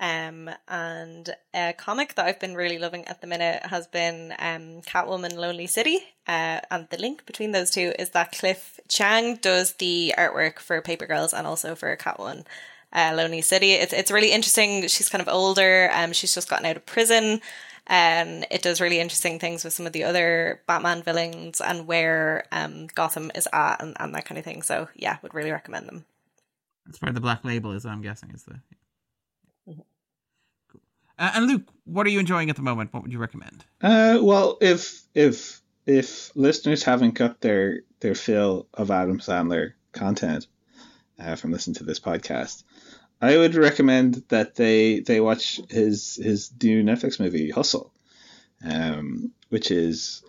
Um, 0.00 0.50
and 0.68 1.34
a 1.54 1.72
comic 1.72 2.16
that 2.16 2.26
I've 2.26 2.40
been 2.40 2.56
really 2.56 2.78
loving 2.78 3.06
at 3.06 3.20
the 3.20 3.28
minute 3.28 3.64
has 3.66 3.86
been 3.86 4.32
um, 4.38 4.82
Catwoman 4.82 5.36
Lonely 5.36 5.68
City. 5.68 6.00
Uh, 6.26 6.60
and 6.70 6.88
the 6.90 6.98
link 6.98 7.24
between 7.26 7.52
those 7.52 7.70
two 7.70 7.92
is 7.98 8.10
that 8.10 8.32
Cliff 8.32 8.80
Chiang 8.88 9.36
does 9.36 9.74
the 9.74 10.12
artwork 10.18 10.58
for 10.58 10.82
Paper 10.82 11.06
Girls 11.06 11.32
and 11.32 11.46
also 11.46 11.76
for 11.76 11.96
Catwoman 11.96 12.44
uh, 12.94 13.12
Lonely 13.14 13.42
City. 13.42 13.72
It's, 13.72 13.92
it's 13.92 14.10
really 14.10 14.32
interesting. 14.32 14.86
She's 14.88 15.08
kind 15.08 15.22
of 15.22 15.28
older. 15.28 15.90
Um, 15.92 16.12
she's 16.12 16.34
just 16.34 16.48
gotten 16.48 16.66
out 16.66 16.76
of 16.76 16.86
prison. 16.86 17.40
And 17.86 18.46
it 18.50 18.62
does 18.62 18.80
really 18.80 18.98
interesting 18.98 19.38
things 19.38 19.62
with 19.62 19.74
some 19.74 19.86
of 19.86 19.92
the 19.92 20.04
other 20.04 20.62
Batman 20.66 21.02
villains 21.02 21.60
and 21.60 21.86
where 21.86 22.44
um, 22.50 22.86
Gotham 22.94 23.30
is 23.34 23.46
at 23.52 23.82
and, 23.82 23.94
and 24.00 24.14
that 24.14 24.24
kind 24.24 24.38
of 24.38 24.44
thing. 24.44 24.62
So, 24.62 24.88
yeah, 24.94 25.18
would 25.22 25.34
really 25.34 25.50
recommend 25.50 25.86
them. 25.86 26.06
That's 26.86 27.02
where 27.02 27.12
the 27.12 27.20
black 27.20 27.44
label 27.44 27.72
is, 27.72 27.84
I'm 27.84 28.00
guessing, 28.00 28.30
is 28.30 28.44
the 28.44 28.60
uh, 31.18 31.30
and 31.34 31.46
Luke, 31.46 31.62
what 31.84 32.06
are 32.06 32.10
you 32.10 32.18
enjoying 32.18 32.50
at 32.50 32.56
the 32.56 32.62
moment? 32.62 32.92
What 32.92 33.02
would 33.02 33.12
you 33.12 33.18
recommend? 33.18 33.64
Uh, 33.80 34.18
well, 34.20 34.58
if 34.60 35.02
if 35.14 35.60
if 35.86 36.34
listeners 36.34 36.82
haven't 36.82 37.14
got 37.14 37.40
their 37.40 37.80
their 38.00 38.14
fill 38.14 38.66
of 38.74 38.90
Adam 38.90 39.20
Sandler 39.20 39.74
content 39.92 40.46
uh, 41.18 41.36
from 41.36 41.52
listening 41.52 41.74
to 41.76 41.84
this 41.84 42.00
podcast, 42.00 42.64
I 43.24 43.38
would 43.38 43.54
recommend 43.54 44.22
that 44.28 44.54
they 44.54 45.00
they 45.00 45.18
watch 45.18 45.58
his 45.70 46.16
his 46.16 46.52
new 46.62 46.82
Netflix 46.82 47.18
movie 47.18 47.50
Hustle, 47.50 47.90
um, 48.62 49.32
which 49.48 49.70
is 49.70 50.22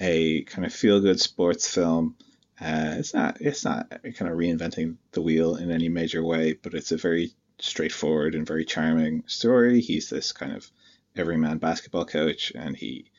a 0.00 0.42
kind 0.42 0.66
of 0.66 0.72
feel 0.72 1.00
good 1.00 1.20
sports 1.20 1.72
film. 1.72 2.16
Uh, 2.60 2.96
it's 2.98 3.14
not 3.14 3.40
it's 3.40 3.64
not 3.64 3.88
kind 3.90 4.30
of 4.30 4.36
reinventing 4.36 4.96
the 5.12 5.22
wheel 5.22 5.54
in 5.54 5.70
any 5.70 5.88
major 5.88 6.24
way, 6.24 6.54
but 6.54 6.74
it's 6.74 6.90
a 6.90 6.96
very 6.96 7.30
straightforward 7.60 8.34
and 8.34 8.48
very 8.48 8.64
charming 8.64 9.22
story. 9.28 9.80
He's 9.80 10.10
this 10.10 10.32
kind 10.32 10.52
of 10.52 10.68
everyman 11.14 11.58
basketball 11.58 12.04
coach, 12.04 12.52
and 12.56 12.76
he 12.76 13.12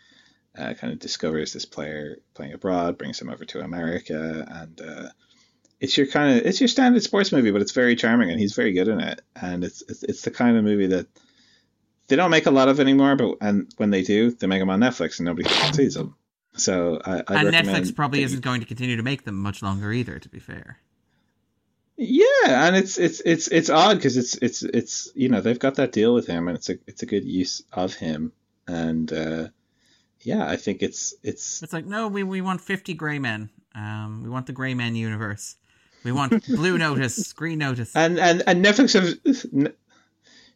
uh, 0.58 0.74
kind 0.74 0.91
of 0.91 0.99
discovers 0.99 1.53
this 1.53 1.66
player 1.66 2.18
playing 2.34 2.52
abroad, 2.52 2.98
brings 2.98 3.22
him 3.22 3.30
over 3.30 3.45
to 3.45 3.62
America, 3.62 4.45
and 4.49 4.82
uh, 4.82 5.10
it's 5.82 5.98
your 5.98 6.06
kind 6.06 6.38
of 6.38 6.45
it's 6.45 6.62
your 6.62 6.68
standard 6.68 7.02
sports 7.02 7.32
movie, 7.32 7.52
but 7.52 7.62
it's 7.62 7.72
very 7.72 7.95
charming, 7.95 8.30
and 8.30 8.40
he's 8.40 8.53
very 8.53 8.72
good 8.72 8.88
in 8.88 9.02
it. 9.02 9.22
And 9.36 9.64
it's 9.64 9.82
it's, 9.90 10.03
it's 10.03 10.22
the 10.22 10.32
kind 10.32 10.56
of 10.56 10.64
movie 10.64 10.88
that 10.88 11.08
they 12.08 12.16
don't 12.16 12.32
make 12.32 12.45
a 12.45 12.52
lot 12.52 12.70
of 12.70 12.80
anymore, 12.80 13.16
but 13.16 13.38
and 13.41 13.74
when 13.78 13.90
they 13.90 14.03
do, 14.03 14.32
they 14.32 14.48
make 14.48 14.62
them 14.62 14.70
on 14.70 14.80
Netflix, 14.80 15.20
and 15.20 15.26
nobody 15.26 15.49
sees 15.74 15.95
them. 15.95 16.16
So 16.56 17.02
I, 17.03 17.24
I 17.28 17.41
and 17.41 17.49
Netflix 17.49 17.95
probably 17.95 18.22
isn't 18.22 18.41
going 18.41 18.62
to 18.62 18.68
continue 18.68 18.95
to 18.95 19.03
make 19.03 19.24
them 19.24 19.36
much 19.36 19.64
longer 19.64 19.91
either. 19.91 20.20
To 20.20 20.30
be 20.30 20.40
fair. 20.40 20.78
Yeah, 21.98 22.68
and 22.68 22.76
it's 22.76 22.98
it's 22.98 23.22
it's 23.26 23.48
it's 23.48 23.70
odd 23.70 23.98
because 23.98 24.18
it's 24.18 24.36
it's 24.36 24.62
it's 24.64 25.12
you 25.16 25.30
know 25.30 25.41
they've 25.41 25.60
got 25.60 25.76
that 25.76 25.91
deal 25.91 26.14
with 26.14 26.28
him, 26.28 26.48
and 26.48 26.56
it's 26.56 26.70
a 26.70 26.78
it's 26.86 27.02
a 27.02 27.08
good 27.08 27.26
use 27.26 27.64
of 27.74 27.95
him, 27.95 28.34
and 28.68 29.12
uh, 29.12 29.48
yeah, 30.22 30.48
I 30.48 30.58
think 30.58 30.84
it's 30.84 31.16
it's 31.24 31.64
it's 31.64 31.74
like 31.74 31.86
no, 31.86 32.08
we 32.08 32.24
we 32.24 32.41
want 32.41 32.62
fifty 32.62 32.94
gray 32.94 33.20
men, 33.20 33.49
um, 33.76 34.22
we 34.24 34.30
want 34.30 34.48
the 34.48 34.53
gray 34.53 34.74
men 34.74 34.95
universe, 34.95 35.56
we 36.03 36.11
want 36.11 36.45
blue 36.48 36.78
notice, 36.78 37.34
green 37.34 37.60
notice, 37.60 37.95
and 37.95 38.19
and 38.19 38.44
and 38.45 38.64
Netflix 38.64 38.94
have. 38.94 39.73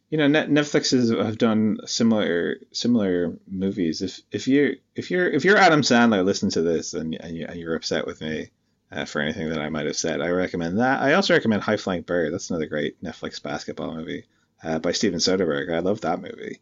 You 0.08 0.18
know, 0.18 0.28
Netflix 0.28 0.92
has 0.92 1.10
have 1.10 1.36
done 1.36 1.78
similar 1.84 2.58
similar 2.70 3.36
movies. 3.50 4.02
If 4.02 4.20
if 4.30 4.46
you 4.46 4.76
if 4.94 5.10
you're 5.10 5.28
if 5.28 5.44
you're 5.44 5.56
Adam 5.56 5.82
Sandler, 5.82 6.24
listen 6.24 6.48
to 6.50 6.62
this 6.62 6.94
and 6.94 7.14
and, 7.16 7.36
you, 7.36 7.48
you're 7.54 7.74
upset 7.74 8.06
with 8.06 8.20
me, 8.20 8.50
uh, 8.90 9.04
for 9.04 9.20
anything 9.20 9.50
that 9.50 9.60
I 9.60 9.68
might 9.68 9.86
have 9.86 9.96
said. 9.96 10.20
I 10.20 10.28
recommend 10.28 10.78
that. 10.78 11.00
I 11.00 11.14
also 11.14 11.34
recommend 11.34 11.62
High 11.62 11.76
Flying 11.76 12.02
Bird. 12.02 12.32
That's 12.32 12.50
another 12.50 12.66
great 12.66 13.02
Netflix 13.02 13.42
basketball 13.42 13.94
movie 13.94 14.24
uh, 14.62 14.78
by 14.78 14.92
Steven 14.92 15.18
Soderbergh. 15.18 15.74
I 15.74 15.80
love 15.80 16.02
that 16.02 16.20
movie. 16.20 16.60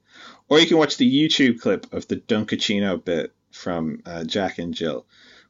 Or 0.48 0.58
you 0.58 0.66
can 0.66 0.78
watch 0.78 0.96
the 0.96 1.10
YouTube 1.10 1.60
clip 1.60 1.92
of 1.92 2.08
the 2.08 2.16
Dunkaccino 2.16 3.02
bit 3.04 3.34
from 3.50 4.02
uh, 4.06 4.24
Jack 4.24 4.58
and 4.58 4.74
Jill, 4.74 5.06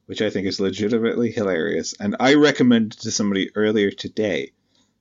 which 0.06 0.22
I 0.22 0.30
think 0.30 0.46
is 0.46 0.60
legitimately 0.60 1.30
hilarious. 1.30 1.94
And 1.98 2.16
I 2.20 2.34
recommended 2.34 3.00
to 3.00 3.10
somebody 3.10 3.50
earlier 3.56 3.90
today. 3.90 4.52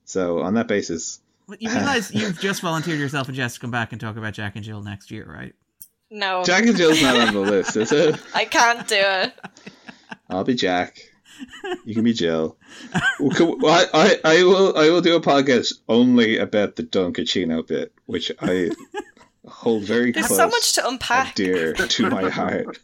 So 0.04 0.40
on 0.40 0.54
that 0.54 0.68
basis. 0.68 1.20
Well, 1.46 1.58
you 1.60 1.70
realize 1.70 2.14
you've 2.14 2.40
just 2.40 2.62
volunteered 2.62 2.98
yourself 2.98 3.28
and 3.28 3.36
Jess 3.36 3.54
to 3.54 3.60
come 3.60 3.70
back 3.70 3.92
and 3.92 4.00
talk 4.00 4.16
about 4.16 4.32
Jack 4.32 4.56
and 4.56 4.64
Jill 4.64 4.82
next 4.82 5.10
year, 5.10 5.26
right? 5.30 5.54
No. 6.10 6.42
Jack 6.44 6.64
and 6.64 6.76
Jill's 6.76 7.02
not 7.02 7.16
on 7.16 7.34
the 7.34 7.40
list, 7.40 7.76
is 7.76 7.92
it? 7.92 8.18
I 8.34 8.44
can't 8.44 8.86
do 8.86 8.96
it. 8.98 9.34
I'll 10.28 10.44
be 10.44 10.54
Jack. 10.54 10.98
You 11.84 11.94
can 11.94 12.04
be 12.04 12.12
Jill. 12.12 12.56
I, 13.20 13.86
I, 13.92 14.20
I 14.24 14.44
will 14.44 14.76
I 14.76 14.88
will 14.90 15.00
do 15.00 15.16
a 15.16 15.20
podcast 15.20 15.74
only 15.88 16.38
about 16.38 16.76
the 16.76 16.84
Dunkaccino 16.84 17.66
bit, 17.66 17.92
which 18.06 18.30
I 18.40 18.70
hold 19.46 19.82
very 19.82 20.12
There's 20.12 20.28
close. 20.28 20.38
so 20.38 20.48
much 20.48 20.72
to 20.74 20.86
unpack. 20.86 21.34
Dear 21.34 21.74
to 21.74 22.08
my 22.08 22.30
heart. 22.30 22.78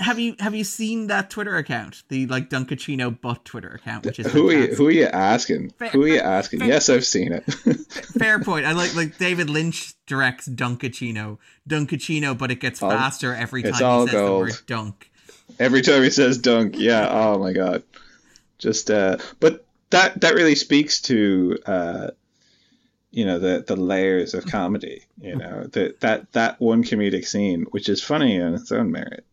Have 0.00 0.18
you 0.18 0.34
have 0.40 0.54
you 0.54 0.64
seen 0.64 1.06
that 1.06 1.30
Twitter 1.30 1.56
account, 1.56 2.02
the 2.08 2.26
like 2.26 2.50
Dunkaccino 2.50 3.20
butt 3.20 3.44
Twitter 3.44 3.68
account, 3.68 4.04
which 4.04 4.18
is 4.18 4.26
who 4.26 4.48
are 4.50 4.52
you, 4.52 4.74
who 4.74 4.88
are 4.88 4.92
you 4.92 5.06
asking? 5.06 5.70
Fair, 5.70 5.90
who 5.90 6.02
are 6.02 6.08
you 6.08 6.18
asking? 6.18 6.60
Fair, 6.60 6.68
yes, 6.68 6.88
I've 6.88 7.06
seen 7.06 7.32
it. 7.32 7.42
fair 7.42 8.40
point. 8.44 8.66
I 8.66 8.72
like 8.72 8.94
like 8.96 9.18
David 9.18 9.50
Lynch 9.50 9.94
directs 10.06 10.48
Dunkaccino, 10.48 11.38
Dunkaccino, 11.68 12.36
but 12.36 12.50
it 12.50 12.56
gets 12.56 12.80
faster 12.80 13.34
every 13.34 13.62
time 13.62 13.72
he 13.72 13.78
says 13.78 13.80
gold. 13.80 14.10
the 14.10 14.22
word 14.22 14.52
dunk. 14.66 15.10
Every 15.60 15.82
time 15.82 16.02
he 16.02 16.10
says 16.10 16.38
dunk, 16.38 16.74
yeah. 16.76 17.08
Oh 17.08 17.38
my 17.38 17.52
god. 17.52 17.84
Just 18.58 18.90
uh, 18.90 19.18
but 19.38 19.64
that 19.90 20.20
that 20.22 20.34
really 20.34 20.56
speaks 20.56 21.02
to 21.02 21.56
uh, 21.66 22.10
you 23.10 23.24
know 23.24 23.38
the 23.38 23.64
the 23.64 23.76
layers 23.76 24.34
of 24.34 24.44
comedy. 24.46 25.04
You 25.20 25.36
know 25.36 25.64
that 25.72 26.00
that 26.00 26.32
that 26.32 26.60
one 26.60 26.82
comedic 26.82 27.26
scene, 27.26 27.66
which 27.70 27.88
is 27.88 28.02
funny 28.02 28.40
on 28.40 28.54
its 28.54 28.72
own 28.72 28.90
merit, 28.90 29.24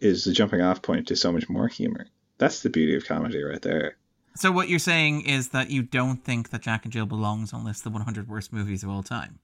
is 0.00 0.24
the 0.24 0.32
jumping 0.32 0.60
off 0.60 0.82
point 0.82 1.08
to 1.08 1.16
so 1.16 1.32
much 1.32 1.48
more 1.48 1.68
humor. 1.68 2.06
That's 2.38 2.62
the 2.62 2.70
beauty 2.70 2.94
of 2.96 3.06
comedy, 3.06 3.42
right 3.42 3.62
there. 3.62 3.96
So 4.34 4.52
what 4.52 4.68
you're 4.68 4.78
saying 4.78 5.22
is 5.22 5.48
that 5.48 5.70
you 5.70 5.82
don't 5.82 6.24
think 6.24 6.50
that 6.50 6.62
Jack 6.62 6.84
and 6.84 6.92
Jill 6.92 7.06
belongs 7.06 7.52
on 7.52 7.64
list 7.64 7.82
the 7.82 7.90
100 7.90 8.28
worst 8.28 8.52
movies 8.52 8.84
of 8.84 8.90
all 8.90 9.02
time 9.02 9.40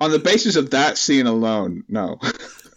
on 0.00 0.10
the 0.10 0.18
basis 0.18 0.56
of 0.56 0.70
that 0.70 0.98
scene 0.98 1.26
alone, 1.26 1.84
no. 1.88 2.18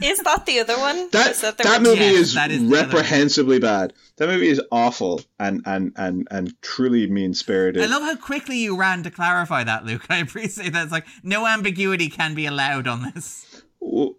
Is 0.04 0.20
that 0.20 0.46
the 0.46 0.60
other 0.60 0.78
one? 0.78 1.10
that 1.10 1.36
that, 1.38 1.58
that 1.58 1.82
movie 1.82 2.02
yes, 2.02 2.36
is, 2.36 2.38
is 2.38 2.72
reprehensibly 2.72 3.58
bad. 3.58 3.94
That 4.18 4.28
movie 4.28 4.48
is 4.48 4.62
awful 4.72 5.22
and 5.40 5.64
and 5.66 5.92
and 5.96 6.28
and 6.30 6.62
truly 6.62 7.08
mean 7.08 7.34
spirited. 7.34 7.82
I 7.82 7.88
love 7.88 8.04
how 8.04 8.16
quickly 8.16 8.60
you 8.60 8.78
ran 8.78 9.02
to 9.04 9.10
clarify 9.10 9.64
that, 9.64 9.86
Luke. 9.86 10.06
I 10.10 10.18
appreciate 10.18 10.74
that. 10.74 10.84
It's 10.84 10.92
like 10.92 11.08
no 11.24 11.48
ambiguity 11.48 12.10
can 12.10 12.36
be 12.36 12.46
allowed 12.46 12.88
on 12.88 13.12
this. 13.16 13.47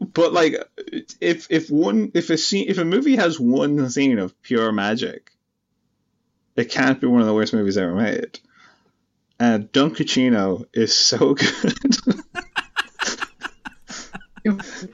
But 0.00 0.32
like, 0.32 0.56
if 1.20 1.46
if 1.50 1.70
one 1.70 2.10
if 2.14 2.30
a 2.30 2.38
scene 2.38 2.66
if 2.68 2.78
a 2.78 2.84
movie 2.84 3.16
has 3.16 3.38
one 3.38 3.88
scene 3.90 4.18
of 4.18 4.40
pure 4.42 4.72
magic, 4.72 5.30
it 6.56 6.70
can't 6.70 7.00
be 7.00 7.06
one 7.06 7.20
of 7.20 7.26
the 7.26 7.34
worst 7.34 7.52
movies 7.52 7.76
ever 7.76 7.94
made. 7.94 8.38
uh, 9.40 9.58
Dunkaccino 9.72 10.66
is 10.72 10.94
so 10.94 11.34
good. 11.34 11.74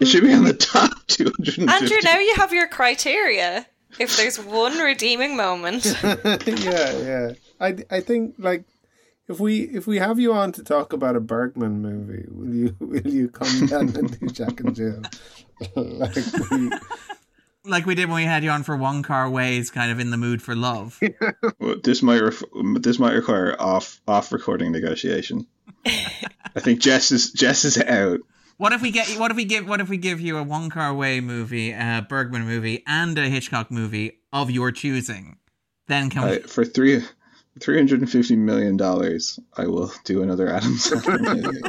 it 0.00 0.06
should 0.06 0.24
be 0.24 0.32
on 0.32 0.44
the 0.44 0.54
top 0.54 0.90
250. 1.08 1.68
Andrew, 1.72 1.96
now 2.02 2.18
you 2.18 2.34
have 2.36 2.52
your 2.52 2.68
criteria. 2.68 3.66
If 3.98 4.16
there's 4.16 4.38
one 4.40 4.78
redeeming 4.78 5.36
moment, 5.36 5.84
yeah, 6.02 6.98
yeah. 6.98 7.32
I, 7.60 7.76
I 7.90 8.00
think 8.00 8.34
like 8.38 8.64
if 9.28 9.40
we 9.40 9.62
if 9.62 9.86
we 9.86 9.98
have 9.98 10.18
you 10.18 10.32
on 10.32 10.52
to 10.52 10.62
talk 10.62 10.92
about 10.92 11.16
a 11.16 11.20
Bergman 11.20 11.80
movie, 11.80 12.26
will 12.28 12.54
you 12.54 12.76
will 12.80 13.06
you 13.06 13.28
come 13.28 13.66
down 13.66 13.96
and 13.96 14.18
do 14.18 14.26
Jack 14.28 14.60
and 14.60 14.74
Jill? 14.74 15.02
like 15.76 16.16
we, 16.50 16.70
Like 17.66 17.86
we 17.86 17.94
did 17.94 18.08
when 18.08 18.16
we 18.16 18.24
had 18.24 18.44
you 18.44 18.50
on 18.50 18.62
for 18.62 18.76
Wong 18.76 19.02
Kar-wai's, 19.02 19.70
kind 19.70 19.90
of 19.90 19.98
in 19.98 20.10
the 20.10 20.18
mood 20.18 20.42
for 20.42 20.54
love. 20.54 21.00
Well, 21.58 21.76
this 21.82 22.02
might 22.02 22.20
ref- 22.20 22.42
this 22.80 22.98
might 22.98 23.14
require 23.14 23.56
off 23.58 24.02
off 24.06 24.32
recording 24.32 24.70
negotiation. 24.70 25.46
I 25.86 26.60
think 26.60 26.80
Jess 26.80 27.10
is 27.10 27.32
Jess 27.32 27.64
is 27.64 27.78
out. 27.78 28.20
What 28.58 28.74
if 28.74 28.82
we 28.82 28.90
get? 28.90 29.18
What 29.18 29.30
if 29.30 29.38
we 29.38 29.46
give? 29.46 29.66
What 29.66 29.80
if 29.80 29.88
we 29.88 29.96
give 29.96 30.20
you 30.20 30.36
a 30.36 30.42
Wong 30.42 30.68
Kar-wai 30.68 31.20
movie, 31.20 31.72
a 31.72 32.04
Bergman 32.06 32.44
movie, 32.44 32.82
and 32.86 33.16
a 33.18 33.30
Hitchcock 33.30 33.70
movie 33.70 34.20
of 34.30 34.50
your 34.50 34.70
choosing? 34.70 35.38
Then 35.88 36.10
can 36.10 36.24
I, 36.24 36.30
we? 36.32 36.38
for 36.40 36.66
three 36.66 37.02
three 37.60 37.76
hundred 37.76 38.00
and 38.00 38.10
fifty 38.10 38.36
million 38.36 38.76
dollars, 38.76 39.38
I 39.56 39.66
will 39.66 39.92
do 40.04 40.22
another 40.22 40.48
Adam 40.48 40.74
Sandler 40.74 41.20
movie. 41.42 41.62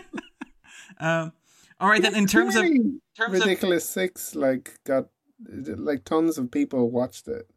Um, 1.00 1.34
all 1.80 1.90
right, 1.90 2.02
then. 2.02 2.16
In 2.16 2.26
terms 2.28 2.56
of 2.56 2.64
really 2.64 3.00
terms 3.18 3.40
of 3.40 3.46
ridiculous 3.46 3.88
six, 3.88 4.36
like 4.36 4.80
got 4.86 5.08
like 5.48 6.06
tons 6.06 6.38
of 6.38 6.52
people 6.52 6.90
watched 6.90 7.28
it. 7.28 7.50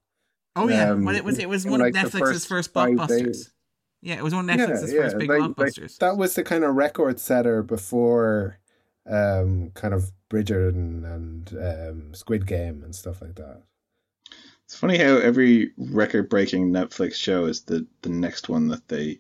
oh 0.57 0.69
yeah, 0.69 0.91
um, 0.91 1.05
well, 1.05 1.15
it 1.15 1.25
was 1.25 1.39
it 1.39 1.49
was 1.49 1.65
one 1.65 1.81
like, 1.81 1.95
of 1.97 2.11
Netflix's 2.13 2.19
first 2.19 2.49
first 2.49 2.75
blockbusters. 2.75 3.51
Yeah, 4.01 4.17
it 4.17 4.25
was 4.25 4.35
one 4.35 4.49
of 4.49 4.57
Netflix's 4.57 4.93
first 4.93 5.19
big 5.19 5.29
like- 5.29 5.41
like, 5.41 5.51
blockbusters. 5.51 5.99
that 5.99 6.17
was 6.17 6.35
the 6.35 6.45
kind 6.45 6.65
of 6.65 6.75
record 6.75 7.19
setter 7.21 7.63
before 7.63 8.59
um 9.11 9.71
kind 9.75 9.95
of 9.95 10.13
Bridgerton 10.31 11.05
and 11.05 11.55
um 11.59 12.15
Squid 12.15 12.47
Game 12.47 12.83
and 12.83 12.95
stuff 12.95 13.23
like 13.23 13.37
that. 13.37 13.63
It's 14.69 14.77
funny 14.77 14.99
how 14.99 15.17
every 15.17 15.71
record 15.79 16.29
breaking 16.29 16.71
Netflix 16.71 17.15
show 17.15 17.47
is 17.47 17.63
the, 17.63 17.87
the 18.03 18.11
next 18.11 18.51
one 18.51 18.69
that 18.69 18.87
they 18.89 19.19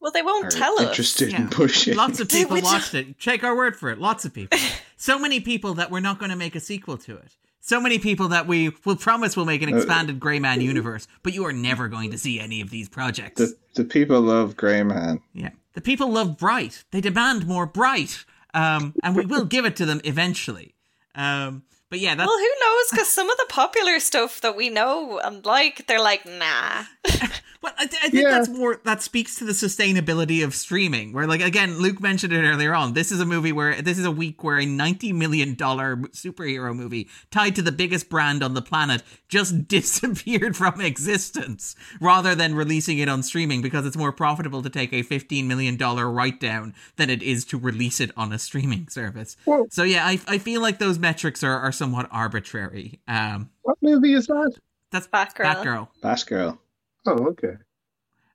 well, 0.00 0.12
they 0.12 0.22
won't 0.22 0.46
are 0.46 0.50
tell 0.50 0.74
us. 0.80 0.90
interested 0.90 1.32
Yeah. 1.32 1.42
in 1.42 1.48
pushing. 1.48 1.96
Lots 1.96 2.20
of 2.20 2.28
people 2.30 2.54
would- 2.54 2.62
watched 2.64 2.94
it. 2.94 3.18
Take 3.18 3.42
our 3.42 3.56
word 3.56 3.76
for 3.76 3.90
it. 3.90 3.98
Lots 3.98 4.24
of 4.24 4.32
people. 4.32 4.58
So 4.96 5.18
many 5.18 5.40
people 5.40 5.74
that 5.74 5.90
we're 5.90 5.98
not 5.98 6.20
going 6.20 6.30
to 6.30 6.36
make 6.36 6.54
a 6.54 6.60
sequel 6.60 6.96
to 6.98 7.16
it. 7.16 7.36
So 7.58 7.80
many 7.80 7.98
people 7.98 8.28
that 8.28 8.46
we 8.46 8.70
will 8.84 8.94
promise 8.94 9.36
will 9.36 9.44
make 9.44 9.60
an 9.60 9.74
Uh, 9.74 9.78
expanded 9.78 10.20
Grey 10.20 10.38
Man 10.38 10.60
universe, 10.60 11.08
but 11.24 11.34
you 11.34 11.44
are 11.44 11.52
never 11.52 11.88
going 11.88 12.12
to 12.12 12.18
see 12.18 12.38
any 12.38 12.60
of 12.60 12.70
these 12.70 12.88
projects. 12.88 13.40
the, 13.40 13.56
the 13.74 13.82
people 13.84 14.20
love 14.20 14.56
Grey 14.56 14.84
Man. 14.84 15.20
Yeah. 15.32 15.50
The 15.72 15.80
people 15.80 16.08
love 16.08 16.38
Bright. 16.38 16.84
They 16.92 17.00
demand 17.00 17.48
more 17.48 17.66
Bright. 17.66 18.24
Um, 18.54 18.94
and 19.02 19.16
we 19.16 19.26
will 19.26 19.44
give 19.44 19.64
it 19.64 19.74
to 19.76 19.86
them 19.86 20.00
eventually. 20.04 20.76
Um, 21.16 21.64
but 21.92 22.00
yeah, 22.00 22.14
that's 22.14 22.26
Well, 22.26 22.38
who 22.38 22.44
knows? 22.44 22.90
Because 22.90 23.08
some 23.12 23.28
of 23.28 23.36
the 23.36 23.44
popular 23.50 24.00
stuff 24.00 24.40
that 24.40 24.56
we 24.56 24.70
know 24.70 25.18
and 25.18 25.44
like, 25.44 25.86
they're 25.86 26.00
like, 26.00 26.24
nah. 26.24 26.84
well, 27.62 27.72
I, 27.78 27.86
th- 27.86 28.02
I 28.02 28.08
think 28.08 28.24
Yeah. 28.24 28.30
that's 28.30 28.48
more 28.48 28.80
that 28.84 29.02
speaks 29.02 29.36
to 29.36 29.44
the 29.44 29.52
sustainability 29.52 30.44
of 30.44 30.54
streaming. 30.54 31.12
Where, 31.12 31.26
like, 31.26 31.40
again, 31.40 31.78
Luke 31.78 32.00
mentioned 32.00 32.32
it 32.32 32.42
earlier 32.42 32.74
on. 32.74 32.92
This 32.94 33.12
is 33.12 33.20
a 33.20 33.24
movie 33.26 33.52
where 33.52 33.80
this 33.80 33.98
is 33.98 34.04
a 34.04 34.10
week 34.10 34.42
where 34.44 34.58
a 34.58 34.66
ninety 34.66 35.12
million 35.12 35.54
dollar 35.54 35.96
superhero 35.96 36.74
movie 36.74 37.08
tied 37.30 37.54
to 37.56 37.62
the 37.62 37.72
biggest 37.72 38.08
brand 38.10 38.42
on 38.42 38.54
the 38.54 38.62
planet 38.62 39.02
just 39.28 39.68
disappeared 39.68 40.56
from 40.56 40.80
existence, 40.80 41.76
rather 42.00 42.34
than 42.34 42.54
releasing 42.54 42.98
it 42.98 43.08
on 43.08 43.22
streaming 43.22 43.62
because 43.62 43.86
it's 43.86 43.96
more 43.96 44.12
profitable 44.12 44.62
to 44.62 44.70
take 44.70 44.92
a 44.92 45.02
fifteen 45.02 45.46
million 45.48 45.76
dollar 45.76 46.10
write 46.10 46.40
down 46.40 46.74
than 46.96 47.10
it 47.10 47.22
is 47.22 47.44
to 47.46 47.58
release 47.58 48.00
it 48.00 48.10
on 48.16 48.32
a 48.32 48.38
streaming 48.38 48.88
service. 48.88 49.36
Well- 49.46 49.66
so 49.70 49.82
yeah, 49.84 50.06
I 50.06 50.20
I 50.26 50.38
feel 50.38 50.60
like 50.60 50.78
those 50.78 50.98
metrics 50.98 51.42
are, 51.44 51.58
are 51.58 51.72
somewhat 51.72 52.08
arbitrary. 52.10 53.00
Um, 53.06 53.50
What 53.62 53.78
movie 53.82 54.14
is 54.14 54.26
that? 54.26 54.52
that's 54.90 55.06
Batgirl. 55.06 55.44
Batgirl. 55.44 55.88
Batgirl. 56.02 56.58
Oh, 57.06 57.26
okay. 57.28 57.56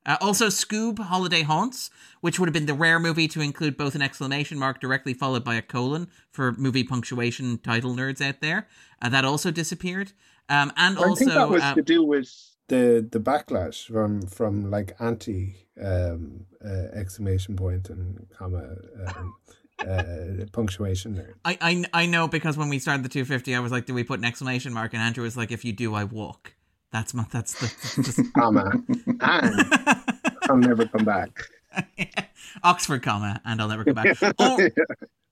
Uh, 0.05 0.15
also, 0.21 0.47
Scoob 0.47 0.99
Holiday 0.99 1.41
Haunts, 1.41 1.89
which 2.21 2.39
would 2.39 2.47
have 2.47 2.53
been 2.53 2.65
the 2.65 2.73
rare 2.73 2.97
movie 2.97 3.27
to 3.27 3.41
include 3.41 3.75
both 3.75 3.93
an 3.93 4.01
exclamation 4.01 4.57
mark 4.57 4.79
directly 4.79 5.13
followed 5.13 5.43
by 5.43 5.55
a 5.55 5.61
colon 5.61 6.07
for 6.31 6.53
movie 6.53 6.85
punctuation 6.85 7.57
title 7.57 7.93
nerds 7.93 8.21
out 8.21 8.39
there. 8.39 8.67
Uh, 9.01 9.09
that 9.09 9.25
also 9.25 9.51
disappeared. 9.51 10.13
Um, 10.47 10.71
and 10.77 10.97
I 10.97 11.13
think 11.13 11.33
that 11.33 11.49
was 11.49 11.61
uh, 11.61 11.75
to 11.75 11.81
do 11.81 12.03
with 12.03 12.29
the 12.69 13.05
the 13.11 13.19
backlash 13.19 13.91
from 13.91 14.21
from 14.27 14.71
like 14.71 14.95
anti 14.99 15.55
um 15.81 16.45
uh, 16.63 16.87
exclamation 16.93 17.57
point 17.57 17.89
and 17.89 18.27
comma 18.29 18.75
um, 19.07 19.35
uh, 19.85 20.45
punctuation 20.53 21.15
there. 21.15 21.35
I, 21.43 21.57
I 21.59 21.85
I 21.93 22.05
know 22.05 22.29
because 22.29 22.57
when 22.57 22.69
we 22.69 22.79
started 22.79 23.03
the 23.03 23.09
250, 23.09 23.55
I 23.55 23.59
was 23.59 23.73
like, 23.73 23.85
"Do 23.85 23.93
we 23.93 24.05
put 24.05 24.19
an 24.19 24.25
exclamation 24.25 24.71
mark?" 24.71 24.93
And 24.93 25.01
Andrew 25.01 25.23
was 25.23 25.35
like, 25.35 25.51
"If 25.51 25.65
you 25.65 25.73
do, 25.73 25.93
I 25.93 26.05
walk." 26.05 26.53
That's 26.91 27.13
my 27.13 27.25
that's 27.31 27.53
the 27.59 27.67
that's 27.67 28.17
just 28.17 28.33
Comma 28.35 28.71
and 29.19 29.65
I'll 30.49 30.57
never 30.57 30.85
come 30.85 31.05
back. 31.05 31.29
Oxford 32.63 33.03
comma, 33.03 33.41
and 33.45 33.61
I'll 33.61 33.67
never 33.67 33.83
come 33.83 33.95
back. 33.95 34.17
Oh, 34.39 34.69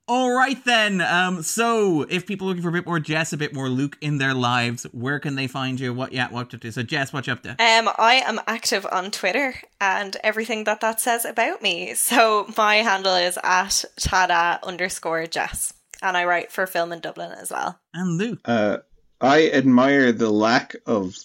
all 0.08 0.32
right 0.36 0.64
then. 0.66 1.02
Um, 1.02 1.42
so 1.42 2.04
if 2.04 2.28
people 2.28 2.48
are 2.48 2.50
looking 2.50 2.62
for 2.62 2.70
a 2.70 2.74
bit 2.74 2.86
more 2.86 3.00
Jess, 3.00 3.34
a 3.34 3.38
bit 3.38 3.54
more 3.54 3.70
Luke 3.70 3.98
in 4.02 4.18
their 4.18 4.34
lives, 4.34 4.84
where 4.92 5.20
can 5.20 5.36
they 5.36 5.48
find 5.48 5.80
you? 5.80 5.94
What 5.94 6.14
yeah, 6.14 6.30
what 6.30 6.50
to 6.52 6.58
do? 6.58 6.72
So 6.72 6.84
Jess, 6.84 7.12
what 7.12 7.26
you 7.28 7.34
up 7.34 7.44
to? 7.44 7.52
Um, 7.52 7.90
I 7.98 8.22
am 8.26 8.40
active 8.46 8.86
on 8.92 9.10
Twitter 9.12 9.56
and 9.82 10.18
everything 10.24 10.66
that 10.66 10.82
that 10.82 11.00
says 11.02 11.26
about 11.26 11.62
me. 11.62 11.94
So 11.96 12.52
my 12.58 12.78
handle 12.78 13.16
is 13.16 13.38
at 13.44 13.86
tada 14.00 14.62
underscore 14.62 15.26
Jess, 15.26 15.74
and 16.02 16.16
I 16.16 16.26
write 16.26 16.52
for 16.52 16.68
Film 16.68 16.92
in 16.92 17.00
Dublin 17.00 17.32
as 17.32 17.52
well. 17.52 17.80
And 17.94 18.18
Luke. 18.18 18.40
Uh, 18.46 18.78
I 19.22 19.50
admire 19.52 20.12
the 20.12 20.30
lack 20.30 20.76
of 20.86 21.16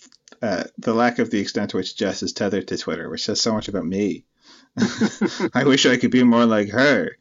uh, 0.42 0.64
the 0.78 0.94
lack 0.94 1.18
of 1.18 1.30
the 1.30 1.40
extent 1.40 1.70
to 1.70 1.76
which 1.76 1.96
Jess 1.96 2.22
is 2.22 2.32
tethered 2.32 2.68
to 2.68 2.78
Twitter, 2.78 3.08
which 3.10 3.24
says 3.24 3.40
so 3.40 3.52
much 3.52 3.68
about 3.68 3.86
me. 3.86 4.24
I 5.54 5.64
wish 5.64 5.86
I 5.86 5.96
could 5.96 6.10
be 6.10 6.22
more 6.22 6.46
like 6.46 6.70
her. 6.70 7.16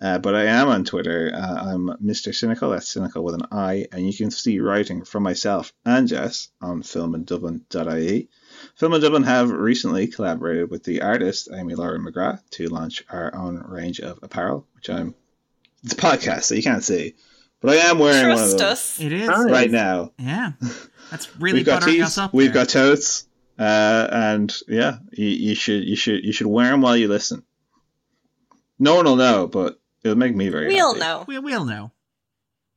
Uh, 0.00 0.18
but 0.18 0.34
I 0.34 0.44
am 0.46 0.68
on 0.68 0.84
Twitter. 0.84 1.32
Uh, 1.34 1.72
I'm 1.72 1.86
Mr. 2.04 2.34
Cynical. 2.34 2.70
That's 2.70 2.88
cynical 2.88 3.22
with 3.22 3.34
an 3.36 3.46
I. 3.52 3.86
And 3.92 4.06
you 4.06 4.12
can 4.12 4.30
see 4.30 4.58
writing 4.60 5.04
from 5.04 5.22
myself 5.22 5.72
and 5.84 6.08
Jess 6.08 6.48
on 6.60 6.82
filmindublin.ie. 6.82 8.28
Film 8.76 8.94
in 8.94 9.00
Dublin 9.00 9.22
have 9.22 9.50
recently 9.50 10.06
collaborated 10.06 10.70
with 10.70 10.84
the 10.84 11.02
artist 11.02 11.48
Amy 11.52 11.74
Lauren 11.74 12.04
McGrath 12.04 12.40
to 12.50 12.68
launch 12.68 13.04
our 13.08 13.34
own 13.34 13.62
range 13.66 14.00
of 14.00 14.18
apparel, 14.22 14.66
which 14.74 14.90
I'm. 14.90 15.14
It's 15.84 15.94
a 15.94 15.96
podcast, 15.96 16.44
so 16.44 16.54
you 16.54 16.62
can't 16.62 16.82
see. 16.82 17.14
But 17.60 17.78
I 17.78 17.90
am 17.90 17.98
wearing 17.98 18.28
one 18.28 18.32
of 18.32 18.38
Trust 18.38 18.58
them 18.58 18.68
us. 18.68 19.00
It 19.00 19.12
is. 19.12 19.28
Nice. 19.28 19.50
right 19.50 19.70
now. 19.70 20.12
Yeah. 20.18 20.52
That's 21.14 21.36
really 21.36 21.60
we've 21.60 21.66
got 21.66 21.80
buttering 21.80 21.98
tees, 21.98 22.06
us 22.06 22.18
up. 22.18 22.34
we've 22.34 22.52
there. 22.52 22.64
got 22.64 22.70
totes, 22.70 23.28
uh, 23.56 24.08
and 24.10 24.52
yeah, 24.66 24.98
you, 25.12 25.28
you 25.28 25.54
should 25.54 25.84
you 25.84 25.94
should 25.94 26.24
you 26.24 26.32
should 26.32 26.48
wear 26.48 26.72
them 26.72 26.80
while 26.80 26.96
you 26.96 27.06
listen. 27.06 27.44
No 28.80 28.96
one 28.96 29.04
will 29.04 29.14
know, 29.14 29.46
but 29.46 29.78
it'll 30.02 30.16
make 30.16 30.34
me 30.34 30.48
very. 30.48 30.66
We'll 30.66 30.94
happy. 30.94 30.98
know. 30.98 31.24
We, 31.28 31.38
we'll 31.38 31.64
know. 31.64 31.92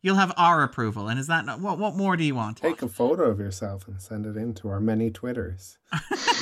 You'll 0.03 0.17
have 0.17 0.31
our 0.37 0.61
approval, 0.61 1.07
and 1.07 1.19
is 1.19 1.25
that 1.25 1.45
not 1.45 1.61
what? 1.61 1.79
What 1.79 1.95
more 1.95 2.15
do 2.15 2.23
you 2.23 2.35
want? 2.35 2.57
Take 2.57 2.83
a 2.83 2.87
photo 2.87 3.23
of 3.23 3.39
yourself 3.39 3.87
and 3.87 3.99
send 3.99 4.27
it 4.27 4.37
in 4.37 4.53
to 4.53 4.69
our 4.69 4.79
many 4.79 5.09
Twitters. 5.09 5.79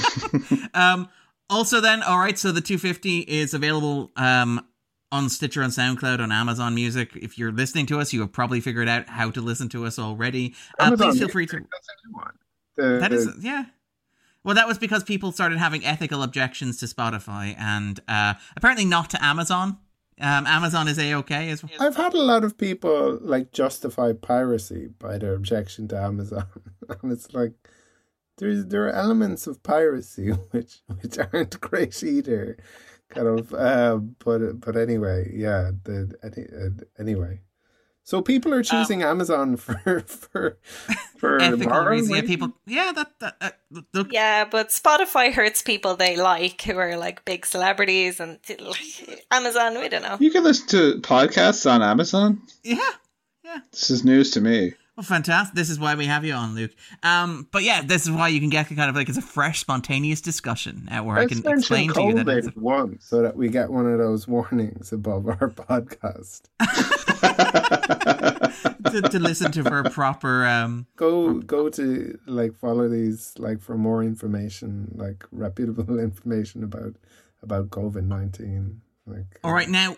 um. 0.73 1.07
Also, 1.49 1.79
then, 1.79 2.03
all 2.03 2.19
right. 2.19 2.37
So 2.37 2.51
the 2.51 2.59
250 2.59 3.19
is 3.19 3.53
available 3.53 4.11
um 4.17 4.65
on 5.15 5.29
Stitcher, 5.29 5.63
on 5.63 5.69
SoundCloud, 5.69 6.19
on 6.19 6.31
Amazon 6.31 6.75
Music. 6.75 7.15
If 7.15 7.37
you're 7.37 7.51
listening 7.51 7.85
to 7.87 7.99
us, 7.99 8.11
you 8.11 8.19
have 8.19 8.31
probably 8.31 8.59
figured 8.59 8.89
out 8.89 9.07
how 9.07 9.31
to 9.31 9.41
listen 9.41 9.69
to 9.69 9.85
us 9.85 9.97
already. 9.97 10.53
Uh, 10.77 10.95
please 10.95 11.17
feel 11.17 11.29
free 11.29 11.47
to. 11.47 11.55
Music, 11.55 11.71
That's 11.71 11.87
a 11.87 12.07
new 12.07 12.13
one. 12.13 12.33
The, 12.75 12.99
That 12.99 13.13
is, 13.13 13.29
yeah. 13.39 13.65
Well, 14.43 14.55
that 14.55 14.67
was 14.67 14.77
because 14.77 15.03
people 15.03 15.31
started 15.31 15.57
having 15.57 15.85
ethical 15.85 16.21
objections 16.21 16.77
to 16.77 16.85
Spotify, 16.85 17.55
and 17.57 17.99
uh, 18.07 18.35
apparently 18.55 18.85
not 18.85 19.09
to 19.11 19.23
Amazon. 19.23 19.79
Um, 20.19 20.45
Amazon 20.47 20.87
is 20.87 20.99
a 20.99 21.13
okay 21.15 21.49
as 21.49 21.63
well. 21.63 21.71
I've 21.79 21.95
had 21.95 22.13
a 22.13 22.21
lot 22.21 22.43
of 22.43 22.57
people 22.57 23.17
like 23.21 23.51
justify 23.51 24.13
piracy 24.13 24.87
by 24.99 25.17
their 25.17 25.33
objection 25.33 25.87
to 25.89 25.97
Amazon, 25.97 26.45
and 27.01 27.11
it's 27.11 27.33
like 27.33 27.53
there's 28.37 28.65
there 28.65 28.85
are 28.87 28.91
elements 28.91 29.47
of 29.47 29.63
piracy 29.63 30.29
which 30.51 30.81
which 31.01 31.17
aren't 31.17 31.59
great 31.59 32.03
either, 32.03 32.57
kind 33.15 33.39
of. 33.39 33.53
Uh, 33.53 33.97
but 34.23 34.59
but 34.59 34.75
anyway, 34.75 35.31
yeah. 35.33 35.71
The 35.83 36.13
any, 36.23 36.47
uh, 36.47 36.83
anyway, 36.99 37.41
so 38.03 38.21
people 38.21 38.53
are 38.53 38.61
choosing 38.61 39.01
Amazon 39.01 39.57
for 39.57 40.01
for 40.01 40.59
for 41.17 41.41
ethical 41.41 41.69
moral 41.69 41.87
reasons. 41.87 42.15
Yeah, 42.15 42.21
people. 42.21 42.53
Yeah, 42.65 42.91
that. 42.95 43.19
that 43.19 43.35
uh, 43.41 43.49
look, 43.93 44.11
Yeah, 44.11 44.45
but 44.45 44.69
Spotify 44.69 45.33
hurts 45.33 45.63
people 45.63 45.95
they 45.95 46.15
like 46.15 46.61
who 46.61 46.77
are 46.77 46.97
like 46.97 47.25
big 47.25 47.45
celebrities 47.45 48.19
and 48.19 48.39
like, 48.59 49.25
Amazon. 49.31 49.79
We 49.79 49.89
don't 49.89 50.03
know. 50.03 50.17
You 50.19 50.29
can 50.29 50.43
listen 50.43 50.67
to 50.67 51.01
podcasts 51.01 51.69
on 51.69 51.81
Amazon. 51.81 52.41
Yeah, 52.63 52.77
yeah. 53.43 53.59
This 53.71 53.89
is 53.89 54.05
news 54.05 54.31
to 54.31 54.41
me. 54.41 54.73
Well, 54.95 55.03
fantastic. 55.03 55.55
This 55.55 55.69
is 55.69 55.77
why 55.77 55.95
we 55.95 56.05
have 56.05 56.23
you 56.23 56.33
on, 56.33 56.55
Luke. 56.55 56.71
Um, 57.03 57.49
but 57.51 57.63
yeah, 57.63 57.81
this 57.81 58.03
is 58.03 58.11
why 58.11 58.29
you 58.29 58.39
can 58.39 58.49
get 58.49 58.69
kind 58.69 58.89
of 58.89 58.95
like 58.95 59.09
it's 59.09 59.17
a 59.17 59.21
fresh, 59.21 59.59
spontaneous 59.59 60.21
discussion 60.21 60.87
uh, 60.89 61.03
where 61.03 61.17
I 61.17 61.25
can 61.25 61.45
explain 61.45 61.91
to 61.93 62.01
you 62.01 62.23
that 62.23 62.27
it's 62.29 62.47
a... 62.47 62.51
one, 62.51 62.99
so 63.01 63.21
that 63.21 63.35
we 63.35 63.49
get 63.49 63.69
one 63.69 63.91
of 63.91 63.99
those 63.99 64.25
warnings 64.25 64.93
above 64.93 65.27
our 65.27 65.35
podcast. 65.49 66.43
to, 68.91 69.01
to, 69.01 69.19
listen 69.19 69.51
to 69.51 69.63
for 69.63 69.83
proper 69.89 70.45
um 70.45 70.85
go 70.95 71.39
go 71.39 71.69
to 71.69 72.17
like 72.25 72.55
follow 72.55 72.87
these 72.87 73.33
like 73.37 73.59
for 73.59 73.77
more 73.77 74.03
information 74.03 74.91
like 74.95 75.25
reputable 75.31 75.99
information 75.99 76.63
about 76.63 76.95
about 77.41 77.69
covid-19 77.69 78.77
like 79.05 79.39
all 79.43 79.53
right 79.53 79.69
now 79.69 79.95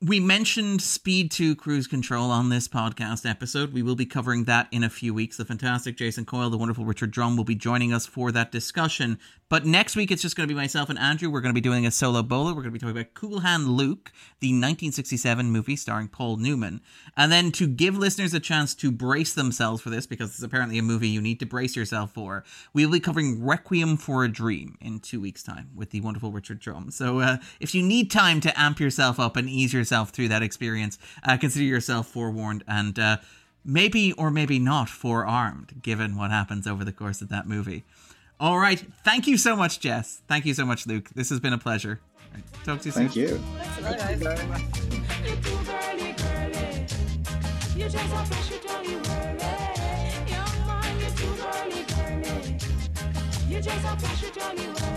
we 0.00 0.20
mentioned 0.20 0.80
Speed 0.80 1.32
2 1.32 1.56
cruise 1.56 1.88
control 1.88 2.30
on 2.30 2.50
this 2.50 2.68
podcast 2.68 3.28
episode. 3.28 3.72
We 3.72 3.82
will 3.82 3.96
be 3.96 4.06
covering 4.06 4.44
that 4.44 4.68
in 4.70 4.84
a 4.84 4.90
few 4.90 5.12
weeks. 5.12 5.36
The 5.36 5.44
fantastic 5.44 5.96
Jason 5.96 6.24
Coyle, 6.24 6.50
the 6.50 6.56
wonderful 6.56 6.84
Richard 6.84 7.10
Drum 7.10 7.36
will 7.36 7.42
be 7.42 7.56
joining 7.56 7.92
us 7.92 8.06
for 8.06 8.30
that 8.30 8.52
discussion. 8.52 9.18
But 9.48 9.66
next 9.66 9.96
week, 9.96 10.12
it's 10.12 10.22
just 10.22 10.36
going 10.36 10.46
to 10.46 10.54
be 10.54 10.56
myself 10.56 10.88
and 10.88 10.98
Andrew. 11.00 11.30
We're 11.30 11.40
going 11.40 11.52
to 11.52 11.60
be 11.60 11.60
doing 11.60 11.84
a 11.84 11.90
solo 11.90 12.22
bolo. 12.22 12.50
We're 12.50 12.62
going 12.62 12.66
to 12.66 12.70
be 12.70 12.78
talking 12.78 12.96
about 12.96 13.14
Cool 13.14 13.40
Hand 13.40 13.66
Luke, 13.66 14.12
the 14.38 14.48
1967 14.48 15.50
movie 15.50 15.74
starring 15.74 16.06
Paul 16.06 16.36
Newman. 16.36 16.80
And 17.16 17.32
then 17.32 17.50
to 17.52 17.66
give 17.66 17.98
listeners 17.98 18.34
a 18.34 18.40
chance 18.40 18.76
to 18.76 18.92
brace 18.92 19.34
themselves 19.34 19.82
for 19.82 19.90
this, 19.90 20.06
because 20.06 20.30
it's 20.30 20.42
apparently 20.44 20.78
a 20.78 20.82
movie 20.82 21.08
you 21.08 21.20
need 21.20 21.40
to 21.40 21.46
brace 21.46 21.74
yourself 21.74 22.12
for, 22.12 22.44
we 22.72 22.86
will 22.86 22.92
be 22.92 23.00
covering 23.00 23.44
Requiem 23.44 23.96
for 23.96 24.22
a 24.22 24.28
Dream 24.28 24.78
in 24.80 25.00
two 25.00 25.20
weeks' 25.20 25.42
time 25.42 25.70
with 25.74 25.90
the 25.90 26.02
wonderful 26.02 26.30
Richard 26.30 26.60
Drum. 26.60 26.92
So 26.92 27.18
uh, 27.18 27.38
if 27.58 27.74
you 27.74 27.82
need 27.82 28.12
time 28.12 28.40
to 28.42 28.60
amp 28.60 28.78
yourself 28.78 29.18
up 29.18 29.36
and 29.36 29.48
ease 29.48 29.72
yourself 29.72 29.87
through 29.88 30.28
that 30.28 30.42
experience, 30.42 30.98
uh, 31.24 31.36
consider 31.36 31.64
yourself 31.64 32.08
forewarned 32.08 32.64
and 32.66 32.98
uh, 32.98 33.16
maybe 33.64 34.12
or 34.12 34.30
maybe 34.30 34.58
not 34.58 34.88
forearmed, 34.88 35.82
given 35.82 36.16
what 36.16 36.30
happens 36.30 36.66
over 36.66 36.84
the 36.84 36.92
course 36.92 37.20
of 37.22 37.28
that 37.28 37.46
movie. 37.46 37.84
All 38.40 38.58
right. 38.58 38.82
Thank 39.04 39.26
you 39.26 39.36
so 39.36 39.56
much, 39.56 39.80
Jess. 39.80 40.22
Thank 40.28 40.46
you 40.46 40.54
so 40.54 40.64
much, 40.64 40.86
Luke. 40.86 41.08
This 41.14 41.28
has 41.30 41.40
been 41.40 41.52
a 41.52 41.58
pleasure. 41.58 42.00
Talk 42.64 42.80
to 42.80 42.86
you 42.86 42.92
Thank 42.92 43.12
soon. 43.12 43.22
You. 43.22 43.38
Thank 54.18 54.78
you. 54.78 54.87